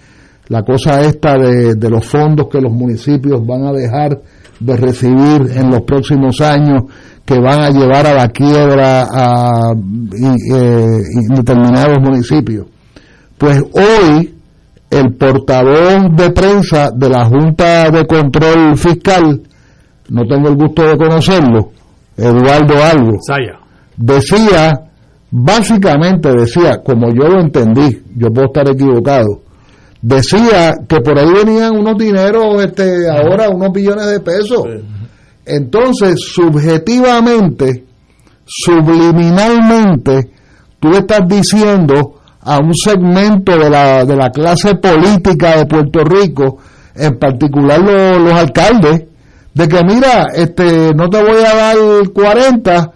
la 0.47 0.63
cosa 0.63 1.01
esta 1.01 1.37
de, 1.37 1.89
los 1.89 2.05
fondos 2.05 2.47
que 2.47 2.61
los 2.61 2.71
municipios 2.71 3.45
van 3.45 3.65
a 3.65 3.71
dejar 3.71 4.21
de 4.59 4.77
recibir 4.77 5.51
en 5.55 5.69
los 5.69 5.81
próximos 5.81 6.39
años, 6.41 6.83
que 7.25 7.39
van 7.39 7.61
a 7.61 7.69
llevar 7.69 8.07
a 8.07 8.13
la 8.13 8.29
quiebra 8.29 9.07
a 9.11 9.73
eh, 9.73 11.01
determinados 11.29 11.99
municipios. 12.01 12.65
Pues 13.37 13.61
hoy 13.73 14.35
el 14.89 15.13
portavoz 15.15 16.15
de 16.15 16.31
prensa 16.31 16.91
de 16.91 17.09
la 17.09 17.25
Junta 17.25 17.89
de 17.89 18.05
Control 18.05 18.77
Fiscal, 18.77 19.41
no 20.09 20.27
tengo 20.27 20.49
el 20.49 20.55
gusto 20.55 20.83
de 20.83 20.97
conocerlo, 20.97 21.71
Eduardo 22.17 22.83
Algo. 22.83 23.17
Decía, 23.97 24.73
básicamente 25.29 26.29
decía, 26.31 26.81
como 26.83 27.09
yo 27.09 27.27
lo 27.27 27.41
entendí, 27.41 28.01
yo 28.15 28.29
puedo 28.29 28.47
estar 28.47 28.69
equivocado, 28.69 29.41
decía 30.01 30.73
que 30.87 30.99
por 31.01 31.17
ahí 31.17 31.31
venían 31.31 31.77
unos 31.77 31.97
dineros, 31.97 32.63
este, 32.63 33.09
ahora 33.09 33.49
unos 33.49 33.71
billones 33.71 34.07
de 34.07 34.19
pesos. 34.19 34.63
Entonces, 35.45 36.15
subjetivamente, 36.33 37.85
subliminalmente, 38.45 40.31
tú 40.79 40.89
estás 40.91 41.27
diciendo 41.27 42.15
a 42.41 42.57
un 42.57 42.73
segmento 42.73 43.57
de 43.57 43.69
la, 43.69 44.03
de 44.05 44.15
la 44.15 44.29
clase 44.29 44.75
política 44.75 45.57
de 45.57 45.65
Puerto 45.65 46.03
Rico, 46.03 46.57
en 46.95 47.17
particular 47.17 47.79
los, 47.79 48.33
alcaldes, 48.33 49.05
de 49.53 49.67
que 49.67 49.83
mira, 49.83 50.27
este, 50.33 50.93
no 50.93 51.09
te 51.09 51.21
voy 51.21 51.43
a 51.45 51.55
dar 51.55 51.77
40, 52.13 52.91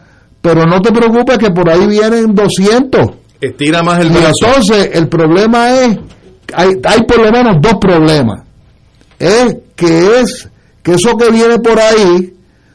pero 0.46 0.64
no 0.68 0.80
te 0.80 0.92
preocupes 0.92 1.40
que 1.40 1.50
por 1.50 1.68
ahí 1.68 1.88
vienen 1.88 2.36
200. 2.36 3.02
Estira 3.42 3.82
más 3.82 4.00
el 4.00 4.12
y 4.12 4.18
entonces 4.18 4.92
el 4.94 5.08
problema 5.08 5.72
es, 5.72 5.98
hay, 6.54 6.70
hay 6.84 7.02
por 7.08 7.18
lo 7.18 7.32
menos 7.32 7.56
dos 7.60 7.74
problemas. 7.82 8.44
Es 9.18 9.58
que 9.76 10.20
es 10.20 10.48
que 10.84 10.94
eso 10.94 11.18
que 11.18 11.32
viene 11.32 11.58
por 11.58 11.80
ahí 11.80 12.32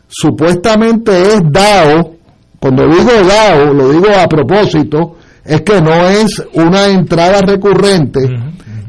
supuestamente 0.09 1.13
es 1.35 1.43
dado, 1.49 2.15
cuando 2.59 2.89
digo 2.89 3.13
dado, 3.29 3.73
lo 3.73 3.93
digo 3.93 4.09
a 4.21 4.27
propósito, 4.27 5.15
es 5.45 5.61
que 5.61 5.81
no 5.81 6.09
es 6.09 6.43
una 6.55 6.89
entrada 6.89 7.41
recurrente. 7.43 8.19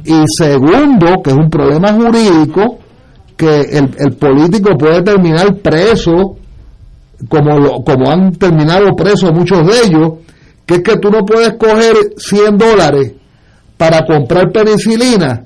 Y 0.06 0.24
segundo, 0.36 1.22
que 1.24 1.30
es 1.30 1.36
un 1.36 1.52
problema 1.52 1.94
jurídico, 1.94 2.80
que 3.38 3.62
el, 3.62 4.16
político 4.16 4.76
puede 4.76 5.04
terminar 5.04 5.54
preso, 5.58 6.38
como, 7.30 7.84
como 7.84 8.10
han 8.10 8.34
terminado 8.34 8.96
presos 8.96 9.32
muchos 9.34 9.66
de 9.66 9.88
ellos, 9.88 10.14
que 10.66 10.76
es 10.76 10.82
que 10.82 10.98
tú 10.98 11.10
no 11.10 11.26
puedes 11.26 11.54
coger 11.54 11.96
100 12.18 12.58
dólares 12.58 13.14
para 13.78 14.06
comprar 14.06 14.52
penicilina 14.52 15.44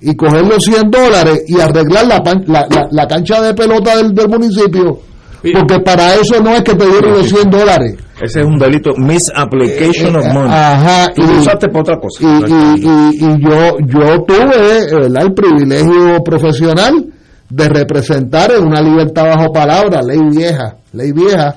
y 0.00 0.14
coger 0.14 0.44
los 0.46 0.64
100 0.64 0.90
dólares 0.90 1.44
y 1.46 1.60
arreglar 1.60 2.06
la, 2.06 2.22
la, 2.46 2.88
la, 2.90 3.06
cancha 3.06 3.40
de 3.40 3.54
pelota 3.54 3.96
del, 3.96 4.14
del 4.14 4.28
municipio 4.28 5.00
porque 5.42 5.78
para 5.80 6.14
eso 6.14 6.42
no 6.42 6.54
es 6.54 6.62
que 6.62 6.74
te 6.74 6.86
dieron 6.86 7.12
los 7.12 7.28
100 7.28 7.50
dólares. 7.50 7.96
Ese 8.20 8.40
es 8.40 8.46
un 8.46 8.58
delito, 8.58 8.90
misapplication 8.96 10.16
of 10.16 10.26
money. 10.32 10.50
Ajá. 10.52 11.12
y, 11.16 11.22
usaste 11.22 11.68
por 11.68 11.82
otra 11.82 11.96
cosa. 12.00 12.24
Y, 12.24 12.84
y, 12.84 13.40
yo, 13.40 13.76
yo 13.86 14.22
tuve 14.24 14.88
el 15.04 15.32
privilegio 15.34 16.22
profesional 16.24 17.06
de 17.48 17.68
representar 17.68 18.52
en 18.52 18.64
una 18.64 18.80
libertad 18.80 19.24
bajo 19.24 19.52
palabra, 19.52 20.02
ley 20.02 20.18
vieja, 20.30 20.76
ley 20.92 21.12
vieja, 21.12 21.56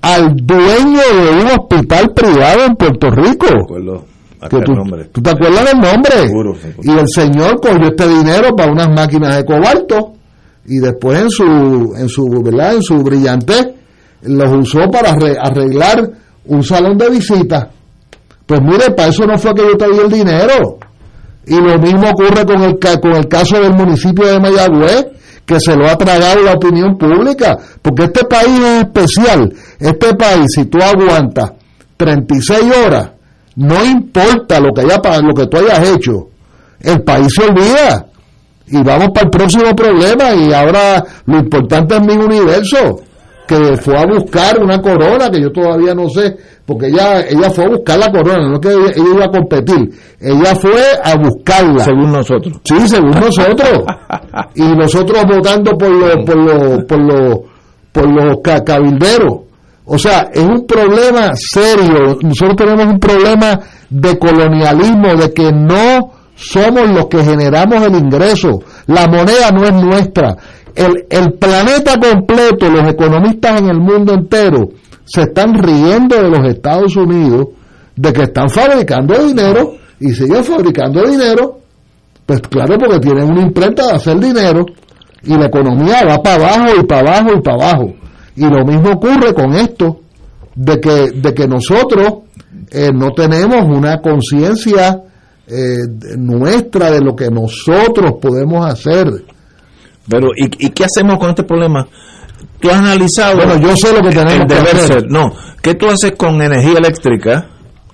al 0.00 0.34
dueño 0.34 1.00
de 1.00 1.42
un 1.42 1.46
hospital 1.58 2.12
privado 2.14 2.64
en 2.66 2.74
Puerto 2.74 3.10
Rico. 3.10 3.46
tú, 4.48 4.58
¿Tú 5.12 5.22
te 5.22 5.30
acuerdas 5.30 5.64
del 5.72 5.80
nombre? 5.80 6.14
y 6.82 6.90
el 6.90 7.08
señor 7.08 7.60
cogió 7.60 7.88
este 7.88 8.08
dinero 8.08 8.54
para 8.56 8.72
unas 8.72 8.88
máquinas 8.88 9.36
de 9.36 9.44
cobalto 9.44 10.12
y 10.66 10.78
después 10.78 11.22
en 11.22 11.30
su 11.30 11.94
en 11.96 12.08
su 12.08 12.26
verdad 12.44 12.74
en 12.74 12.82
su 12.82 13.02
brillantez 13.02 13.68
los 14.22 14.52
usó 14.52 14.90
para 14.90 15.12
arreglar 15.40 16.10
un 16.46 16.62
salón 16.62 16.98
de 16.98 17.10
visita 17.10 17.70
pues 18.48 18.62
mire 18.62 18.90
para 18.96 19.10
eso 19.10 19.26
no 19.26 19.36
fue 19.36 19.52
que 19.54 19.60
yo 19.60 19.76
te 19.76 19.86
di 19.90 19.98
el 19.98 20.10
dinero. 20.10 20.78
Y 21.46 21.60
lo 21.60 21.78
mismo 21.78 22.08
ocurre 22.08 22.46
con 22.46 22.62
el 22.62 22.78
con 22.78 23.12
el 23.12 23.28
caso 23.28 23.60
del 23.60 23.74
municipio 23.74 24.26
de 24.26 24.40
Mayagüez 24.40 25.06
que 25.48 25.58
se 25.58 25.74
lo 25.74 25.88
ha 25.88 25.96
tragado 25.96 26.42
la 26.42 26.52
opinión 26.52 26.98
pública 26.98 27.56
porque 27.80 28.04
este 28.04 28.26
país 28.26 28.60
es 28.60 28.84
especial. 28.84 29.50
Este 29.80 30.14
país 30.14 30.44
si 30.54 30.66
tú 30.66 30.78
aguantas 30.78 31.52
36 31.96 32.60
horas 32.84 33.10
no 33.56 33.82
importa 33.82 34.60
lo 34.60 34.74
que 34.74 34.82
haya 34.82 35.22
lo 35.22 35.34
que 35.34 35.46
tú 35.46 35.56
hayas 35.56 35.88
hecho 35.88 36.28
el 36.80 37.02
país 37.02 37.32
se 37.34 37.44
olvida. 37.44 38.06
Y 38.66 38.82
vamos 38.82 39.08
para 39.14 39.24
el 39.24 39.30
próximo 39.30 39.74
problema 39.74 40.34
y 40.34 40.52
ahora 40.52 41.02
lo 41.24 41.38
importante 41.38 41.96
es 41.96 42.02
mi 42.02 42.12
universo 42.12 43.00
que 43.48 43.76
fue 43.78 43.96
a 43.98 44.06
buscar 44.06 44.62
una 44.62 44.80
corona 44.80 45.30
que 45.30 45.40
yo 45.40 45.50
todavía 45.50 45.94
no 45.94 46.08
sé 46.08 46.36
porque 46.64 46.86
ella 46.86 47.22
ella 47.28 47.50
fue 47.50 47.64
a 47.64 47.68
buscar 47.68 47.98
la 47.98 48.12
corona 48.12 48.48
no 48.48 48.60
que 48.60 48.68
ella, 48.68 48.92
iba 48.96 49.24
a 49.24 49.28
competir 49.30 49.90
ella 50.20 50.54
fue 50.54 50.80
a 51.02 51.16
buscarla 51.16 51.82
según 51.82 52.12
nosotros 52.12 52.60
sí 52.62 52.86
según 52.86 53.10
nosotros 53.10 53.82
y 54.54 54.62
nosotros 54.62 55.24
votando 55.28 55.72
por 55.76 55.90
los 55.90 56.16
por 56.24 56.36
los 56.36 56.84
por 56.84 57.00
los 57.00 57.38
por 57.90 58.06
los 58.06 58.36
cabilderos 58.64 59.48
o 59.90 59.96
sea, 59.96 60.28
es 60.32 60.44
un 60.44 60.66
problema 60.66 61.30
serio. 61.34 62.18
Nosotros 62.20 62.56
tenemos 62.56 62.92
un 62.92 63.00
problema 63.00 63.58
de 63.88 64.18
colonialismo, 64.18 65.14
de 65.14 65.32
que 65.32 65.50
no 65.50 66.12
somos 66.34 66.90
los 66.90 67.06
que 67.06 67.24
generamos 67.24 67.82
el 67.82 67.94
ingreso. 67.94 68.60
La 68.86 69.06
moneda 69.06 69.50
no 69.50 69.64
es 69.64 69.72
nuestra. 69.72 70.36
El, 70.78 71.06
el 71.10 71.32
planeta 71.32 71.98
completo, 71.98 72.70
los 72.70 72.88
economistas 72.88 73.60
en 73.60 73.68
el 73.68 73.80
mundo 73.80 74.14
entero, 74.14 74.68
se 75.04 75.22
están 75.22 75.54
riendo 75.54 76.16
de 76.16 76.28
los 76.30 76.46
Estados 76.46 76.94
Unidos 76.96 77.48
de 77.96 78.12
que 78.12 78.22
están 78.22 78.48
fabricando 78.48 79.14
dinero 79.26 79.72
y 79.98 80.12
siguen 80.12 80.44
fabricando 80.44 81.02
dinero. 81.04 81.58
Pues 82.24 82.40
claro, 82.42 82.78
porque 82.78 83.00
tienen 83.00 83.30
una 83.30 83.42
imprenta 83.42 83.86
de 83.86 83.92
hacer 83.94 84.18
dinero 84.20 84.64
y 85.24 85.36
la 85.36 85.46
economía 85.46 86.04
va 86.04 86.22
para 86.22 86.36
abajo 86.36 86.80
y 86.80 86.84
para 86.84 87.00
abajo 87.00 87.38
y 87.38 87.40
para 87.40 87.56
abajo. 87.56 87.94
Y 88.36 88.42
lo 88.42 88.64
mismo 88.64 88.92
ocurre 88.92 89.34
con 89.34 89.54
esto, 89.54 90.00
de 90.54 90.80
que, 90.80 91.10
de 91.10 91.34
que 91.34 91.48
nosotros 91.48 92.18
eh, 92.70 92.90
no 92.92 93.10
tenemos 93.12 93.64
una 93.64 94.00
conciencia 94.00 95.02
eh, 95.46 96.16
nuestra 96.16 96.90
de 96.90 97.00
lo 97.00 97.16
que 97.16 97.30
nosotros 97.30 98.12
podemos 98.20 98.66
hacer. 98.66 99.06
Pero, 100.08 100.28
¿y, 100.36 100.66
¿y 100.66 100.70
qué 100.70 100.84
hacemos 100.84 101.18
con 101.18 101.30
este 101.30 101.42
problema? 101.42 101.86
¿Tú 102.60 102.70
has 102.70 102.76
analizado? 102.76 103.36
Bueno, 103.36 103.58
yo 103.58 103.76
sé 103.76 103.92
lo 103.92 104.02
que 104.02 104.10
tenemos 104.10 104.46
que 104.46 104.54
hacer. 104.54 105.10
No, 105.10 105.32
¿qué 105.62 105.74
tú 105.74 105.88
haces 105.88 106.12
con 106.16 106.40
energía 106.42 106.78
eléctrica? 106.78 107.46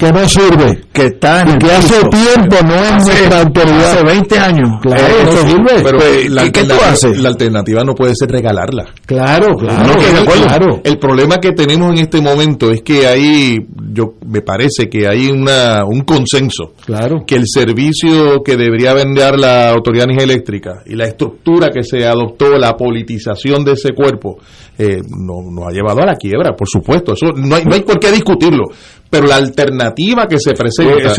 Que 0.05 0.13
no 0.13 0.29
sirve, 0.29 0.81
que 0.93 1.07
está 1.07 1.45
y 1.49 1.59
que 1.59 1.73
hace 1.73 2.01
tiempo 2.09 2.57
no 2.67 2.75
es 2.75 3.07
nuestra 3.07 3.41
autoridad. 3.41 3.93
Hace 3.93 4.05
20 4.05 4.39
años. 4.39 4.71
Claro, 4.83 5.15
no 5.25 5.33
sirve. 5.33 5.83
Pero 5.83 5.99
la, 6.31 6.51
¿qué 6.51 6.65
tú 6.65 6.75
haces? 6.75 7.19
La 7.19 7.31
alternativa 7.31 7.85
no 7.85 7.95
puede 7.95 8.15
ser 8.15 8.31
regalarla. 8.31 8.87
Claro, 9.07 9.55
claro. 9.57 9.95
claro. 10.25 10.81
El 10.85 10.99
problema 10.99 11.39
que 11.39 11.53
tenemos 11.53 11.93
en 11.93 11.99
este 11.99 12.21
momento 12.21 12.71
es 12.71 12.83
que 12.83 13.07
hay, 13.07 13.59
yo 13.93 14.15
me 14.27 14.43
parece 14.43 14.89
que 14.89 15.09
hay 15.09 15.31
una 15.31 15.85
un 15.85 16.03
consenso. 16.03 16.75
Claro. 16.85 17.25
Que 17.27 17.37
el 17.37 17.45
servicio 17.47 18.43
que 18.45 18.57
debería 18.57 18.95
vender 18.95 19.39
la 19.39 19.71
Autoridad 19.71 20.09
Eléctrica 20.11 20.83
y 20.87 20.95
la 20.95 21.05
estructura 21.05 21.71
que 21.71 21.83
se 21.83 22.07
adoptó, 22.07 22.59
la 22.59 22.77
politización 22.77 23.65
de 23.65 23.73
ese 23.73 23.93
cuerpo, 23.93 24.39
eh, 24.79 25.01
nos 25.09 25.45
no 25.45 25.69
ha 25.69 25.73
llevado 25.73 26.03
a 26.03 26.07
la 26.07 26.17
quiebra, 26.17 26.53
por 26.53 26.69
supuesto. 26.69 27.15
Eso 27.15 27.33
no 27.35 27.55
hay, 27.55 27.65
no 27.65 27.75
hay 27.75 27.83
por 27.83 27.99
qué 27.99 28.11
discutirlo 28.11 28.65
pero 29.15 29.29
la 29.29 29.37
alternativa 29.37 30.27
que 30.27 30.41
se 30.41 30.55
presenta 30.55 31.13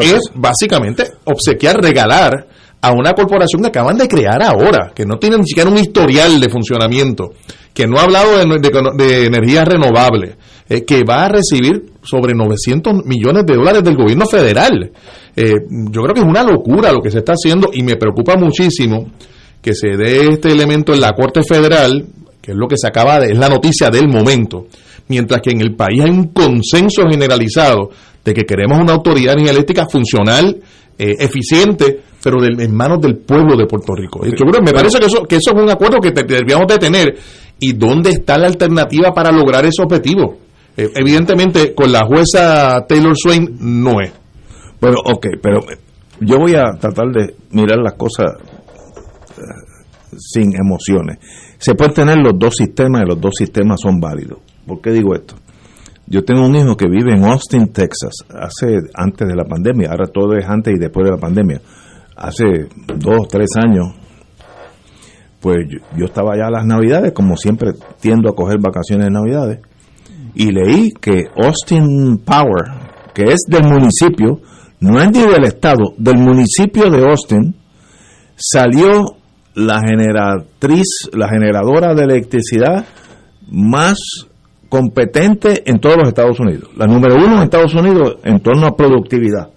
es, 0.00 0.30
básicamente 0.34 1.04
obsequiar, 1.24 1.76
regalar 1.76 2.46
a 2.80 2.90
una 2.90 3.12
corporación 3.12 3.60
que 3.60 3.68
acaban 3.68 3.98
de 3.98 4.08
crear 4.08 4.42
ahora, 4.42 4.92
que 4.94 5.04
no 5.04 5.18
tiene 5.18 5.36
ni 5.36 5.44
siquiera 5.44 5.68
un 5.68 5.76
historial 5.76 6.40
de 6.40 6.48
funcionamiento, 6.48 7.34
que 7.74 7.86
no 7.86 7.98
ha 7.98 8.04
hablado 8.04 8.38
de, 8.38 9.26
energía 9.26 9.62
renovable, 9.66 10.36
eh, 10.70 10.86
que 10.86 11.02
va 11.04 11.26
a 11.26 11.28
recibir 11.28 11.92
sobre 12.02 12.32
900 12.32 13.04
millones 13.04 13.44
de 13.44 13.56
dólares 13.56 13.84
del 13.84 13.96
gobierno 13.96 14.24
federal. 14.24 14.90
Eh, 15.36 15.52
yo 15.68 16.00
creo 16.00 16.14
que 16.14 16.20
es 16.20 16.26
una 16.26 16.44
locura 16.44 16.92
lo 16.92 17.02
que 17.02 17.10
se 17.10 17.18
está 17.18 17.32
haciendo 17.32 17.68
y 17.74 17.82
me 17.82 17.96
preocupa 17.96 18.38
muchísimo 18.38 19.10
que 19.60 19.74
se 19.74 19.98
dé 19.98 20.28
este 20.30 20.50
elemento 20.50 20.94
en 20.94 21.02
la 21.02 21.12
Corte 21.12 21.42
Federal, 21.42 22.06
que 22.40 22.52
es 22.52 22.56
lo 22.56 22.68
que 22.68 22.78
se 22.78 22.88
acaba 22.88 23.20
de, 23.20 23.32
es 23.32 23.38
la 23.38 23.50
noticia 23.50 23.90
del 23.90 24.08
momento, 24.08 24.66
mientras 25.08 25.40
que 25.42 25.50
en 25.50 25.60
el 25.60 25.74
país 25.74 26.00
hay 26.02 26.10
un 26.10 26.28
consenso 26.28 27.02
generalizado 27.08 27.90
de 28.24 28.32
que 28.32 28.44
queremos 28.44 28.78
una 28.80 28.94
autoridad 28.94 29.38
energética 29.38 29.86
funcional, 29.90 30.56
eh, 30.98 31.14
eficiente, 31.18 32.00
pero 32.22 32.42
en 32.42 32.74
manos 32.74 33.00
del 33.00 33.16
pueblo 33.16 33.56
de 33.56 33.66
Puerto 33.66 33.94
Rico. 33.94 34.20
Me 34.22 34.72
parece 34.72 34.98
que 34.98 35.06
eso, 35.06 35.22
que 35.24 35.36
eso 35.36 35.50
es 35.50 35.62
un 35.62 35.70
acuerdo 35.70 35.98
que 36.00 36.10
debíamos 36.10 36.66
de 36.66 36.78
tener. 36.78 37.16
¿Y 37.60 37.74
dónde 37.74 38.10
está 38.10 38.38
la 38.38 38.46
alternativa 38.46 39.12
para 39.12 39.30
lograr 39.30 39.64
ese 39.66 39.82
objetivo? 39.82 40.38
Eh, 40.76 40.88
evidentemente, 40.96 41.74
con 41.74 41.92
la 41.92 42.04
jueza 42.04 42.84
Taylor 42.88 43.14
Swain 43.16 43.56
no 43.60 44.00
es. 44.00 44.12
Bueno, 44.80 44.96
ok, 45.04 45.26
pero 45.42 45.60
yo 46.20 46.38
voy 46.38 46.54
a 46.54 46.78
tratar 46.80 47.08
de 47.08 47.34
mirar 47.50 47.78
las 47.78 47.94
cosas 47.94 48.32
sin 50.18 50.54
emociones. 50.54 51.18
Se 51.58 51.74
pueden 51.74 51.94
tener 51.94 52.16
los 52.18 52.38
dos 52.38 52.56
sistemas 52.56 53.02
y 53.02 53.08
los 53.08 53.20
dos 53.20 53.34
sistemas 53.36 53.80
son 53.80 54.00
válidos. 54.00 54.38
¿Por 54.66 54.80
qué 54.80 54.90
digo 54.90 55.14
esto? 55.14 55.34
Yo 56.06 56.22
tengo 56.22 56.46
un 56.46 56.54
hijo 56.54 56.76
que 56.76 56.86
vive 56.88 57.12
en 57.12 57.24
Austin, 57.24 57.68
Texas, 57.72 58.12
hace 58.28 58.78
antes 58.94 59.26
de 59.26 59.34
la 59.34 59.44
pandemia, 59.44 59.90
ahora 59.90 60.06
todo 60.06 60.36
es 60.36 60.46
antes 60.46 60.74
y 60.74 60.78
después 60.78 61.06
de 61.06 61.12
la 61.12 61.18
pandemia. 61.18 61.60
Hace 62.16 62.68
dos, 62.98 63.26
tres 63.28 63.48
años, 63.56 63.94
pues 65.40 65.58
yo, 65.96 66.04
estaba 66.04 66.34
allá 66.34 66.48
a 66.48 66.50
las 66.50 66.66
navidades, 66.66 67.12
como 67.12 67.36
siempre 67.36 67.72
tiendo 68.00 68.28
a 68.28 68.34
coger 68.34 68.58
vacaciones 68.60 69.06
de 69.06 69.12
navidades, 69.12 69.60
y 70.34 70.50
leí 70.52 70.90
que 71.00 71.24
Austin 71.36 72.18
Power, 72.18 72.64
que 73.14 73.24
es 73.24 73.40
del 73.48 73.64
municipio, 73.64 74.40
no 74.80 75.00
es 75.00 75.10
ni 75.10 75.20
del 75.20 75.44
estado, 75.44 75.94
del 75.96 76.18
municipio 76.18 76.90
de 76.90 77.08
Austin, 77.08 77.54
salió 78.36 79.16
la 79.54 79.80
generatriz, 79.80 81.08
la 81.12 81.28
generadora 81.28 81.94
de 81.94 82.04
electricidad 82.04 82.84
más 83.50 83.98
competente 84.68 85.62
en 85.66 85.78
todos 85.78 85.96
los 85.96 86.08
Estados 86.08 86.40
Unidos. 86.40 86.70
La 86.76 86.86
número 86.86 87.16
uno 87.16 87.36
en 87.36 87.42
Estados 87.44 87.74
Unidos 87.74 88.16
en 88.24 88.40
torno 88.40 88.66
a 88.66 88.76
productividad. 88.76 89.50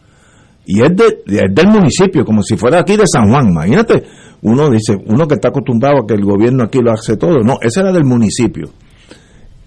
Y 0.65 0.81
es, 0.81 0.95
de, 0.95 1.05
es 1.27 1.55
del 1.55 1.67
municipio, 1.69 2.25
como 2.25 2.43
si 2.43 2.57
fuera 2.57 2.79
aquí 2.79 2.97
de 2.97 3.07
San 3.07 3.29
Juan. 3.29 3.49
Imagínate, 3.49 4.03
uno 4.41 4.69
dice, 4.69 4.95
uno 5.05 5.25
que 5.25 5.35
está 5.35 5.47
acostumbrado 5.47 6.03
a 6.03 6.05
que 6.07 6.13
el 6.13 6.23
gobierno 6.25 6.63
aquí 6.65 6.79
lo 6.79 6.91
hace 6.91 7.15
todo. 7.15 7.39
No, 7.43 7.57
esa 7.61 7.81
era 7.81 7.91
del 7.93 8.03
municipio. 8.03 8.69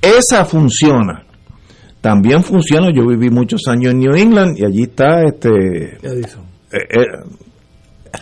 Esa 0.01 0.45
funciona. 0.45 1.25
También 2.01 2.43
funciona, 2.43 2.89
yo 2.95 3.07
viví 3.07 3.31
muchos 3.31 3.63
años 3.67 3.93
en 3.93 3.99
New 4.01 4.15
England 4.15 4.59
y 4.59 4.65
allí 4.65 4.83
está 4.83 5.23
este... 5.25 5.49
Edison. 6.03 6.43
eh, 6.73 6.79
eh, 6.91 7.05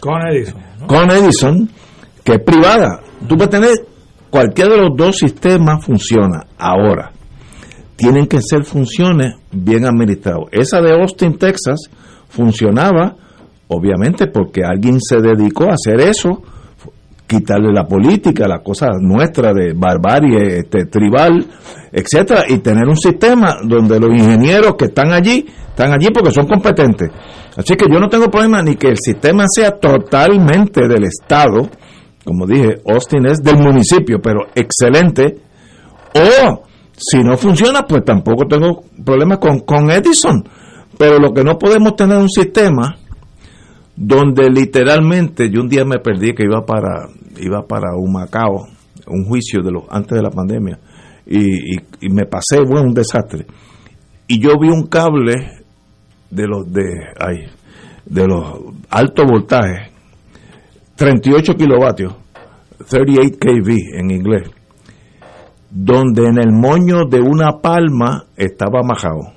Con 0.00 0.20
Edison. 0.28 0.60
¿no? 0.80 0.86
con 0.86 1.10
Edison, 1.10 1.68
que 2.28 2.34
es 2.34 2.42
privada. 2.42 3.00
Tú 3.26 3.36
puedes 3.36 3.48
tener 3.48 3.70
cualquiera 4.28 4.74
de 4.74 4.82
los 4.82 4.90
dos 4.94 5.16
sistemas 5.16 5.82
funciona. 5.82 6.44
Ahora, 6.58 7.10
tienen 7.96 8.26
que 8.26 8.40
ser 8.42 8.64
funciones 8.64 9.36
bien 9.50 9.86
administradas. 9.86 10.44
Esa 10.52 10.82
de 10.82 10.92
Austin, 10.92 11.38
Texas, 11.38 11.88
funcionaba, 12.28 13.16
obviamente, 13.68 14.26
porque 14.26 14.60
alguien 14.62 15.00
se 15.00 15.22
dedicó 15.22 15.70
a 15.70 15.74
hacer 15.74 16.02
eso, 16.02 16.42
quitarle 17.26 17.72
la 17.72 17.86
política, 17.86 18.46
la 18.46 18.58
cosa 18.58 18.88
nuestra 19.00 19.54
de 19.54 19.72
barbarie 19.72 20.58
este, 20.58 20.84
tribal, 20.84 21.46
etcétera, 21.90 22.44
y 22.46 22.58
tener 22.58 22.86
un 22.86 22.96
sistema 22.96 23.56
donde 23.64 23.98
los 23.98 24.10
ingenieros 24.10 24.74
que 24.78 24.86
están 24.86 25.12
allí 25.12 25.46
están 25.70 25.92
allí 25.92 26.08
porque 26.12 26.30
son 26.30 26.46
competentes. 26.46 27.10
Así 27.56 27.74
que 27.74 27.86
yo 27.90 27.98
no 27.98 28.08
tengo 28.08 28.28
problema 28.30 28.62
ni 28.62 28.76
que 28.76 28.88
el 28.88 28.98
sistema 28.98 29.44
sea 29.48 29.78
totalmente 29.78 30.86
del 30.86 31.04
Estado, 31.04 31.70
como 32.28 32.46
dije, 32.46 32.82
Austin 32.84 33.24
es 33.24 33.38
del 33.38 33.56
municipio, 33.56 34.20
pero 34.20 34.48
excelente, 34.54 35.38
o 36.14 36.62
si 36.94 37.20
no 37.20 37.38
funciona, 37.38 37.86
pues 37.86 38.04
tampoco 38.04 38.46
tengo 38.46 38.82
problema 39.02 39.38
con, 39.38 39.60
con 39.60 39.90
Edison. 39.90 40.44
Pero 40.98 41.18
lo 41.18 41.32
que 41.32 41.42
no 41.42 41.56
podemos 41.58 41.96
tener 41.96 42.18
un 42.18 42.28
sistema 42.28 42.98
donde 43.96 44.50
literalmente 44.50 45.48
yo 45.50 45.62
un 45.62 45.70
día 45.70 45.86
me 45.86 46.00
perdí 46.00 46.34
que 46.34 46.44
iba 46.44 46.66
para 46.66 47.08
iba 47.40 47.66
para 47.66 47.96
Humacao, 47.96 48.68
un 49.06 49.24
juicio 49.24 49.62
de 49.62 49.70
los 49.70 49.84
antes 49.88 50.16
de 50.16 50.22
la 50.22 50.30
pandemia 50.30 50.78
y, 51.26 52.08
me 52.10 52.26
pasé 52.26 52.60
bueno 52.60 52.88
un 52.88 52.94
desastre 52.94 53.46
y 54.26 54.38
yo 54.38 54.50
vi 54.60 54.68
un 54.68 54.86
cable 54.86 55.62
de 56.30 56.46
los 56.46 56.70
de 56.70 56.82
ay, 57.18 57.46
de 58.04 58.26
los 58.26 58.60
alto 58.90 59.24
voltaje 59.24 59.90
38 60.98 61.54
kilovatios 61.54 62.12
38 62.90 63.36
kV 63.40 63.70
en 64.00 64.10
inglés 64.10 64.50
donde 65.70 66.26
en 66.26 66.38
el 66.38 66.52
moño 66.52 67.04
de 67.08 67.20
una 67.20 67.52
palma 67.62 68.24
estaba 68.36 68.82
majado 68.82 69.32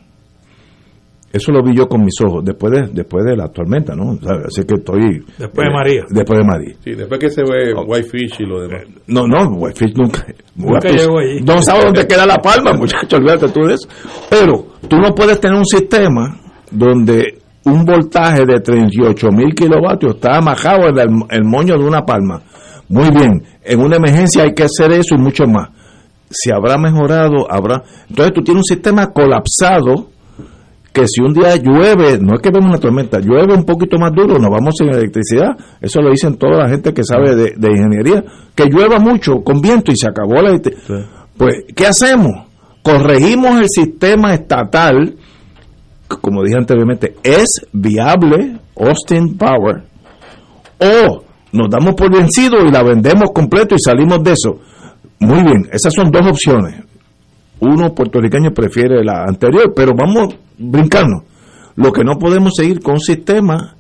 eso 1.34 1.52
lo 1.54 1.64
vi 1.64 1.74
yo 1.78 1.88
con 1.88 2.02
mis 2.02 2.16
ojos 2.26 2.44
después 2.44 2.74
de 2.74 2.90
después 2.94 3.24
de 3.24 3.38
la 3.38 3.48
tormenta 3.48 3.96
no 3.96 4.12
O 4.12 4.16
sea, 4.18 4.36
así 4.48 4.64
que 4.66 4.76
estoy 4.76 5.24
Después 5.38 5.66
de 5.66 5.72
eh, 5.72 5.74
María. 5.74 6.04
después 6.10 6.40
de 6.40 6.46
María 6.46 6.74
Sí, 6.84 6.92
después 6.92 7.20
que 7.22 7.30
se 7.30 7.42
ve 7.44 7.74
Whitefish 7.74 8.36
y 8.42 8.46
lo 8.46 8.62
demás. 8.62 8.84
no, 9.08 9.26
no, 9.28 9.48
Whitefish 9.56 9.94
nunca. 9.96 10.26
Nunca 10.56 10.90
Whitefish- 10.90 10.98
llegó 11.00 11.20
allí. 11.20 11.40
No 11.42 11.62
sabes 11.62 11.86
dónde 11.86 12.06
queda 12.06 12.26
la 12.26 12.36
palma, 12.38 12.74
muchacho, 12.78 13.16
olvídate 13.16 13.48
tú 13.50 13.62
de 13.62 13.76
eso. 13.76 13.88
Pero 14.30 14.66
tú 14.90 14.98
no 14.98 15.16
puedes 15.16 15.40
tener 15.40 15.58
un 15.58 15.66
sistema 15.66 16.38
donde 16.70 17.41
un 17.66 17.86
voltaje 17.86 18.46
de 18.46 18.60
38 18.60 19.28
mil 19.32 19.54
kilovatios 19.54 20.16
está 20.16 20.38
amajado 20.38 20.90
en 20.90 20.98
el, 20.98 21.10
el 21.30 21.44
moño 21.44 21.78
de 21.78 21.86
una 21.86 22.02
palma. 22.02 22.42
Muy 22.90 23.10
bien, 23.12 23.44
en 23.64 23.80
una 23.80 23.98
emergencia 23.98 24.44
hay 24.44 24.54
que 24.54 24.64
hacer 24.64 24.92
eso 24.92 25.16
y 25.16 25.22
mucho 25.22 25.46
más. 25.46 25.70
Si 26.30 26.52
habrá 26.52 26.78
mejorado, 26.78 27.50
habrá. 27.50 27.84
Entonces 28.10 28.34
tú 28.34 28.42
tienes 28.42 28.62
un 28.62 28.76
sistema 28.76 29.08
colapsado 29.12 30.10
que 30.92 31.08
si 31.08 31.22
un 31.22 31.34
día 31.34 31.56
llueve, 31.56 32.20
no 32.20 32.36
es 32.36 32.42
que 32.42 32.52
vemos 32.52 32.70
una 32.70 32.78
tormenta, 32.78 33.20
llueve 33.20 33.54
un 33.54 33.64
poquito 33.64 33.98
más 33.98 34.12
duro, 34.12 34.38
nos 34.38 34.50
vamos 34.50 34.76
sin 34.78 34.90
electricidad. 34.90 35.56
Eso 35.80 36.02
lo 36.02 36.10
dicen 36.10 36.36
toda 36.36 36.58
la 36.58 36.70
gente 36.70 36.94
que 36.94 37.04
sabe 37.04 37.36
de, 37.36 37.54
de 37.56 37.72
ingeniería. 37.72 38.24
Que 38.54 38.66
llueva 38.66 39.00
mucho 39.00 39.42
con 39.44 39.62
viento 39.62 39.92
y 39.92 39.96
se 39.96 40.10
acabó 40.10 40.42
la 40.42 40.50
electricidad. 40.50 41.06
Pues, 41.38 41.64
¿qué 41.76 41.88
hacemos? 41.88 42.32
Corregimos 42.84 43.62
el 43.62 43.68
sistema 43.70 44.34
estatal, 44.34 45.16
como 46.20 46.44
dije 46.44 46.58
anteriormente, 46.58 47.16
es 47.24 47.68
viable, 47.72 48.58
Austin 48.76 49.38
Power, 49.38 49.84
o 50.80 51.24
nos 51.54 51.70
damos 51.70 51.96
por 51.96 52.12
vencido 52.12 52.66
y 52.66 52.72
la 52.72 52.84
vendemos 52.84 53.32
completo 53.34 53.76
y 53.76 53.80
salimos 53.80 54.24
de 54.24 54.32
eso. 54.32 54.60
Muy 55.20 55.44
bien, 55.44 55.70
esas 55.72 55.94
son 55.94 56.10
dos 56.10 56.26
opciones 56.28 56.84
uno 57.62 57.94
puertorriqueño 57.94 58.52
prefiere 58.52 59.04
la 59.04 59.24
anterior, 59.24 59.72
pero 59.76 59.94
vamos 59.96 60.36
brincando. 60.58 61.24
Lo 61.76 61.92
que 61.92 62.04
no 62.04 62.18
podemos 62.18 62.54
seguir 62.56 62.82
con 62.82 62.96
un 62.96 63.00
sistema 63.00 63.76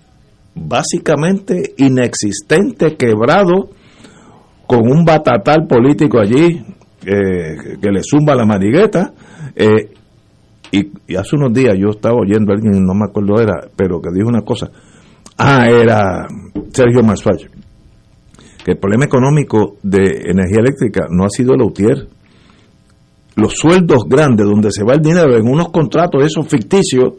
básicamente 0.55 1.73
inexistente, 1.77 2.95
quebrado, 2.95 3.69
con 4.67 4.87
un 4.89 5.03
batatal 5.03 5.65
político 5.67 6.19
allí 6.19 6.63
eh, 7.05 7.77
que 7.81 7.91
le 7.91 8.01
zumba 8.03 8.35
la 8.35 8.45
marigueta. 8.45 9.13
eh, 9.55 9.89
y, 10.71 10.89
y 11.07 11.15
hace 11.15 11.35
unos 11.35 11.53
días 11.53 11.75
yo 11.77 11.89
estaba 11.89 12.15
oyendo 12.15 12.51
a 12.51 12.55
alguien, 12.55 12.83
no 12.85 12.93
me 12.93 13.05
acuerdo 13.05 13.41
era, 13.41 13.67
pero 13.75 14.01
que 14.01 14.09
dijo 14.13 14.27
una 14.29 14.41
cosa. 14.41 14.69
Ah, 15.37 15.67
era 15.69 16.27
Sergio 16.71 17.03
Masfach. 17.03 17.43
Que 18.63 18.71
el 18.71 18.77
problema 18.77 19.05
económico 19.05 19.77
de 19.81 20.01
energía 20.29 20.59
eléctrica 20.59 21.07
no 21.09 21.25
ha 21.25 21.29
sido 21.29 21.53
el 21.55 21.61
UTIER 21.63 22.07
los 23.35 23.53
sueldos 23.55 24.03
grandes, 24.07 24.45
donde 24.45 24.71
se 24.71 24.83
va 24.83 24.93
el 24.93 25.01
dinero 25.01 25.35
en 25.37 25.47
unos 25.47 25.69
contratos 25.71 26.23
esos 26.23 26.47
ficticios, 26.47 27.13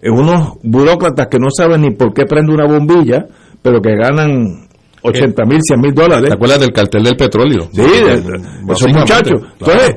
en 0.00 0.12
unos 0.12 0.54
burócratas 0.62 1.26
que 1.26 1.38
no 1.38 1.48
saben 1.50 1.82
ni 1.82 1.90
por 1.90 2.14
qué 2.14 2.24
prende 2.24 2.52
una 2.54 2.66
bombilla, 2.66 3.26
pero 3.60 3.80
que 3.82 3.94
ganan 3.96 4.68
80 5.02 5.44
mil, 5.44 5.58
100 5.60 5.80
mil 5.80 5.92
dólares. 5.92 6.28
¿Te 6.28 6.34
acuerdas 6.34 6.60
del 6.60 6.72
cartel 6.72 7.02
del 7.02 7.16
petróleo? 7.16 7.68
Sí, 7.72 7.82
de- 7.82 8.20
de- 8.22 8.72
esos 8.72 8.92
muchachos. 8.92 9.40
claro. 9.40 9.52
Entonces, 9.58 9.96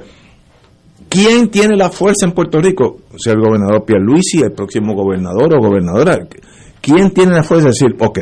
¿quién 1.13 1.49
tiene 1.49 1.75
la 1.77 1.89
fuerza 1.91 2.25
en 2.25 2.31
Puerto 2.31 2.59
Rico? 2.59 2.97
O 3.13 3.19
sea, 3.19 3.33
el 3.33 3.39
gobernador 3.39 3.85
Pierluisi, 3.85 4.41
el 4.41 4.51
próximo 4.51 4.95
gobernador 4.95 5.55
o 5.55 5.61
gobernadora. 5.61 6.17
¿Quién 6.81 7.11
tiene 7.11 7.33
la 7.35 7.43
fuerza 7.43 7.65
de 7.65 7.69
decir, 7.69 7.95
ok, 7.99 8.19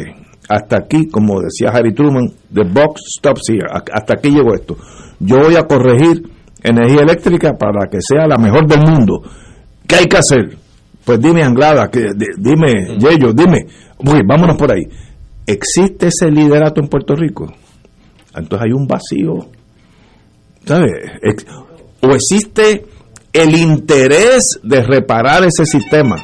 hasta 0.50 0.78
aquí, 0.78 1.08
como 1.08 1.40
decía 1.42 1.70
Harry 1.72 1.94
Truman, 1.94 2.28
the 2.54 2.64
box 2.64 3.02
stops 3.18 3.50
here, 3.50 3.66
hasta 3.72 4.14
aquí 4.16 4.30
llegó 4.32 4.54
esto. 4.54 4.76
Yo 5.20 5.40
voy 5.40 5.56
a 5.56 5.64
corregir 5.66 6.22
energía 6.62 7.02
eléctrica 7.04 7.54
para 7.54 7.90
que 7.90 8.00
sea 8.02 8.28
la 8.28 8.38
mejor 8.38 8.68
del 8.68 8.82
mundo. 8.82 9.22
¿Qué 9.88 9.96
hay 9.96 10.06
que 10.08 10.18
hacer? 10.18 10.58
Pues 11.06 11.20
dime 11.22 11.44
Anglada, 11.44 11.90
que, 11.90 12.02
di- 12.16 12.36
dime 12.38 12.98
Yello, 13.00 13.32
dime. 13.34 13.66
Uy, 14.00 14.22
vámonos 14.28 14.58
por 14.58 14.72
ahí. 14.72 14.84
¿Existe 15.48 16.08
ese 16.08 16.30
liderato 16.30 16.82
en 16.82 16.88
Puerto 16.88 17.16
Rico? 17.16 17.48
Entonces 18.36 18.66
hay 18.68 18.74
un 18.74 18.86
vacío 18.86 19.50
¿sabes? 20.66 20.92
O 22.02 22.10
existe 22.14 22.86
el 23.34 23.56
interés 23.56 24.60
de 24.64 24.82
reparar 24.84 25.44
ese 25.44 25.65
sistema. 25.65 26.18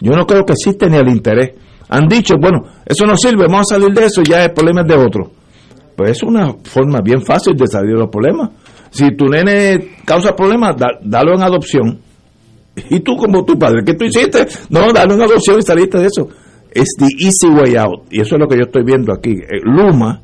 Yo 0.00 0.12
no 0.12 0.26
creo 0.26 0.44
que 0.44 0.52
existe 0.52 0.88
ni 0.88 0.96
el 0.96 1.08
interés. 1.08 1.52
Han 1.88 2.06
dicho, 2.08 2.34
bueno, 2.40 2.62
eso 2.86 3.04
no 3.06 3.16
sirve, 3.16 3.44
vamos 3.46 3.70
a 3.70 3.74
salir 3.76 3.92
de 3.94 4.06
eso, 4.06 4.22
ya 4.22 4.44
el 4.44 4.52
problema 4.52 4.82
es 4.82 4.88
de 4.88 4.94
otro. 4.96 5.30
Pues 5.96 6.10
es 6.10 6.22
una 6.22 6.54
forma 6.64 7.00
bien 7.02 7.22
fácil 7.22 7.54
de 7.56 7.66
salir 7.66 7.92
de 7.92 8.00
los 8.00 8.08
problemas. 8.10 8.50
Si 8.90 9.04
tu 9.16 9.26
nene 9.26 9.96
causa 10.04 10.34
problemas, 10.34 10.76
da- 10.76 10.98
dalo 11.02 11.34
en 11.34 11.42
adopción. 11.42 11.98
Y 12.90 13.00
tú 13.00 13.16
como 13.16 13.44
tu 13.44 13.56
padre, 13.58 13.82
¿qué 13.86 13.94
tú 13.94 14.04
hiciste? 14.04 14.46
No, 14.70 14.92
dalo 14.92 15.14
en 15.14 15.22
adopción 15.22 15.58
y 15.60 15.62
saliste 15.62 15.98
de 15.98 16.06
eso. 16.06 16.28
Es 16.72 16.88
the 16.98 17.06
easy 17.24 17.46
way 17.48 17.76
out. 17.76 18.06
Y 18.10 18.20
eso 18.20 18.34
es 18.34 18.40
lo 18.40 18.48
que 18.48 18.56
yo 18.56 18.62
estoy 18.64 18.82
viendo 18.82 19.12
aquí. 19.12 19.30
Eh, 19.30 19.60
Luma, 19.62 20.20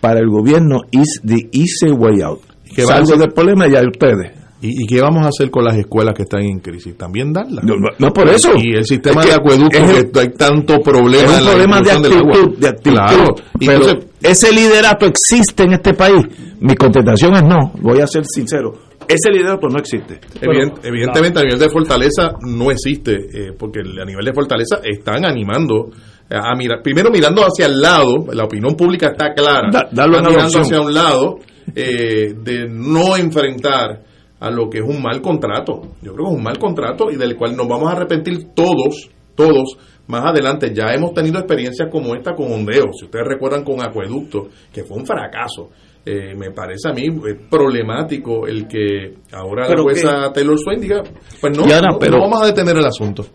para 0.00 0.20
el 0.20 0.28
gobierno, 0.28 0.82
is 0.92 1.20
the 1.24 1.48
easy 1.52 1.90
way 1.90 2.22
out. 2.22 2.40
¿Qué 2.74 2.84
va 2.84 2.94
a 2.94 2.96
Salgo 3.04 3.16
del 3.20 3.32
problema 3.32 3.66
y 3.66 3.72
ya 3.72 3.82
ustedes. 3.82 4.32
¿Y, 4.60 4.82
y 4.82 4.86
qué 4.88 5.00
vamos 5.00 5.24
a 5.24 5.28
hacer 5.28 5.50
con 5.52 5.64
las 5.64 5.76
escuelas 5.76 6.14
que 6.14 6.22
están 6.22 6.42
en 6.42 6.58
crisis? 6.58 6.96
¿También 6.96 7.32
darlas? 7.32 7.62
No, 7.64 7.76
no, 7.76 7.88
no, 7.96 8.12
por 8.12 8.28
eso. 8.28 8.50
Y 8.56 8.74
el 8.74 8.84
sistema 8.84 9.20
Es 9.20 9.26
que 9.26 9.32
de 9.32 9.38
acueducto, 9.38 9.78
es 9.78 9.96
el- 9.98 10.10
que 10.10 10.20
hay 10.20 10.28
tanto 10.30 10.80
problema 10.80 11.32
es 11.36 11.40
un 11.42 11.46
problema 11.48 11.80
de 11.80 11.90
actitud, 11.92 12.58
de 12.58 12.68
actitud. 12.68 12.90
Claro. 12.96 13.34
Y 13.60 13.66
pero 13.66 13.78
entonces, 13.84 14.10
ese 14.20 14.52
liderato 14.52 15.06
existe 15.06 15.62
en 15.62 15.74
este 15.74 15.94
país. 15.94 16.22
Mi 16.60 16.74
contestación 16.74 17.34
es 17.36 17.42
no. 17.44 17.72
Voy 17.80 18.00
a 18.00 18.06
ser 18.08 18.24
sincero. 18.26 18.72
Ese 19.06 19.30
liderato 19.30 19.68
no 19.68 19.78
existe. 19.78 20.18
Evident- 20.42 20.80
evidentemente 20.82 21.38
a 21.38 21.42
nivel 21.44 21.58
de 21.60 21.68
fortaleza 21.70 22.32
no 22.44 22.70
existe, 22.72 23.12
eh, 23.14 23.52
porque 23.56 23.78
a 23.80 24.04
nivel 24.04 24.24
de 24.24 24.32
fortaleza 24.34 24.80
están 24.84 25.24
animando 25.24 25.88
eh, 26.30 26.34
a 26.36 26.54
mirar, 26.56 26.80
primero 26.82 27.10
mirando 27.10 27.42
hacia 27.42 27.66
el 27.66 27.80
lado, 27.80 28.26
la 28.34 28.44
opinión 28.44 28.74
pública 28.76 29.06
está 29.12 29.32
clara, 29.34 29.68
Da- 29.72 29.86
están 29.88 30.10
mirando 30.10 30.58
hacia 30.60 30.80
un 30.80 30.92
lado 30.92 31.36
eh, 31.74 32.34
de 32.34 32.68
no 32.68 33.16
enfrentar 33.16 34.02
a 34.40 34.50
lo 34.50 34.68
que 34.68 34.78
es 34.78 34.84
un 34.84 35.02
mal 35.02 35.20
contrato. 35.20 35.82
Yo 36.02 36.12
creo 36.14 36.26
que 36.26 36.32
es 36.32 36.38
un 36.38 36.44
mal 36.44 36.58
contrato 36.58 37.10
y 37.10 37.16
del 37.16 37.36
cual 37.36 37.56
nos 37.56 37.66
vamos 37.66 37.88
a 37.88 37.96
arrepentir 37.96 38.54
todos, 38.54 39.10
todos, 39.34 39.76
más 40.06 40.24
adelante. 40.24 40.72
Ya 40.74 40.92
hemos 40.94 41.12
tenido 41.12 41.38
experiencias 41.38 41.88
como 41.90 42.14
esta 42.14 42.34
con 42.34 42.52
Ondeo, 42.52 42.92
si 42.98 43.06
ustedes 43.06 43.26
recuerdan 43.26 43.64
con 43.64 43.82
Acueducto, 43.82 44.48
que 44.72 44.84
fue 44.84 44.96
un 44.96 45.06
fracaso. 45.06 45.70
Eh, 46.04 46.34
me 46.34 46.52
parece 46.52 46.88
a 46.88 46.92
mí 46.92 47.06
eh, 47.06 47.34
problemático 47.50 48.46
el 48.46 48.66
que 48.66 49.16
ahora 49.32 49.68
la 49.68 49.82
jueza 49.82 50.32
Taylor 50.32 50.58
Swain 50.58 50.80
diga, 50.80 51.02
pues 51.40 51.54
no, 51.54 51.66
no, 51.66 52.20
vamos 52.20 52.42
a 52.42 52.46
detener 52.46 52.76
el 52.76 52.86
asunto. 52.86 53.26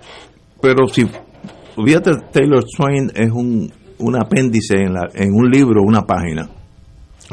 Pero 0.60 0.88
si, 0.88 1.06
fíjate, 1.06 2.12
Taylor 2.32 2.64
Swain 2.66 3.12
es 3.14 3.30
un, 3.32 3.72
un 4.00 4.16
apéndice 4.16 4.76
en, 4.76 4.94
la, 4.94 5.08
en 5.14 5.34
un 5.34 5.52
libro, 5.52 5.84
una 5.84 6.02
página, 6.02 6.50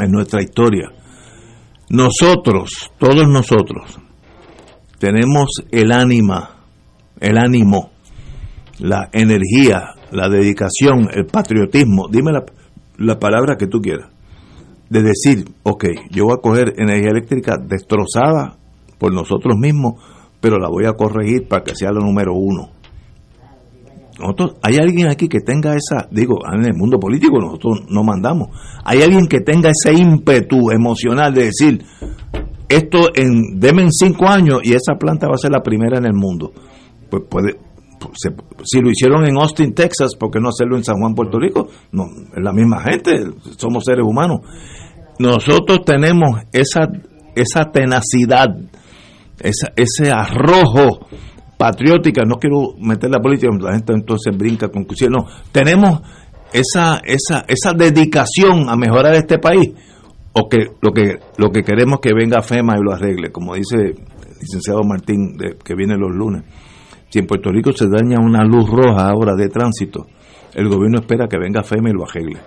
en 0.04 0.12
nuestra 0.12 0.42
historia. 0.42 0.90
Nosotros, 1.88 2.90
todos 2.98 3.28
nosotros, 3.28 3.98
tenemos 4.98 5.48
el 5.70 5.92
ánima, 5.92 6.56
el 7.20 7.38
ánimo, 7.38 7.90
la 8.78 9.08
energía, 9.12 9.94
la 10.12 10.28
dedicación, 10.28 11.08
el 11.12 11.26
patriotismo, 11.26 12.08
dime 12.08 12.32
la, 12.32 12.44
la 12.98 13.18
palabra 13.18 13.56
que 13.56 13.66
tú 13.66 13.80
quieras 13.80 14.10
de 14.90 15.02
decir, 15.02 15.44
ok, 15.62 15.84
yo 16.10 16.24
voy 16.24 16.34
a 16.34 16.42
coger 16.42 16.74
energía 16.76 17.10
eléctrica 17.10 17.56
destrozada 17.56 18.56
por 18.98 19.14
nosotros 19.14 19.56
mismos, 19.56 20.02
pero 20.40 20.58
la 20.58 20.68
voy 20.68 20.84
a 20.86 20.94
corregir 20.94 21.46
para 21.48 21.62
que 21.62 21.76
sea 21.76 21.92
la 21.92 22.00
número 22.00 22.34
uno. 22.34 22.70
Nosotros, 24.20 24.56
hay 24.62 24.76
alguien 24.76 25.08
aquí 25.08 25.28
que 25.28 25.40
tenga 25.40 25.74
esa, 25.74 26.08
digo, 26.10 26.36
en 26.52 26.64
el 26.64 26.74
mundo 26.76 26.98
político 26.98 27.38
nosotros 27.40 27.82
no 27.88 28.02
mandamos, 28.02 28.48
hay 28.84 29.02
alguien 29.02 29.26
que 29.26 29.40
tenga 29.40 29.70
ese 29.70 29.94
ímpetu 29.94 30.70
emocional 30.70 31.32
de 31.32 31.44
decir, 31.44 31.84
esto 32.68 33.08
en, 33.14 33.58
deme 33.58 33.82
en 33.82 33.90
cinco 33.90 34.28
años 34.28 34.60
y 34.62 34.74
esa 34.74 34.94
planta 34.94 35.26
va 35.26 35.34
a 35.34 35.38
ser 35.38 35.50
la 35.50 35.62
primera 35.62 35.98
en 35.98 36.04
el 36.04 36.14
mundo. 36.14 36.52
Pues 37.10 37.24
puede, 37.28 37.56
pues, 37.98 38.18
si 38.64 38.80
lo 38.80 38.90
hicieron 38.90 39.26
en 39.26 39.36
Austin, 39.36 39.74
Texas, 39.74 40.14
¿por 40.14 40.30
qué 40.30 40.38
no 40.38 40.50
hacerlo 40.50 40.76
en 40.76 40.84
San 40.84 40.96
Juan, 41.00 41.14
Puerto 41.14 41.38
Rico? 41.38 41.66
No, 41.90 42.04
es 42.04 42.42
la 42.42 42.52
misma 42.52 42.80
gente, 42.82 43.24
somos 43.56 43.84
seres 43.84 44.04
humanos 44.06 44.40
nosotros 45.20 45.84
tenemos 45.84 46.30
esa, 46.50 46.90
esa 47.34 47.70
tenacidad, 47.70 48.56
ese 49.38 50.10
arrojo 50.10 51.06
patriótica, 51.60 52.22
no 52.24 52.36
quiero 52.36 52.74
meter 52.80 53.10
la 53.10 53.20
política, 53.20 53.52
la 53.60 53.74
gente 53.74 53.92
entonces 53.92 54.34
brinca 54.34 54.68
con 54.68 54.84
cuchillo, 54.84 55.10
no, 55.10 55.26
tenemos 55.52 56.00
esa, 56.54 57.02
esa, 57.04 57.44
esa 57.46 57.74
dedicación 57.74 58.70
a 58.70 58.76
mejorar 58.76 59.14
este 59.14 59.38
país, 59.38 59.74
o 60.32 60.48
que 60.48 60.70
lo 60.80 60.90
que 60.92 61.18
lo 61.36 61.50
que 61.50 61.62
queremos 61.62 62.00
que 62.00 62.14
venga 62.14 62.40
FEMA 62.40 62.78
y 62.78 62.82
lo 62.82 62.94
arregle, 62.94 63.30
como 63.30 63.56
dice 63.56 63.76
el 63.76 63.94
licenciado 64.40 64.80
Martín, 64.88 65.36
que 65.62 65.74
viene 65.74 65.98
los 65.98 66.16
lunes. 66.16 66.44
Si 67.10 67.18
en 67.18 67.26
Puerto 67.26 67.50
Rico 67.50 67.72
se 67.72 67.88
daña 67.88 68.16
una 68.24 68.42
luz 68.42 68.70
roja 68.70 69.10
ahora 69.10 69.34
de 69.34 69.50
tránsito, 69.50 70.06
el 70.54 70.66
gobierno 70.66 71.00
espera 71.00 71.28
que 71.28 71.36
venga 71.36 71.62
FEMA 71.62 71.90
y 71.90 71.92
lo 71.92 72.04
arregle 72.04 72.40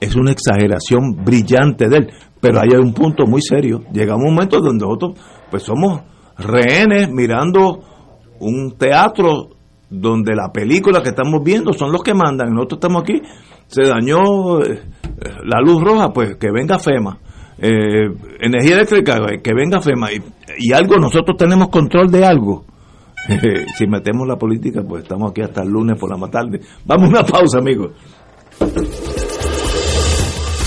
es 0.00 0.14
una 0.16 0.32
exageración 0.32 1.24
brillante 1.24 1.88
de 1.88 1.96
él, 1.96 2.10
pero 2.40 2.60
hay 2.60 2.68
un 2.78 2.92
punto 2.92 3.26
muy 3.26 3.40
serio. 3.40 3.82
Llega 3.92 4.16
un 4.16 4.24
momento 4.24 4.60
donde 4.60 4.84
nosotros 4.84 5.18
pues 5.50 5.62
somos 5.62 6.02
rehenes 6.36 7.10
mirando 7.10 7.93
un 8.40 8.76
teatro 8.78 9.50
donde 9.90 10.34
la 10.34 10.50
película 10.52 11.02
que 11.02 11.10
estamos 11.10 11.42
viendo 11.44 11.72
son 11.72 11.92
los 11.92 12.02
que 12.02 12.14
mandan, 12.14 12.52
nosotros 12.52 12.78
estamos 12.78 13.02
aquí, 13.02 13.22
se 13.66 13.82
dañó 13.84 14.60
eh, 14.60 14.82
la 15.44 15.60
luz 15.60 15.82
roja, 15.82 16.12
pues 16.12 16.36
que 16.36 16.50
venga 16.50 16.78
FEMA. 16.78 17.18
Eh, 17.58 18.08
energía 18.40 18.74
eléctrica, 18.74 19.20
que 19.42 19.54
venga 19.54 19.80
FEMA. 19.80 20.12
Y, 20.12 20.22
y, 20.58 20.72
algo, 20.72 20.96
nosotros 20.96 21.36
tenemos 21.36 21.68
control 21.68 22.10
de 22.10 22.24
algo. 22.24 22.64
si 23.76 23.86
metemos 23.86 24.26
la 24.26 24.36
política, 24.36 24.82
pues 24.86 25.04
estamos 25.04 25.30
aquí 25.30 25.42
hasta 25.42 25.62
el 25.62 25.68
lunes 25.68 25.98
por 25.98 26.18
la 26.18 26.28
tarde. 26.28 26.60
Vamos 26.84 27.06
a 27.06 27.10
una 27.10 27.22
pausa, 27.24 27.58
amigos. 27.58 27.92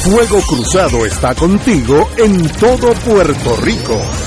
Fuego 0.03 0.39
Cruzado 0.47 1.05
está 1.05 1.35
contigo 1.35 2.07
en 2.17 2.47
todo 2.59 2.93
Puerto 3.05 3.55
Rico. 3.61 4.26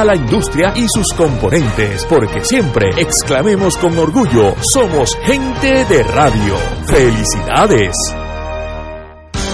la 0.03 0.15
industria 0.15 0.73
y 0.75 0.87
sus 0.87 1.07
componentes, 1.15 2.05
porque 2.05 2.43
siempre 2.43 2.89
exclamemos 2.97 3.77
con 3.77 3.97
orgullo, 3.97 4.55
somos 4.71 5.15
gente 5.23 5.85
de 5.85 6.03
radio. 6.03 6.55
¡Felicidades! 6.87 7.95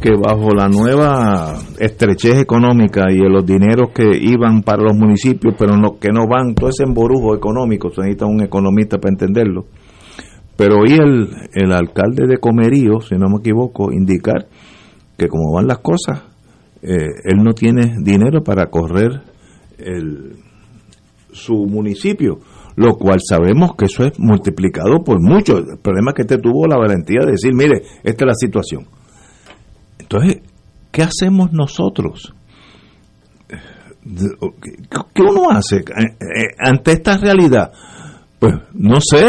que 0.00 0.10
bajo 0.16 0.52
la 0.52 0.68
nueva 0.68 1.54
estrechez 1.78 2.40
económica 2.40 3.04
y 3.08 3.18
los 3.18 3.46
dineros 3.46 3.90
que 3.94 4.10
iban 4.20 4.62
para 4.62 4.82
los 4.82 4.96
municipios, 4.96 5.54
pero 5.56 5.76
no, 5.76 6.00
que 6.00 6.08
no 6.08 6.26
van, 6.26 6.56
todo 6.56 6.70
ese 6.70 6.82
emborujo 6.82 7.36
económico, 7.36 7.88
se 7.90 8.00
necesita 8.00 8.26
un 8.26 8.42
economista 8.42 8.98
para 8.98 9.12
entenderlo. 9.12 9.66
Pero 10.56 10.80
oí 10.80 10.92
el, 10.92 11.28
el 11.54 11.72
alcalde 11.72 12.26
de 12.26 12.38
Comerío, 12.38 13.00
si 13.00 13.16
no 13.16 13.28
me 13.28 13.38
equivoco, 13.38 13.92
indicar 13.92 14.46
que 15.16 15.28
como 15.28 15.52
van 15.52 15.66
las 15.66 15.78
cosas, 15.78 16.22
eh, 16.82 17.06
él 17.24 17.42
no 17.42 17.52
tiene 17.52 17.94
dinero 18.02 18.42
para 18.42 18.66
correr 18.66 19.22
el, 19.78 20.36
su 21.32 21.54
municipio, 21.66 22.40
lo 22.76 22.96
cual 22.96 23.20
sabemos 23.26 23.76
que 23.76 23.86
eso 23.86 24.04
es 24.04 24.18
multiplicado 24.18 25.02
por 25.04 25.20
mucho. 25.20 25.58
El 25.58 25.78
problema 25.78 26.10
es 26.10 26.14
que 26.16 26.22
este 26.22 26.38
tuvo 26.38 26.66
la 26.66 26.76
valentía 26.76 27.20
de 27.24 27.32
decir, 27.32 27.52
mire, 27.54 27.82
esta 28.02 28.24
es 28.24 28.28
la 28.28 28.34
situación. 28.34 28.86
Entonces, 29.98 30.42
¿qué 30.90 31.02
hacemos 31.02 31.52
nosotros? 31.52 32.34
¿Qué 35.14 35.22
uno 35.22 35.50
hace 35.50 35.76
eh, 35.76 36.16
eh, 36.20 36.54
ante 36.58 36.92
esta 36.92 37.16
realidad? 37.16 37.72
Pues 38.42 38.54
no 38.74 38.96
sé, 39.00 39.24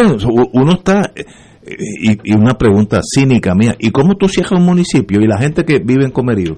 uno 0.53 0.71
está... 0.71 1.13
Y, 1.65 2.33
una 2.33 2.55
pregunta 2.55 2.99
cínica 3.03 3.53
mía, 3.53 3.75
¿y 3.77 3.91
cómo 3.91 4.15
tú 4.15 4.27
cierras 4.27 4.53
un 4.53 4.65
municipio 4.65 5.21
y 5.21 5.27
la 5.27 5.37
gente 5.37 5.63
que 5.63 5.77
vive 5.77 6.03
en 6.03 6.09
Comerío? 6.09 6.57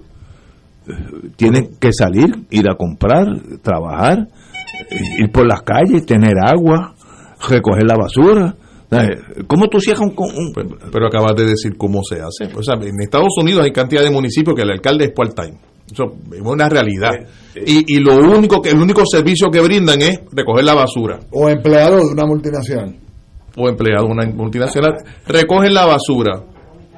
Tienen 1.36 1.72
que 1.78 1.92
salir, 1.92 2.46
ir 2.50 2.70
a 2.70 2.76
comprar, 2.76 3.26
trabajar, 3.62 4.30
ir 5.20 5.30
por 5.34 5.46
las 5.46 5.64
calles, 5.64 6.06
tener 6.06 6.36
agua, 6.42 6.96
recoger 7.50 7.84
la 7.84 7.98
basura. 7.98 8.56
¿Cómo 9.48 9.68
tú 9.68 9.82
cierras 9.82 10.04
un, 10.04 10.54
Pero 10.94 11.08
acabas 11.08 11.36
de 11.36 11.48
decir 11.48 11.76
cómo 11.76 12.04
se 12.04 12.22
hace. 12.22 12.56
O 12.56 12.64
sea, 12.64 12.76
en 12.76 13.02
Estados 13.02 13.34
Unidos 13.38 13.66
hay 13.66 13.74
cantidad 13.74 14.02
de 14.02 14.12
municipios 14.12 14.56
que 14.56 14.62
el 14.62 14.72
alcalde 14.72 15.06
es 15.06 15.12
part-time. 15.12 15.60
Eso 15.92 16.16
es 16.34 16.42
una 16.42 16.68
realidad. 16.68 17.12
Y, 17.56 17.96
y, 17.96 18.00
lo 18.00 18.16
único 18.16 18.62
que 18.62 18.72
el 18.72 18.78
único 18.78 19.04
servicio 19.06 19.50
que 19.50 19.62
brindan 19.62 20.02
es 20.02 20.20
recoger 20.32 20.66
la 20.66 20.74
basura. 20.74 21.20
O 21.32 21.48
empleado 21.48 21.98
de 21.98 22.12
una 22.12 22.26
multinacional. 22.26 22.96
O 23.56 23.70
empleado 23.70 24.08
de 24.08 24.12
una 24.12 24.26
multinacional. 24.26 24.96
Recogen 25.28 25.74
la 25.74 25.86
basura, 25.86 26.44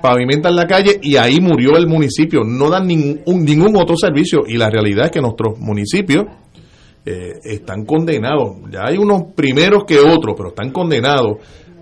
pavimentan 0.01 0.55
la 0.55 0.65
calle 0.65 0.99
y 1.01 1.17
ahí 1.17 1.39
murió 1.41 1.77
el 1.77 1.87
municipio. 1.87 2.43
No 2.43 2.69
dan 2.69 2.87
ningún, 2.87 3.43
ningún 3.43 3.75
otro 3.75 3.97
servicio. 3.97 4.43
Y 4.47 4.57
la 4.57 4.69
realidad 4.69 5.05
es 5.05 5.11
que 5.11 5.21
nuestros 5.21 5.59
municipios 5.59 6.25
eh, 7.05 7.39
están 7.43 7.85
condenados. 7.85 8.57
Ya 8.71 8.85
hay 8.85 8.97
unos 8.97 9.33
primeros 9.35 9.83
que 9.85 9.99
otros, 9.99 10.33
pero 10.35 10.49
están 10.49 10.71
condenados 10.71 11.37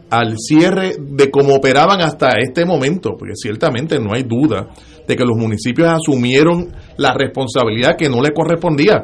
al 0.10 0.38
cierre 0.38 0.98
de 1.00 1.32
cómo 1.32 1.56
operaban 1.56 2.02
hasta 2.02 2.38
este 2.40 2.64
momento, 2.64 3.16
porque 3.18 3.34
ciertamente 3.36 4.00
no 4.00 4.14
hay 4.14 4.22
duda 4.22 4.70
de 5.08 5.16
que 5.16 5.24
los 5.24 5.36
municipios 5.36 5.88
asumieron 5.88 6.72
la 6.98 7.14
responsabilidad 7.14 7.96
que 7.98 8.10
no 8.10 8.22
le 8.22 8.34
correspondía. 8.34 9.04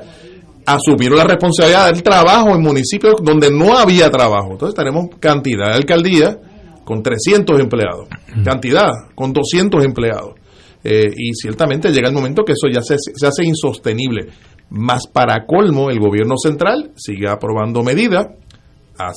Asumieron 0.65 1.17
la 1.17 1.23
responsabilidad 1.23 1.91
del 1.91 2.03
trabajo 2.03 2.55
en 2.55 2.61
municipios 2.61 3.15
donde 3.21 3.49
no 3.51 3.77
había 3.77 4.09
trabajo. 4.09 4.51
Entonces 4.51 4.75
tenemos 4.75 5.09
cantidad 5.19 5.69
de 5.69 5.75
alcaldías 5.75 6.37
con 6.83 7.01
300 7.01 7.59
empleados, 7.59 8.07
cantidad 8.43 8.89
con 9.15 9.33
200 9.33 9.83
empleados. 9.83 10.35
Eh, 10.83 11.11
y 11.15 11.33
ciertamente 11.33 11.91
llega 11.91 12.09
el 12.09 12.15
momento 12.15 12.43
que 12.43 12.53
eso 12.53 12.67
ya 12.71 12.81
se, 12.81 12.95
se 12.97 13.27
hace 13.27 13.43
insostenible. 13.45 14.27
Más 14.69 15.07
para 15.07 15.45
colmo, 15.45 15.89
el 15.89 15.99
gobierno 15.99 16.35
central 16.37 16.91
sigue 16.95 17.27
aprobando 17.27 17.83
medidas 17.83 18.27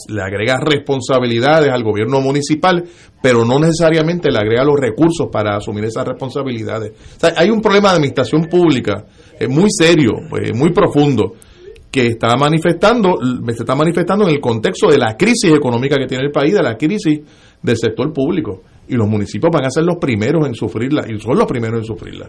le 0.08 0.22
agrega 0.22 0.58
responsabilidades 0.58 1.70
al 1.70 1.82
gobierno 1.82 2.20
municipal, 2.20 2.84
pero 3.22 3.44
no 3.44 3.58
necesariamente 3.58 4.30
le 4.30 4.38
agrega 4.38 4.64
los 4.64 4.78
recursos 4.78 5.28
para 5.30 5.56
asumir 5.56 5.84
esas 5.84 6.06
responsabilidades. 6.06 6.92
hay 7.36 7.50
un 7.50 7.60
problema 7.60 7.90
de 7.90 7.96
administración 7.96 8.46
pública 8.46 9.04
eh, 9.38 9.48
muy 9.48 9.68
serio, 9.70 10.12
pues, 10.28 10.54
muy 10.54 10.72
profundo, 10.72 11.34
que 11.90 12.08
está 12.08 12.36
manifestando, 12.36 13.14
se 13.46 13.52
está 13.52 13.76
manifestando 13.76 14.24
en 14.24 14.34
el 14.34 14.40
contexto 14.40 14.88
de 14.88 14.98
la 14.98 15.16
crisis 15.16 15.54
económica 15.54 15.96
que 15.96 16.06
tiene 16.06 16.24
el 16.24 16.32
país, 16.32 16.52
de 16.52 16.62
la 16.62 16.76
crisis 16.76 17.20
del 17.62 17.76
sector 17.76 18.12
público. 18.12 18.62
Y 18.88 18.94
los 18.96 19.08
municipios 19.08 19.50
van 19.52 19.64
a 19.64 19.70
ser 19.70 19.84
los 19.84 19.96
primeros 19.96 20.46
en 20.46 20.54
sufrirla, 20.54 21.04
y 21.08 21.20
son 21.20 21.38
los 21.38 21.46
primeros 21.46 21.80
en 21.80 21.84
sufrirla. 21.84 22.28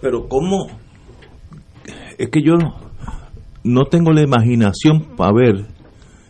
Pero 0.00 0.28
¿cómo? 0.28 0.66
Es 2.18 2.28
que 2.30 2.42
yo 2.42 2.54
no 3.62 3.84
tengo 3.84 4.12
la 4.12 4.22
imaginación 4.22 5.16
para 5.16 5.32
ver 5.32 5.75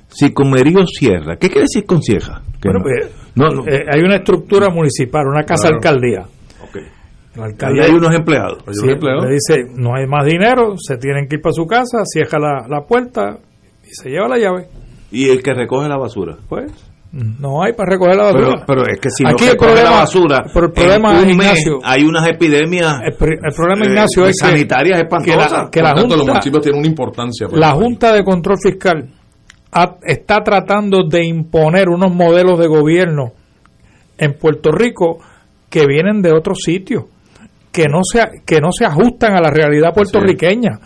si 0.09 0.33
Comerío 0.33 0.87
cierra, 0.87 1.37
¿qué 1.37 1.49
quiere 1.49 1.63
decir 1.63 1.85
con 1.85 2.03
cierra? 2.03 2.43
Bueno, 2.63 2.81
pues, 2.83 3.73
eh, 3.73 3.85
hay 3.93 4.01
una 4.03 4.17
estructura 4.17 4.69
municipal, 4.71 5.27
una 5.27 5.45
casa 5.45 5.69
alcaldía. 5.69 6.25
Okay. 6.69 7.81
hay 7.81 7.91
unos 7.93 8.15
empleados. 8.15 8.63
Le 8.67 9.35
dice, 9.35 9.71
no 9.75 9.95
hay 9.95 10.07
más 10.07 10.25
dinero, 10.25 10.75
se 10.79 10.97
tienen 10.97 11.29
que 11.29 11.37
ir 11.37 11.43
para 11.43 11.53
su 11.53 11.67
casa, 11.67 11.99
cierra 12.05 12.39
la, 12.39 12.67
la 12.69 12.87
puerta 12.87 13.39
y 13.85 13.95
se 13.95 14.09
lleva 14.09 14.29
la 14.29 14.39
llave. 14.39 14.69
¿Y 15.11 15.29
el 15.29 15.43
que 15.43 15.53
recoge 15.55 15.89
la 15.89 15.99
basura? 15.99 16.37
Pues 16.49 16.73
no 17.13 17.63
hay 17.63 17.73
para 17.73 17.93
recoger 17.93 18.17
la 18.17 18.25
basura. 18.25 18.65
Pero, 18.67 18.83
es 18.87 19.01
que 19.01 19.11
si 19.11 19.25
Aquí 19.27 19.45
no 19.47 19.75
la 19.75 19.91
basura, 19.91 20.45
pero 20.53 20.67
el 20.67 20.73
problema 20.73 21.23
Ignacio, 21.23 21.79
hay 21.83 22.05
unas 22.05 22.29
epidemias 22.29 23.01
el, 23.05 23.15
problema 23.17 23.85
eh, 23.85 23.89
Ignacio 23.89 24.27
es 24.27 24.37
sanitarias 24.39 24.99
espantosas. 24.99 25.71
Que 25.71 25.81
la, 25.81 25.93
Junta, 25.93 26.17
los 26.17 26.27
municipios 26.27 26.63
tienen 26.63 26.81
una 26.81 26.89
importancia. 26.89 27.47
La 27.53 27.73
Junta 27.73 28.13
de 28.13 28.23
Control 28.23 28.59
Fiscal 28.63 29.09
está 30.05 30.43
tratando 30.43 31.05
de 31.09 31.25
imponer 31.25 31.89
unos 31.89 32.15
modelos 32.15 32.59
de 32.59 32.67
gobierno 32.67 33.33
en 34.19 34.35
Puerto 34.35 34.71
Rico 34.73 35.19
que 35.69 35.87
vienen 35.87 36.23
de 36.23 36.33
otros 36.33 36.59
sitios, 36.65 37.05
que 37.73 37.87
no 37.89 38.01
se, 38.03 38.43
que 38.47 38.61
no 38.61 38.69
se 38.73 38.87
ajustan 38.87 39.37
a 39.37 39.43
la 39.43 39.51
realidad 39.51 39.93
puertorriqueña. 39.95 40.81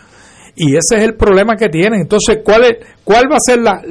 Y 0.55 0.75
ese 0.75 0.97
es 0.97 1.03
el 1.03 1.15
problema 1.15 1.55
que 1.55 1.69
tienen. 1.69 2.01
Entonces, 2.01 2.39
¿cuál, 2.43 2.65
es, 2.65 2.77
cuál 3.05 3.31
va 3.31 3.37
a 3.37 3.39
ser 3.39 3.61
la, 3.61 3.81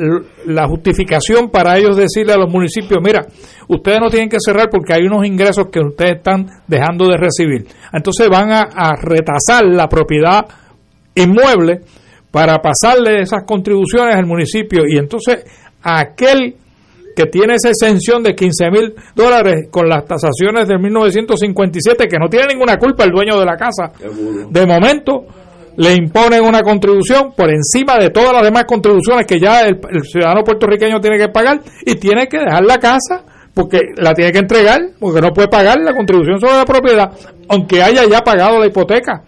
la 0.46 0.68
justificación 0.68 1.48
para 1.48 1.78
ellos 1.78 1.96
decirle 1.96 2.34
a 2.34 2.36
los 2.36 2.50
municipios, 2.52 3.00
mira, 3.02 3.24
ustedes 3.68 3.98
no 4.00 4.10
tienen 4.10 4.28
que 4.28 4.36
cerrar 4.38 4.68
porque 4.70 4.92
hay 4.92 5.06
unos 5.06 5.24
ingresos 5.24 5.68
que 5.72 5.80
ustedes 5.80 6.16
están 6.16 6.46
dejando 6.66 7.08
de 7.08 7.16
recibir? 7.16 7.66
Entonces 7.92 8.28
van 8.28 8.52
a, 8.52 8.68
a 8.74 8.94
retasar 8.94 9.64
la 9.64 9.88
propiedad 9.88 10.46
inmueble 11.14 11.80
para 12.30 12.58
pasarle 12.58 13.22
esas 13.22 13.44
contribuciones 13.44 14.14
al 14.14 14.26
municipio 14.26 14.82
y 14.86 14.98
entonces 14.98 15.44
aquel 15.82 16.56
que 17.14 17.26
tiene 17.26 17.54
esa 17.54 17.70
exención 17.70 18.22
de 18.22 18.34
15 18.34 18.70
mil 18.70 18.94
dólares 19.14 19.68
con 19.70 19.88
las 19.88 20.04
tasaciones 20.04 20.68
de 20.68 20.78
1957, 20.78 22.06
que 22.08 22.18
no 22.18 22.28
tiene 22.28 22.46
ninguna 22.46 22.76
culpa 22.76 23.04
el 23.04 23.10
dueño 23.10 23.38
de 23.38 23.44
la 23.44 23.56
casa, 23.56 23.92
de 24.48 24.66
momento 24.66 25.26
le 25.76 25.94
imponen 25.94 26.44
una 26.44 26.62
contribución 26.62 27.32
por 27.36 27.50
encima 27.50 27.96
de 27.96 28.10
todas 28.10 28.32
las 28.32 28.42
demás 28.42 28.64
contribuciones 28.64 29.26
que 29.26 29.38
ya 29.38 29.62
el, 29.62 29.80
ciudadano 30.02 30.42
puertorriqueño 30.44 31.00
tiene 31.00 31.18
que 31.18 31.28
pagar 31.28 31.60
y 31.84 31.94
tiene 31.94 32.28
que 32.28 32.38
dejar 32.38 32.64
la 32.64 32.78
casa 32.78 33.24
porque 33.54 33.80
la 33.96 34.14
tiene 34.14 34.32
que 34.32 34.38
entregar, 34.38 34.80
porque 34.98 35.20
no 35.20 35.30
puede 35.32 35.48
pagar 35.48 35.78
la 35.80 35.92
contribución 35.92 36.38
sobre 36.40 36.54
la 36.54 36.64
propiedad, 36.64 37.10
aunque 37.48 37.82
haya 37.82 38.04
ya 38.08 38.20
pagado 38.22 38.58
la 38.58 38.66
hipoteca. 38.66 39.24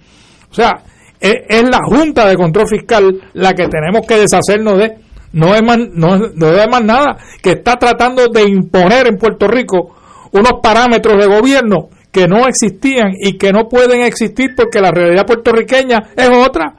O 0.50 0.54
sea, 0.54 0.82
es, 1.22 1.62
la 1.68 1.78
Junta 1.84 2.28
de 2.28 2.36
Control 2.36 2.66
Fiscal 2.66 3.20
la 3.34 3.54
que 3.54 3.68
tenemos 3.68 4.06
que 4.06 4.18
deshacernos 4.18 4.78
de. 4.78 4.96
No 5.32 5.54
es, 5.54 5.62
más, 5.62 5.78
no, 5.78 6.14
es 6.14 6.68
más 6.68 6.84
nada, 6.84 7.16
que 7.42 7.52
está 7.52 7.76
tratando 7.76 8.28
de 8.28 8.42
imponer 8.42 9.06
en 9.06 9.16
Puerto 9.16 9.48
Rico 9.48 9.96
unos 10.32 10.60
parámetros 10.62 11.16
de 11.16 11.26
gobierno 11.26 11.88
que 12.10 12.28
no 12.28 12.46
existían 12.46 13.12
y 13.18 13.38
que 13.38 13.50
no 13.50 13.66
pueden 13.66 14.02
existir 14.02 14.50
porque 14.54 14.82
la 14.82 14.90
realidad 14.90 15.24
puertorriqueña 15.24 16.10
es 16.14 16.28
otra. 16.28 16.74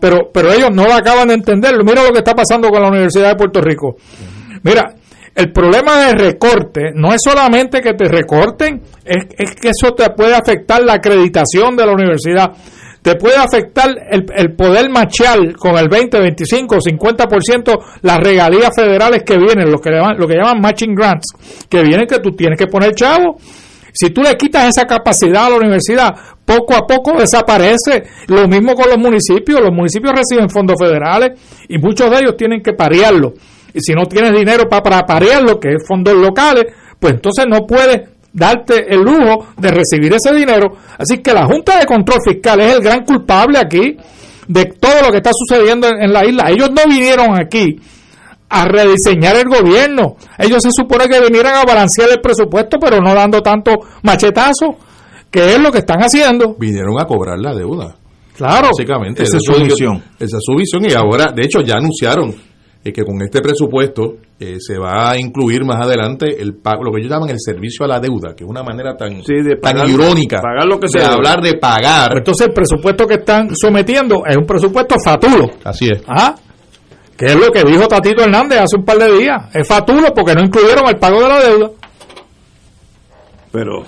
Pero, 0.00 0.30
pero 0.34 0.52
ellos 0.52 0.70
no 0.72 0.92
acaban 0.92 1.28
de 1.28 1.34
entenderlo. 1.34 1.84
Mira 1.84 2.02
lo 2.02 2.10
que 2.10 2.18
está 2.18 2.34
pasando 2.34 2.70
con 2.70 2.82
la 2.82 2.88
Universidad 2.88 3.28
de 3.28 3.36
Puerto 3.36 3.60
Rico. 3.60 3.94
Mira, 4.64 4.96
el 5.36 5.52
problema 5.52 6.06
de 6.06 6.14
recorte 6.14 6.90
no 6.94 7.12
es 7.14 7.20
solamente 7.22 7.80
que 7.80 7.94
te 7.94 8.08
recorten, 8.08 8.82
es, 9.04 9.26
es 9.38 9.54
que 9.54 9.68
eso 9.68 9.94
te 9.94 10.10
puede 10.10 10.34
afectar 10.34 10.82
la 10.82 10.94
acreditación 10.94 11.76
de 11.76 11.86
la 11.86 11.92
universidad 11.92 12.52
te 13.02 13.16
puede 13.16 13.36
afectar 13.36 13.90
el, 14.10 14.26
el 14.34 14.54
poder 14.54 14.88
machear 14.88 15.56
con 15.56 15.76
el 15.76 15.88
20, 15.88 16.20
25, 16.20 16.76
50% 16.76 17.78
las 18.02 18.18
regalías 18.18 18.70
federales 18.74 19.24
que 19.24 19.36
vienen, 19.36 19.70
lo 19.70 19.78
que, 19.78 19.90
llaman, 19.90 20.16
lo 20.16 20.26
que 20.28 20.36
llaman 20.36 20.60
matching 20.60 20.94
grants, 20.94 21.26
que 21.68 21.82
vienen 21.82 22.06
que 22.06 22.20
tú 22.20 22.30
tienes 22.30 22.56
que 22.56 22.68
poner 22.68 22.94
chavo. 22.94 23.36
Si 23.92 24.10
tú 24.10 24.22
le 24.22 24.36
quitas 24.36 24.68
esa 24.68 24.86
capacidad 24.86 25.46
a 25.46 25.50
la 25.50 25.56
universidad, 25.56 26.14
poco 26.44 26.74
a 26.74 26.86
poco 26.86 27.18
desaparece. 27.18 28.04
Lo 28.28 28.48
mismo 28.48 28.74
con 28.74 28.88
los 28.88 28.98
municipios. 28.98 29.60
Los 29.60 29.72
municipios 29.72 30.14
reciben 30.14 30.48
fondos 30.48 30.76
federales 30.80 31.38
y 31.68 31.78
muchos 31.78 32.10
de 32.10 32.18
ellos 32.20 32.36
tienen 32.36 32.62
que 32.62 32.72
parearlo. 32.72 33.34
Y 33.74 33.80
si 33.80 33.92
no 33.92 34.06
tienes 34.06 34.32
dinero 34.32 34.68
para, 34.68 34.82
para 34.82 35.02
parearlo, 35.02 35.58
que 35.60 35.70
es 35.70 35.86
fondos 35.86 36.14
locales, 36.14 36.66
pues 36.98 37.14
entonces 37.14 37.46
no 37.48 37.66
puedes 37.66 38.11
darte 38.32 38.92
el 38.92 39.00
lujo 39.00 39.48
de 39.56 39.70
recibir 39.70 40.14
ese 40.14 40.34
dinero. 40.34 40.76
Así 40.98 41.18
que 41.18 41.32
la 41.32 41.46
Junta 41.46 41.78
de 41.78 41.86
Control 41.86 42.18
Fiscal 42.26 42.60
es 42.60 42.74
el 42.74 42.82
gran 42.82 43.04
culpable 43.04 43.58
aquí 43.58 43.96
de 44.48 44.64
todo 44.64 45.02
lo 45.02 45.10
que 45.10 45.18
está 45.18 45.30
sucediendo 45.32 45.88
en, 45.88 46.12
la 46.12 46.24
isla. 46.24 46.50
Ellos 46.50 46.70
no 46.70 46.82
vinieron 46.88 47.38
aquí 47.38 47.80
a 48.48 48.64
rediseñar 48.64 49.36
el 49.36 49.48
gobierno. 49.48 50.16
Ellos 50.38 50.62
se 50.62 50.70
supone 50.72 51.08
que 51.08 51.20
vinieran 51.20 51.54
a 51.56 51.64
balancear 51.64 52.10
el 52.10 52.20
presupuesto, 52.20 52.78
pero 52.78 53.00
no 53.00 53.14
dando 53.14 53.40
tanto 53.40 53.72
machetazo, 54.02 54.76
que 55.30 55.54
es 55.54 55.60
lo 55.60 55.70
que 55.70 55.78
están 55.78 56.00
haciendo. 56.00 56.56
Vinieron 56.58 57.00
a 57.00 57.06
cobrar 57.06 57.38
la 57.38 57.54
deuda. 57.54 57.96
Claro. 58.36 58.68
Básicamente. 58.68 59.22
Esa 59.22 59.36
es 59.36 59.42
su 59.44 59.62
visión. 59.62 60.02
Esa 60.18 60.36
es 60.36 60.42
su 60.44 60.54
visión 60.56 60.84
y 60.84 60.92
ahora, 60.92 61.32
de 61.34 61.42
hecho, 61.42 61.60
ya 61.60 61.76
anunciaron 61.76 62.34
eh, 62.84 62.92
que 62.92 63.04
con 63.04 63.22
este 63.22 63.40
presupuesto 63.40 64.16
eh, 64.40 64.56
se 64.58 64.76
va 64.76 65.10
a 65.10 65.18
incluir 65.18 65.64
más 65.64 65.84
adelante 65.84 66.40
el 66.40 66.54
pago, 66.54 66.82
lo 66.82 66.92
que 66.92 67.00
ellos 67.00 67.12
llaman 67.12 67.30
el 67.30 67.38
servicio 67.38 67.84
a 67.84 67.88
la 67.88 68.00
deuda, 68.00 68.34
que 68.34 68.42
es 68.44 68.50
una 68.50 68.62
manera 68.62 68.96
tan, 68.96 69.22
tan 69.62 69.88
irónica 69.88 70.40
pagar 70.40 70.66
lo 70.66 70.80
que 70.80 70.88
de 70.92 71.00
se 71.00 71.04
hablar 71.04 71.40
de 71.40 71.54
pagar. 71.54 72.08
Pero 72.08 72.18
entonces 72.18 72.48
el 72.48 72.52
presupuesto 72.52 73.06
que 73.06 73.14
están 73.14 73.54
sometiendo 73.54 74.24
es 74.26 74.36
un 74.36 74.46
presupuesto 74.46 74.96
fatulo. 75.04 75.50
Así 75.64 75.88
es. 75.88 76.02
Ajá. 76.06 76.34
Que 77.16 77.26
es 77.26 77.36
lo 77.36 77.50
que 77.52 77.62
dijo 77.62 77.86
Tatito 77.86 78.24
Hernández 78.24 78.58
hace 78.58 78.76
un 78.76 78.84
par 78.84 78.98
de 78.98 79.16
días. 79.16 79.54
Es 79.54 79.68
fatulo 79.68 80.12
porque 80.14 80.34
no 80.34 80.42
incluyeron 80.42 80.88
el 80.88 80.96
pago 80.96 81.20
de 81.22 81.28
la 81.28 81.40
deuda. 81.40 81.70
Pero 83.52 83.84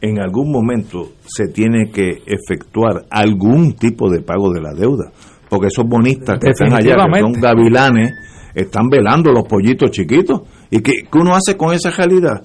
en 0.00 0.18
algún 0.18 0.50
momento 0.50 1.12
se 1.26 1.48
tiene 1.48 1.90
que 1.92 2.22
efectuar 2.26 3.04
algún 3.10 3.74
tipo 3.74 4.10
de 4.10 4.22
pago 4.22 4.50
de 4.50 4.60
la 4.60 4.72
deuda. 4.72 5.12
Porque 5.50 5.66
esos 5.66 5.86
bonistas 5.86 6.38
que 6.38 6.50
están 6.50 6.72
allá, 6.72 6.96
que 7.12 7.20
son 7.20 7.32
gavilanes, 7.32 8.14
están 8.54 8.88
velando 8.88 9.30
los 9.32 9.44
pollitos 9.44 9.90
chiquitos. 9.90 10.42
¿Y 10.70 10.80
qué, 10.80 10.92
qué 11.10 11.18
uno 11.18 11.34
hace 11.34 11.56
con 11.56 11.74
esa 11.74 11.90
realidad? 11.90 12.42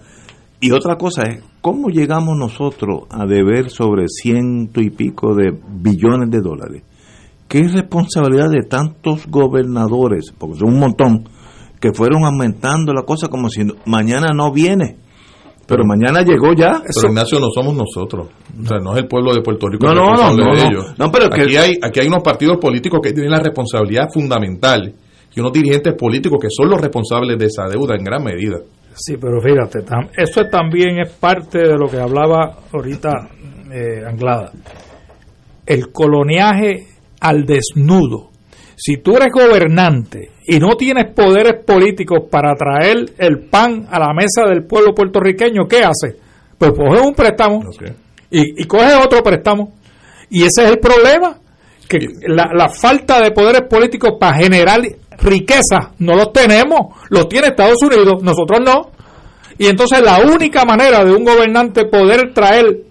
Y 0.60 0.72
otra 0.72 0.98
cosa 0.98 1.23
es, 1.30 1.44
¿cómo 1.61 1.90
llegamos 1.90 2.36
nosotros 2.38 3.03
a 3.11 3.26
deber 3.26 3.69
sobre 3.69 4.07
ciento 4.07 4.82
y 4.82 4.90
pico 4.90 5.36
de 5.36 5.52
billones 5.52 6.32
de 6.32 6.41
dólares? 6.41 6.84
¿Qué 7.48 7.61
responsabilidad 7.68 8.49
de 8.49 8.64
tantos 8.68 9.27
gobernadores, 9.27 10.34
porque 10.38 10.57
son 10.57 10.73
un 10.73 10.80
montón, 10.80 11.30
que 11.80 11.94
fueron 11.94 12.26
aumentando 12.26 12.94
la 12.94 13.03
cosa 13.03 13.27
como 13.27 13.49
si 13.49 13.61
mañana 13.86 14.30
no 14.34 14.52
viene? 14.52 14.98
Pero 15.67 15.83
mañana 15.83 16.21
llegó 16.21 16.53
ya. 16.53 16.81
Pero 16.93 17.07
Ignacio, 17.09 17.39
no 17.39 17.47
somos 17.49 17.75
nosotros. 17.75 18.27
O 18.63 18.67
sea, 18.67 18.77
no 18.77 18.93
es 18.93 18.99
el 18.99 19.07
pueblo 19.07 19.33
de 19.33 19.41
Puerto 19.41 19.67
Rico 19.67 19.87
No, 19.87 19.91
el 19.93 19.97
no, 19.97 20.11
no, 20.13 20.29
no, 20.31 20.55
de 20.55 20.61
no. 20.63 20.69
ellos. 20.69 20.93
No, 20.99 21.11
pero 21.11 21.29
que- 21.29 21.41
aquí, 21.41 21.57
hay, 21.57 21.73
aquí 21.81 21.99
hay 22.01 22.07
unos 22.07 22.21
partidos 22.21 22.57
políticos 22.57 22.99
que 23.01 23.11
tienen 23.13 23.31
la 23.31 23.39
responsabilidad 23.39 24.07
fundamental 24.13 24.93
y 25.35 25.39
unos 25.39 25.51
dirigentes 25.51 25.95
políticos 25.95 26.37
que 26.41 26.47
son 26.49 26.69
los 26.69 26.79
responsables 26.79 27.37
de 27.39 27.45
esa 27.47 27.67
deuda 27.67 27.95
en 27.95 28.03
gran 28.03 28.23
medida. 28.23 28.57
Sí, 28.93 29.15
pero 29.19 29.41
fíjate, 29.41 29.79
tam- 29.79 30.09
eso 30.15 30.43
también 30.51 30.99
es 30.99 31.11
parte 31.13 31.59
de 31.59 31.77
lo 31.77 31.87
que 31.89 31.97
hablaba 31.97 32.59
ahorita 32.71 33.09
eh, 33.73 34.05
Anglada. 34.07 34.51
El 35.65 35.91
coloniaje 35.91 36.87
al 37.19 37.43
desnudo. 37.45 38.29
Si 38.75 38.97
tú 38.97 39.15
eres 39.17 39.29
gobernante 39.33 40.29
y 40.47 40.59
no 40.59 40.76
tienes 40.76 41.13
poderes 41.13 41.63
políticos 41.65 42.19
para 42.30 42.55
traer 42.55 43.13
el 43.17 43.47
pan 43.49 43.88
a 43.89 43.99
la 43.99 44.13
mesa 44.13 44.47
del 44.47 44.65
pueblo 44.65 44.93
puertorriqueño, 44.93 45.67
¿qué 45.67 45.84
haces? 45.84 46.15
Pues 46.57 46.72
coges 46.72 47.01
un 47.01 47.13
préstamo 47.13 47.63
y, 48.30 48.61
y 48.61 48.65
coges 48.65 48.95
otro 49.03 49.23
préstamo. 49.23 49.73
Y 50.30 50.43
ese 50.43 50.63
es 50.63 50.72
el 50.72 50.80
problema, 50.80 51.38
que 51.88 51.99
la, 52.27 52.51
la 52.53 52.69
falta 52.69 53.22
de 53.22 53.31
poderes 53.31 53.63
políticos 53.69 54.13
para 54.19 54.38
generar 54.38 54.81
riqueza 55.19 55.91
no 55.99 56.15
los 56.15 56.31
tenemos, 56.31 56.95
los 57.09 57.27
tiene 57.27 57.47
Estados 57.47 57.81
Unidos, 57.81 58.22
nosotros 58.22 58.59
no. 58.63 58.91
Y 59.57 59.67
entonces 59.67 60.01
la 60.01 60.19
única 60.19 60.65
manera 60.65 61.03
de 61.03 61.13
un 61.13 61.23
gobernante 61.23 61.85
poder 61.85 62.34
traer 62.34 62.84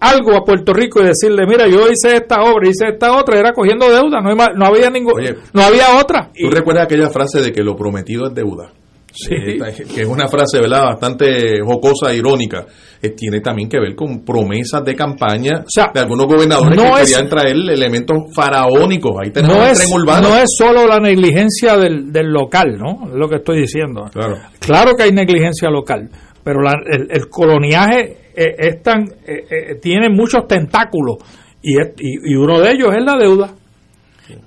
algo 0.00 0.36
a 0.36 0.44
Puerto 0.44 0.72
Rico 0.72 1.00
y 1.00 1.06
decirle, 1.06 1.44
mira, 1.46 1.66
yo 1.66 1.88
hice 1.90 2.16
esta 2.16 2.42
obra, 2.42 2.68
hice 2.68 2.88
esta 2.92 3.16
otra, 3.16 3.38
era 3.38 3.52
cogiendo 3.52 3.90
deuda, 3.90 4.20
no, 4.20 4.34
no 4.34 4.64
había 4.66 4.90
ningún, 4.90 5.14
no 5.52 5.62
había 5.62 5.96
otra. 6.00 6.30
¿Tú 6.34 6.50
recuerdas 6.50 6.84
aquella 6.84 7.10
frase 7.10 7.40
de 7.40 7.52
que 7.52 7.62
lo 7.62 7.74
prometido 7.76 8.28
es 8.28 8.34
deuda? 8.34 8.70
Sí. 9.10 9.34
Eh, 9.34 9.58
que 9.92 10.02
es 10.02 10.06
una 10.06 10.28
frase, 10.28 10.60
¿verdad? 10.60 10.84
Bastante 10.90 11.60
jocosa, 11.64 12.14
irónica. 12.14 12.66
Eh, 13.02 13.10
tiene 13.10 13.40
también 13.40 13.68
que 13.68 13.80
ver 13.80 13.96
con 13.96 14.24
promesas 14.24 14.84
de 14.84 14.94
campaña 14.94 15.64
de 15.94 16.00
algunos 16.00 16.26
gobernadores 16.26 16.76
no 16.76 16.94
que 16.94 17.02
es- 17.02 17.10
querían 17.12 17.28
traer 17.28 17.56
elementos 17.56 18.16
faraónicos. 18.34 19.12
Ahí 19.20 19.30
tenemos 19.32 19.56
no 19.56 19.64
el 19.64 19.70
es, 19.72 19.78
tren 19.78 19.92
urbano. 19.92 20.28
no 20.28 20.36
es 20.36 20.44
solo 20.56 20.86
la 20.86 20.98
negligencia 21.00 21.76
del, 21.76 22.12
del 22.12 22.26
local, 22.30 22.76
¿no? 22.78 23.08
Es 23.08 23.14
lo 23.14 23.28
que 23.28 23.36
estoy 23.36 23.60
diciendo. 23.62 24.04
Claro. 24.12 24.36
Claro 24.60 24.92
que 24.96 25.04
hay 25.04 25.12
negligencia 25.12 25.68
local, 25.70 26.08
pero 26.44 26.60
la- 26.60 26.78
el, 26.86 27.08
el 27.10 27.28
coloniaje 27.28 28.27
es 28.58 28.82
tan, 28.82 29.02
eh, 29.26 29.44
eh, 29.50 29.74
tiene 29.80 30.08
muchos 30.08 30.46
tentáculos 30.46 31.16
y, 31.62 31.80
es- 31.80 31.92
y, 31.98 32.32
y 32.32 32.34
uno 32.36 32.60
de 32.60 32.70
ellos 32.72 32.88
es 32.96 33.04
la 33.04 33.16
deuda. 33.16 33.50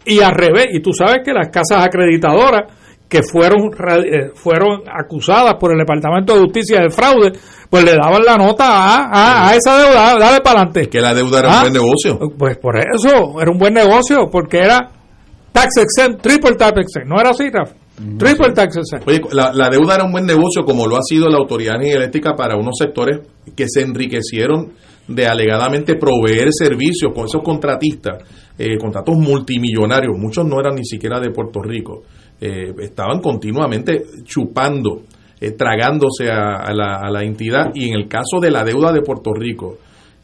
Y 0.05 0.19
al 0.21 0.31
revés, 0.33 0.67
y 0.73 0.79
tú 0.79 0.93
sabes 0.93 1.21
que 1.25 1.33
las 1.33 1.49
casas 1.49 1.83
acreditadoras 1.85 2.71
que 3.09 3.23
fueron 3.23 3.71
eh, 4.05 4.31
fueron 4.35 4.83
acusadas 4.87 5.55
por 5.55 5.71
el 5.73 5.79
Departamento 5.79 6.33
de 6.35 6.41
Justicia 6.41 6.79
de 6.81 6.89
fraude, 6.89 7.33
pues 7.69 7.83
le 7.83 7.91
daban 7.93 8.23
la 8.23 8.37
nota 8.37 8.63
a, 8.65 9.05
a, 9.11 9.49
a 9.49 9.55
esa 9.55 9.77
deuda, 9.77 10.17
dale 10.17 10.39
para 10.41 10.59
adelante. 10.61 10.87
Que 10.87 11.01
la 11.01 11.13
deuda 11.13 11.39
era 11.39 11.49
Ah, 11.51 11.55
un 11.55 11.61
buen 11.61 11.73
negocio. 11.73 12.19
Pues 12.37 12.57
por 12.57 12.77
eso, 12.77 13.41
era 13.41 13.51
un 13.51 13.57
buen 13.57 13.73
negocio, 13.73 14.29
porque 14.31 14.59
era 14.59 14.89
tax 15.51 15.77
exempt, 15.77 16.21
triple 16.21 16.55
tax 16.55 16.71
exempt, 16.77 17.07
¿no 17.09 17.19
era 17.19 17.31
así, 17.31 17.49
Rafa? 17.49 17.73
Triple 18.17 18.53
tax 18.53 18.77
exempt. 18.77 19.07
Oye, 19.07 19.21
la, 19.31 19.51
la 19.53 19.69
deuda 19.69 19.95
era 19.95 20.03
un 20.03 20.11
buen 20.11 20.25
negocio 20.25 20.63
como 20.63 20.87
lo 20.87 20.95
ha 20.97 21.01
sido 21.03 21.27
la 21.29 21.37
Autoridad 21.37 21.75
Eléctrica 21.81 22.35
para 22.35 22.55
unos 22.55 22.75
sectores 22.77 23.19
que 23.55 23.65
se 23.67 23.81
enriquecieron 23.81 24.73
de 25.07 25.27
alegadamente 25.27 25.95
proveer 25.95 26.49
servicios 26.51 27.11
con 27.13 27.25
esos 27.25 27.41
contratistas, 27.43 28.23
eh, 28.57 28.77
contratos 28.77 29.17
multimillonarios, 29.17 30.17
muchos 30.17 30.45
no 30.45 30.59
eran 30.59 30.75
ni 30.75 30.85
siquiera 30.85 31.19
de 31.19 31.31
Puerto 31.31 31.61
Rico, 31.61 32.03
eh, 32.39 32.73
estaban 32.79 33.19
continuamente 33.19 34.03
chupando, 34.23 35.03
eh, 35.39 35.51
tragándose 35.51 36.29
a, 36.29 36.57
a 36.57 36.73
la, 36.73 36.95
a 36.95 37.09
la 37.11 37.23
entidad. 37.23 37.71
Y 37.73 37.89
en 37.89 37.95
el 37.95 38.07
caso 38.07 38.39
de 38.39 38.51
la 38.51 38.63
deuda 38.63 38.93
de 38.93 39.01
Puerto 39.01 39.33
Rico, 39.33 39.77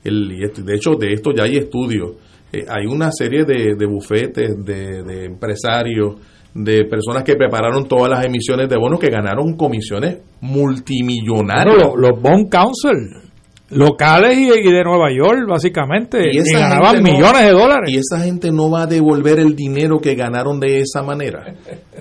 el, 0.04 0.30
de 0.30 0.76
hecho 0.76 0.92
de 0.96 1.14
esto 1.14 1.32
ya 1.36 1.44
hay 1.44 1.58
estudios, 1.58 2.12
hay 2.54 2.86
una 2.86 3.12
serie 3.12 3.44
de, 3.44 3.76
de 3.78 3.86
bufetes, 3.86 4.64
de, 4.64 5.04
de 5.04 5.26
empresarios, 5.26 6.16
de 6.64 6.86
personas 6.86 7.24
que 7.24 7.36
prepararon 7.36 7.88
todas 7.88 8.10
las 8.10 8.26
emisiones 8.26 8.68
de 8.68 8.78
bonos 8.78 9.00
que 9.00 9.10
ganaron 9.10 9.56
comisiones 9.56 10.18
multimillonarias. 10.42 11.76
Bueno, 11.76 11.96
los, 11.96 12.10
los 12.10 12.22
bond 12.22 12.50
council 12.50 13.22
locales 13.70 14.38
y, 14.38 14.48
y 14.48 14.72
de 14.72 14.84
Nueva 14.84 15.12
York, 15.12 15.48
básicamente, 15.48 16.30
y, 16.32 16.38
esa 16.38 16.60
ganaban 16.60 16.96
no- 16.98 17.02
millones 17.04 17.44
de 17.44 17.52
dólares. 17.52 17.90
Y 17.92 17.98
esa 17.98 18.20
gente 18.24 18.52
no 18.52 18.72
va 18.72 18.84
a 18.84 18.88
devolver 18.88 19.40
el 19.40 19.56
dinero 19.56 20.00
que 20.00 20.16
ganaron 20.16 20.60
de 20.60 20.82
esa 20.82 21.04
manera. 21.04 21.54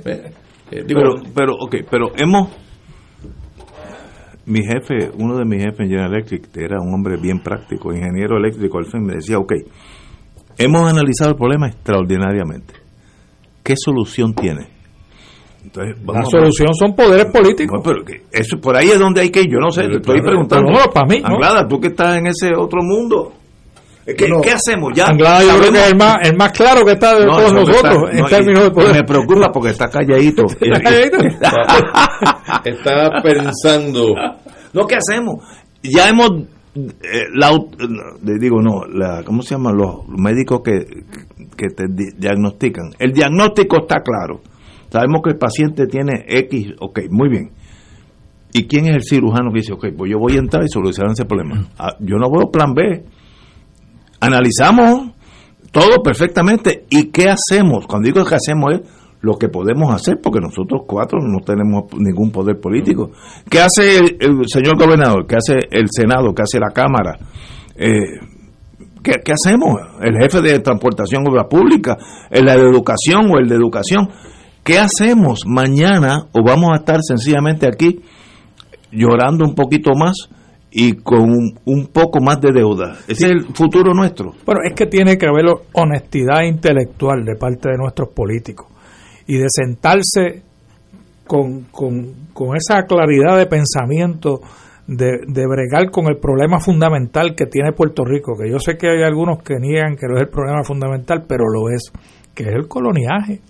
Eh, 0.04 0.84
digo, 0.86 1.00
pero, 1.00 1.14
pero, 1.34 1.52
ok, 1.60 1.76
pero 1.90 2.06
hemos. 2.16 2.48
Mi 4.46 4.60
jefe, 4.62 5.10
uno 5.18 5.36
de 5.36 5.44
mis 5.44 5.58
jefes 5.60 5.80
en 5.80 5.88
General 5.88 6.12
Electric, 6.14 6.56
era 6.56 6.80
un 6.80 6.94
hombre 6.94 7.16
bien 7.20 7.40
práctico, 7.40 7.92
ingeniero 7.92 8.36
eléctrico, 8.36 8.78
al 8.78 8.86
fin 8.86 9.02
me 9.02 9.14
decía, 9.14 9.38
ok, 9.38 9.52
hemos 10.56 10.88
analizado 10.88 11.30
el 11.30 11.36
problema 11.36 11.66
extraordinariamente. 11.66 12.85
¿Qué 13.66 13.74
solución 13.76 14.32
tiene? 14.34 14.68
Entonces, 15.64 15.96
La 16.06 16.12
vamos 16.12 16.30
solución 16.30 16.72
son 16.74 16.94
poderes 16.94 17.26
políticos. 17.26 17.78
No, 17.78 17.82
pero 17.82 18.04
eso 18.30 18.56
por 18.60 18.76
ahí 18.76 18.88
es 18.90 18.98
donde 19.00 19.22
hay 19.22 19.30
que 19.30 19.40
ir. 19.40 19.50
Yo 19.50 19.58
no 19.58 19.70
sé, 19.70 19.82
te 19.88 19.96
estoy 19.96 20.20
preguntando. 20.22 20.70
pero 20.72 20.86
no, 20.86 20.92
para 20.92 21.06
mí, 21.08 21.20
no. 21.20 21.34
Anglada, 21.34 21.66
tú 21.66 21.80
que 21.80 21.88
estás 21.88 22.18
en 22.18 22.28
ese 22.28 22.54
otro 22.56 22.80
mundo. 22.82 23.32
¿Qué, 24.06 24.52
hacemos? 24.52 24.92
Ya 24.94 25.06
Anglada 25.08 25.42
yo 25.42 25.58
creo 25.58 25.72
que 25.72 25.78
es 25.80 25.90
el 25.90 25.96
más, 25.98 26.16
el 26.22 26.36
más 26.36 26.52
claro 26.52 26.84
que 26.84 26.92
está 26.92 27.18
de 27.18 27.26
No, 27.26 27.36
todos 27.38 27.52
nosotros 27.52 27.76
está- 27.82 28.10
en 28.12 28.20
no, 28.20 28.26
y- 28.26 28.30
términos 28.30 28.62
de 28.62 28.70
poder. 28.70 28.92
Me 28.92 29.02
preocupa 29.02 29.50
porque 29.50 29.70
está 29.70 29.90
calladito. 29.90 30.44
¿Está 30.60 30.80
calladito? 30.80 31.16
está 32.64 33.22
pensando. 33.22 34.14
No, 34.72 34.86
¿qué 34.86 34.94
hacemos? 34.96 35.42
Ya 35.82 36.08
hemos. 36.08 36.30
Eh, 36.76 37.24
la, 37.34 37.50
digo, 38.38 38.60
no, 38.60 38.84
la, 38.86 39.22
¿cómo 39.24 39.42
se 39.42 39.54
llaman 39.54 39.76
los 39.76 40.06
médicos 40.08 40.60
que, 40.64 40.80
que 41.56 41.68
te 41.74 41.84
di- 41.88 42.12
diagnostican? 42.18 42.90
El 42.98 43.12
diagnóstico 43.12 43.78
está 43.78 43.96
claro. 44.02 44.40
Sabemos 44.90 45.20
que 45.24 45.30
el 45.30 45.38
paciente 45.38 45.86
tiene 45.86 46.24
X, 46.28 46.74
ok, 46.80 47.00
muy 47.10 47.28
bien. 47.28 47.50
¿Y 48.52 48.66
quién 48.66 48.86
es 48.86 48.94
el 48.96 49.02
cirujano 49.02 49.50
que 49.52 49.58
dice, 49.60 49.72
ok, 49.72 49.86
pues 49.96 50.10
yo 50.10 50.18
voy 50.18 50.34
a 50.36 50.38
entrar 50.38 50.64
y 50.64 50.68
solucionar 50.68 51.12
ese 51.12 51.24
problema? 51.24 51.66
Ah, 51.78 51.94
yo 52.00 52.16
no 52.16 52.30
veo 52.30 52.50
plan 52.50 52.72
B. 52.72 53.04
Analizamos 54.20 55.10
todo 55.72 56.02
perfectamente. 56.02 56.84
¿Y 56.88 57.10
qué 57.10 57.26
hacemos? 57.28 57.86
Cuando 57.86 58.06
digo 58.06 58.24
que 58.24 58.34
hacemos 58.34 58.74
es 58.74 58.80
lo 59.26 59.36
que 59.36 59.48
podemos 59.48 59.92
hacer, 59.92 60.20
porque 60.22 60.40
nosotros 60.40 60.82
cuatro 60.86 61.18
no 61.20 61.40
tenemos 61.44 61.84
ningún 61.98 62.30
poder 62.30 62.60
político. 62.60 63.10
¿Qué 63.50 63.58
hace 63.60 63.98
el, 63.98 64.16
el 64.20 64.44
señor 64.46 64.78
gobernador? 64.78 65.26
¿Qué 65.26 65.36
hace 65.36 65.54
el 65.70 65.88
Senado? 65.90 66.32
¿Qué 66.32 66.42
hace 66.42 66.60
la 66.60 66.70
Cámara? 66.70 67.18
Eh, 67.74 68.20
¿qué, 69.02 69.20
qué 69.24 69.32
hacemos? 69.32 69.80
El 70.00 70.16
jefe 70.22 70.40
de 70.40 70.60
transportación 70.60 71.26
obra 71.28 71.48
pública, 71.48 71.96
el 72.30 72.46
de 72.46 72.52
educación 72.52 73.32
o 73.32 73.38
el 73.38 73.48
de 73.48 73.56
educación. 73.56 74.08
¿Qué 74.62 74.78
hacemos 74.78 75.40
mañana 75.44 76.26
o 76.32 76.44
vamos 76.44 76.70
a 76.72 76.76
estar 76.76 77.00
sencillamente 77.02 77.66
aquí 77.66 78.00
llorando 78.92 79.44
un 79.44 79.54
poquito 79.54 79.90
más 79.96 80.28
y 80.70 80.92
con 80.94 81.30
un, 81.64 81.86
poco 81.86 82.20
más 82.20 82.40
de 82.40 82.52
deuda. 82.52 82.98
Ese 83.08 83.26
es 83.26 83.30
el 83.30 83.44
futuro 83.54 83.94
nuestro. 83.94 84.32
Bueno, 84.44 84.60
es 84.62 84.74
que 84.74 84.86
tiene 84.86 85.16
que 85.16 85.26
haber 85.26 85.46
honestidad 85.72 86.42
intelectual 86.42 87.24
de 87.24 87.34
parte 87.36 87.70
de 87.70 87.78
nuestros 87.78 88.10
políticos 88.10 88.66
y 89.26 89.38
de 89.38 89.46
sentarse 89.48 90.42
con, 91.26 91.64
con, 91.72 92.56
esa 92.56 92.84
claridad 92.84 93.36
de 93.36 93.46
pensamiento 93.46 94.40
de, 94.86 95.18
de, 95.26 95.46
bregar 95.46 95.90
con 95.90 96.06
el 96.06 96.18
problema 96.18 96.60
fundamental 96.60 97.34
que 97.34 97.46
tiene 97.46 97.72
Puerto 97.72 98.04
Rico, 98.04 98.36
que 98.36 98.48
yo 98.48 98.58
sé 98.60 98.76
que 98.76 98.88
hay 98.88 99.02
algunos 99.02 99.42
que 99.42 99.56
niegan 99.58 99.96
que 99.96 100.06
no 100.06 100.16
es 100.16 100.22
el 100.22 100.28
problema 100.28 100.62
fundamental, 100.62 101.24
pero 101.26 101.44
lo 101.52 101.68
es, 101.70 101.90
que 102.34 102.44
es 102.44 102.54
el 102.54 102.68
coloniaje. 102.68 103.40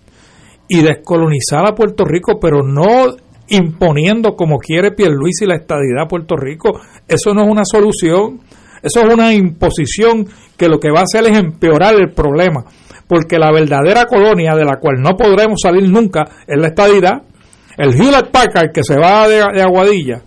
Y 0.68 0.82
descolonizar 0.82 1.66
a 1.66 1.74
Puerto 1.74 2.04
Rico, 2.04 2.40
pero 2.40 2.62
no 2.62 3.14
imponiendo 3.48 4.34
como 4.34 4.58
quiere 4.58 4.92
Pierluisi 4.92 5.46
la 5.46 5.56
estadidad 5.56 6.04
a 6.04 6.08
Puerto 6.08 6.36
Rico. 6.36 6.80
Eso 7.06 7.34
no 7.34 7.42
es 7.42 7.48
una 7.48 7.64
solución, 7.64 8.40
eso 8.82 9.00
es 9.00 9.14
una 9.14 9.32
imposición 9.32 10.26
que 10.56 10.68
lo 10.68 10.80
que 10.80 10.90
va 10.90 11.00
a 11.00 11.04
hacer 11.04 11.30
es 11.30 11.38
empeorar 11.38 11.94
el 11.94 12.12
problema, 12.12 12.64
porque 13.08 13.38
la 13.38 13.52
verdadera 13.52 14.06
colonia 14.06 14.54
de 14.54 14.64
la 14.64 14.78
cual 14.78 14.96
no 15.00 15.16
podremos 15.16 15.60
salir 15.62 15.88
nunca 15.88 16.24
es 16.46 16.58
la 16.58 16.68
estadidad. 16.68 17.22
El 17.76 17.92
Hewlett 17.92 18.30
Packard 18.30 18.72
que 18.72 18.82
se 18.82 18.98
va 18.98 19.28
de, 19.28 19.42
Aguadilla 19.62 20.22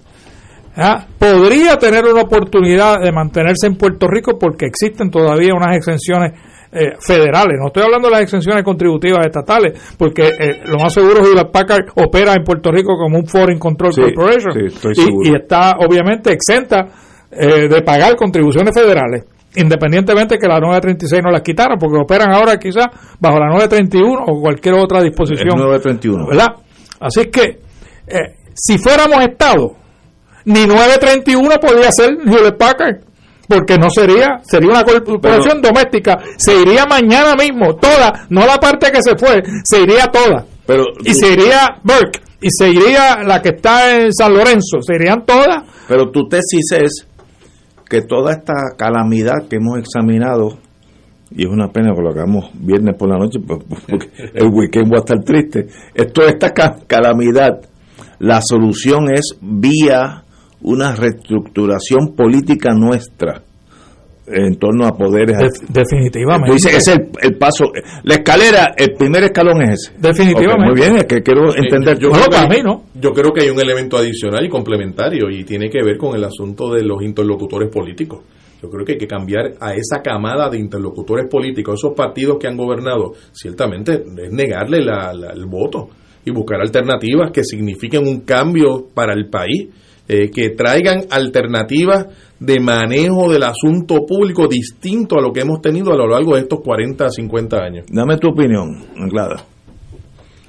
¿ah? 0.78 1.06
podría 1.18 1.78
tener 1.78 2.06
una 2.06 2.22
oportunidad 2.22 3.00
de 3.00 3.12
mantenerse 3.12 3.68
en 3.68 3.76
Puerto 3.76 4.08
Rico 4.08 4.38
porque 4.40 4.66
existen 4.66 5.10
todavía 5.10 5.54
unas 5.54 5.76
exenciones 5.76 6.34
eh, 6.72 6.94
federales. 7.00 7.58
No 7.60 7.68
estoy 7.68 7.82
hablando 7.82 8.10
de 8.10 8.14
las 8.14 8.22
exenciones 8.22 8.64
contributivas 8.64 9.26
estatales, 9.26 9.96
porque 9.98 10.28
eh, 10.28 10.62
lo 10.66 10.78
más 10.78 10.94
seguro 10.94 11.22
es 11.22 11.30
que 11.30 11.36
la 11.36 11.52
Packard 11.52 11.88
opera 11.96 12.36
en 12.36 12.44
Puerto 12.44 12.72
Rico 12.72 12.96
como 12.96 13.18
un 13.18 13.26
Foreign 13.26 13.58
Control 13.58 13.92
Corporation 13.92 14.54
y, 15.24 15.34
está 15.34 15.78
obviamente 15.80 16.32
exenta 16.32 16.88
eh, 17.32 17.68
de 17.68 17.82
pagar 17.82 18.16
contribuciones 18.16 18.72
federales, 18.72 19.26
independientemente 19.56 20.38
que 20.38 20.48
la 20.48 20.60
936 20.60 21.22
no 21.24 21.32
las 21.32 21.42
quitaron, 21.42 21.78
porque 21.80 21.98
operan 21.98 22.34
ahora 22.34 22.58
quizás 22.58 22.88
bajo 23.20 23.40
la 23.40 23.48
931 23.48 24.24
o 24.28 24.42
cualquier 24.42 24.76
otra 24.76 25.02
disposición. 25.02 25.58
931. 25.58 26.28
¿Verdad? 26.28 26.48
Así 27.00 27.26
que, 27.26 27.60
si 28.54 28.78
fuéramos 28.78 29.22
Estado, 29.22 29.76
ni 30.46 30.66
931 30.66 31.56
podría 31.62 31.92
ser 31.92 32.18
Hewlett 32.26 32.58
Packard 32.58 33.10
porque 33.50 33.78
no 33.80 33.90
sería, 33.90 34.40
sería 34.44 34.70
una 34.70 34.84
corporación 34.84 35.60
doméstica, 35.60 36.20
se 36.38 36.62
iría 36.62 36.86
mañana 36.86 37.36
mismo, 37.36 37.76
toda, 37.78 38.28
no 38.30 38.46
la 38.46 38.58
parte 38.58 38.92
que 38.92 39.02
se 39.02 39.18
fue, 39.18 39.42
se 39.64 39.82
iría 39.82 40.06
toda. 40.06 40.46
Pero, 40.68 40.84
y 41.04 41.16
se 41.16 41.34
iría 41.34 41.80
Burke, 41.82 42.22
y 42.42 42.50
se 42.52 42.70
iría 42.70 43.24
la 43.26 43.42
que 43.42 43.50
está 43.50 43.96
en 43.96 44.14
San 44.14 44.36
Lorenzo, 44.36 44.82
se 44.82 44.94
irían 44.94 45.26
todas. 45.26 45.64
Pero 45.88 46.12
tu 46.12 46.28
tesis 46.30 46.72
es 46.74 47.08
que 47.90 48.02
toda 48.02 48.34
esta 48.34 48.54
calamidad 48.78 49.48
que 49.50 49.58
hemos 49.58 49.80
examinado, 49.80 50.60
y 51.32 51.44
es 51.46 51.50
una 51.50 51.70
pena 51.70 51.94
que 51.96 52.02
lo 52.02 52.10
hagamos 52.10 52.52
viernes 52.54 52.96
por 52.98 53.10
la 53.10 53.18
noche, 53.18 53.40
pues, 53.46 53.60
pues, 53.68 53.82
porque 53.90 54.08
el 54.34 54.48
weekend 54.48 54.92
va 54.92 54.98
a 54.98 55.00
estar 55.00 55.24
triste, 55.24 55.68
es 55.94 56.14
toda 56.14 56.30
esta 56.30 56.52
calamidad, 56.88 57.62
la 58.20 58.42
solución 58.42 59.12
es 59.12 59.38
vía 59.42 60.24
una 60.62 60.94
reestructuración 60.94 62.16
política 62.16 62.74
nuestra 62.74 63.44
en 64.32 64.56
torno 64.56 64.86
a 64.86 64.92
poderes. 64.92 65.38
definitivamente. 65.68 66.54
Dice, 66.54 66.76
es 66.76 66.88
el, 66.88 67.36
paso, 67.38 67.66
la 68.04 68.16
escalera, 68.16 68.74
el 68.78 68.94
primer 68.94 69.24
escalón 69.24 69.62
es 69.64 69.88
ese. 69.88 69.94
Definitivamente. 70.00 70.66
muy 70.66 70.76
bien, 70.76 70.96
es 70.98 71.06
que 71.06 71.22
quiero 71.22 71.56
entender. 71.56 71.98
yo, 72.00 72.12
creo 72.12 72.26
que, 72.30 73.00
yo 73.00 73.14
creo 73.14 73.32
que 73.32 73.44
hay 73.44 73.50
un 73.50 73.60
elemento 73.60 73.98
adicional 73.98 74.46
y 74.46 74.50
complementario 74.50 75.30
y 75.30 75.44
tiene 75.44 75.70
que 75.70 75.84
ver 75.84 75.98
con 75.98 76.16
el 76.16 76.24
asunto 76.24 76.72
de 76.74 76.84
los 76.84 77.02
interlocutores 77.02 77.70
políticos. 77.70 78.22
Yo 78.62 78.70
creo 78.70 78.86
que 78.86 78.94
hay 78.94 78.98
que 78.98 79.08
cambiar 79.08 79.54
a 79.60 79.74
esa 79.74 80.02
camada 80.02 80.50
de 80.50 80.60
interlocutores 80.60 81.28
políticos, 81.30 81.80
esos 81.80 81.96
partidos 81.96 82.38
que 82.40 82.48
han 82.48 82.58
gobernado, 82.58 83.14
ciertamente 83.32 83.94
es 83.94 84.32
negarle 84.32 84.80
el 84.80 85.46
voto 85.46 85.90
y 86.26 86.32
buscar 86.32 86.60
alternativas 86.60 87.32
que 87.32 87.44
signifiquen 87.44 88.06
un 88.06 88.22
cambio 88.22 88.88
para 88.94 89.14
el 89.14 89.30
país 89.30 89.70
eh, 90.12 90.32
que 90.32 90.50
traigan 90.50 91.04
alternativas 91.12 92.08
de 92.40 92.60
manejo 92.60 93.32
del 93.32 93.44
asunto 93.44 94.08
público 94.08 94.48
distinto 94.48 95.20
a 95.20 95.22
lo 95.22 95.32
que 95.32 95.42
hemos 95.42 95.62
tenido 95.62 95.92
a 95.94 95.96
lo 95.96 96.08
largo 96.08 96.34
de 96.34 96.42
estos 96.42 96.62
40, 96.62 97.08
50 97.10 97.58
años. 97.58 97.86
Dame 97.92 98.18
tu 98.18 98.30
opinión, 98.30 98.86
Anglada. 98.98 99.46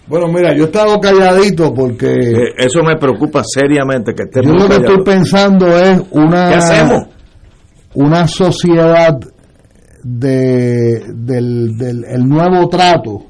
Bueno, 0.06 0.28
mira, 0.28 0.56
yo 0.56 0.62
he 0.62 0.66
estado 0.66 0.98
calladito 0.98 1.74
porque... 1.74 2.06
Eh, 2.06 2.54
eso 2.56 2.82
me 2.82 2.96
preocupa 2.96 3.42
seriamente 3.44 4.14
que 4.14 4.24
Yo 4.42 4.54
lo 4.54 4.66
que 4.66 4.76
estoy 4.76 5.04
pensando 5.04 5.66
es 5.76 6.00
una... 6.10 6.48
¿Qué 6.48 6.54
hacemos? 6.54 7.02
Una 7.92 8.26
sociedad 8.26 9.18
de, 10.02 11.02
del, 11.14 11.76
del 11.76 12.04
el 12.08 12.26
nuevo 12.26 12.66
trato 12.70 13.26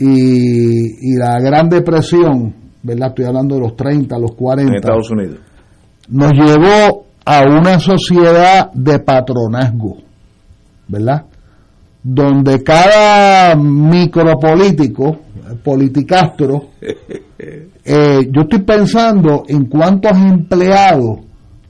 y, 0.00 1.12
y 1.12 1.16
la 1.16 1.38
gran 1.38 1.68
depresión 1.68 2.61
¿verdad? 2.82 3.08
Estoy 3.08 3.24
hablando 3.26 3.54
de 3.54 3.60
los 3.60 3.76
30, 3.76 4.18
los 4.18 4.34
40. 4.34 4.72
En 4.72 4.76
Estados 4.76 5.10
Unidos. 5.10 5.38
Nos 6.08 6.32
llevó 6.32 7.06
a 7.24 7.42
una 7.42 7.78
sociedad 7.78 8.72
de 8.72 8.98
patronazgo, 8.98 9.98
¿verdad? 10.88 11.24
Donde 12.02 12.62
cada 12.64 13.54
micropolítico, 13.54 15.18
politicastro, 15.62 16.70
eh, 16.80 18.28
yo 18.30 18.42
estoy 18.42 18.58
pensando 18.60 19.44
en 19.46 19.66
cuántos 19.66 20.12
empleados 20.12 21.20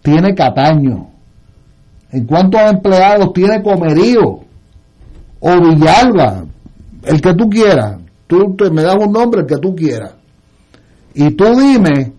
tiene 0.01 0.35
Cataño, 0.35 1.09
en 2.11 2.25
cuántos 2.25 2.61
empleados 2.63 3.33
tiene 3.35 3.63
Comerío 3.63 4.41
o 5.41 5.61
Villalba, 5.61 6.45
el 7.05 7.21
que 7.21 7.35
tú 7.35 7.51
quieras. 7.51 7.99
Tú 8.27 8.57
me 8.73 8.83
das 8.83 8.97
un 8.99 9.13
nombre, 9.13 9.43
el 9.43 9.47
que 9.47 9.59
tú 9.59 9.77
quieras 9.77 10.15
y 11.15 11.31
tú 11.33 11.45
dime 11.57 12.13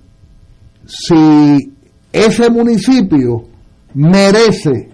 si 0.85 1.71
ese 2.11 2.49
municipio 2.49 3.43
merece 3.93 4.89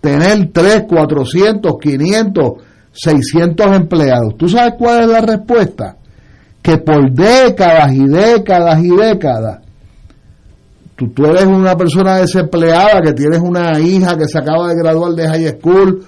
tener 0.00 0.50
3, 0.52 0.82
400, 0.88 1.72
500, 1.80 2.52
600 2.92 3.76
empleados. 3.76 4.36
¿Tú 4.36 4.48
sabes 4.48 4.74
cuál 4.78 5.02
es 5.02 5.08
la 5.08 5.20
respuesta? 5.20 5.96
Que 6.62 6.78
por 6.78 7.10
décadas 7.10 7.92
y 7.94 8.06
décadas 8.06 8.82
y 8.82 8.90
décadas, 8.90 9.60
tú, 10.96 11.08
tú 11.08 11.24
eres 11.26 11.46
una 11.46 11.76
persona 11.76 12.16
desempleada 12.18 13.00
que 13.02 13.12
tienes 13.12 13.40
una 13.40 13.78
hija 13.80 14.16
que 14.16 14.28
se 14.28 14.38
acaba 14.38 14.68
de 14.68 14.76
graduar 14.76 15.12
de 15.12 15.28
high 15.28 15.58
school 15.58 16.04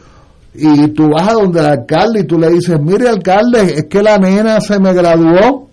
y 0.55 0.89
tú 0.89 1.11
vas 1.11 1.29
a 1.29 1.35
donde 1.35 1.61
el 1.61 1.67
alcalde 1.67 2.21
y 2.21 2.25
tú 2.25 2.39
le 2.39 2.51
dices, 2.51 2.79
mire 2.81 3.09
alcalde, 3.09 3.63
es 3.63 3.85
que 3.85 4.03
la 4.03 4.19
nena 4.19 4.61
se 4.61 4.79
me 4.79 4.93
graduó 4.93 5.66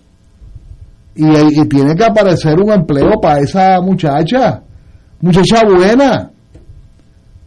y, 1.14 1.68
tiene 1.68 1.94
que 1.94 2.04
aparecer 2.04 2.58
un 2.60 2.72
empleo 2.72 3.20
para 3.20 3.40
esa 3.40 3.80
muchacha, 3.80 4.62
muchacha 5.20 5.64
buena. 5.64 6.30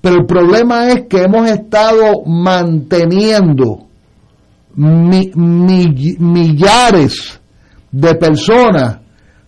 Pero 0.02 0.16
el 0.18 0.26
problema 0.26 0.88
es 0.90 1.06
que 1.10 1.24
hemos 1.24 1.50
estado 1.50 2.24
manteniendo 2.26 3.88
millares 6.16 7.42
de 7.92 8.16
personas 8.16 9.00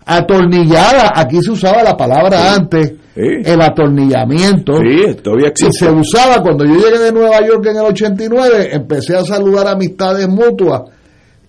atornilladas. 0.06 1.12
Aquí 1.16 1.42
se 1.42 1.52
usaba 1.52 1.84
la 1.84 1.96
palabra 1.96 2.56
antes, 2.56 2.94
el 3.16 3.62
atornillamiento. 3.62 4.74
Sí, 4.78 5.16
todavía 5.24 5.54
Y 5.56 5.72
se 5.72 5.90
usaba 5.90 6.42
cuando 6.42 6.66
yo 6.66 6.74
llegué 6.76 7.00
de 7.00 7.12
Nueva 7.14 7.40
York 7.46 7.66
en 7.68 7.78
el 7.78 7.86
89, 7.86 8.70
empecé 8.74 9.16
a 9.16 9.22
saludar 9.22 9.68
amistades 9.68 10.28
mutuas 10.28 10.82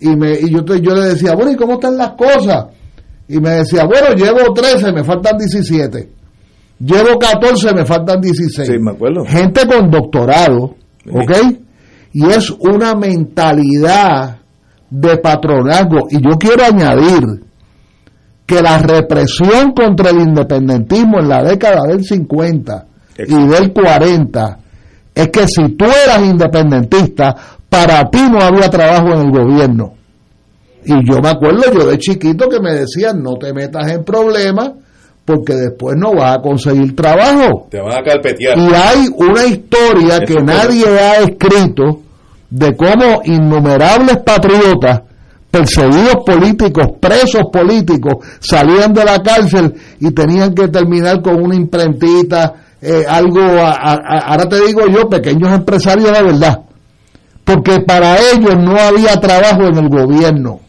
y, 0.01 0.17
me, 0.17 0.33
y 0.33 0.51
yo, 0.51 0.65
yo 0.65 0.95
le 0.95 1.09
decía, 1.09 1.35
bueno, 1.35 1.53
¿y 1.53 1.57
cómo 1.57 1.75
están 1.75 1.97
las 1.97 2.13
cosas? 2.13 2.67
Y 3.29 3.39
me 3.39 3.51
decía, 3.51 3.85
bueno, 3.85 4.15
llevo 4.15 4.53
13, 4.53 4.93
me 4.93 5.05
faltan 5.05 5.39
17. 5.39 6.09
Llevo 6.81 7.19
14, 7.19 7.75
me 7.75 7.85
faltan 7.85 8.21
16. 8.21 8.69
Sí, 8.69 8.79
me 8.79 8.93
acuerdo. 8.93 9.25
Gente 9.27 9.67
con 9.67 9.91
doctorado, 9.91 10.75
¿ok? 11.13 11.33
Y 12.13 12.27
es 12.27 12.51
una 12.51 12.95
mentalidad 12.95 14.39
de 14.89 15.17
patronazgo. 15.19 16.09
Y 16.11 16.17
yo 16.17 16.39
quiero 16.39 16.65
añadir 16.65 17.23
que 18.47 18.63
la 18.63 18.79
represión 18.79 19.73
contra 19.73 20.11
el 20.11 20.21
independentismo 20.21 21.21
en 21.21 21.29
la 21.29 21.45
década 21.45 21.83
del 21.87 22.03
50 22.03 22.87
y 23.19 23.47
del 23.47 23.73
40 23.73 24.59
es 25.15 25.29
que 25.29 25.47
si 25.47 25.69
tú 25.77 25.85
eras 25.85 26.23
independentista, 26.25 27.37
para 27.71 28.11
ti 28.11 28.21
no 28.31 28.41
había 28.43 28.69
trabajo 28.69 29.15
en 29.15 29.21
el 29.21 29.31
gobierno. 29.31 29.95
Y 30.85 30.93
yo 31.09 31.21
me 31.21 31.31
acuerdo 31.31 31.73
yo 31.73 31.87
de 31.87 31.99
chiquito 31.99 32.49
que 32.49 32.61
me 32.61 32.73
decían, 32.73 33.23
no 33.23 33.37
te 33.37 33.53
metas 33.55 33.91
en 33.91 34.05
problemas 34.05 34.73
porque 35.25 35.55
después 35.55 35.97
no 35.97 36.13
vas 36.13 36.39
a 36.39 36.43
conseguir 36.43 36.97
trabajo. 36.97 37.69
Te 37.71 37.81
van 37.81 37.99
a 37.99 38.03
carpetear. 38.03 38.59
Y 38.59 38.75
hay 38.75 39.07
una 39.17 39.47
historia 39.47 40.21
que 40.21 40.35
nadie 40.43 40.87
ha 40.87 41.19
escrito 41.21 42.01
de 42.51 42.77
cómo 42.77 43.23
innumerables 43.25 44.19
patriotas 44.19 45.03
perseguidos 45.51 46.17
políticos, 46.25 46.93
presos 47.01 47.43
políticos, 47.53 48.25
salían 48.39 48.93
de 48.93 49.05
la 49.05 49.21
cárcel 49.21 49.75
y 49.99 50.13
tenían 50.13 50.55
que 50.55 50.69
terminar 50.69 51.21
con 51.23 51.43
una 51.43 51.57
imprentita, 51.57 52.55
eh, 52.81 53.05
algo, 53.09 53.41
ahora 53.41 54.49
te 54.49 54.65
digo 54.65 54.83
yo, 54.87 55.09
pequeños 55.09 55.53
empresarios 55.53 56.13
de 56.13 56.23
verdad, 56.23 56.61
porque 57.51 57.81
para 57.81 58.17
ellos 58.17 58.57
no 58.59 58.77
había 58.77 59.17
trabajo 59.17 59.67
en 59.67 59.79
el 59.79 59.89
gobierno. 59.89 60.61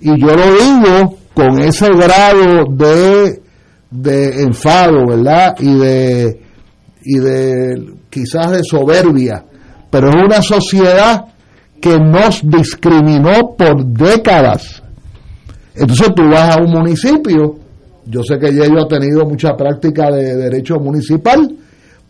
Y 0.00 0.18
yo 0.18 0.28
lo 0.28 0.52
digo 0.52 1.18
con 1.34 1.58
ese 1.60 1.90
grado 1.90 2.64
de, 2.70 3.42
de 3.90 4.42
enfado, 4.42 5.06
¿verdad? 5.06 5.54
Y 5.60 5.78
de, 5.78 6.40
y 7.02 7.18
de 7.18 7.94
quizás 8.08 8.52
de 8.52 8.62
soberbia, 8.64 9.44
pero 9.90 10.08
es 10.08 10.16
una 10.16 10.42
sociedad 10.42 11.26
que 11.80 11.98
nos 11.98 12.40
discriminó 12.42 13.54
por 13.56 13.84
décadas. 13.84 14.82
Entonces 15.74 16.08
tú 16.14 16.22
vas 16.30 16.56
a 16.56 16.62
un 16.62 16.70
municipio, 16.70 17.56
yo 18.06 18.22
sé 18.22 18.38
que 18.38 18.48
ello 18.48 18.82
ha 18.82 18.88
tenido 18.88 19.24
mucha 19.26 19.54
práctica 19.56 20.10
de 20.10 20.36
derecho 20.36 20.76
municipal, 20.76 21.48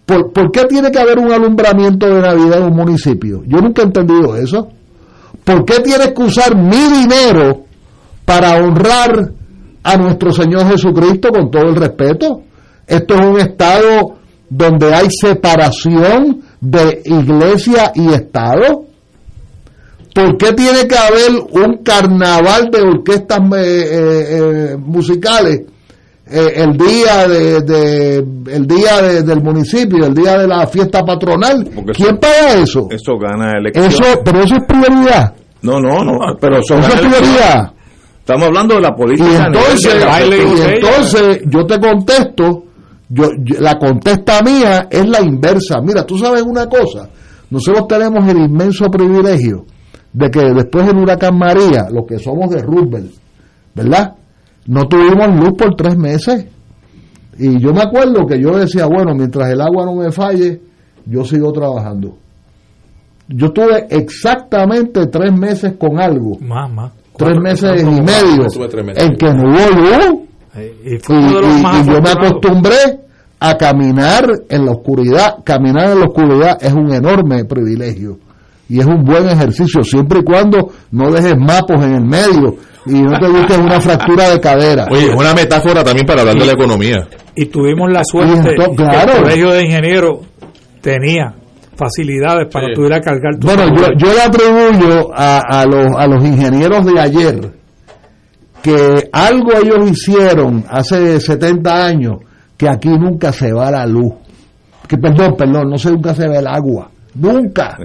¿Por, 0.06 0.32
¿por, 0.32 0.50
qué 0.50 0.64
tiene 0.64 0.90
que 0.90 0.98
haber 0.98 1.18
un 1.18 1.32
alumbramiento 1.32 2.06
de 2.06 2.20
Navidad 2.20 2.58
en 2.58 2.64
un 2.64 2.76
municipio? 2.76 3.42
Yo 3.46 3.58
nunca 3.58 3.82
he 3.82 3.84
entendido 3.84 4.36
eso. 4.36 4.68
¿Por 5.44 5.64
qué 5.64 5.80
tienes 5.80 6.12
que 6.12 6.22
usar 6.22 6.56
mi 6.56 7.00
dinero 7.00 7.64
para 8.24 8.56
honrar 8.56 9.32
a 9.82 9.96
nuestro 9.96 10.32
Señor 10.32 10.68
Jesucristo 10.68 11.30
con 11.30 11.50
todo 11.50 11.62
el 11.62 11.76
respeto? 11.76 12.42
Esto 12.86 13.14
es 13.14 13.20
un 13.26 13.40
estado 13.40 14.16
donde 14.48 14.94
hay 14.94 15.08
separación 15.10 16.42
de 16.60 17.02
iglesia 17.04 17.92
y 17.94 18.12
estado. 18.12 18.84
¿Por 20.14 20.36
qué 20.36 20.52
tiene 20.52 20.86
que 20.86 20.96
haber 20.96 21.30
un 21.52 21.82
carnaval 21.82 22.70
de 22.70 22.82
orquestas 22.82 23.40
eh, 23.56 24.76
eh, 24.76 24.76
eh, 26.32 26.52
el 26.56 26.76
día 26.76 27.28
de, 27.28 28.24
el 28.46 28.66
día 28.66 29.02
del 29.22 29.42
municipio, 29.42 30.06
el 30.06 30.14
día 30.14 30.38
de 30.38 30.46
la 30.46 30.66
fiesta 30.66 31.04
patronal? 31.04 31.68
¿Quién 31.94 32.18
paga 32.18 32.54
eso? 32.54 32.88
Eso 32.90 33.18
gana 33.18 33.58
elecciones. 33.58 33.94
Eso, 33.94 34.20
pero 34.24 34.40
eso 34.40 34.56
es 34.56 34.64
prioridad. 34.66 35.34
No, 35.62 35.78
no, 35.78 36.02
no, 36.02 36.18
pero 36.40 36.58
eso, 36.58 36.78
es 36.78 36.86
prioridad. 36.86 37.72
Estamos 38.18 38.44
hablando 38.44 38.76
de 38.76 38.80
la 38.80 38.94
política. 38.94 39.28
Y 39.28 39.34
entonces, 39.46 39.94
y 39.98 40.70
entonces 40.70 41.40
yo 41.46 41.66
te 41.66 41.80
contesto, 41.80 42.64
yo, 43.08 43.28
la 43.58 43.78
contesta 43.78 44.42
mía 44.42 44.86
es 44.90 45.06
la 45.06 45.20
inversa. 45.20 45.80
Mira, 45.82 46.04
tú 46.04 46.16
sabes 46.18 46.42
una 46.42 46.66
cosa, 46.66 47.08
nosotros 47.50 47.86
tenemos 47.88 48.26
el 48.28 48.38
inmenso 48.38 48.86
privilegio 48.86 49.66
de 50.12 50.30
que 50.30 50.40
después 50.54 50.86
del 50.86 50.96
huracán 50.96 51.36
María, 51.36 51.86
los 51.90 52.06
que 52.06 52.18
somos 52.18 52.50
de 52.50 52.62
Roosevelt, 52.62 53.12
¿verdad? 53.74 54.14
No 54.66 54.86
tuvimos 54.86 55.28
luz 55.38 55.52
por 55.56 55.74
tres 55.74 55.96
meses. 55.96 56.46
Y 57.38 57.58
yo 57.58 57.72
me 57.72 57.82
acuerdo 57.82 58.26
que 58.26 58.40
yo 58.40 58.56
decía, 58.56 58.86
bueno, 58.86 59.14
mientras 59.14 59.50
el 59.50 59.60
agua 59.60 59.86
no 59.86 59.96
me 59.96 60.12
falle, 60.12 60.60
yo 61.06 61.24
sigo 61.24 61.52
trabajando. 61.52 62.16
Yo 63.28 63.50
tuve 63.52 63.86
exactamente 63.90 65.06
tres 65.06 65.32
meses 65.32 65.74
con 65.78 65.98
algo. 65.98 66.38
Más, 66.40 66.70
más. 66.70 66.92
Tres 67.16 67.38
meses 67.40 67.82
y 67.82 67.86
medio 67.86 68.46
en 68.96 69.16
que 69.16 69.34
no 69.34 69.42
hubo 69.42 69.80
luz. 69.80 70.20
Y, 70.84 70.94
y 70.94 70.98
yo 70.98 72.00
me 72.02 72.10
acostumbré 72.10 73.00
a 73.40 73.56
caminar 73.56 74.26
en 74.48 74.66
la 74.66 74.72
oscuridad. 74.72 75.36
Caminar 75.44 75.92
en 75.92 76.00
la 76.00 76.06
oscuridad 76.06 76.58
es 76.60 76.72
un 76.72 76.92
enorme 76.92 77.44
privilegio 77.44 78.18
y 78.68 78.80
es 78.80 78.86
un 78.86 79.04
buen 79.04 79.28
ejercicio 79.28 79.82
siempre 79.82 80.20
y 80.20 80.24
cuando 80.24 80.70
no 80.90 81.10
dejes 81.10 81.34
mapos 81.36 81.84
en 81.84 81.94
el 81.94 82.04
medio 82.04 82.56
y 82.86 83.02
no 83.02 83.18
te 83.18 83.28
busques 83.28 83.58
una 83.58 83.80
fractura 83.80 84.30
de 84.30 84.40
cadera. 84.40 84.86
Oye, 84.90 85.06
es 85.06 85.14
una 85.14 85.34
metáfora 85.34 85.84
también 85.84 86.06
para 86.06 86.22
hablar 86.22 86.36
de 86.36 86.46
la 86.46 86.52
economía. 86.52 86.96
Y 87.34 87.46
tuvimos 87.46 87.90
la 87.92 88.02
suerte 88.04 88.54
que 88.54 88.64
el 88.64 89.22
colegio 89.22 89.50
de 89.50 89.64
ingenieros 89.64 90.18
tenía 90.80 91.34
facilidades 91.76 92.48
para 92.52 92.66
sí. 92.74 92.82
a 92.84 93.00
cargar 93.00 93.38
tu 93.38 93.46
Bueno, 93.46 93.64
yo, 93.74 93.86
yo, 93.96 94.12
le 94.12 94.20
atribuyo 94.20 95.10
a, 95.14 95.38
a, 95.38 95.64
los, 95.64 95.96
a 95.96 96.06
los 96.06 96.24
ingenieros 96.24 96.84
de 96.84 97.00
ayer 97.00 97.52
que 98.62 99.08
algo 99.12 99.52
ellos 99.60 99.90
hicieron 99.90 100.64
hace 100.68 101.20
70 101.20 101.84
años 101.84 102.18
que 102.56 102.68
aquí 102.68 102.90
nunca 102.90 103.32
se 103.32 103.52
va 103.52 103.70
la 103.70 103.86
luz. 103.86 104.14
Que 104.86 104.96
perdón, 104.98 105.34
perdón, 105.36 105.70
no 105.70 105.78
sé 105.78 105.90
nunca 105.90 106.14
se 106.14 106.28
ve 106.28 106.38
el 106.38 106.46
agua. 106.46 106.90
Nunca. 107.14 107.76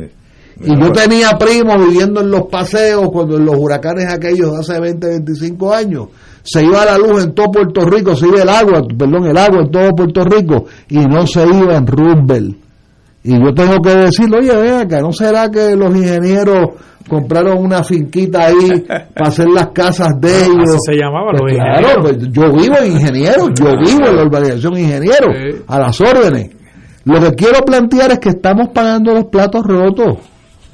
Y 0.60 0.80
yo 0.80 0.92
tenía 0.92 1.32
primos 1.38 1.88
viviendo 1.88 2.22
en 2.22 2.32
los 2.32 2.48
paseos 2.48 3.10
cuando 3.12 3.38
en 3.38 3.46
los 3.46 3.56
huracanes 3.58 4.12
aquellos 4.12 4.58
hace 4.58 4.80
20, 4.80 5.08
25 5.08 5.74
años 5.74 6.08
se 6.48 6.64
iba 6.64 6.86
la 6.86 6.98
luz 6.98 7.26
en 7.26 7.34
todo 7.34 7.52
Puerto 7.52 7.86
Rico, 7.86 8.16
se 8.16 8.28
iba 8.28 8.42
el 8.42 8.50
agua, 8.50 8.82
perdón, 8.98 9.26
el 9.26 9.38
agua 9.38 9.60
en 9.64 9.72
todo 9.72 9.90
Puerto 9.92 10.24
Rico 10.24 10.66
y 10.88 11.00
no 11.00 11.28
se 11.28 11.46
iba 11.46 11.76
en 11.76 11.86
Roosevelt. 11.86 12.58
Y 13.24 13.34
yo 13.34 13.54
tengo 13.54 13.82
que 13.82 13.90
decirle, 13.90 14.38
oye, 14.38 14.56
vea 14.56 14.80
acá, 14.82 15.02
¿no 15.02 15.12
será 15.12 15.52
que 15.52 15.76
los 15.76 15.94
ingenieros 15.94 16.70
compraron 17.10 17.58
una 17.58 17.84
finquita 17.84 18.46
ahí 18.46 18.82
para 19.14 19.28
hacer 19.28 19.48
las 19.50 19.68
casas 19.72 20.14
de 20.22 20.30
ah, 20.30 20.46
ellos? 20.46 20.70
Así 20.70 20.78
se 20.86 20.94
llamaba 20.94 21.32
pues 21.38 21.54
Claro, 21.54 22.02
pues 22.02 22.18
yo 22.32 22.54
vivo 22.54 22.76
en 22.82 22.92
ingeniero, 22.94 23.50
yo 23.54 23.66
vivo 23.86 24.08
en 24.08 24.16
la 24.16 24.24
urbanización 24.24 24.78
ingeniero, 24.78 25.28
a 25.68 25.80
las 25.80 26.00
órdenes. 26.00 26.52
Lo 27.04 27.20
que 27.20 27.32
quiero 27.36 27.66
plantear 27.66 28.12
es 28.12 28.20
que 28.20 28.30
estamos 28.30 28.70
pagando 28.70 29.14
los 29.14 29.26
platos 29.26 29.66
rotos. 29.66 30.18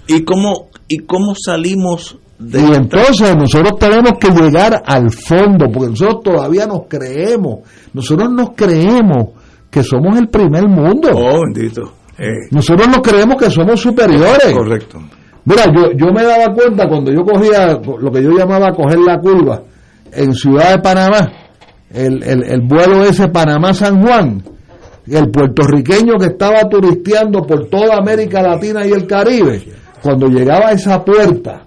¿Y 0.08 0.24
cómo, 0.24 0.70
y 0.88 1.00
cómo 1.00 1.34
salimos 1.36 2.18
de 2.40 2.60
Y 2.62 2.74
entonces 2.74 3.36
nosotros 3.36 3.80
tenemos 3.80 4.14
que 4.20 4.30
llegar 4.30 4.84
al 4.86 5.12
fondo, 5.12 5.68
porque 5.72 5.90
nosotros 5.90 6.24
todavía 6.24 6.66
nos 6.66 6.82
creemos, 6.88 7.60
nosotros 7.94 8.32
nos 8.32 8.50
creemos 8.56 9.30
que 9.70 9.84
somos 9.84 10.18
el 10.20 10.28
primer 10.28 10.68
mundo. 10.68 11.10
Oh, 11.14 11.42
bendito. 11.42 11.94
Eh. 12.18 12.48
Nosotros 12.52 12.88
nos 12.88 13.00
creemos 13.00 13.38
que 13.38 13.50
somos 13.50 13.80
superiores. 13.80 14.54
Correcto. 14.54 15.00
Mira, 15.46 15.66
yo, 15.76 15.92
yo 15.94 16.14
me 16.14 16.24
daba 16.24 16.54
cuenta 16.54 16.88
cuando 16.88 17.12
yo 17.12 17.24
cogía 17.24 17.80
lo 18.00 18.12
que 18.12 18.24
yo 18.24 18.32
llamaba 18.32 18.72
coger 18.72 19.00
la 19.00 19.20
curva 19.20 19.62
en 20.12 20.34
Ciudad 20.34 20.72
de 20.72 20.80
Panamá, 20.80 21.32
el, 21.92 22.24
el, 22.24 22.44
el 22.44 22.62
vuelo 22.62 23.04
ese 23.04 23.28
Panamá-San 23.28 24.02
Juan, 24.02 24.44
el 25.08 25.30
puertorriqueño 25.32 26.18
que 26.18 26.28
estaba 26.28 26.70
turisteando 26.70 27.42
por 27.42 27.68
toda 27.68 27.98
América 27.98 28.42
Latina 28.42 28.86
y 28.86 28.92
el 28.92 29.06
Caribe, 29.06 29.64
cuando 30.04 30.28
llegaba 30.28 30.68
a 30.68 30.72
esa 30.74 31.04
puerta 31.04 31.62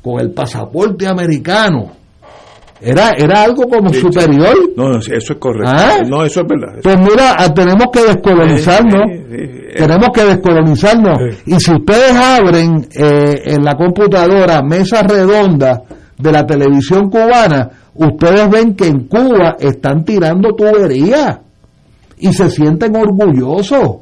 con 0.00 0.20
el 0.20 0.30
pasaporte 0.30 1.08
americano, 1.08 1.90
era, 2.80 3.10
era 3.18 3.42
algo 3.42 3.64
como 3.64 3.92
superior. 3.92 4.54
No, 4.76 4.98
eso 4.98 5.12
es 5.12 5.38
correcto. 5.38 5.68
¿Ah? 5.68 5.98
No, 6.06 6.24
eso 6.24 6.42
es 6.42 6.46
verdad. 6.46 6.80
Pues 6.80 6.96
mira, 7.00 7.34
ah, 7.36 7.52
tenemos 7.52 7.86
que 7.92 8.04
descolonizarnos. 8.04 9.02
tenemos 9.76 10.08
que 10.14 10.24
descolonizarnos. 10.24 11.18
Y 11.46 11.58
si 11.58 11.72
ustedes 11.72 12.14
abren 12.14 12.86
eh, 12.94 13.42
en 13.46 13.64
la 13.64 13.74
computadora 13.74 14.62
mesa 14.62 15.02
redonda 15.02 15.82
de 16.16 16.32
la 16.32 16.46
televisión 16.46 17.10
cubana, 17.10 17.68
ustedes 17.94 18.48
ven 18.48 18.76
que 18.76 18.86
en 18.86 19.08
Cuba 19.08 19.56
están 19.58 20.04
tirando 20.04 20.54
tuberías 20.54 21.40
y 22.18 22.32
se 22.32 22.48
sienten 22.50 22.94
orgullosos, 22.94 23.96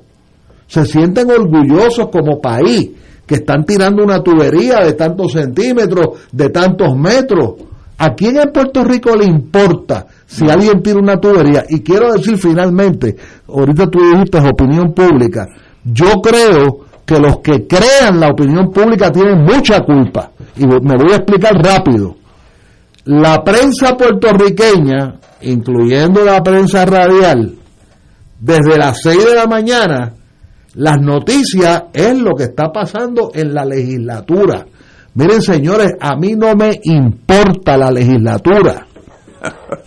se 0.66 0.84
sienten 0.84 1.30
orgullosos 1.30 2.08
como 2.10 2.40
país, 2.40 2.90
que 3.26 3.36
están 3.36 3.64
tirando 3.64 4.04
una 4.04 4.22
tubería 4.22 4.84
de 4.84 4.92
tantos 4.92 5.32
centímetros, 5.32 6.28
de 6.32 6.48
tantos 6.50 6.96
metros. 6.96 7.54
¿A 7.98 8.14
quién 8.14 8.36
en 8.36 8.52
Puerto 8.52 8.84
Rico 8.84 9.16
le 9.16 9.24
importa 9.24 10.06
si 10.26 10.48
alguien 10.48 10.82
tira 10.82 10.98
una 10.98 11.18
tubería? 11.18 11.64
Y 11.68 11.80
quiero 11.80 12.12
decir 12.12 12.36
finalmente, 12.36 13.16
ahorita 13.48 13.88
tú 13.88 13.98
dijiste 14.12 14.38
opinión 14.38 14.92
pública, 14.92 15.48
yo 15.82 16.20
creo 16.22 16.86
que 17.06 17.18
los 17.18 17.38
que 17.38 17.66
crean 17.66 18.20
la 18.20 18.28
opinión 18.28 18.70
pública 18.70 19.10
tienen 19.10 19.44
mucha 19.44 19.80
culpa. 19.80 20.30
Y 20.56 20.66
me 20.66 20.96
voy 20.96 21.12
a 21.12 21.16
explicar 21.16 21.54
rápido. 21.54 22.16
La 23.04 23.42
prensa 23.44 23.96
puertorriqueña, 23.96 25.14
incluyendo 25.42 26.24
la 26.24 26.42
prensa 26.42 26.84
radial, 26.84 27.54
desde 28.40 28.76
las 28.76 29.00
6 29.02 29.24
de 29.24 29.34
la 29.34 29.46
mañana, 29.46 30.12
las 30.76 31.00
noticias 31.00 31.84
es 31.92 32.18
lo 32.18 32.34
que 32.34 32.44
está 32.44 32.70
pasando 32.70 33.30
en 33.34 33.54
la 33.54 33.64
legislatura. 33.64 34.66
Miren, 35.14 35.40
señores, 35.40 35.92
a 35.98 36.16
mí 36.16 36.34
no 36.36 36.54
me 36.54 36.78
importa 36.84 37.78
la 37.78 37.90
legislatura. 37.90 38.86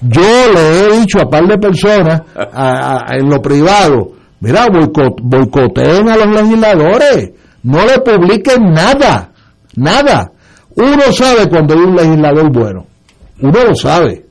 Yo 0.01 0.21
le 0.53 0.79
he 0.79 0.99
dicho 0.99 1.19
a 1.19 1.29
par 1.29 1.45
de 1.47 1.57
personas 1.59 2.21
en 3.11 3.29
lo 3.29 3.39
privado, 3.39 4.13
mira, 4.39 4.65
boicoteen 5.21 6.09
a 6.09 6.17
los 6.17 6.41
legisladores, 6.41 7.31
no 7.63 7.85
le 7.85 7.99
publiquen 7.99 8.71
nada, 8.73 9.31
nada. 9.75 10.31
Uno 10.75 11.11
sabe 11.11 11.47
cuando 11.49 11.75
hay 11.75 11.81
un 11.81 11.95
legislador 11.95 12.51
bueno, 12.51 12.87
uno 13.41 13.63
lo 13.63 13.75
sabe. 13.75 14.25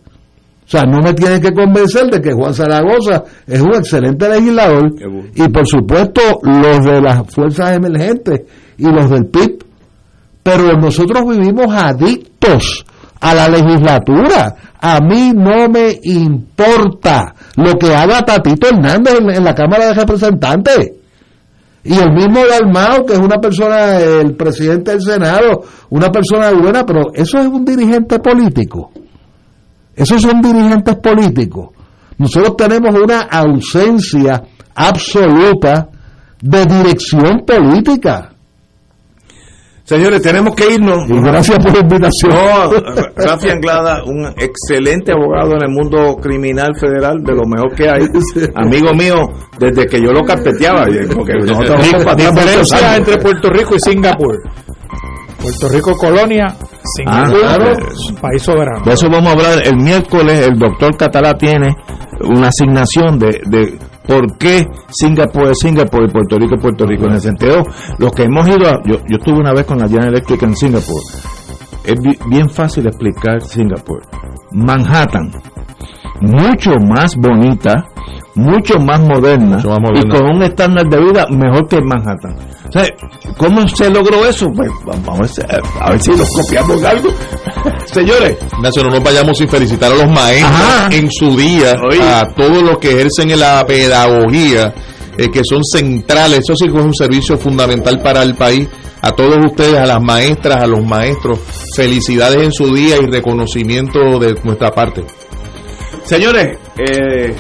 O 0.69 0.71
sea, 0.71 0.83
no 0.83 0.99
me 0.99 1.15
tiene 1.15 1.41
que 1.41 1.55
convencer 1.55 2.11
de 2.11 2.21
que 2.21 2.35
Juan 2.35 2.53
Zaragoza 2.53 3.25
es 3.47 3.59
un 3.59 3.75
excelente 3.75 4.29
legislador 4.29 4.93
y 5.35 5.49
por 5.49 5.67
supuesto 5.67 6.21
los 6.43 6.85
de 6.85 7.01
las 7.01 7.23
fuerzas 7.35 7.75
emergentes 7.75 8.43
y 8.77 8.85
los 8.85 9.09
del 9.09 9.25
PIB. 9.29 9.65
pero 10.43 10.75
nosotros 10.75 11.27
vivimos 11.27 11.73
adictos 11.75 12.85
a 13.19 13.35
la 13.35 13.49
legislatura. 13.49 14.55
A 14.79 15.01
mí 15.01 15.33
no 15.35 15.71
me 15.71 15.99
importa 16.03 17.35
lo 17.57 17.73
que 17.79 17.95
haga 17.95 18.23
Tatito 18.27 18.69
Hernández 18.69 19.21
en, 19.21 19.45
la 19.45 19.55
Cámara 19.55 19.87
de 19.87 19.95
Representantes. 19.95 20.93
Y 21.83 21.99
el 21.99 22.13
mismo 22.13 22.41
Dalmao, 22.47 23.07
que 23.07 23.15
es 23.15 23.19
una 23.19 23.39
persona, 23.41 23.99
el 23.99 24.37
presidente 24.37 24.91
del 24.91 25.01
Senado, 25.01 25.63
una 25.89 26.11
persona 26.11 26.53
buena, 26.53 26.85
pero 26.85 27.11
eso 27.15 27.39
es 27.39 27.47
un 27.47 27.65
dirigente 27.65 28.19
político. 28.19 28.93
Esos 29.99 30.23
son 30.23 30.41
dirigentes 30.41 30.95
políticos. 30.97 31.71
Nosotros 32.19 32.57
tenemos 32.57 32.95
una 32.95 33.23
ausencia 33.23 34.41
absoluta 34.75 35.89
de 36.41 36.65
dirección 36.67 37.45
política. 37.45 38.31
Señores, 39.83 40.23
tenemos 40.23 40.55
que 40.55 40.75
irnos. 40.75 41.09
Y 41.09 41.21
gracias 41.21 41.59
por 41.59 41.73
la 41.73 41.81
invitación. 41.81 42.31
Rafi 43.17 43.49
Anglada, 43.49 44.05
un 44.05 44.27
excelente 44.37 45.11
abogado 45.11 45.55
en 45.57 45.63
el 45.63 45.71
mundo 45.71 46.17
criminal 46.23 46.77
federal, 46.79 47.25
de 47.25 47.35
lo 47.35 47.43
mejor 47.47 47.75
que 47.75 47.89
hay. 47.89 48.03
Amigo 48.55 48.93
mío, 48.95 49.17
desde 49.59 49.87
que 49.87 50.01
yo 50.01 50.13
lo 50.13 50.23
carpeteaba. 50.23 50.85
Porque 51.13 51.33
nosotros 51.39 52.17
diferencia 52.17 52.97
entre 52.97 53.17
Puerto 53.17 53.51
Rico 53.51 53.75
y 53.75 53.81
Singapur. 53.81 54.37
Puerto 55.41 55.69
Rico 55.69 55.97
colonia, 55.97 56.47
Singapur 56.97 57.41
Ah, 57.47 57.57
claro. 57.57 57.77
país 58.21 58.43
soberano. 58.43 58.85
De 58.85 58.93
eso 58.93 59.09
vamos 59.11 59.29
a 59.29 59.33
hablar 59.33 59.63
el 59.65 59.77
miércoles. 59.77 60.47
El 60.49 60.59
doctor 60.59 60.97
Catalá 60.97 61.35
tiene 61.35 61.75
una 62.21 62.49
asignación 62.49 63.19
de, 63.19 63.41
de 63.47 63.79
por 64.07 64.37
qué 64.39 64.67
Singapur 64.91 65.49
es 65.49 65.59
Singapur 65.61 66.05
y 66.09 66.13
Puerto 66.13 66.39
Rico 66.39 66.55
es 66.57 66.61
Puerto 66.61 66.87
Rico. 66.87 67.05
En 67.07 67.13
el 67.13 67.21
sentido, 67.21 67.63
los 67.99 68.11
que 68.13 68.23
hemos 68.25 68.49
ido, 68.49 68.69
a- 68.69 68.81
yo, 68.85 68.97
yo 69.09 69.17
estuve 69.19 69.39
una 69.39 69.53
vez 69.53 69.65
con 69.67 69.79
la 69.79 69.87
General 69.89 70.09
Electric 70.09 70.43
en 70.43 70.57
Singapur. 70.57 71.01
Es 71.85 71.95
bi- 72.01 72.19
bien 72.29 72.49
fácil 72.51 72.87
explicar 72.87 73.41
Singapur. 73.43 74.03
Manhattan, 74.53 75.31
mucho 76.21 76.73
más 76.81 77.15
bonita, 77.17 77.87
mucho 78.35 78.79
más 78.81 79.01
moderna, 79.01 79.59
moderna. 79.63 80.01
y 80.01 80.09
con 80.09 80.37
un 80.37 80.43
estándar 80.43 80.87
de 80.89 81.01
vida 81.01 81.27
mejor 81.31 81.69
que 81.69 81.81
Manhattan. 81.81 82.35
O 82.69 82.73
sea, 82.73 82.87
¿Cómo 83.37 83.67
se 83.69 83.89
logró 83.91 84.27
eso? 84.27 84.47
Pues 84.55 84.71
vamos 84.85 85.09
a 85.09 85.21
ver, 85.23 85.29
si- 85.29 85.43
a 85.81 85.91
ver 85.91 86.01
si 86.01 86.11
lo 86.11 86.25
copiamos 86.27 86.83
algo. 86.85 87.11
Señores, 87.87 88.37
Ignacio, 88.57 88.83
no 88.85 88.91
nos 88.91 89.03
vayamos 89.03 89.39
sin 89.39 89.49
felicitar 89.49 89.91
a 89.93 89.95
los 89.95 90.09
maestros 90.09 90.51
Ajá. 90.53 90.89
en 90.93 91.11
su 91.11 91.37
día, 91.37 91.75
Oye. 91.91 92.03
a 92.03 92.27
todos 92.35 92.63
los 92.63 92.79
que 92.79 92.91
ejercen 92.91 93.31
en 93.31 93.41
la 93.41 93.65
pedagogía, 93.67 94.75
eh, 95.17 95.29
que 95.33 95.41
son 95.45 95.63
centrales. 95.65 96.41
Eso 96.41 96.55
sí 96.57 96.67
que 96.71 96.77
es 96.79 96.85
un 96.85 96.95
servicio 96.95 97.39
fundamental 97.39 98.01
para 98.01 98.23
el 98.23 98.35
país. 98.35 98.69
A 99.01 99.13
todos 99.13 99.39
ustedes, 99.47 99.79
a 99.79 99.87
las 99.87 100.03
maestras, 100.03 100.63
a 100.63 100.67
los 100.67 100.85
maestros, 100.85 101.39
felicidades 101.77 102.43
en 102.43 102.53
su 102.53 102.75
día 102.75 102.97
y 103.01 103.07
reconocimiento 103.07 104.19
de 104.19 104.35
nuestra 104.43 104.71
parte. 104.73 105.05
Señores, 106.05 106.59
eh, 106.77 107.35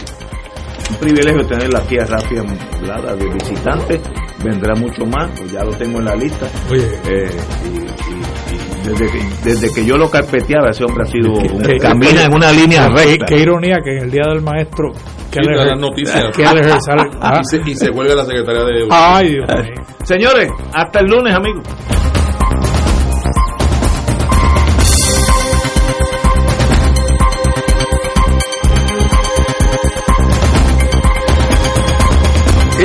un 0.90 0.96
privilegio 0.96 1.44
tenerla 1.46 1.80
aquí 1.80 1.96
a 1.98 2.04
Rafi 2.04 2.36
de 2.36 3.28
visitante. 3.34 4.00
Vendrá 4.44 4.74
mucho 4.74 5.04
más, 5.06 5.30
pues 5.36 5.50
ya 5.52 5.64
lo 5.64 5.72
tengo 5.72 5.98
en 5.98 6.04
la 6.04 6.14
lista. 6.14 6.46
Eh, 6.72 7.28
y, 7.64 7.68
y- 7.68 8.54
y 8.54 8.88
desde, 8.88 9.10
que, 9.10 9.22
desde 9.44 9.74
que 9.74 9.84
yo 9.84 9.96
lo 9.98 10.08
carpeteaba, 10.08 10.70
ese 10.70 10.84
hombre 10.84 11.04
ha 11.06 11.10
sido 11.10 11.32
un- 11.32 11.60
Que- 11.62 11.76
camina 11.78 12.24
en 12.24 12.32
una 12.34 12.52
línea 12.52 12.88
recta. 12.88 13.26
Qué, 13.26 13.38
ironía 13.40 13.78
que 13.84 13.96
en 13.96 14.04
el 14.04 14.10
día 14.10 14.22
del 14.28 14.40
maestro 14.42 14.92
que 15.30 15.40
Sí, 15.42 15.50
las 15.50 15.78
noticias. 15.78 16.24
que 16.34 16.44
ah, 16.46 16.52
Y 17.40 17.44
se, 17.44 17.70
y 17.70 17.74
se 17.74 17.90
vuelve 17.90 18.12
a 18.12 18.16
la 18.16 18.24
secretaria 18.24 18.62
de 18.64 18.86
Ay, 18.90 19.28
Dios 19.34 19.46
mío. 19.48 19.84
Señores, 20.04 20.48
hasta 20.72 21.00
el 21.00 21.06
lunes, 21.06 21.34
amigos. 21.34 21.62